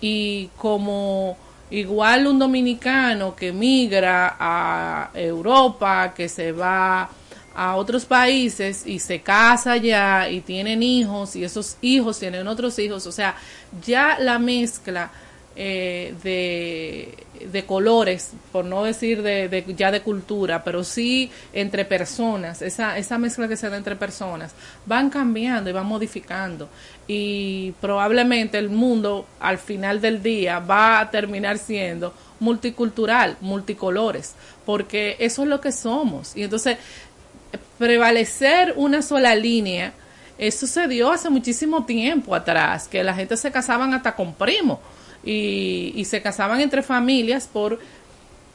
y 0.00 0.50
como 0.58 1.36
igual 1.70 2.26
un 2.26 2.38
dominicano 2.38 3.34
que 3.34 3.50
migra 3.52 4.36
a 4.38 5.10
Europa, 5.14 6.12
que 6.14 6.28
se 6.28 6.52
va 6.52 7.08
a 7.54 7.76
otros 7.76 8.04
países 8.04 8.86
y 8.86 8.98
se 8.98 9.20
casa 9.20 9.72
allá 9.72 10.28
y 10.28 10.40
tienen 10.40 10.82
hijos 10.82 11.36
y 11.36 11.44
esos 11.44 11.76
hijos 11.82 12.18
tienen 12.18 12.46
otros 12.48 12.78
hijos, 12.78 13.06
o 13.06 13.12
sea, 13.12 13.36
ya 13.84 14.18
la 14.18 14.38
mezcla 14.38 15.10
eh, 15.56 16.14
de, 16.24 17.14
de 17.52 17.64
colores, 17.64 18.32
por 18.50 18.64
no 18.64 18.82
decir 18.82 19.22
de, 19.22 19.48
de- 19.48 19.64
ya 19.76 19.92
de 19.92 20.00
cultura, 20.00 20.64
pero 20.64 20.82
sí 20.82 21.30
entre 21.52 21.84
personas, 21.84 22.60
esa, 22.60 22.98
esa 22.98 23.18
mezcla 23.18 23.46
que 23.46 23.56
se 23.56 23.70
da 23.70 23.76
entre 23.76 23.94
personas, 23.94 24.52
van 24.84 25.10
cambiando 25.10 25.70
y 25.70 25.72
van 25.72 25.86
modificando. 25.86 26.68
Y 27.06 27.70
probablemente 27.80 28.58
el 28.58 28.68
mundo 28.68 29.26
al 29.38 29.58
final 29.58 30.00
del 30.00 30.24
día 30.24 30.58
va 30.58 30.98
a 30.98 31.10
terminar 31.12 31.58
siendo 31.58 32.12
multicultural, 32.40 33.36
multicolores, 33.40 34.34
porque 34.66 35.16
eso 35.20 35.42
es 35.44 35.48
lo 35.48 35.60
que 35.60 35.70
somos. 35.70 36.36
Y 36.36 36.42
entonces, 36.42 36.78
prevalecer 37.78 38.74
una 38.76 39.02
sola 39.02 39.34
línea, 39.34 39.92
eso 40.38 40.66
se 40.66 40.88
dio 40.88 41.10
hace 41.10 41.30
muchísimo 41.30 41.84
tiempo 41.84 42.34
atrás, 42.34 42.88
que 42.88 43.02
la 43.04 43.14
gente 43.14 43.36
se 43.36 43.50
casaban 43.52 43.94
hasta 43.94 44.14
con 44.14 44.34
primos 44.34 44.78
y, 45.24 46.04
se 46.04 46.20
casaban 46.22 46.60
entre 46.60 46.82
familias 46.82 47.48
por 47.50 47.78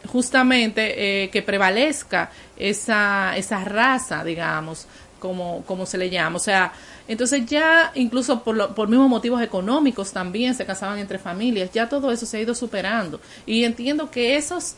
justamente 0.08 1.24
eh, 1.26 1.30
que 1.30 1.42
prevalezca 1.42 2.32
esa, 2.58 3.36
esa 3.38 3.64
raza, 3.64 4.24
digamos, 4.24 4.88
como, 5.20 5.64
como 5.66 5.86
se 5.86 5.98
le 5.98 6.10
llama. 6.10 6.38
O 6.38 6.40
sea, 6.40 6.72
entonces 7.08 7.46
ya 7.46 7.92
incluso 7.96 8.44
por, 8.44 8.56
lo- 8.56 8.74
por 8.76 8.88
mismos 8.88 9.10
motivos 9.10 9.42
económicos 9.42 10.12
también 10.12 10.56
se 10.56 10.66
casaban 10.66 11.00
entre 11.00 11.20
familias, 11.20 11.72
ya 11.74 11.90
todo 11.90 12.12
eso 12.12 12.26
se 12.26 12.38
ha 12.38 12.42
ido 12.42 12.56
superando. 12.56 13.20
Y 13.46 13.64
entiendo 13.66 14.10
que 14.10 14.36
esos 14.38 14.76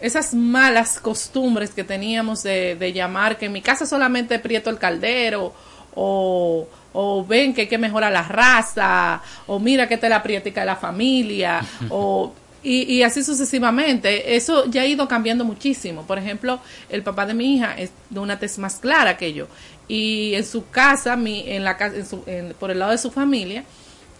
esas 0.00 0.34
malas 0.34 1.00
costumbres 1.00 1.70
que 1.70 1.84
teníamos 1.84 2.42
de, 2.42 2.76
de 2.76 2.92
llamar 2.92 3.36
que 3.38 3.46
en 3.46 3.52
mi 3.52 3.62
casa 3.62 3.84
solamente 3.86 4.38
prieto 4.38 4.70
el 4.70 4.78
caldero 4.78 5.52
o, 5.94 6.66
o 6.92 7.24
ven 7.26 7.54
que 7.54 7.62
hay 7.62 7.66
que 7.68 7.78
mejorar 7.78 8.12
la 8.12 8.22
raza 8.22 9.20
o 9.46 9.58
mira 9.58 9.88
que 9.88 9.94
es 9.94 10.02
la 10.02 10.22
prietica 10.22 10.60
de 10.60 10.66
la 10.66 10.76
familia 10.76 11.60
o 11.90 12.32
y, 12.60 12.82
y 12.92 13.02
así 13.04 13.22
sucesivamente. 13.22 14.34
Eso 14.34 14.66
ya 14.68 14.82
ha 14.82 14.86
ido 14.86 15.06
cambiando 15.06 15.44
muchísimo. 15.44 16.02
Por 16.02 16.18
ejemplo 16.18 16.58
el 16.90 17.02
papá 17.04 17.24
de 17.24 17.34
mi 17.34 17.54
hija 17.56 17.74
es 17.78 17.90
de 18.10 18.18
una 18.20 18.38
tez 18.38 18.58
más 18.58 18.76
clara 18.76 19.16
que 19.16 19.32
yo 19.32 19.46
y 19.88 20.34
en 20.34 20.44
su 20.44 20.68
casa 20.68 21.16
mi 21.16 21.44
en 21.50 21.64
la 21.64 21.76
casa 21.76 21.96
en 21.96 22.06
su- 22.06 22.22
en- 22.26 22.54
por 22.58 22.70
el 22.70 22.78
lado 22.80 22.92
de 22.92 22.98
su 22.98 23.10
familia 23.10 23.64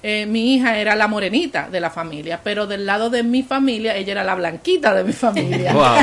eh, 0.03 0.27
mi 0.27 0.55
hija 0.55 0.79
era 0.79 0.95
la 0.95 1.09
morenita 1.09 1.69
de 1.71 1.81
la 1.81 1.91
familia, 1.91 2.41
pero 2.45 2.67
del 2.67 2.87
lado 2.87 3.11
de 3.11 3.23
mi 3.25 3.43
familia 3.43 3.97
ella 3.97 4.13
era 4.13 4.25
la 4.25 4.35
blanquita 4.37 4.95
de 4.95 5.05
mi 5.05 5.13
familia. 5.13 5.73
Wow. 5.75 5.97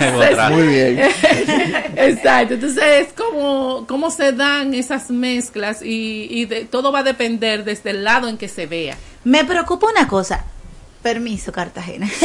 Entonces, 0.00 0.50
Muy 0.50 0.66
bien. 0.66 0.98
Exacto, 1.96 2.54
entonces 2.54 2.82
es 3.06 3.12
como 3.14 3.86
cómo 3.88 4.10
se 4.10 4.32
dan 4.32 4.74
esas 4.74 5.10
mezclas 5.10 5.80
y, 5.82 6.26
y 6.30 6.44
de- 6.46 6.64
todo 6.66 6.92
va 6.92 6.98
a 7.00 7.02
depender 7.02 7.64
desde 7.64 7.90
el 7.90 8.04
lado 8.04 8.28
en 8.28 8.36
que 8.36 8.48
se 8.48 8.66
vea. 8.66 8.96
Me 9.24 9.44
preocupa 9.44 9.86
una 9.90 10.06
cosa. 10.06 10.44
Permiso, 11.02 11.52
Cartagena. 11.52 12.08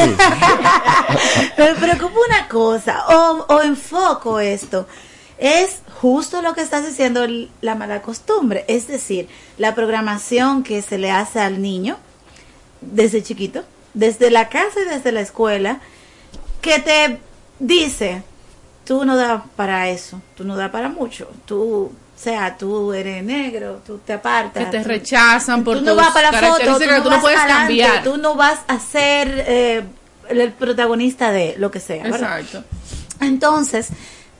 Me 1.58 1.74
preocupa 1.74 2.14
una 2.28 2.48
cosa, 2.48 3.04
o, 3.08 3.44
o 3.48 3.62
enfoco 3.62 4.40
esto. 4.40 4.86
Es 5.40 5.78
justo 6.00 6.42
lo 6.42 6.52
que 6.54 6.60
estás 6.60 6.86
diciendo, 6.86 7.26
la 7.62 7.74
mala 7.74 8.02
costumbre. 8.02 8.64
Es 8.68 8.86
decir, 8.86 9.26
la 9.56 9.74
programación 9.74 10.62
que 10.62 10.82
se 10.82 10.98
le 10.98 11.10
hace 11.10 11.40
al 11.40 11.62
niño 11.62 11.96
desde 12.82 13.22
chiquito, 13.22 13.64
desde 13.94 14.30
la 14.30 14.48
casa 14.50 14.80
y 14.84 14.88
desde 14.88 15.12
la 15.12 15.22
escuela, 15.22 15.80
que 16.60 16.78
te 16.78 17.20
dice, 17.58 18.22
tú 18.84 19.04
no 19.06 19.16
das 19.16 19.42
para 19.56 19.88
eso, 19.88 20.20
tú 20.36 20.44
no 20.44 20.56
das 20.56 20.70
para 20.70 20.88
mucho, 20.90 21.30
tú, 21.46 21.84
o 21.84 21.92
sea, 22.22 22.56
tú 22.58 22.92
eres 22.92 23.24
negro, 23.24 23.80
tú 23.86 23.98
te 23.98 24.12
apartas. 24.12 24.66
Que 24.66 24.70
te 24.70 24.82
tú- 24.82 24.88
rechazan 24.88 25.64
por 25.64 25.78
tú 25.78 25.84
no 25.84 25.92
tus 25.94 26.02
vas 26.02 26.12
para 26.12 26.32
la 26.32 26.38
foto, 26.38 26.64
tú 26.64 26.70
no, 26.70 26.78
que 26.78 26.86
tú 26.86 27.04
no 27.04 27.10
vas 27.10 27.20
puedes 27.20 27.38
adelante, 27.38 27.78
cambiar. 27.78 28.04
tú 28.04 28.16
no 28.18 28.34
vas 28.34 28.60
a 28.68 28.78
ser 28.78 29.44
eh, 29.46 29.84
el, 30.28 30.52
protagonista 30.52 31.32
de 31.32 31.54
lo 31.56 31.70
que 31.70 31.80
sea. 31.80 32.02
¿verdad? 32.02 32.40
Exacto. 32.40 32.64
Entonces, 33.20 33.88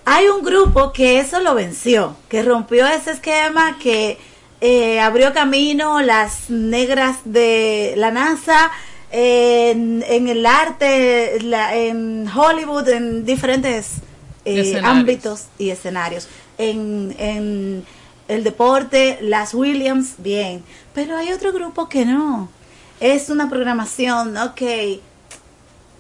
hay 0.05 0.29
un 0.29 0.43
grupo 0.45 0.93
que 0.93 1.21
eso 1.21 1.41
lo 1.41 1.55
venció, 1.55 2.17
que 2.29 2.43
rompió 2.43 2.87
ese 2.87 3.13
esquema, 3.13 3.79
que 3.79 4.19
eh, 4.61 5.01
abrió 5.01 5.33
camino 5.33 6.01
las 6.03 6.51
negras 6.51 7.19
de 7.25 7.95
la 7.97 8.11
NASA 8.11 8.71
en, 9.13 10.05
en 10.07 10.29
el 10.29 10.45
arte, 10.47 11.39
la- 11.43 11.75
en 11.77 12.29
Hollywood, 12.29 12.89
en 12.89 13.25
diferentes 13.25 13.95
eh, 14.45 14.81
ámbitos 14.83 15.45
y 15.59 15.71
escenarios. 15.71 16.29
En, 16.59 17.15
en 17.19 17.85
el 18.29 18.45
deporte, 18.45 19.19
las 19.23 19.55
Williams, 19.55 20.15
bien. 20.19 20.63
Pero 20.95 21.17
hay 21.17 21.33
otro 21.33 21.53
grupo 21.53 21.89
que 21.89 22.05
no. 22.05 22.49
Es 23.01 23.31
una 23.31 23.49
programación, 23.49 24.37
ok, 24.37 24.61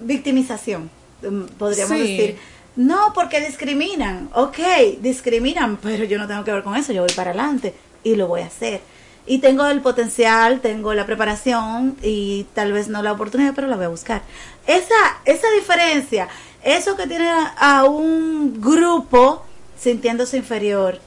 victimización, 0.00 0.90
mm, 1.22 1.42
podríamos 1.58 1.96
Sí. 1.96 2.02
decir. 2.16 2.38
No, 2.80 3.12
porque 3.12 3.42
discriminan. 3.42 4.30
Ok, 4.32 4.56
discriminan, 5.00 5.76
pero 5.76 6.04
yo 6.04 6.16
no 6.16 6.26
tengo 6.26 6.44
que 6.44 6.52
ver 6.52 6.62
con 6.62 6.76
eso. 6.76 6.94
Yo 6.94 7.02
voy 7.02 7.12
para 7.12 7.32
adelante 7.32 7.74
y 8.02 8.14
lo 8.14 8.26
voy 8.26 8.40
a 8.40 8.46
hacer. 8.46 8.80
Y 9.26 9.40
tengo 9.40 9.66
el 9.66 9.82
potencial, 9.82 10.62
tengo 10.62 10.94
la 10.94 11.04
preparación 11.04 11.98
y 12.02 12.46
tal 12.54 12.72
vez 12.72 12.88
no 12.88 13.02
la 13.02 13.12
oportunidad, 13.12 13.52
pero 13.54 13.68
la 13.68 13.76
voy 13.76 13.84
a 13.84 13.88
buscar. 13.88 14.22
Esa, 14.66 14.94
esa 15.26 15.50
diferencia, 15.50 16.28
eso 16.64 16.96
que 16.96 17.06
tiene 17.06 17.28
a, 17.28 17.84
un 17.84 18.62
grupo 18.62 19.44
sintiéndose 19.78 20.38
inferior, 20.38 21.00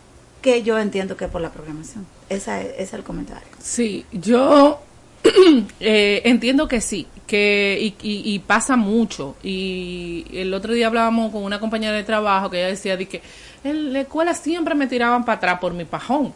que 0.43 0.61
yo 0.61 0.77
entiendo 0.77 1.17
que 1.17 1.27
por 1.27 1.41
la 1.41 1.49
programación. 1.51 2.05
Esa 2.29 2.61
es, 2.61 2.67
ese 2.73 2.83
es 2.83 2.93
el 2.93 3.03
comentario. 3.03 3.47
Sí, 3.59 4.05
yo 4.11 4.79
eh, 5.79 6.21
entiendo 6.25 6.67
que 6.67 6.81
sí, 6.81 7.07
que 7.27 7.77
y, 7.81 8.07
y- 8.07 8.33
y 8.33 8.39
pasa 8.39 8.75
mucho. 8.75 9.35
Y 9.43 10.25
el 10.33 10.53
otro 10.53 10.73
día 10.73 10.87
hablábamos 10.87 11.31
con 11.31 11.43
una 11.43 11.59
compañera 11.59 11.95
de 11.95 12.03
trabajo 12.03 12.49
que 12.49 12.57
ella 12.59 12.67
decía 12.67 12.97
de 12.97 13.07
que 13.07 13.21
en 13.63 13.93
la 13.93 14.01
escuela 14.01 14.33
siempre 14.33 14.75
me 14.75 14.87
tiraban 14.87 15.23
para 15.25 15.37
atrás 15.37 15.59
por 15.59 15.73
mi 15.73 15.85
pajón. 15.85 16.33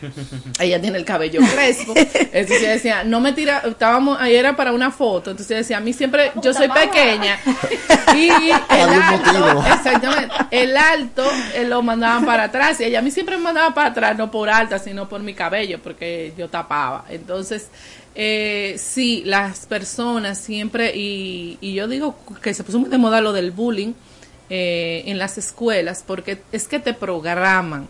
Ella 0.60 0.80
tiene 0.80 0.96
el 0.98 1.04
cabello 1.04 1.40
crespo. 1.52 1.92
Entonces 1.96 2.62
ella 2.62 2.70
decía, 2.70 3.04
no 3.04 3.20
me 3.20 3.32
tira, 3.32 3.58
estábamos, 3.66 4.18
ahí 4.20 4.34
era 4.34 4.56
para 4.56 4.72
una 4.72 4.90
foto, 4.90 5.30
entonces 5.32 5.50
ella 5.50 5.58
decía, 5.58 5.76
a 5.76 5.80
mí 5.80 5.92
siempre, 5.92 6.32
yo 6.42 6.54
soy 6.54 6.68
pequeña 6.68 7.38
y 8.16 8.28
el 8.28 8.88
alto, 8.88 9.32
motivo. 9.32 9.64
exactamente, 9.66 10.34
el 10.52 10.76
alto 10.76 11.24
eh, 11.54 11.64
lo 11.64 11.82
mandaban 11.82 12.24
para 12.24 12.44
atrás 12.44 12.80
y 12.80 12.84
ella 12.84 13.00
a 13.00 13.02
mí 13.02 13.10
siempre 13.10 13.36
me 13.36 13.42
mandaba 13.42 13.74
para 13.74 13.88
atrás, 13.88 14.16
no 14.16 14.30
por 14.30 14.48
alta, 14.48 14.78
sino 14.78 15.06
por 15.08 15.20
mi 15.20 15.34
cabello, 15.34 15.80
porque 15.82 16.32
yo 16.38 16.48
tapaba. 16.48 17.04
Entonces, 17.10 17.68
eh, 18.14 18.76
sí, 18.78 19.22
las 19.24 19.66
personas 19.66 20.38
siempre, 20.38 20.96
y, 20.96 21.58
y 21.60 21.74
yo 21.74 21.88
digo 21.88 22.16
que 22.42 22.54
se 22.54 22.64
puso 22.64 22.78
muy 22.78 22.90
de 22.90 22.98
moda 22.98 23.20
lo 23.20 23.32
del 23.32 23.50
bullying 23.50 23.92
eh, 24.48 25.04
en 25.06 25.18
las 25.18 25.38
escuelas, 25.38 26.02
porque 26.04 26.42
es 26.50 26.66
que 26.66 26.80
te 26.80 26.92
programan 26.92 27.88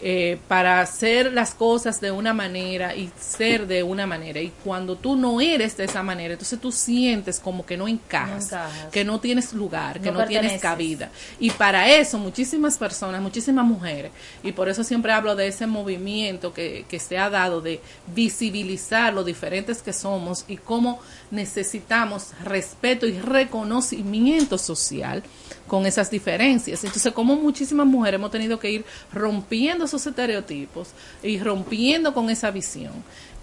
eh, 0.00 0.38
para 0.46 0.80
hacer 0.80 1.32
las 1.32 1.54
cosas 1.54 2.00
de 2.00 2.10
una 2.10 2.32
manera 2.32 2.94
y 2.94 3.10
ser 3.18 3.66
de 3.66 3.82
una 3.82 4.06
manera. 4.06 4.40
Y 4.40 4.52
cuando 4.64 4.96
tú 4.96 5.16
no 5.16 5.40
eres 5.40 5.76
de 5.76 5.84
esa 5.84 6.02
manera, 6.02 6.34
entonces 6.34 6.60
tú 6.60 6.70
sientes 6.70 7.40
como 7.40 7.66
que 7.66 7.76
no 7.76 7.88
encajas, 7.88 8.50
No 8.52 8.58
encajas. 8.58 8.86
que 8.92 9.04
no 9.04 9.18
tienes 9.20 9.52
lugar, 9.52 10.00
que 10.00 10.12
No 10.12 10.20
no, 10.20 10.26
tienes 10.26 10.60
cabida. 10.60 11.10
Y 11.40 11.50
para 11.50 11.88
eso 11.92 12.18
muchísimas 12.18 12.78
personas, 12.78 13.20
muchísimas 13.20 13.64
mujeres, 13.64 14.12
y 14.42 14.52
por 14.52 14.68
eso 14.68 14.84
siempre 14.84 15.12
hablo 15.12 15.34
de 15.34 15.48
ese 15.48 15.66
movimiento 15.66 16.52
que, 16.54 16.84
que 16.88 16.98
se 17.00 17.18
ha 17.18 17.28
dado 17.28 17.60
de 17.60 17.80
visibilizar 18.14 19.12
lo 19.12 19.24
diferentes 19.24 19.82
que 19.82 19.92
somos 19.92 20.44
y 20.48 20.56
cómo 20.58 21.00
necesitamos 21.30 22.28
respeto 22.44 23.06
y 23.06 23.18
reconocimiento 23.18 24.58
social 24.58 25.22
con 25.68 25.86
esas 25.86 26.10
diferencias. 26.10 26.82
Entonces, 26.82 27.12
como 27.12 27.36
muchísimas 27.36 27.86
mujeres 27.86 28.18
hemos 28.18 28.30
tenido 28.30 28.58
que 28.58 28.70
ir 28.70 28.84
rompiendo 29.12 29.84
esos 29.84 30.04
estereotipos 30.06 30.88
y 31.22 31.38
rompiendo 31.38 32.12
con 32.12 32.30
esa 32.30 32.50
visión, 32.50 32.92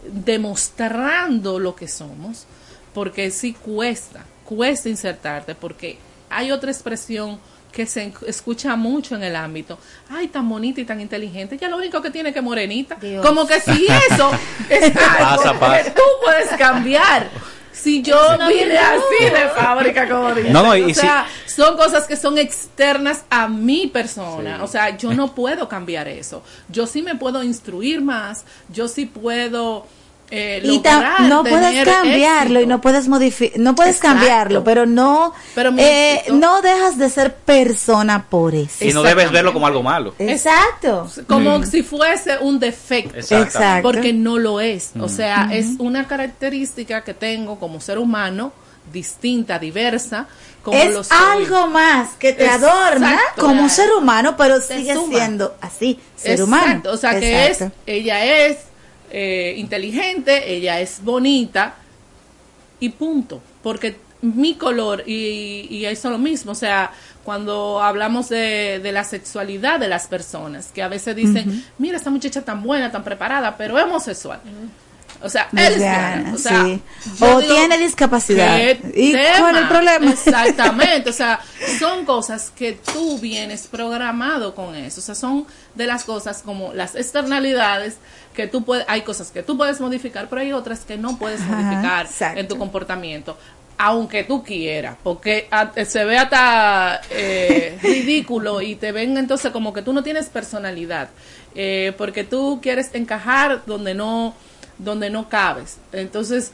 demostrando 0.03 1.59
lo 1.59 1.75
que 1.75 1.87
somos, 1.87 2.45
porque 2.93 3.31
sí 3.31 3.53
cuesta, 3.53 4.25
cuesta 4.43 4.89
insertarte, 4.89 5.55
porque 5.55 5.97
hay 6.29 6.51
otra 6.51 6.71
expresión 6.71 7.39
que 7.71 7.85
se 7.85 8.13
escucha 8.25 8.75
mucho 8.77 9.15
en 9.15 9.23
el 9.23 9.35
ámbito. 9.35 9.77
Ay, 10.09 10.29
tan 10.29 10.47
bonita 10.47 10.79
y 10.79 10.85
tan 10.85 11.01
inteligente. 11.01 11.57
Ya 11.57 11.67
lo 11.67 11.75
único 11.75 12.01
que 12.01 12.09
tiene 12.09 12.31
que 12.33 12.41
morenita. 12.41 12.95
Dios. 12.95 13.25
Como 13.25 13.45
que 13.45 13.59
si 13.59 13.85
eso 14.09 14.31
es 14.69 14.95
algo 14.95 15.43
Pasa, 15.43 15.59
pasa. 15.59 15.83
que 15.83 15.91
tú 15.91 16.01
puedes 16.23 16.47
cambiar. 16.57 17.29
Si 17.75 18.01
yo 18.01 18.37
No, 18.37 18.47
vine 18.47 18.77
así 18.77 19.25
de 19.25 19.49
fábrica, 19.55 20.07
como 20.07 20.33
dicen. 20.33 20.53
No, 20.53 20.63
no, 20.63 20.75
y 20.75 20.83
o 20.83 20.87
si- 20.87 20.93
sea, 20.95 21.27
son 21.45 21.75
cosas 21.75 22.07
que 22.07 22.15
son 22.15 22.37
externas 22.37 23.23
a 23.29 23.47
mi 23.47 23.87
persona. 23.87 24.63
O 24.63 24.67
sea, 24.67 24.97
yo 24.97 25.13
no 25.13 25.35
puedo 25.35 25.67
cambiar 25.67 26.07
eso. 26.07 26.41
Yo 26.69 26.87
sí 26.87 27.01
me 27.01 27.15
puedo 27.15 27.43
instruir 27.43 28.01
más. 28.01 28.45
Yo 28.69 28.87
sí 28.87 29.05
puedo 29.05 29.85
eh, 30.31 30.61
Y 30.63 30.81
no 31.29 31.43
puedes 31.43 31.69
tener 31.69 31.87
cambiarlo 31.87 32.59
y 32.61 32.65
no 32.67 32.81
puedes 32.81 33.07
modificar, 33.07 33.59
no 33.59 33.75
puedes 33.75 33.97
Exacto. 33.97 34.17
cambiarlo, 34.19 34.63
pero 34.63 34.85
no, 34.85 35.33
Pero 35.53 35.71
eh, 35.77 36.23
no 36.33 36.61
dejas 36.61 36.97
de 36.97 37.09
ser 37.09 37.35
persona 37.35 38.25
por 38.29 38.55
eso. 38.55 38.83
Y 38.85 38.91
no 38.93 39.03
debes 39.03 39.31
verlo 39.31 39.53
como 39.53 39.67
algo 39.67 39.83
malo. 39.83 40.15
Exacto. 40.19 41.07
como 41.27 41.59
Mm. 41.59 41.63
si 41.65 41.83
fuese 41.83 42.37
un 42.39 42.59
defecto. 42.59 43.17
Exacto. 43.17 43.81
Porque 43.83 44.13
no 44.13 44.37
lo 44.37 44.59
es. 44.59 44.91
O 44.99 45.05
Mm. 45.05 45.09
sea, 45.09 45.49
es 45.51 45.67
una 45.79 46.07
característica 46.07 47.03
que 47.03 47.13
tengo 47.13 47.59
como 47.59 47.79
ser 47.79 47.97
humano, 47.99 48.51
distinta, 48.91 49.57
diversa, 49.59 50.27
como 50.63 50.77
lo 50.83 51.01
es 51.01 51.07
soy. 51.07 51.17
algo 51.17 51.67
más 51.67 52.09
que 52.19 52.33
te 52.33 52.45
Exacto. 52.45 52.69
adorna 52.69 53.19
como 53.37 53.67
ser 53.69 53.91
humano, 53.93 54.35
pero 54.37 54.61
sigue 54.61 54.93
suma. 54.93 55.17
siendo 55.17 55.55
así, 55.61 55.99
ser 56.15 56.31
Exacto, 56.39 56.43
humano. 56.45 56.81
O 56.91 56.97
sea, 56.97 57.19
que 57.19 57.47
es, 57.47 57.63
ella 57.85 58.25
es 58.47 58.57
eh, 59.11 59.53
inteligente, 59.57 60.53
ella 60.53 60.79
es 60.79 61.03
bonita 61.03 61.75
y 62.79 62.89
punto. 62.89 63.41
Porque 63.63 63.97
mi 64.21 64.55
color, 64.55 65.03
y, 65.05 65.67
y 65.69 65.85
eso 65.85 66.07
es 66.07 66.11
lo 66.11 66.17
mismo, 66.17 66.51
o 66.51 66.55
sea, 66.55 66.91
cuando 67.23 67.81
hablamos 67.81 68.29
de, 68.29 68.79
de 68.81 68.91
la 68.91 69.03
sexualidad 69.03 69.79
de 69.79 69.87
las 69.87 70.07
personas, 70.07 70.71
que 70.71 70.83
a 70.83 70.87
veces 70.87 71.15
dicen, 71.15 71.65
mira, 71.77 71.97
esta 71.97 72.09
muchacha 72.11 72.43
tan 72.43 72.61
buena, 72.61 72.91
tan 72.91 73.03
preparada, 73.03 73.57
pero 73.57 73.77
es 73.77 73.83
homosexual. 73.83 74.39
O 75.23 75.29
sea, 75.29 75.47
es 75.51 75.53
Lesbiana, 75.53 76.15
lesbiana. 76.17 76.33
O 76.35 76.37
sea, 76.37 76.63
sí. 76.65 76.81
yo 77.19 77.25
O 77.35 77.41
digo, 77.41 77.53
tiene 77.55 77.77
discapacidad. 77.79 78.57
¿qué 78.57 78.79
¿Y 78.95 79.11
tema? 79.13 79.39
cuál 79.39 79.55
es 79.55 79.61
el 79.61 79.67
problema? 79.67 80.11
Exactamente, 80.11 81.09
o 81.09 81.13
sea, 81.13 81.39
son 81.79 82.05
cosas 82.05 82.51
que 82.55 82.73
tú 82.73 83.17
vienes 83.19 83.67
programado 83.67 84.53
con 84.53 84.75
eso, 84.75 84.99
o 84.99 85.03
sea, 85.03 85.15
son 85.15 85.47
de 85.73 85.87
las 85.87 86.03
cosas 86.03 86.41
como 86.43 86.73
las 86.73 86.95
externalidades 86.95 87.97
que 88.33 88.47
tú 88.47 88.63
puedes, 88.65 88.85
hay 88.89 89.01
cosas 89.01 89.31
que 89.31 89.41
tú 89.43 89.57
puedes 89.57 89.79
modificar, 89.79 90.27
pero 90.29 90.41
hay 90.41 90.51
otras 90.53 90.81
que 90.81 90.97
no 90.97 91.17
puedes 91.17 91.41
Ajá, 91.41 91.55
modificar 91.55 92.05
exacto. 92.05 92.39
en 92.39 92.47
tu 92.47 92.57
comportamiento. 92.57 93.37
Aunque 93.77 94.23
tú 94.23 94.41
quieras, 94.41 94.95
porque 95.03 95.49
a- 95.51 95.71
se 95.85 96.05
ve 96.05 96.17
hasta 96.17 97.01
eh, 97.09 97.77
ridículo 97.83 98.61
y 98.61 98.75
te 98.75 98.91
ven 98.93 99.17
entonces 99.17 99.51
como 99.51 99.73
que 99.73 99.81
tú 99.81 99.91
no 99.91 100.01
tienes 100.03 100.27
personalidad, 100.27 101.09
eh, 101.55 101.93
porque 101.97 102.23
tú 102.23 102.59
quieres 102.61 102.89
encajar 102.93 103.63
donde 103.65 103.93
no, 103.93 104.33
donde 104.77 105.09
no 105.09 105.29
cabes. 105.29 105.77
Entonces, 105.91 106.51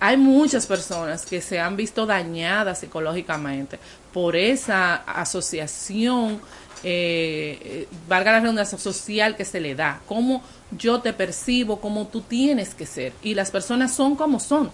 hay 0.00 0.16
muchas 0.16 0.66
personas 0.66 1.24
que 1.24 1.40
se 1.40 1.58
han 1.58 1.76
visto 1.76 2.04
dañadas 2.06 2.80
psicológicamente 2.80 3.78
por 4.12 4.36
esa 4.36 4.96
asociación, 4.96 6.40
eh, 6.84 7.58
eh, 7.62 7.88
valga 8.08 8.32
la 8.32 8.40
redundancia 8.40 8.78
social 8.78 9.36
que 9.36 9.44
se 9.44 9.60
le 9.60 9.74
da, 9.74 10.00
cómo 10.06 10.42
yo 10.70 11.00
te 11.00 11.12
percibo, 11.12 11.80
cómo 11.80 12.06
tú 12.06 12.20
tienes 12.20 12.74
que 12.74 12.86
ser, 12.86 13.12
y 13.22 13.34
las 13.34 13.50
personas 13.50 13.94
son 13.94 14.16
como 14.16 14.38
son. 14.40 14.70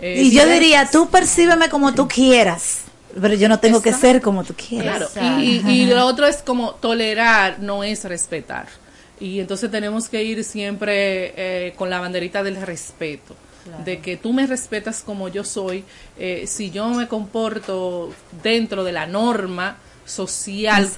Eh, 0.00 0.22
Y 0.24 0.30
yo 0.32 0.46
diría, 0.46 0.88
tú 0.90 1.08
percíbeme 1.08 1.68
como 1.68 1.94
tú 1.94 2.08
quieras, 2.08 2.80
pero 3.20 3.34
yo 3.34 3.48
no 3.48 3.60
tengo 3.60 3.80
que 3.80 3.92
ser 3.92 4.20
como 4.20 4.42
tú 4.42 4.54
quieras. 4.54 5.10
Claro, 5.12 5.38
y, 5.40 5.62
y- 5.66 5.82
y 5.82 5.86
lo 5.86 6.04
otro 6.06 6.26
es 6.26 6.38
como 6.38 6.72
tolerar, 6.72 7.60
no 7.60 7.84
es 7.84 8.04
respetar. 8.04 8.66
Y 9.24 9.40
entonces 9.40 9.70
tenemos 9.70 10.10
que 10.10 10.22
ir 10.22 10.44
siempre 10.44 11.32
eh, 11.36 11.72
con 11.76 11.88
la 11.88 11.98
banderita 11.98 12.42
del 12.42 12.60
respeto. 12.60 13.34
De 13.82 14.00
que 14.00 14.18
tú 14.18 14.34
me 14.34 14.46
respetas 14.46 15.00
como 15.00 15.28
yo 15.28 15.42
soy, 15.42 15.84
eh, 16.18 16.44
si 16.46 16.70
yo 16.70 16.86
me 16.90 17.08
comporto 17.08 18.12
dentro 18.42 18.84
de 18.84 18.92
la 18.92 19.06
norma 19.06 19.78
social 20.04 20.90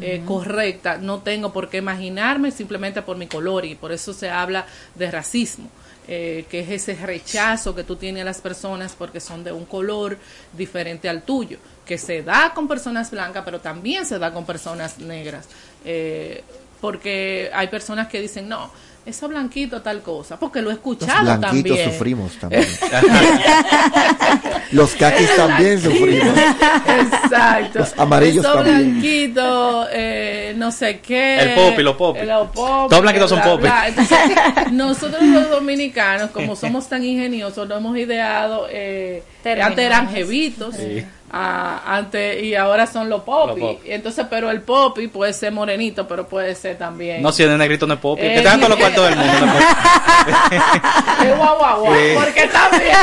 eh, 0.00 0.22
correcta, 0.26 0.98
no 0.98 1.20
tengo 1.20 1.52
por 1.52 1.68
qué 1.68 1.78
imaginarme 1.78 2.50
simplemente 2.50 3.02
por 3.02 3.16
mi 3.16 3.26
color 3.26 3.64
y 3.64 3.74
por 3.74 3.92
eso 3.92 4.12
se 4.12 4.28
habla 4.30 4.66
de 4.94 5.10
racismo, 5.10 5.68
eh, 6.08 6.44
que 6.50 6.60
es 6.60 6.70
ese 6.70 6.94
rechazo 6.94 7.74
que 7.74 7.84
tú 7.84 7.96
tienes 7.96 8.22
a 8.22 8.24
las 8.24 8.40
personas 8.40 8.94
porque 8.98 9.20
son 9.20 9.44
de 9.44 9.52
un 9.52 9.64
color 9.64 10.18
diferente 10.56 11.08
al 11.08 11.22
tuyo, 11.22 11.58
que 11.86 11.98
se 11.98 12.22
da 12.22 12.52
con 12.54 12.66
personas 12.66 13.10
blancas, 13.10 13.42
pero 13.44 13.60
también 13.60 14.04
se 14.04 14.18
da 14.18 14.32
con 14.32 14.44
personas 14.44 14.98
negras, 14.98 15.46
eh, 15.84 16.42
porque 16.80 17.50
hay 17.52 17.68
personas 17.68 18.08
que 18.08 18.20
dicen, 18.20 18.48
no, 18.48 18.70
eso 19.06 19.26
blanquito 19.28 19.80
tal 19.80 20.02
cosa, 20.02 20.38
porque 20.38 20.60
lo 20.60 20.70
he 20.70 20.74
Los 20.74 20.78
escuchado 20.80 21.22
blanquitos 21.22 21.76
también. 21.78 21.92
sufrimos 21.92 22.32
también. 22.40 22.66
Los 24.72 24.90
caquis 24.94 25.34
también 25.34 25.80
sufrimos. 25.80 26.36
Exacto. 26.36 27.78
Los 27.80 27.98
amarillos 27.98 28.44
Eso 28.44 28.54
también. 28.54 28.90
blanquito, 28.92 29.86
eh, 29.92 30.52
no 30.56 30.70
sé 30.70 31.00
qué. 31.00 31.40
El 31.40 31.54
popi, 31.54 31.82
los 31.82 31.96
popi. 31.96 32.20
Los 32.26 32.48
popi, 32.50 32.88
Todos 32.90 33.02
blanquitos 33.02 33.30
son 33.30 33.40
popi. 33.40 33.62
bla. 33.62 33.88
Entonces, 33.88 34.18
nosotros 34.72 35.22
los 35.22 35.48
dominicanos, 35.50 36.30
como 36.30 36.54
somos 36.54 36.88
tan 36.88 37.02
ingeniosos, 37.04 37.66
lo 37.66 37.76
hemos 37.78 37.96
ideado. 37.96 38.66
Eh, 38.70 39.22
eran 39.42 40.10
jevitos. 40.10 40.74
Sí. 40.76 41.04
Ah, 41.30 41.82
antes, 41.86 42.42
y 42.42 42.54
ahora 42.54 42.86
son 42.86 43.08
los 43.08 43.22
popi. 43.22 43.60
Los 43.60 43.74
popi. 43.76 43.90
Entonces, 43.90 44.26
pero 44.30 44.50
el 44.50 44.62
popi 44.62 45.08
puede 45.08 45.32
ser 45.32 45.52
morenito, 45.52 46.06
pero 46.08 46.26
puede 46.28 46.54
ser 46.54 46.76
también. 46.78 47.22
No, 47.22 47.32
si 47.32 47.42
es 47.42 47.48
de 47.50 47.56
negrito 47.56 47.86
no 47.86 47.94
es 47.94 48.00
popi. 48.00 48.22
Eh, 48.22 48.34
que 48.34 48.40
te 48.40 48.42
dan 48.48 48.58
todos 48.60 48.70
los 48.70 48.78
cuartos 48.78 49.04
del 49.08 49.16
mundo. 49.16 49.46
no 49.46 49.58
es 49.58 49.64
popi. 49.64 51.26
Es 51.26 51.36
guau, 51.36 51.58
guau, 51.58 51.80
guau, 51.80 51.94
Sí. 51.94 52.14
porque 52.14 52.46
también. 52.48 52.96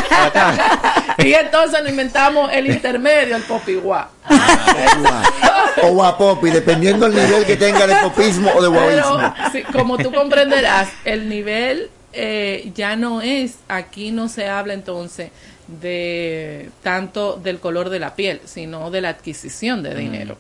y 1.20 1.34
entonces 1.34 1.82
nos 1.82 1.90
inventamos 1.90 2.52
el 2.54 2.68
intermedio, 2.68 3.36
el 3.36 3.44
popi 3.44 3.76
guau. 3.76 4.06
O 5.84 5.88
guapopi, 5.90 6.50
dependiendo 6.50 7.10
del 7.10 7.16
nivel 7.26 7.46
que 7.46 7.56
tenga 7.58 7.86
de 7.86 7.96
popismo 7.98 8.52
o 8.56 8.62
de 8.62 8.70
Pero 8.80 9.10
guavismo. 9.14 9.34
sí, 9.52 9.64
como 9.72 9.98
tú 9.98 10.12
comprenderás, 10.12 10.90
el 11.04 11.28
nivel 11.30 11.90
eh, 12.14 12.72
ya 12.74 12.96
no 12.96 13.22
es, 13.22 13.56
aquí 13.68 14.12
no 14.12 14.30
se 14.30 14.48
habla 14.48 14.74
entonces 14.74 15.32
de 15.68 16.70
tanto 16.84 17.36
del 17.42 17.60
color 17.60 17.90
de 17.90 18.00
la 18.00 18.16
piel, 18.16 18.42
sino 18.46 18.92
de 18.92 19.02
la 19.02 19.10
adquisición 19.10 19.80
Mm. 19.80 19.84
de 19.84 19.96
dinero. 19.96 20.38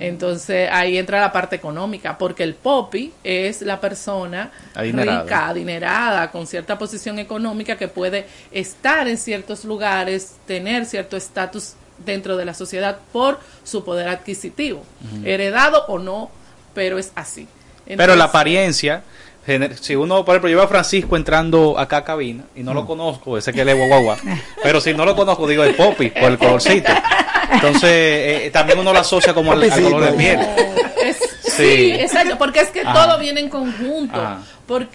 Entonces 0.00 0.68
ahí 0.70 0.98
entra 0.98 1.18
la 1.20 1.32
parte 1.32 1.56
económica, 1.56 2.18
porque 2.18 2.42
el 2.42 2.54
popi 2.54 3.10
es 3.24 3.62
la 3.62 3.80
persona 3.80 4.50
Adinerada. 4.74 5.22
rica, 5.22 5.48
adinerada, 5.48 6.30
con 6.30 6.46
cierta 6.46 6.76
posición 6.76 7.18
económica 7.18 7.76
que 7.78 7.88
puede 7.88 8.26
estar 8.50 9.08
en 9.08 9.16
ciertos 9.16 9.64
lugares, 9.64 10.34
tener 10.46 10.84
cierto 10.84 11.16
estatus 11.16 11.72
dentro 12.04 12.36
de 12.36 12.44
la 12.44 12.52
sociedad 12.52 12.98
por 13.12 13.40
su 13.64 13.82
poder 13.82 14.08
adquisitivo, 14.08 14.84
heredado 15.24 15.86
o 15.88 15.98
no, 15.98 16.30
pero 16.74 16.98
es 16.98 17.10
así. 17.14 17.48
Pero 17.86 18.14
la 18.14 18.24
apariencia, 18.24 19.02
si 19.80 19.96
uno, 19.96 20.24
por 20.24 20.34
ejemplo, 20.34 20.50
yo 20.50 20.56
veo 20.58 20.64
a 20.64 20.68
Francisco 20.68 21.16
entrando 21.16 21.78
acá 21.78 21.98
a 21.98 22.04
cabina 22.04 22.44
y 22.54 22.62
no 22.62 22.72
lo 22.74 22.86
conozco, 22.86 23.36
ese 23.36 23.52
que 23.52 23.64
le 23.64 23.74
guagua, 23.74 24.16
pero 24.62 24.80
si 24.80 24.94
no 24.94 25.04
lo 25.04 25.16
conozco, 25.16 25.46
digo 25.48 25.64
el 25.64 25.74
popi, 25.74 26.10
por 26.10 26.30
el 26.30 26.38
colorcito. 26.38 26.92
Entonces, 27.52 27.82
eh, 27.90 28.50
también 28.52 28.78
uno 28.78 28.92
lo 28.92 28.98
asocia 29.00 29.34
como 29.34 29.52
al, 29.52 29.62
al 29.70 29.82
color 29.82 30.04
de 30.04 30.12
piel. 30.12 30.40
es- 31.02 31.18
sí. 31.42 31.52
Sí. 31.52 31.92
exacto, 31.92 32.38
porque 32.38 32.60
es 32.60 32.68
que 32.70 32.80
Ajá. 32.80 32.92
todo 33.06 33.18
viene 33.18 33.40
en 33.40 33.48
conjunto. 33.48 34.16
Ajá. 34.20 34.38
Por, 34.66 34.86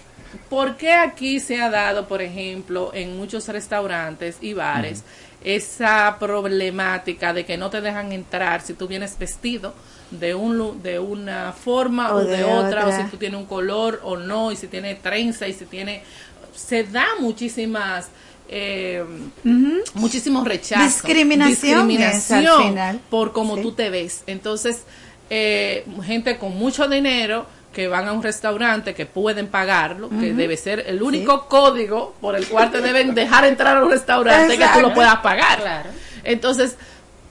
¿Por 0.48 0.76
qué 0.76 0.92
aquí 0.92 1.40
se 1.40 1.60
ha 1.60 1.70
dado, 1.70 2.08
por 2.08 2.20
ejemplo, 2.22 2.90
en 2.94 3.16
muchos 3.16 3.46
restaurantes 3.48 4.38
y 4.40 4.54
bares, 4.54 5.04
esa 5.44 6.16
problemática 6.18 7.32
de 7.32 7.44
que 7.44 7.56
no 7.56 7.70
te 7.70 7.80
dejan 7.80 8.12
entrar 8.12 8.60
si 8.62 8.72
tú 8.74 8.88
vienes 8.88 9.18
vestido 9.18 9.72
de 10.10 10.34
un 10.34 10.56
lu- 10.56 10.80
de 10.82 10.98
una 10.98 11.52
forma 11.52 12.12
o, 12.14 12.18
O 12.18 12.24
de, 12.24 12.38
de 12.38 12.44
otra, 12.44 12.86
o 12.86 12.92
si 12.92 13.02
tú 13.10 13.16
tienes 13.18 13.38
un 13.38 13.46
color 13.46 14.00
o 14.04 14.16
no, 14.16 14.50
y 14.52 14.56
si 14.56 14.66
tiene 14.68 14.94
trenza 14.94 15.46
y 15.48 15.52
si 15.52 15.64
tiene 15.66 16.02
se 16.54 16.84
da 16.84 17.06
muchísimas 17.20 18.08
eh, 18.48 19.04
muchísimos 19.94 20.46
rechazos 20.46 20.84
Discriminaciones 20.86 21.60
discriminación 21.60 22.46
al 22.46 22.62
final. 22.62 23.00
por 23.10 23.32
cómo 23.32 23.56
Sí. 23.56 23.62
tú 23.62 23.72
te 23.72 23.90
ves 23.90 24.22
entonces 24.26 24.82
eh, 25.30 25.84
gente 26.04 26.38
con 26.38 26.56
mucho 26.56 26.88
dinero 26.88 27.46
que 27.74 27.86
van 27.88 28.08
a 28.08 28.12
un 28.12 28.22
restaurante 28.22 28.94
que 28.94 29.04
pueden 29.06 29.46
pagarlo, 29.48 30.08
que 30.08 30.32
debe 30.32 30.56
ser 30.56 30.84
el 30.88 31.02
único 31.02 31.46
código 31.46 32.14
por 32.20 32.34
el 32.34 32.48
cual 32.48 32.72
te 32.72 32.80
deben 32.80 33.14
dejar 33.14 33.44
entrar 33.44 33.76
a 33.76 33.84
un 33.84 33.90
restaurante 33.90 34.56
que 34.58 34.64
tú 34.74 34.80
lo 34.80 34.94
puedas 34.94 35.16
pagar. 35.18 35.60
Claro. 35.60 35.90
Entonces, 36.24 36.76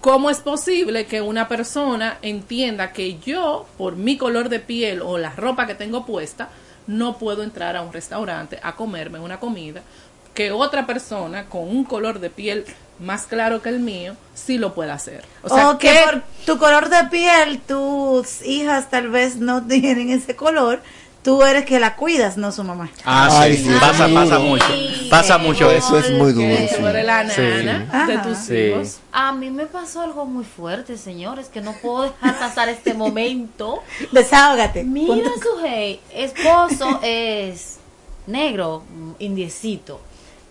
¿cómo 0.01 0.29
es 0.29 0.39
posible 0.39 1.05
que 1.05 1.21
una 1.21 1.47
persona 1.47 2.17
entienda 2.21 2.93
que 2.93 3.17
yo, 3.19 3.65
por 3.77 3.95
mi 3.95 4.17
color 4.17 4.49
de 4.49 4.59
piel 4.59 5.01
o 5.01 5.17
la 5.17 5.31
ropa 5.31 5.67
que 5.67 5.75
tengo 5.75 6.05
puesta, 6.05 6.49
no 6.87 7.17
puedo 7.17 7.43
entrar 7.43 7.75
a 7.75 7.81
un 7.81 7.91
restaurante 7.91 8.59
a 8.63 8.75
comerme 8.75 9.19
una 9.19 9.39
comida 9.39 9.81
que 10.33 10.51
otra 10.51 10.85
persona 10.85 11.45
con 11.47 11.63
un 11.67 11.83
color 11.83 12.19
de 12.19 12.29
piel 12.29 12.65
más 12.99 13.25
claro 13.27 13.61
que 13.61 13.69
el 13.69 13.79
mío 13.79 14.15
sí 14.35 14.57
lo 14.57 14.73
puede 14.73 14.91
hacer? 14.91 15.23
O 15.43 15.49
sea, 15.49 15.69
O 15.71 15.77
que 15.77 15.89
¿qué- 15.89 16.01
por 16.05 16.21
tu 16.45 16.57
color 16.59 16.89
de 16.89 17.03
piel, 17.09 17.59
tus 17.59 18.41
hijas 18.43 18.89
tal 18.89 19.09
vez 19.09 19.35
no 19.37 19.63
tienen 19.67 20.09
ese 20.11 20.35
color, 20.35 20.81
tú 21.27 21.43
eres 21.43 21.65
que 21.65 21.77
la 21.77 21.97
cuidas, 21.97 22.37
no 22.37 22.53
su 22.53 22.63
mamá. 22.63 22.89
Ah, 23.03 23.27
Ay, 23.41 23.57
sí, 23.57 23.65
sí, 23.65 23.77
pasa, 23.81 24.07
pasa 24.07 24.39
mucho. 24.39 24.65
Pasa 25.09 25.37
mucho 25.37 25.69
Eso 25.69 25.99
es 25.99 26.09
muy 26.11 26.31
duro. 26.31 26.55
Sí. 26.69 26.81
nana 26.81 27.25
de 28.07 28.13
Ajá. 28.13 28.21
tus 28.23 28.37
Sí. 28.37 28.55
hijos. 28.55 28.99
A 29.11 29.33
mí 29.33 29.49
me 29.49 29.65
pasó 29.65 29.99
algo 30.03 30.23
muy 30.25 30.45
fuerte, 30.45 30.97
señores, 30.97 31.49
que 31.49 31.59
no 31.59 31.73
puedo 31.73 32.03
dejar 32.03 32.39
pasar 32.39 32.69
este 32.69 32.93
momento. 32.93 33.83
Desahógate. 34.13 34.85
Mira 34.85 35.29
su 35.43 35.49
hey, 35.65 35.99
esposo 36.13 37.01
es 37.03 37.75
negro, 38.25 38.83
indiecito, 39.19 39.99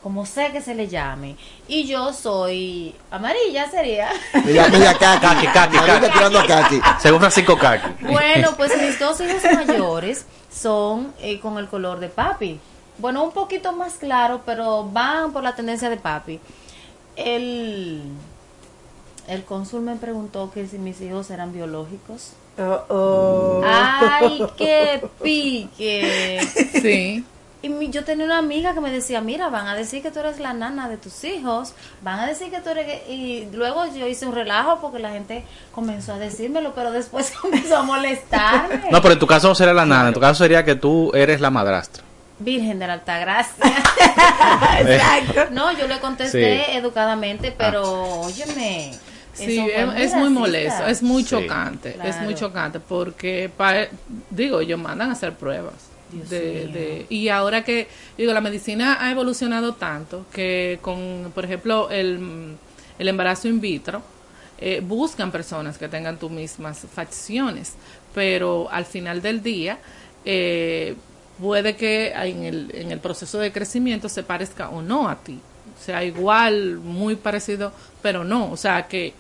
como 0.07 0.25
sé 0.25 0.53
que 0.53 0.61
se 0.61 0.73
le 0.77 0.87
llame, 0.87 1.35
y 1.67 1.85
yo 1.85 2.13
soy 2.13 2.95
amarilla 3.11 3.69
sería. 3.69 4.09
Caqui. 4.33 4.55
Caqui, 4.55 5.49
caqui, 5.53 5.77
Ahorita 5.79 6.01
caqui. 6.01 6.13
tirando 6.13 6.39
a 6.39 6.47
caqui. 6.47 6.81
Según 7.01 7.19
Francisco 7.19 7.59
Caqui. 7.59 8.05
Bueno, 8.05 8.53
pues 8.57 8.81
mis 8.81 9.01
dos 9.01 9.21
hijos 9.21 9.43
mayores 9.53 10.25
son 10.49 11.13
eh, 11.21 11.41
con 11.41 11.59
el 11.59 11.67
color 11.67 11.99
de 11.99 12.09
papi. 12.09 12.61
Bueno, 12.99 13.25
un 13.25 13.33
poquito 13.33 13.73
más 13.73 13.95
claro, 13.95 14.43
pero 14.47 14.85
van 14.85 15.33
por 15.33 15.43
la 15.43 15.57
tendencia 15.57 15.91
de 15.91 15.97
papi. 15.97 16.39
El, 17.17 18.05
el 19.27 19.43
cónsul 19.43 19.81
me 19.81 19.97
preguntó 19.97 20.53
que 20.53 20.69
si 20.69 20.79
mis 20.79 21.01
hijos 21.01 21.31
eran 21.31 21.53
biológicos. 21.53 22.35
Oh, 22.59 22.85
oh. 22.91 23.63
¡Ay, 23.67 24.41
qué 24.57 25.05
pique! 25.21 26.47
Sí. 26.81 27.25
Y 27.67 27.69
mi- 27.69 27.91
yo 27.91 28.05
tenía 28.05 28.25
una 28.27 28.39
amiga 28.39 28.75
que 28.75 28.81
me 28.81 28.91
decía, 28.93 29.21
mira, 29.21 29.49
van 29.49 29.67
a 29.67 29.75
decir 29.75 30.01
que 30.03 30.11
tú 30.13 30.21
eres 30.21 30.39
la 30.39 30.53
nana 30.53 30.89
de 30.89 30.97
tus 30.99 31.25
hijos, 31.25 31.73
van 32.03 32.21
a 32.21 32.27
decir 32.27 32.51
que 32.51 32.61
tú 32.61 32.71
eres... 32.71 32.87
gay". 32.87 33.03
Y 33.09 33.49
luego 33.57 33.85
yo 33.93 34.07
hice 34.07 34.25
un 34.27 34.35
relajo 34.35 34.79
porque 34.81 35.01
la 35.01 35.11
gente 35.11 35.45
comenzó 35.73 36.13
a 36.15 36.19
decírmelo, 36.19 36.75
pero 36.75 36.93
después 36.93 37.33
comenzó 37.43 37.79
a 37.79 37.83
molestarme. 37.83 38.85
No, 38.91 39.03
pero 39.03 39.15
en 39.15 39.19
tu 39.19 39.27
caso 39.27 39.49
no 39.49 39.55
sería 39.57 39.75
la 39.75 39.85
nana, 39.85 40.09
en 40.09 40.15
tu 40.15 40.21
caso 40.21 40.45
sería 40.45 40.65
que 40.65 40.77
tú 40.77 41.11
eres 41.15 41.41
la 41.41 41.51
madrastra. 41.51 42.05
Virgen 42.39 42.79
de 42.79 42.87
la 42.87 42.93
Altagracia. 42.93 43.65
Exacto. 44.81 45.47
No, 45.53 45.73
yo 45.73 45.87
le 45.89 45.99
contesté 45.99 46.65
Sí. 46.67 46.77
educadamente, 46.77 47.53
pero 47.57 48.21
óyeme. 48.21 48.93
Sí, 49.33 49.59
es, 49.59 49.89
es 50.13 50.15
muy 50.15 50.31
molesto, 50.31 50.87
es 50.87 51.03
muy 51.03 51.23
Sí. 51.23 51.31
chocante, 51.31 51.99
es 52.05 52.21
muy 52.23 52.35
chocante 52.35 52.81
porque, 52.81 53.51
pa- 53.55 53.87
digo, 54.31 54.61
ellos 54.61 54.79
mandan 54.81 55.11
a 55.11 55.13
hacer 55.13 55.35
pruebas. 55.35 55.75
De, 56.29 56.67
de- 56.69 57.07
y 57.09 57.29
ahora 57.29 57.65
que, 57.65 57.89
digo, 58.17 58.33
la 58.33 58.41
medicina 58.41 58.99
ha 59.01 59.11
evolucionado 59.11 59.75
tanto 59.75 60.27
que 60.33 60.79
con, 60.83 61.33
por 61.35 61.45
ejemplo, 61.45 61.91
el, 61.91 62.57
el 62.99 63.09
embarazo 63.09 63.49
in 63.49 63.61
vitro, 63.61 64.03
eh, 64.59 64.81
buscan 64.83 65.31
personas 65.31 65.77
que 65.79 65.89
tengan 65.89 66.19
tus 66.19 66.31
mismas 66.31 66.87
facciones, 66.95 67.75
pero 68.15 68.69
al 68.71 68.87
final 68.87 69.21
del 69.21 69.43
día, 69.43 69.79
eh, 70.25 70.95
puede 71.41 71.77
que 71.77 72.09
en 72.13 72.45
el, 72.45 72.71
en 72.75 72.91
el 72.91 72.99
proceso 73.01 73.39
de 73.39 73.53
crecimiento 73.53 74.09
se 74.09 74.23
parezca 74.23 74.71
o 74.71 74.81
no 74.83 75.09
a 75.09 75.17
ti. 75.17 75.39
O 75.79 75.85
sea, 75.85 76.03
igual, 76.05 76.77
muy 76.79 77.17
parecido, 77.17 77.73
pero 78.03 78.25
no. 78.25 78.51
O 78.51 78.57
sea, 78.57 78.87
que, 78.89 79.13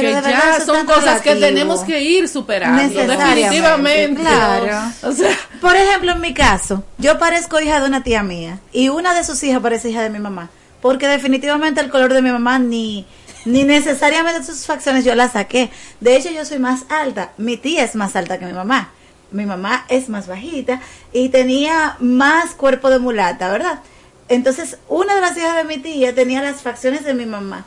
Pero 0.00 0.08
que 0.08 0.14
de 0.14 0.20
verdad 0.20 0.58
ya 0.58 0.64
son 0.64 0.86
cosas 0.86 1.20
que 1.22 1.36
tenemos 1.36 1.80
que 1.80 2.02
ir 2.02 2.28
superando. 2.28 2.82
Definitivamente. 2.82 4.20
claro. 4.20 4.92
O 5.02 5.12
sea, 5.12 5.36
Por 5.60 5.76
ejemplo, 5.76 6.12
en 6.12 6.20
mi 6.20 6.34
caso, 6.34 6.84
yo 6.98 7.18
parezco 7.18 7.60
hija 7.60 7.80
de 7.80 7.86
una 7.86 8.02
tía 8.02 8.22
mía 8.22 8.60
y 8.72 8.88
una 8.88 9.14
de 9.14 9.24
sus 9.24 9.42
hijas 9.42 9.60
parece 9.60 9.90
hija 9.90 10.02
de 10.02 10.10
mi 10.10 10.18
mamá, 10.18 10.50
porque 10.80 11.06
definitivamente 11.08 11.80
el 11.80 11.90
color 11.90 12.12
de 12.12 12.22
mi 12.22 12.30
mamá 12.30 12.58
ni 12.58 13.06
ni 13.46 13.62
necesariamente 13.62 14.42
sus 14.42 14.66
facciones 14.66 15.04
yo 15.04 15.14
las 15.14 15.32
saqué. 15.32 15.70
De 16.00 16.16
hecho, 16.16 16.30
yo 16.30 16.44
soy 16.44 16.58
más 16.58 16.84
alta. 16.88 17.32
Mi 17.38 17.56
tía 17.56 17.84
es 17.84 17.94
más 17.94 18.16
alta 18.16 18.38
que 18.38 18.44
mi 18.44 18.52
mamá. 18.52 18.90
Mi 19.30 19.46
mamá 19.46 19.86
es 19.88 20.08
más 20.08 20.26
bajita 20.26 20.80
y 21.12 21.28
tenía 21.28 21.96
más 22.00 22.54
cuerpo 22.54 22.90
de 22.90 22.98
mulata, 22.98 23.50
¿verdad? 23.50 23.80
Entonces, 24.28 24.78
una 24.88 25.14
de 25.14 25.20
las 25.20 25.36
hijas 25.36 25.56
de 25.56 25.64
mi 25.64 25.78
tía 25.78 26.14
tenía 26.14 26.42
las 26.42 26.62
facciones 26.62 27.04
de 27.04 27.14
mi 27.14 27.24
mamá. 27.26 27.64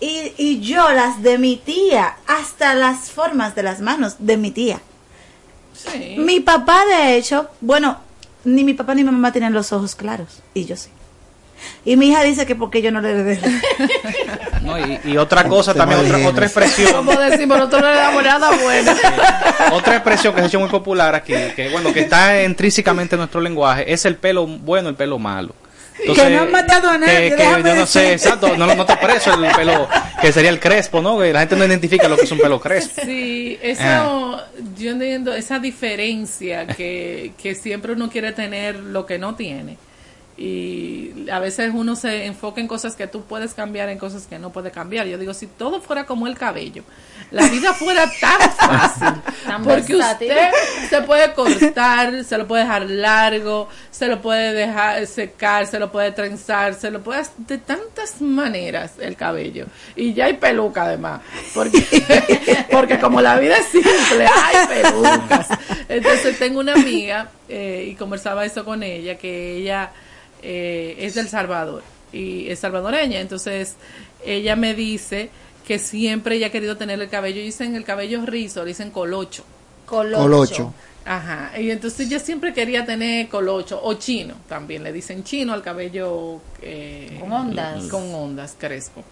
Y, 0.00 0.32
y 0.36 0.60
yo 0.60 0.92
las 0.92 1.22
de 1.22 1.38
mi 1.38 1.56
tía, 1.56 2.16
hasta 2.26 2.74
las 2.74 3.10
formas 3.10 3.54
de 3.54 3.62
las 3.62 3.80
manos 3.80 4.16
de 4.18 4.36
mi 4.36 4.50
tía. 4.50 4.80
sí. 5.72 6.16
Mi 6.18 6.40
papá, 6.40 6.84
de 6.84 7.16
hecho, 7.16 7.48
bueno, 7.60 7.98
ni 8.44 8.62
mi 8.62 8.74
papá 8.74 8.94
ni 8.94 9.02
mi 9.04 9.10
mamá 9.10 9.32
tenían 9.32 9.52
los 9.52 9.72
ojos 9.72 9.94
claros, 9.94 10.42
y 10.54 10.64
yo 10.66 10.76
sí. 10.76 10.90
Y 11.84 11.96
mi 11.96 12.08
hija 12.08 12.22
dice 12.22 12.44
que 12.44 12.54
porque 12.54 12.82
yo 12.82 12.90
no 12.90 13.00
le 13.00 13.10
heredé. 13.10 13.40
¿no? 14.62 14.78
Y, 14.78 15.00
y 15.04 15.16
otra 15.16 15.44
cosa 15.48 15.72
también, 15.72 16.00
otra, 16.00 16.28
otra 16.28 16.44
expresión. 16.46 16.92
Como 16.92 17.18
decimos, 17.18 17.56
nosotros 17.56 17.82
no 17.82 17.88
le 17.88 17.96
damos 17.96 18.22
nada 18.22 18.50
bueno. 18.62 18.92
Otra 19.72 19.94
expresión 19.96 20.34
que 20.34 20.40
se 20.40 20.44
ha 20.44 20.48
hecho 20.48 20.60
muy 20.60 20.68
popular 20.68 21.14
aquí, 21.14 21.32
que 21.54 21.70
bueno, 21.70 21.92
que 21.92 22.00
está 22.00 22.42
intrínsecamente 22.42 23.14
en 23.14 23.20
nuestro 23.20 23.40
lenguaje, 23.40 23.90
es 23.90 24.04
el 24.04 24.16
pelo 24.16 24.46
bueno, 24.46 24.90
el 24.90 24.96
pelo 24.96 25.18
malo. 25.18 25.54
Que 26.04 26.30
no 26.30 26.42
han 26.42 26.50
matado 26.50 26.90
a 26.90 26.98
nadie, 26.98 27.30
que- 27.30 27.36
que 27.36 27.42
yo 27.64 27.74
no 27.74 27.86
sé, 27.86 28.12
exacto, 28.12 28.56
no, 28.56 28.66
no 28.66 28.82
está 28.82 29.00
preso 29.00 29.32
el 29.34 29.50
pelo, 29.54 29.88
que 30.20 30.32
sería 30.32 30.50
el 30.50 30.60
crespo, 30.60 31.00
¿no? 31.00 31.18
Que 31.18 31.32
la 31.32 31.40
gente 31.40 31.56
no 31.56 31.64
identifica 31.64 32.06
lo 32.08 32.16
que 32.16 32.24
es 32.24 32.32
un 32.32 32.38
pelo 32.38 32.60
crespo. 32.60 33.02
Sí, 33.04 33.58
eso, 33.62 33.80
Ah. 33.82 34.44
yo 34.78 34.90
entiendo 34.90 35.34
esa 35.34 35.58
diferencia 35.58 36.66
que, 36.66 37.32
que 37.40 37.54
siempre 37.54 37.92
uno 37.92 38.10
quiere 38.10 38.32
tener 38.32 38.76
lo 38.76 39.06
que 39.06 39.18
no 39.18 39.34
tiene. 39.34 39.78
Y 40.38 41.30
a 41.30 41.38
veces 41.38 41.70
uno 41.72 41.96
se 41.96 42.26
enfoca 42.26 42.60
en 42.60 42.68
cosas 42.68 42.94
que 42.94 43.06
tú 43.06 43.22
puedes 43.22 43.54
cambiar, 43.54 43.88
en 43.88 43.96
cosas 43.96 44.26
que 44.26 44.38
no 44.38 44.50
puedes 44.50 44.70
cambiar. 44.70 45.06
Yo 45.06 45.16
digo, 45.16 45.32
si 45.32 45.46
todo 45.46 45.80
fuera 45.80 46.04
como 46.04 46.26
el 46.26 46.36
cabello, 46.36 46.82
la 47.30 47.48
vida 47.48 47.72
fuera 47.72 48.04
tan 48.20 48.50
fácil. 48.56 49.22
Tan 49.46 49.64
porque 49.64 49.94
versátil. 49.94 50.30
usted 50.30 50.50
se 50.90 51.02
puede 51.02 51.32
cortar, 51.32 52.22
se 52.22 52.36
lo 52.36 52.46
puede 52.46 52.64
dejar 52.64 52.82
largo, 52.90 53.68
se 53.90 54.08
lo 54.08 54.20
puede 54.20 54.52
dejar 54.52 55.06
secar, 55.06 55.66
se 55.66 55.78
lo 55.78 55.90
puede 55.90 56.12
trenzar, 56.12 56.74
se 56.74 56.90
lo 56.90 57.02
puede 57.02 57.20
hacer 57.20 57.36
de 57.38 57.56
tantas 57.56 58.20
maneras 58.20 58.92
el 59.00 59.16
cabello. 59.16 59.66
Y 59.94 60.12
ya 60.12 60.26
hay 60.26 60.34
peluca 60.34 60.82
además. 60.82 61.22
Porque, 61.54 62.66
porque 62.70 62.98
como 62.98 63.22
la 63.22 63.38
vida 63.38 63.56
es 63.56 63.68
simple, 63.68 64.26
hay 64.26 64.82
pelucas. 64.82 65.48
Entonces 65.88 66.38
tengo 66.38 66.60
una 66.60 66.74
amiga 66.74 67.30
eh, 67.48 67.88
y 67.90 67.94
conversaba 67.94 68.44
eso 68.44 68.66
con 68.66 68.82
ella, 68.82 69.16
que 69.16 69.56
ella 69.56 69.92
eh, 70.48 70.94
es 71.00 71.14
del 71.14 71.28
Salvador 71.28 71.82
y 72.12 72.48
es 72.48 72.60
salvadoreña. 72.60 73.20
Entonces 73.20 73.74
ella 74.24 74.54
me 74.54 74.74
dice 74.74 75.30
que 75.66 75.80
siempre 75.80 76.36
ella 76.36 76.46
ha 76.46 76.50
querido 76.50 76.76
tener 76.76 77.00
el 77.00 77.08
cabello, 77.08 77.42
dicen 77.42 77.74
el 77.74 77.82
cabello 77.82 78.24
rizo, 78.24 78.62
le 78.62 78.68
dicen 78.68 78.92
colocho. 78.92 79.44
Colocho. 79.86 80.22
Colocho. 80.22 80.74
Ajá, 81.08 81.52
y 81.56 81.70
entonces 81.70 82.08
yo 82.08 82.18
siempre 82.18 82.52
quería 82.52 82.84
tener 82.84 83.28
colocho 83.28 83.80
o 83.80 83.94
chino, 83.94 84.34
también 84.48 84.82
le 84.82 84.92
dicen 84.92 85.22
chino 85.22 85.52
al 85.52 85.62
cabello 85.62 86.40
eh, 86.60 87.16
Con 87.20 87.32
ondas. 87.32 87.84
con 87.84 88.12
ondas, 88.12 88.56
crespo. 88.58 89.04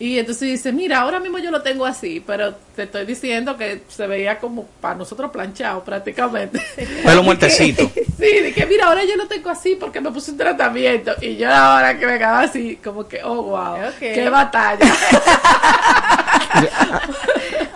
Y 0.00 0.18
entonces 0.18 0.48
dice, 0.50 0.72
mira, 0.72 1.00
ahora 1.00 1.20
mismo 1.20 1.38
yo 1.38 1.52
lo 1.52 1.62
tengo 1.62 1.86
así, 1.86 2.20
pero 2.24 2.56
te 2.74 2.82
estoy 2.84 3.06
diciendo 3.06 3.56
que 3.56 3.82
se 3.88 4.08
veía 4.08 4.40
como 4.40 4.64
para 4.80 4.96
nosotros 4.96 5.30
planchado 5.30 5.84
prácticamente. 5.84 6.60
Pelo 7.04 7.22
muertecito. 7.22 7.88
Sí, 8.18 8.40
de 8.40 8.52
que 8.52 8.66
mira, 8.66 8.88
ahora 8.88 9.04
yo 9.04 9.14
lo 9.14 9.28
tengo 9.28 9.48
así 9.48 9.76
porque 9.78 10.00
me 10.00 10.10
puse 10.10 10.32
un 10.32 10.38
tratamiento 10.38 11.12
y 11.20 11.36
yo 11.36 11.48
ahora 11.48 11.96
que 11.96 12.04
me 12.04 12.18
quedaba 12.18 12.40
así, 12.40 12.76
como 12.82 13.06
que, 13.06 13.22
oh, 13.22 13.42
wow, 13.44 13.76
qué 14.00 14.28
batalla. 14.28 14.92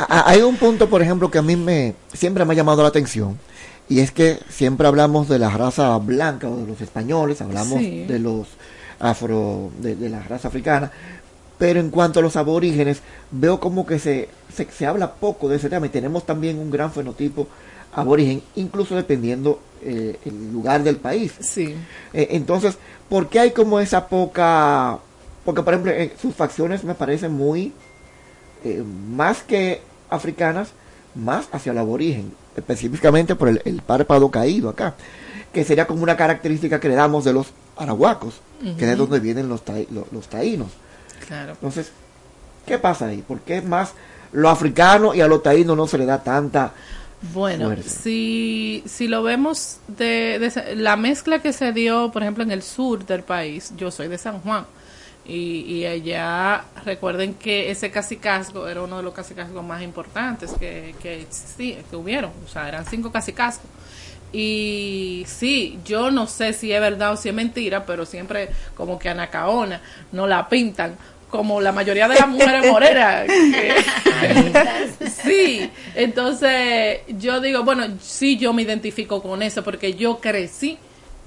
Hay 0.09 0.43
un 0.43 0.56
punto, 0.56 0.89
por 0.90 1.01
ejemplo, 1.01 1.30
que 1.30 1.39
a 1.39 1.43
mí 1.43 1.55
me 1.55 1.94
siempre 2.12 2.44
me 2.44 2.55
ha 2.55 2.56
llamado 2.56 2.82
la 2.82 2.89
atención 2.89 3.39
y 3.88 4.00
es 4.00 4.10
que 4.10 4.38
siempre 4.48 4.86
hablamos 4.86 5.28
de 5.28 5.38
la 5.38 5.50
raza 5.50 5.96
blanca 5.98 6.48
o 6.48 6.56
de 6.56 6.66
los 6.66 6.80
españoles, 6.80 7.40
hablamos 7.42 7.78
Sí. 7.78 8.04
de 8.06 8.18
los 8.18 8.48
afro, 9.00 9.70
de, 9.80 9.96
de 9.96 10.09
la 10.09 10.22
raza 10.22 10.48
africana, 10.48 10.90
Pero 11.59 11.78
en 11.78 11.90
cuanto 11.90 12.18
a 12.18 12.22
los 12.22 12.34
aborígenes, 12.36 13.02
veo 13.30 13.60
como 13.60 13.86
que 13.86 13.98
se, 14.00 14.28
se, 14.52 14.66
se 14.70 14.84
habla 14.86 15.12
poco 15.14 15.48
de 15.48 15.56
ese 15.56 15.68
tema 15.68 15.86
y 15.86 15.90
tenemos 15.90 16.24
también 16.26 16.59
un 16.59 16.70
gran 16.72 16.90
fenotipo 16.90 17.46
aborigen, 17.94 18.42
incluso 18.56 18.96
dependiendo 18.96 19.60
eh, 19.82 20.18
el 20.24 20.52
lugar 20.52 20.82
del 20.82 20.96
país. 20.96 21.32
Sí. 21.40 21.74
Eh, 22.12 22.28
entonces, 22.30 22.78
¿por 23.09 23.28
qué 23.28 23.38
hay 23.40 23.50
como 23.52 23.78
esa 23.78 24.09
poca... 24.09 24.98
Porque, 25.44 25.62
por 25.62 25.74
ejemplo, 25.74 25.92
eh, 25.92 26.12
sus 26.20 26.34
facciones 26.34 26.82
me 26.84 26.94
parecen 26.94 27.32
muy, 27.32 27.72
eh, 28.64 28.82
más 29.10 29.42
que 29.42 29.82
africanas, 30.10 30.70
más 31.14 31.48
hacia 31.52 31.70
el 31.72 31.78
aborigen, 31.78 32.32
específicamente 32.56 33.34
por 33.34 33.48
el, 33.48 33.62
el 33.64 33.82
párpado 33.82 34.30
caído 34.30 34.68
acá, 34.68 34.94
que 35.52 35.64
sería 35.64 35.86
como 35.86 36.02
una 36.02 36.16
característica 36.16 36.80
que 36.80 36.88
le 36.88 36.94
damos 36.94 37.24
de 37.24 37.32
los 37.32 37.48
arahuacos, 37.76 38.40
que 38.76 38.84
es 38.84 38.90
de 38.90 38.96
donde 38.96 39.20
vienen 39.20 39.48
los, 39.48 39.62
los 40.10 40.28
taínos. 40.28 40.68
Claro. 41.26 41.52
Entonces, 41.52 41.92
¿qué 42.66 42.78
pasa 42.78 43.06
ahí? 43.06 43.22
¿Por 43.22 43.40
qué 43.40 43.62
más 43.62 43.92
lo 44.32 44.48
africano 44.48 45.14
y 45.14 45.20
a 45.20 45.28
lo 45.28 45.40
taíno 45.40 45.76
no 45.76 45.86
se 45.86 45.98
le 45.98 46.06
da 46.06 46.22
tanta 46.22 46.72
Bueno, 47.20 47.66
fuerza? 47.66 48.02
si, 48.02 48.82
si 48.86 49.08
lo 49.08 49.22
vemos 49.22 49.78
de, 49.88 50.38
de 50.38 50.76
la 50.76 50.96
mezcla 50.96 51.40
que 51.40 51.52
se 51.52 51.72
dio, 51.72 52.10
por 52.12 52.22
ejemplo, 52.22 52.42
en 52.42 52.50
el 52.50 52.62
sur 52.62 53.06
del 53.06 53.22
país, 53.22 53.72
yo 53.76 53.90
soy 53.90 54.08
de 54.08 54.18
San 54.18 54.40
Juan, 54.40 54.66
y, 55.26 55.60
y 55.76 55.86
allá 55.86 56.64
recuerden 56.84 57.34
que 57.34 57.70
ese 57.70 57.90
cacicazgo 57.90 58.66
era 58.68 58.82
uno 58.82 58.96
de 58.96 59.02
los 59.04 59.14
cacicazgos 59.14 59.64
más 59.64 59.82
importantes 59.82 60.50
que, 60.58 60.94
que 61.00 61.20
existía, 61.22 61.78
que 61.88 61.94
hubieron, 61.96 62.32
o 62.44 62.48
sea, 62.48 62.68
eran 62.68 62.84
cinco 62.86 63.12
cacicazgos. 63.12 63.66
Y 64.32 65.24
sí, 65.26 65.78
yo 65.84 66.10
no 66.10 66.26
sé 66.26 66.52
si 66.54 66.72
es 66.72 66.80
verdad 66.80 67.12
o 67.12 67.16
si 67.16 67.28
es 67.28 67.34
mentira, 67.34 67.84
pero 67.84 68.06
siempre 68.06 68.48
como 68.74 68.98
que 68.98 69.10
Anacaona 69.10 69.80
no 70.12 70.26
la 70.26 70.48
pintan 70.48 70.96
como 71.30 71.60
la 71.60 71.72
mayoría 71.72 72.08
de 72.08 72.14
las 72.18 72.28
mujeres 72.28 72.70
morenas. 72.70 73.26
que- 73.26 73.74
sí, 75.24 75.70
entonces 75.94 77.00
yo 77.08 77.40
digo, 77.40 77.62
bueno, 77.62 77.84
sí, 78.00 78.36
yo 78.38 78.52
me 78.52 78.62
identifico 78.62 79.22
con 79.22 79.42
eso 79.42 79.62
porque 79.62 79.94
yo 79.94 80.18
crecí 80.18 80.78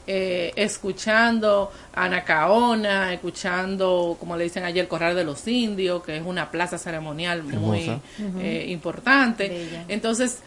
eh, 0.07 0.53
escuchando 0.55 1.71
Anacaona, 1.93 3.13
escuchando, 3.13 4.17
como 4.19 4.37
le 4.37 4.45
dicen 4.45 4.63
ayer, 4.63 4.83
el 4.83 4.87
Corral 4.87 5.15
de 5.15 5.23
los 5.23 5.47
Indios, 5.47 6.03
que 6.03 6.17
es 6.17 6.23
una 6.25 6.51
plaza 6.51 6.77
ceremonial 6.77 7.43
muy 7.43 7.91
eh, 8.39 8.65
importante. 8.69 9.83
Entonces, 9.87 10.39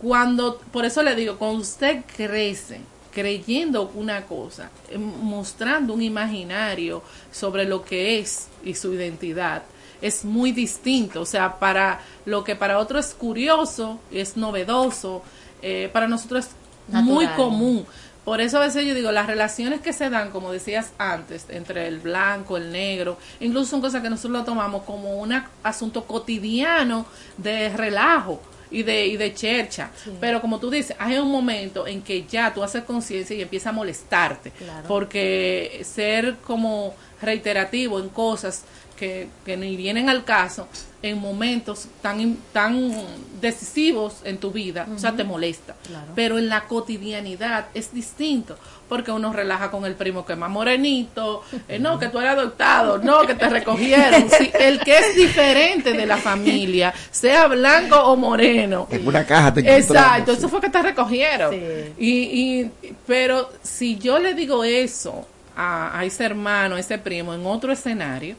cuando, 0.00 0.58
por 0.72 0.84
eso 0.84 1.02
le 1.02 1.14
digo, 1.14 1.36
cuando 1.38 1.60
usted 1.60 2.04
crece 2.16 2.80
creyendo 3.12 3.90
una 3.94 4.26
cosa, 4.26 4.70
eh, 4.88 4.98
mostrando 4.98 5.92
un 5.92 6.02
imaginario 6.02 7.02
sobre 7.32 7.64
lo 7.64 7.84
que 7.84 8.20
es 8.20 8.48
y 8.64 8.74
su 8.74 8.94
identidad, 8.94 9.62
es 10.00 10.24
muy 10.24 10.52
distinto. 10.52 11.22
O 11.22 11.26
sea, 11.26 11.58
para 11.58 12.00
lo 12.26 12.44
que 12.44 12.54
para 12.54 12.78
otro 12.78 12.98
es 12.98 13.14
curioso, 13.14 13.98
es 14.12 14.36
novedoso, 14.36 15.22
eh, 15.62 15.90
para 15.92 16.06
nosotros 16.06 16.46
es 16.46 16.94
muy 17.02 17.26
común. 17.28 17.86
Por 18.28 18.42
eso 18.42 18.58
a 18.58 18.60
veces 18.60 18.84
yo 18.84 18.94
digo, 18.94 19.10
las 19.10 19.26
relaciones 19.26 19.80
que 19.80 19.94
se 19.94 20.10
dan, 20.10 20.30
como 20.30 20.52
decías 20.52 20.90
antes, 20.98 21.46
entre 21.48 21.88
el 21.88 21.98
blanco, 21.98 22.58
el 22.58 22.70
negro, 22.70 23.16
incluso 23.40 23.70
son 23.70 23.80
cosas 23.80 24.02
que 24.02 24.10
nosotros 24.10 24.40
lo 24.40 24.44
tomamos 24.44 24.82
como 24.82 25.14
un 25.16 25.32
asunto 25.62 26.04
cotidiano 26.04 27.06
de 27.38 27.70
relajo 27.70 28.42
y 28.70 28.82
de, 28.82 29.06
y 29.06 29.16
de 29.16 29.32
chercha. 29.32 29.92
Pero 30.20 30.42
como 30.42 30.60
tú 30.60 30.68
dices, 30.68 30.94
hay 30.98 31.16
un 31.16 31.30
momento 31.30 31.86
en 31.86 32.02
que 32.02 32.26
ya 32.26 32.52
tú 32.52 32.62
haces 32.62 32.84
conciencia 32.84 33.34
y 33.34 33.40
empieza 33.40 33.70
a 33.70 33.72
molestarte. 33.72 34.50
Claro. 34.50 34.86
Porque 34.86 35.80
ser 35.86 36.36
como 36.46 36.94
reiterativo 37.22 37.98
en 37.98 38.10
cosas 38.10 38.64
que, 38.98 39.30
que 39.46 39.56
ni 39.56 39.74
vienen 39.74 40.10
al 40.10 40.26
caso 40.26 40.68
en 41.00 41.18
momentos 41.20 41.86
tan, 42.02 42.20
in- 42.20 42.38
tan 42.52 42.92
decisivos 43.40 44.16
en 44.24 44.38
tu 44.38 44.50
vida, 44.50 44.86
o 44.94 44.98
sea, 44.98 45.12
te 45.12 45.22
molesta. 45.22 45.76
Claro. 45.86 46.06
Pero 46.14 46.38
en 46.38 46.48
la 46.48 46.64
cotidianidad 46.64 47.66
es 47.72 47.92
distinto, 47.94 48.58
porque 48.88 49.12
uno 49.12 49.32
relaja 49.32 49.70
con 49.70 49.84
el 49.84 49.94
primo 49.94 50.26
que 50.26 50.32
es 50.32 50.38
más 50.38 50.50
morenito, 50.50 51.44
eh, 51.68 51.78
no, 51.78 51.98
que 52.00 52.08
tú 52.08 52.18
eres 52.18 52.32
adoptado, 52.32 52.98
no, 52.98 53.20
que 53.26 53.34
te 53.36 53.48
recogieron. 53.48 54.28
Sí, 54.30 54.50
el 54.58 54.80
que 54.80 54.98
es 54.98 55.14
diferente 55.14 55.92
de 55.92 56.04
la 56.06 56.16
familia, 56.16 56.92
sea 57.12 57.46
blanco 57.46 57.96
o 57.96 58.16
moreno. 58.16 58.88
En 58.90 59.06
una 59.06 59.24
caja 59.24 59.54
te 59.54 59.60
Exacto, 59.76 60.32
sí. 60.32 60.38
eso 60.38 60.48
fue 60.48 60.60
que 60.60 60.70
te 60.70 60.82
recogieron. 60.82 61.54
Y, 61.98 62.10
y, 62.10 62.70
pero 63.06 63.50
si 63.62 63.98
yo 63.98 64.18
le 64.18 64.34
digo 64.34 64.64
eso 64.64 65.26
a, 65.56 65.96
a 65.96 66.04
ese 66.04 66.24
hermano, 66.24 66.74
a 66.74 66.80
ese 66.80 66.98
primo, 66.98 67.34
en 67.34 67.46
otro 67.46 67.72
escenario, 67.72 68.34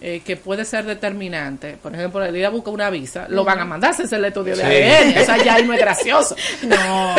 eh, 0.00 0.22
que 0.24 0.36
puede 0.36 0.64
ser 0.64 0.84
determinante, 0.86 1.76
por 1.82 1.94
ejemplo, 1.94 2.24
el 2.24 2.34
ir 2.36 2.46
a 2.46 2.50
buscar 2.50 2.72
una 2.72 2.88
visa, 2.90 3.26
lo 3.28 3.44
van 3.44 3.58
a 3.60 3.64
mandar 3.64 3.90
a 3.90 3.94
hacerse 3.94 4.16
el 4.16 4.24
estudio 4.24 4.56
de 4.56 4.64
Sí. 4.64 5.14
ADN, 5.14 5.22
o 5.22 5.24
sea, 5.26 5.44
ya 5.44 5.54
ahí 5.54 5.66
no 5.66 5.74
es 5.74 5.80
gracioso. 5.80 6.34
No, 6.62 7.14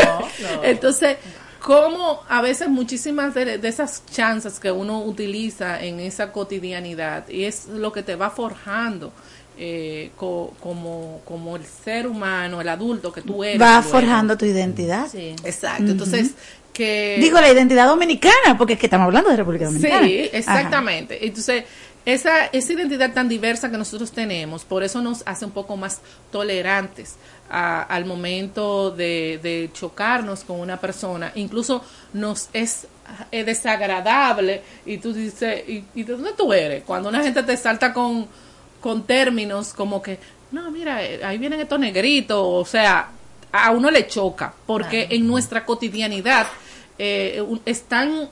Entonces, 0.64 1.18
como 1.60 2.22
a 2.28 2.42
veces 2.42 2.68
muchísimas 2.70 3.34
de, 3.36 3.58
de 3.60 3.68
esas 3.68 4.04
chances 4.12 4.60
que 4.60 4.72
uno 4.72 5.04
utiliza 5.04 5.82
en 5.84 6.00
esa 6.00 6.32
cotidianidad, 6.32 7.28
y 7.30 7.44
es 7.46 7.68
lo 7.68 7.92
que 7.92 8.02
te 8.04 8.16
va 8.16 8.30
forjando 8.32 9.14
eh, 9.60 10.10
co- 10.16 10.54
como, 10.60 11.22
como 11.26 11.56
el 11.56 11.64
ser 11.66 12.08
humano, 12.08 12.62
el 12.62 12.70
adulto 12.70 13.12
que 13.14 13.22
tú 13.22 13.44
eres. 13.44 13.62
Va 13.62 13.82
forjando 13.84 14.36
tu 14.38 14.46
identidad. 14.46 15.08
Exacto, 15.14 15.84
Ujú. 15.84 15.92
entonces 15.92 16.32
que... 16.74 17.18
Digo, 17.20 17.40
la 17.40 17.52
identidad 17.52 17.86
dominicana, 17.88 18.58
porque 18.58 18.74
es 18.74 18.80
que 18.80 18.88
estamos 18.88 19.06
hablando 19.06 19.30
de 19.30 19.36
República 19.36 19.66
Dominicana. 19.66 20.08
Sí, 20.08 20.30
exactamente. 20.32 21.24
Entonces, 21.28 21.66
esa, 22.06 22.46
esa 22.48 22.74
identidad 22.74 23.14
tan 23.14 23.30
diversa 23.30 23.70
que 23.70 23.78
nosotros 23.78 24.12
tenemos, 24.12 24.64
por 24.66 24.84
eso 24.84 25.02
nos 25.02 25.22
hace 25.26 25.46
un 25.46 25.52
poco 25.52 25.78
más 25.78 26.02
tolerantes 26.32 27.16
a- 27.50 27.84
al 27.84 28.06
momento 28.06 28.90
de, 28.92 29.40
de 29.44 29.70
chocarnos 29.74 30.44
con 30.44 30.60
una 30.60 30.78
persona. 30.80 31.32
Incluso 31.36 31.84
nos 32.14 32.50
es 32.54 32.88
desagradable 33.46 34.62
y 34.86 34.98
tú 34.98 35.14
dices, 35.14 35.68
¿y, 35.68 35.84
y 35.96 36.04
de 36.04 36.14
dónde 36.14 36.34
tú 36.34 36.52
eres? 36.54 36.84
Cuando 36.84 37.10
una 37.10 37.22
gente 37.24 37.44
te 37.44 37.56
salta 37.58 37.94
con, 37.94 38.28
con 38.80 39.04
términos 39.04 39.74
como 39.74 40.02
que, 40.02 40.18
no, 40.52 40.70
mira, 40.72 41.04
eh, 41.04 41.24
ahí 41.24 41.38
vienen 41.38 41.60
estos 41.60 41.80
negritos, 41.80 42.38
o 42.42 42.66
sea, 42.66 43.10
a 43.52 43.72
uno 43.72 43.92
le 43.92 44.08
choca, 44.08 44.54
porque 44.66 45.08
en 45.12 45.28
nuestra 45.28 45.66
cotidianidad 45.66 46.48
eh, 46.98 47.44
un- 47.46 47.62
están 47.66 48.30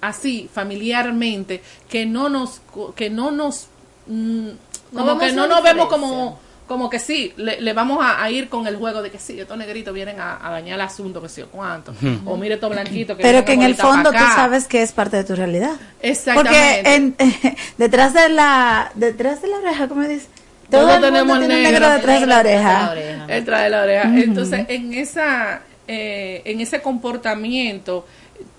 así 0.00 0.48
familiarmente 0.52 1.62
que 1.88 2.06
no 2.06 2.28
nos 2.28 2.60
que 2.96 3.10
no 3.10 3.30
nos 3.30 3.66
mm, 4.06 4.48
como 4.94 5.18
que 5.18 5.26
vemos 5.26 5.36
no 5.36 5.46
nos 5.46 5.62
vemos 5.62 5.88
como 5.88 6.40
como 6.68 6.90
que 6.90 6.98
sí 6.98 7.32
le, 7.38 7.62
le 7.62 7.72
vamos 7.72 7.98
a, 8.04 8.22
a 8.22 8.30
ir 8.30 8.50
con 8.50 8.66
el 8.66 8.76
juego 8.76 9.00
de 9.02 9.10
que 9.10 9.18
sí 9.18 9.40
estos 9.40 9.56
negritos 9.56 9.94
vienen 9.94 10.20
a, 10.20 10.46
a 10.46 10.50
dañar 10.50 10.74
el 10.74 10.82
asunto 10.82 11.22
que 11.22 11.28
sí 11.30 11.40
o 11.40 11.48
cuánto 11.48 11.94
o 12.26 12.36
mire 12.36 12.54
estos 12.56 12.68
blanquitos 12.70 13.16
que 13.16 13.22
Pero 13.22 13.42
que 13.44 13.52
a 13.52 13.54
en 13.54 13.62
el 13.62 13.74
fondo 13.74 14.12
tú 14.12 14.18
sabes 14.18 14.66
que 14.68 14.82
es 14.82 14.92
parte 14.92 15.16
de 15.16 15.24
tu 15.24 15.34
realidad. 15.34 15.72
Exactamente. 16.02 16.82
Porque 16.82 16.94
en- 16.94 17.56
detrás 17.78 18.12
de 18.12 18.28
la 18.28 18.92
detrás 18.94 19.40
de 19.40 19.48
la 19.48 19.56
oreja, 19.56 19.88
¿cómo 19.88 20.02
dices? 20.02 20.28
Todos 20.70 20.84
Todo 20.84 20.94
el 20.96 21.00
mundo 21.00 21.06
tenemos 21.06 21.38
tiene 21.38 21.54
un 21.56 21.62
negro. 21.62 21.80
negro 21.80 21.94
detrás 21.96 22.20
de 22.20 22.26
la 22.26 22.38
oreja. 22.40 22.94
Detrás 23.26 23.62
de 23.64 23.70
la 23.70 23.82
oreja. 23.82 24.08
Entonces, 24.20 24.66
en 24.68 24.92
esa 24.92 25.62
eh, 25.90 26.42
en 26.44 26.60
ese 26.60 26.82
comportamiento, 26.82 28.06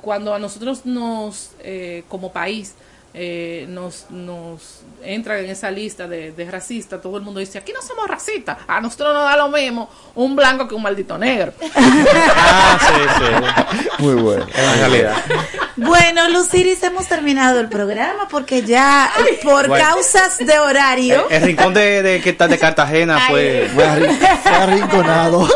cuando 0.01 0.33
a 0.33 0.39
nosotros 0.39 0.85
nos, 0.85 1.51
eh, 1.59 2.03
como 2.09 2.31
país, 2.31 2.75
eh, 3.21 3.65
nos, 3.67 4.05
nos 4.11 4.79
entra 5.03 5.39
en 5.41 5.49
esa 5.49 5.69
lista 5.71 6.07
de, 6.07 6.31
de 6.31 6.49
racistas, 6.49 7.01
todo 7.01 7.17
el 7.17 7.23
mundo 7.23 7.41
dice, 7.41 7.57
aquí 7.57 7.73
no 7.73 7.81
somos 7.81 8.07
racistas, 8.07 8.57
a 8.65 8.79
nosotros 8.79 9.13
nos 9.13 9.23
da 9.25 9.35
lo 9.35 9.49
mismo 9.49 9.89
un 10.15 10.37
blanco 10.37 10.67
que 10.69 10.75
un 10.75 10.81
maldito 10.83 11.17
negro. 11.17 11.51
Ah, 12.41 12.79
sí, 12.79 13.01
sí. 13.19 14.03
Muy 14.03 14.15
bueno. 14.15 14.45
La 14.55 14.73
realidad. 14.75 15.15
Bueno, 15.75 16.29
Luciris, 16.29 16.81
hemos 16.83 17.07
terminado 17.07 17.59
el 17.59 17.67
programa 17.69 18.27
porque 18.29 18.63
ya 18.63 19.11
por 19.43 19.67
Bueno. 19.67 19.83
causas 19.83 20.37
de 20.37 20.57
horario. 20.59 21.29
El 21.29 21.41
rincón 21.43 21.73
de, 21.73 22.01
de, 22.01 22.21
que 22.21 22.29
está 22.31 22.47
de 22.47 22.57
Cartagena 22.57 23.19
fue... 23.29 23.69
Fue, 23.73 23.85
arrin- 23.85 24.17
fue 24.43 24.51
arrinconado. 24.51 25.47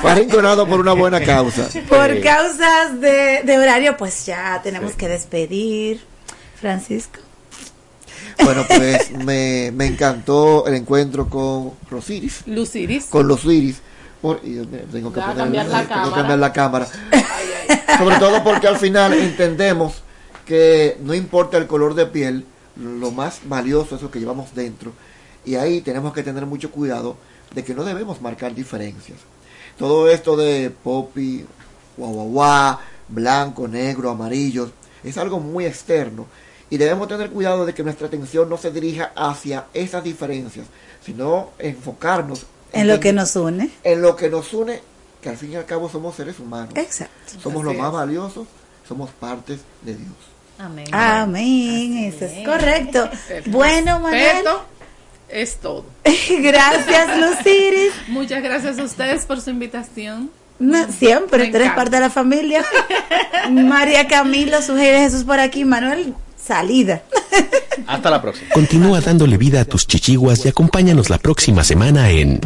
fue 0.00 0.10
arrinconado 0.10 0.66
por 0.66 0.80
una 0.80 0.92
buena 0.92 1.20
causa. 1.22 1.68
Por 1.88 2.20
causas 2.20 3.00
de, 3.00 3.42
de 3.44 3.58
horario, 3.58 3.96
pues 3.96 4.26
ya 4.26 4.60
tenemos 4.62 4.92
que 4.92 5.08
despedir. 5.08 6.00
Francisco. 6.60 7.20
Bueno, 8.44 8.64
pues 8.68 9.10
me, 9.24 9.70
me 9.74 9.86
encantó 9.86 10.66
el 10.66 10.74
encuentro 10.74 11.28
con 11.28 11.72
Rosiris. 11.90 12.42
Luciris. 12.46 13.06
Con 13.06 13.26
los 13.28 13.44
Iris. 13.44 13.80
Por, 14.20 14.40
y, 14.44 14.58
eh, 14.58 14.66
tengo 14.92 15.12
que 15.12 15.20
poner- 15.20 15.36
cambiar 15.36 15.66
la 15.66 15.78
tengo 15.78 15.88
que 15.88 15.94
cámara. 15.94 16.14
cambiar 16.16 16.38
la 16.38 16.52
cámara. 16.52 16.86
Sobre 17.98 18.16
todo 18.18 18.42
porque 18.44 18.68
al 18.68 18.76
final 18.78 19.12
entendemos 19.14 20.02
que 20.46 20.96
no 21.02 21.14
importa 21.14 21.56
el 21.58 21.66
color 21.66 21.94
de 21.94 22.06
piel, 22.06 22.44
lo 22.76 23.10
más 23.10 23.40
valioso 23.44 23.96
es 23.96 24.02
lo 24.02 24.10
que 24.10 24.18
llevamos 24.20 24.54
dentro. 24.54 24.92
Y 25.44 25.54
ahí 25.54 25.80
tenemos 25.80 26.12
que 26.12 26.22
tener 26.22 26.44
mucho 26.46 26.70
cuidado 26.70 27.16
de 27.54 27.64
que 27.64 27.74
no 27.74 27.84
debemos 27.84 28.20
marcar 28.20 28.54
diferencias. 28.54 29.18
Todo 29.78 30.10
esto 30.10 30.36
de 30.36 30.70
popi, 30.70 31.44
guau, 31.96 32.12
guau, 32.12 32.28
guau, 32.28 32.78
blanco, 33.08 33.66
negro, 33.66 34.10
amarillo, 34.10 34.70
es 35.02 35.16
algo 35.16 35.40
muy 35.40 35.64
externo 35.64 36.26
Y 36.70 36.76
debemos 36.78 37.08
tener 37.08 37.30
cuidado 37.30 37.66
de 37.66 37.74
que 37.74 37.82
nuestra 37.82 38.06
atención 38.06 38.48
no 38.48 38.56
se 38.56 38.70
dirija 38.70 39.12
hacia 39.16 39.66
esas 39.74 40.04
diferencias, 40.04 40.66
sino 41.04 41.50
enfocarnos 41.58 42.46
En 42.72 42.86
lo 42.86 43.00
que 43.00 43.12
nos 43.12 43.34
une. 43.36 43.70
en 43.82 44.02
lo 44.02 44.14
que 44.16 44.28
nos 44.30 44.52
une, 44.54 44.80
que 45.20 45.28
al 45.30 45.36
fin 45.36 45.52
y 45.52 45.56
al 45.56 45.66
cabo 45.66 45.88
somos 45.90 46.14
seres 46.14 46.38
humanos. 46.38 46.72
Exacto. 46.76 47.32
Somos 47.42 47.64
los 47.64 47.76
más 47.76 47.92
valiosos, 47.92 48.46
somos 48.86 49.10
partes 49.10 49.58
de 49.82 49.96
Dios. 49.96 50.12
Amén. 50.58 50.86
Amén, 50.92 51.96
eso 52.04 52.24
es 52.26 52.46
correcto. 52.46 53.08
Bueno, 53.46 53.98
Manuel. 54.00 54.44
Es 55.28 55.56
todo. 55.56 55.84
Gracias, 56.04 57.18
Luciris. 57.18 57.92
Muchas 58.08 58.42
gracias 58.42 58.78
a 58.78 58.82
ustedes 58.82 59.24
por 59.26 59.40
su 59.40 59.50
invitación. 59.50 60.30
No, 60.58 60.90
siempre, 60.92 61.46
tú 61.48 61.56
eres 61.56 61.72
parte 61.72 61.92
de 61.96 62.00
la 62.00 62.10
familia. 62.10 62.64
María 63.50 64.06
Camilo, 64.08 64.60
sugiere 64.60 64.98
Jesús 65.00 65.24
por 65.24 65.38
aquí. 65.40 65.64
Manuel, 65.64 66.14
salida. 66.50 67.02
Hasta 67.86 68.10
la 68.10 68.20
próxima. 68.20 68.48
Continúa 68.52 69.00
dándole 69.00 69.36
vida 69.36 69.60
a 69.60 69.64
tus 69.64 69.86
chichiguas 69.86 70.44
y 70.44 70.48
acompáñanos 70.48 71.08
la 71.08 71.18
próxima 71.18 71.62
semana 71.62 72.10
en 72.10 72.40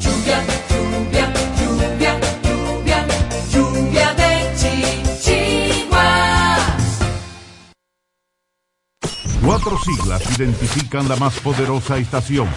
Lluvia, 0.00 0.42
lluvia, 0.68 1.32
lluvia, 1.56 2.18
lluvia, 2.42 3.06
lluvia 3.52 4.14
de 4.14 4.30
chichiguas. 5.22 6.60
Cuatro 9.44 9.78
siglas 9.78 10.22
identifican 10.36 11.08
la 11.08 11.14
más 11.14 11.38
poderosa 11.38 11.98
estación, 11.98 12.48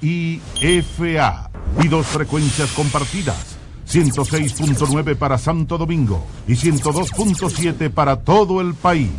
HIFA, 0.00 1.50
y 1.82 1.88
dos 1.88 2.06
frecuencias 2.06 2.70
compartidas, 2.72 3.51
106.9 3.92 5.16
para 5.16 5.36
Santo 5.36 5.76
Domingo 5.76 6.24
y 6.48 6.52
102.7 6.52 7.90
para 7.90 8.16
todo 8.16 8.62
el 8.62 8.72
país. 8.72 9.10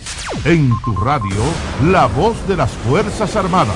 En 0.46 0.72
tu 0.84 0.96
radio, 0.96 1.36
la 1.86 2.08
voz 2.08 2.36
de 2.48 2.58
las 2.58 2.72
Fuerzas 2.72 3.36
Armadas, 3.36 3.76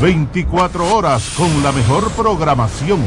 24 0.00 0.96
horas 0.96 1.34
con 1.36 1.62
la 1.62 1.70
mejor 1.72 2.10
programación. 2.12 3.00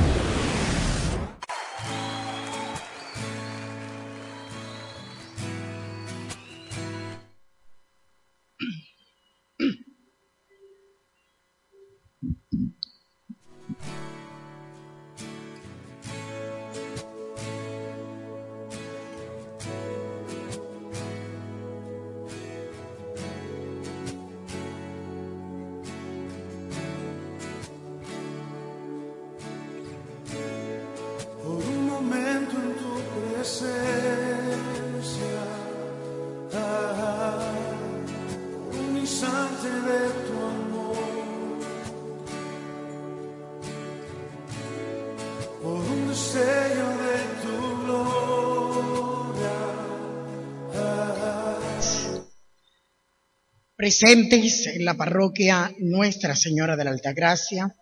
Presentes 53.91 54.67
en 54.67 54.85
la 54.85 54.95
parroquia 54.95 55.75
Nuestra 55.79 56.33
Señora 56.33 56.77
de 56.77 56.85
la 56.85 56.91
Altagracia 56.91 57.75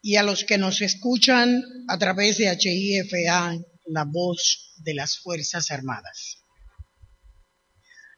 y 0.00 0.16
a 0.16 0.22
los 0.22 0.44
que 0.44 0.56
nos 0.56 0.80
escuchan 0.80 1.62
a 1.86 1.98
través 1.98 2.38
de 2.38 2.50
HIFA, 2.50 3.58
la 3.88 4.04
voz 4.06 4.72
de 4.78 4.94
las 4.94 5.18
Fuerzas 5.18 5.70
Armadas. 5.70 6.38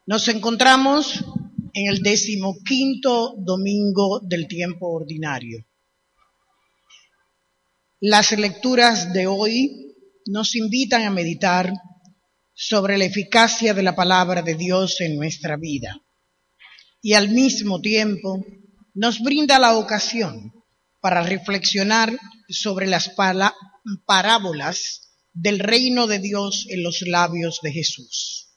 Nos 0.07 0.29
encontramos 0.29 1.25
en 1.73 1.89
el 1.89 2.01
decimoquinto 2.01 3.35
domingo 3.39 4.21
del 4.21 4.47
tiempo 4.47 4.93
ordinario. 4.93 5.67
Las 7.99 8.31
lecturas 8.39 9.13
de 9.13 9.27
hoy 9.27 9.97
nos 10.27 10.55
invitan 10.55 11.03
a 11.03 11.11
meditar 11.11 11.73
sobre 12.53 12.99
la 12.99 13.07
eficacia 13.07 13.75
de 13.75 13.83
la 13.83 13.97
palabra 13.97 14.43
de 14.43 14.55
Dios 14.55 15.01
en 15.01 15.17
nuestra 15.17 15.57
vida 15.57 16.04
y 17.05 17.13
al 17.13 17.29
mismo 17.29 17.83
tiempo 17.83 18.43
nos 18.95 19.21
brinda 19.21 19.59
la 19.59 19.77
ocasión 19.77 20.55
para 21.03 21.23
reflexionar 21.23 22.19
sobre 22.49 22.87
las 22.87 23.11
parábolas 24.07 25.13
del 25.35 25.59
reino 25.59 26.07
de 26.07 26.19
Dios 26.19 26.65
en 26.71 26.83
los 26.83 27.03
labios 27.03 27.61
de 27.63 27.73
Jesús. 27.73 28.57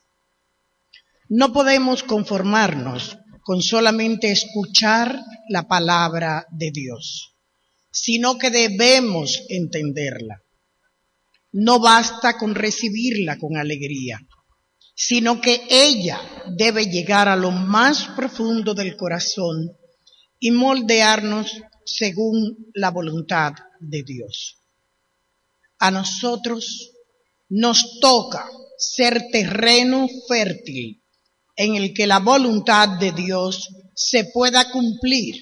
No 1.28 1.52
podemos 1.52 2.04
conformarnos 2.04 3.18
con 3.44 3.62
solamente 3.62 4.32
escuchar 4.32 5.20
la 5.50 5.68
palabra 5.68 6.46
de 6.50 6.72
Dios, 6.72 7.36
sino 7.92 8.38
que 8.38 8.50
debemos 8.50 9.44
entenderla. 9.50 10.42
No 11.52 11.82
basta 11.82 12.38
con 12.38 12.56
recibirla 12.56 13.38
con 13.38 13.58
alegría, 13.58 14.22
sino 15.00 15.40
que 15.40 15.62
ella 15.70 16.20
debe 16.58 16.88
llegar 16.88 17.30
a 17.30 17.36
lo 17.36 17.52
más 17.52 18.08
profundo 18.16 18.74
del 18.74 18.98
corazón 18.98 19.78
y 20.40 20.50
moldearnos 20.50 21.62
según 21.86 22.72
la 22.74 22.90
voluntad 22.90 23.54
de 23.80 24.02
Dios. 24.02 24.58
A 25.78 25.92
nosotros 25.92 26.94
nos 27.50 28.00
toca 28.00 28.50
ser 28.80 29.28
terreno 29.32 30.08
fértil 30.28 31.04
en 31.56 31.76
el 31.76 31.94
que 31.94 32.08
la 32.08 32.18
voluntad 32.18 32.98
de 32.98 33.12
Dios 33.12 33.70
se 33.94 34.26
pueda 34.26 34.72
cumplir 34.72 35.36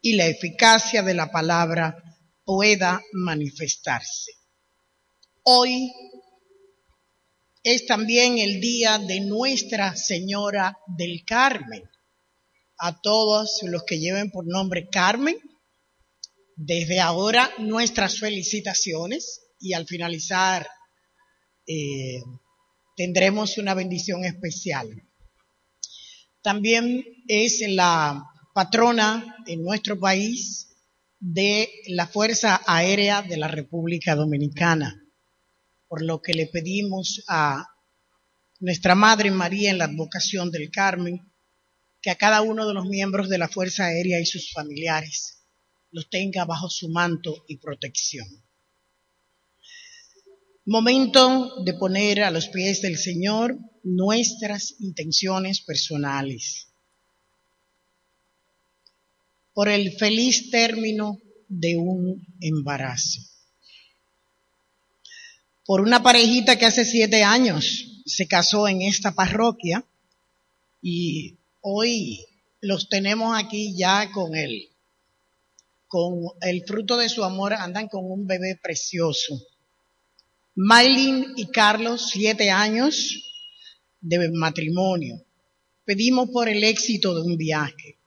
y 0.00 0.14
la 0.14 0.26
eficacia 0.26 1.02
de 1.02 1.14
la 1.14 1.32
palabra 1.32 1.96
pueda 2.44 3.02
manifestarse. 3.12 4.30
Hoy 5.42 5.90
es 7.70 7.84
también 7.84 8.38
el 8.38 8.62
día 8.62 8.98
de 8.98 9.20
Nuestra 9.20 9.94
Señora 9.94 10.78
del 10.86 11.22
Carmen. 11.26 11.82
A 12.78 12.98
todos 13.02 13.60
los 13.64 13.84
que 13.84 13.98
lleven 13.98 14.30
por 14.30 14.46
nombre 14.46 14.88
Carmen, 14.90 15.36
desde 16.56 16.98
ahora 16.98 17.50
nuestras 17.58 18.20
felicitaciones 18.20 19.50
y 19.60 19.74
al 19.74 19.86
finalizar 19.86 20.66
eh, 21.66 22.22
tendremos 22.96 23.58
una 23.58 23.74
bendición 23.74 24.24
especial. 24.24 24.88
También 26.40 27.04
es 27.26 27.60
la 27.68 28.24
patrona 28.54 29.36
en 29.46 29.62
nuestro 29.62 30.00
país 30.00 30.74
de 31.20 31.68
la 31.88 32.06
Fuerza 32.06 32.62
Aérea 32.66 33.20
de 33.20 33.36
la 33.36 33.48
República 33.48 34.14
Dominicana, 34.14 35.04
por 35.88 36.02
lo 36.02 36.20
que 36.20 36.34
le 36.34 36.46
pedimos 36.46 37.24
a 37.28 37.66
nuestra 38.60 38.94
Madre 38.94 39.30
María 39.30 39.70
en 39.70 39.78
la 39.78 39.84
advocación 39.84 40.50
del 40.50 40.70
Carmen 40.70 41.32
que 42.00 42.10
a 42.10 42.16
cada 42.16 42.42
uno 42.42 42.66
de 42.66 42.74
los 42.74 42.86
miembros 42.86 43.28
de 43.28 43.38
la 43.38 43.48
Fuerza 43.48 43.86
Aérea 43.86 44.20
y 44.20 44.26
sus 44.26 44.52
familiares 44.52 45.38
los 45.90 46.08
tenga 46.10 46.44
bajo 46.44 46.68
su 46.68 46.88
manto 46.90 47.44
y 47.48 47.56
protección. 47.56 48.26
Momento 50.66 51.62
de 51.64 51.72
poner 51.74 52.22
a 52.22 52.30
los 52.30 52.48
pies 52.48 52.82
del 52.82 52.98
Señor 52.98 53.58
nuestras 53.82 54.74
intenciones 54.80 55.62
personales. 55.62 56.68
Por 59.54 59.70
el 59.70 59.92
feliz 59.92 60.50
término 60.50 61.18
de 61.48 61.76
un 61.76 62.22
embarazo. 62.40 63.27
Por 65.68 65.82
una 65.82 66.02
parejita 66.02 66.56
que 66.56 66.64
hace 66.64 66.82
siete 66.86 67.24
años 67.24 68.00
se 68.06 68.26
casó 68.26 68.68
en 68.68 68.80
esta 68.80 69.14
parroquia 69.14 69.84
y 70.80 71.36
hoy 71.60 72.24
los 72.62 72.88
tenemos 72.88 73.38
aquí 73.38 73.76
ya 73.76 74.10
con 74.10 74.34
el, 74.34 74.70
con 75.86 76.20
el 76.40 76.64
fruto 76.64 76.96
de 76.96 77.10
su 77.10 77.22
amor, 77.22 77.52
andan 77.52 77.86
con 77.88 78.10
un 78.10 78.26
bebé 78.26 78.58
precioso. 78.62 79.42
Maylin 80.54 81.34
y 81.36 81.48
Carlos, 81.48 82.08
siete 82.12 82.50
años 82.50 83.22
de 84.00 84.30
matrimonio. 84.30 85.22
Pedimos 85.84 86.30
por 86.30 86.48
el 86.48 86.64
éxito 86.64 87.14
de 87.14 87.20
un 87.20 87.36
viaje. 87.36 87.98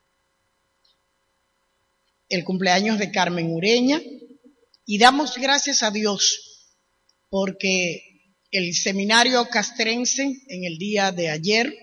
El 2.28 2.42
cumpleaños 2.42 2.98
de 2.98 3.12
Carmen 3.12 3.54
Ureña 3.54 4.02
y 4.84 4.98
damos 4.98 5.36
gracias 5.36 5.84
a 5.84 5.92
Dios 5.92 6.41
porque 7.32 8.28
el 8.50 8.74
seminario 8.74 9.48
castrense 9.48 10.22
en 10.48 10.64
el 10.64 10.76
día 10.76 11.12
de 11.12 11.30
ayer 11.30 11.74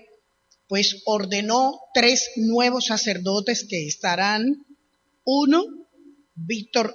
pues 0.68 1.02
ordenó 1.06 1.80
tres 1.92 2.30
nuevos 2.36 2.86
sacerdotes 2.86 3.66
que 3.68 3.88
estarán, 3.88 4.64
uno, 5.24 5.64
Víctor 6.36 6.94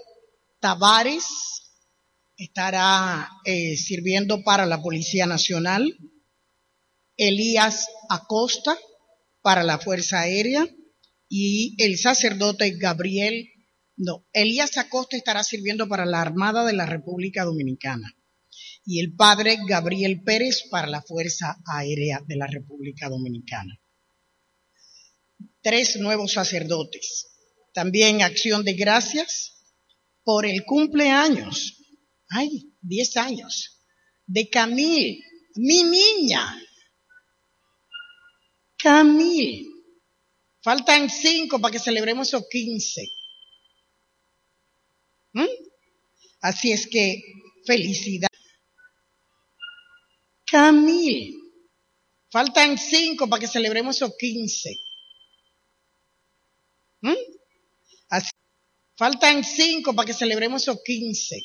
Tavares, 0.62 1.26
estará 2.38 3.30
eh, 3.44 3.76
sirviendo 3.76 4.42
para 4.46 4.66
la 4.66 4.82
Policía 4.82 5.26
Nacional, 5.26 5.94
Elías 7.18 7.90
Acosta 8.10 8.80
para 9.42 9.64
la 9.64 9.80
Fuerza 9.80 10.22
Aérea. 10.22 10.66
Y 11.28 11.76
el 11.84 11.98
sacerdote 11.98 12.78
Gabriel, 12.78 13.50
no, 13.98 14.26
Elías 14.32 14.78
Acosta 14.78 15.18
estará 15.18 15.44
sirviendo 15.44 15.90
para 15.90 16.06
la 16.06 16.22
Armada 16.22 16.64
de 16.64 16.72
la 16.72 16.86
República 16.86 17.44
Dominicana 17.44 18.15
y 18.86 19.00
el 19.00 19.16
padre 19.16 19.58
Gabriel 19.68 20.22
Pérez 20.24 20.64
para 20.70 20.88
la 20.88 21.02
Fuerza 21.02 21.58
Aérea 21.66 22.22
de 22.26 22.36
la 22.36 22.48
República 22.48 23.10
Dominicana. 23.10 23.80
Tres 25.62 25.98
nuevos 25.98 26.34
sacerdotes. 26.34 27.32
También 27.74 28.22
acción 28.22 28.64
de 28.64 28.74
gracias 28.74 29.56
por 30.24 30.46
el 30.46 30.64
cumpleaños, 30.64 31.82
ay, 32.30 32.72
diez 32.82 33.18
años, 33.18 33.84
de 34.26 34.50
Camil, 34.50 35.22
mi 35.56 35.84
niña. 35.84 36.62
Camil. 38.78 39.68
Faltan 40.62 41.10
cinco 41.10 41.60
para 41.60 41.72
que 41.72 41.80
celebremos 41.80 42.28
esos 42.28 42.46
quince. 42.50 43.08
¿Mm? 45.34 45.46
Así 46.42 46.72
es 46.72 46.88
que 46.88 47.22
felicidad. 47.66 48.30
Camil. 50.56 51.20
Faltan 52.32 52.78
cinco 52.78 53.28
para 53.30 53.42
que 53.42 53.48
celebremos 53.56 53.98
esos 53.98 54.14
quince. 54.18 54.72
¿Mm? 57.02 57.14
Así- 58.10 58.32
faltan 58.98 59.44
cinco 59.44 59.94
para 59.94 60.06
que 60.08 60.14
celebremos 60.14 60.62
esos 60.62 60.80
quince. 60.86 61.38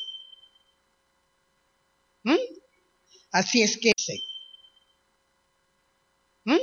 ¿Mm? 2.23 2.37
Así 3.33 3.61
es 3.61 3.77
que. 3.77 3.91
¿Mm? 6.45 6.57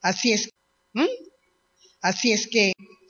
Así 0.00 0.32
es. 0.32 0.48
¿Mm? 0.94 1.06
Así 2.00 2.32
es 2.32 2.46
que 2.48 2.72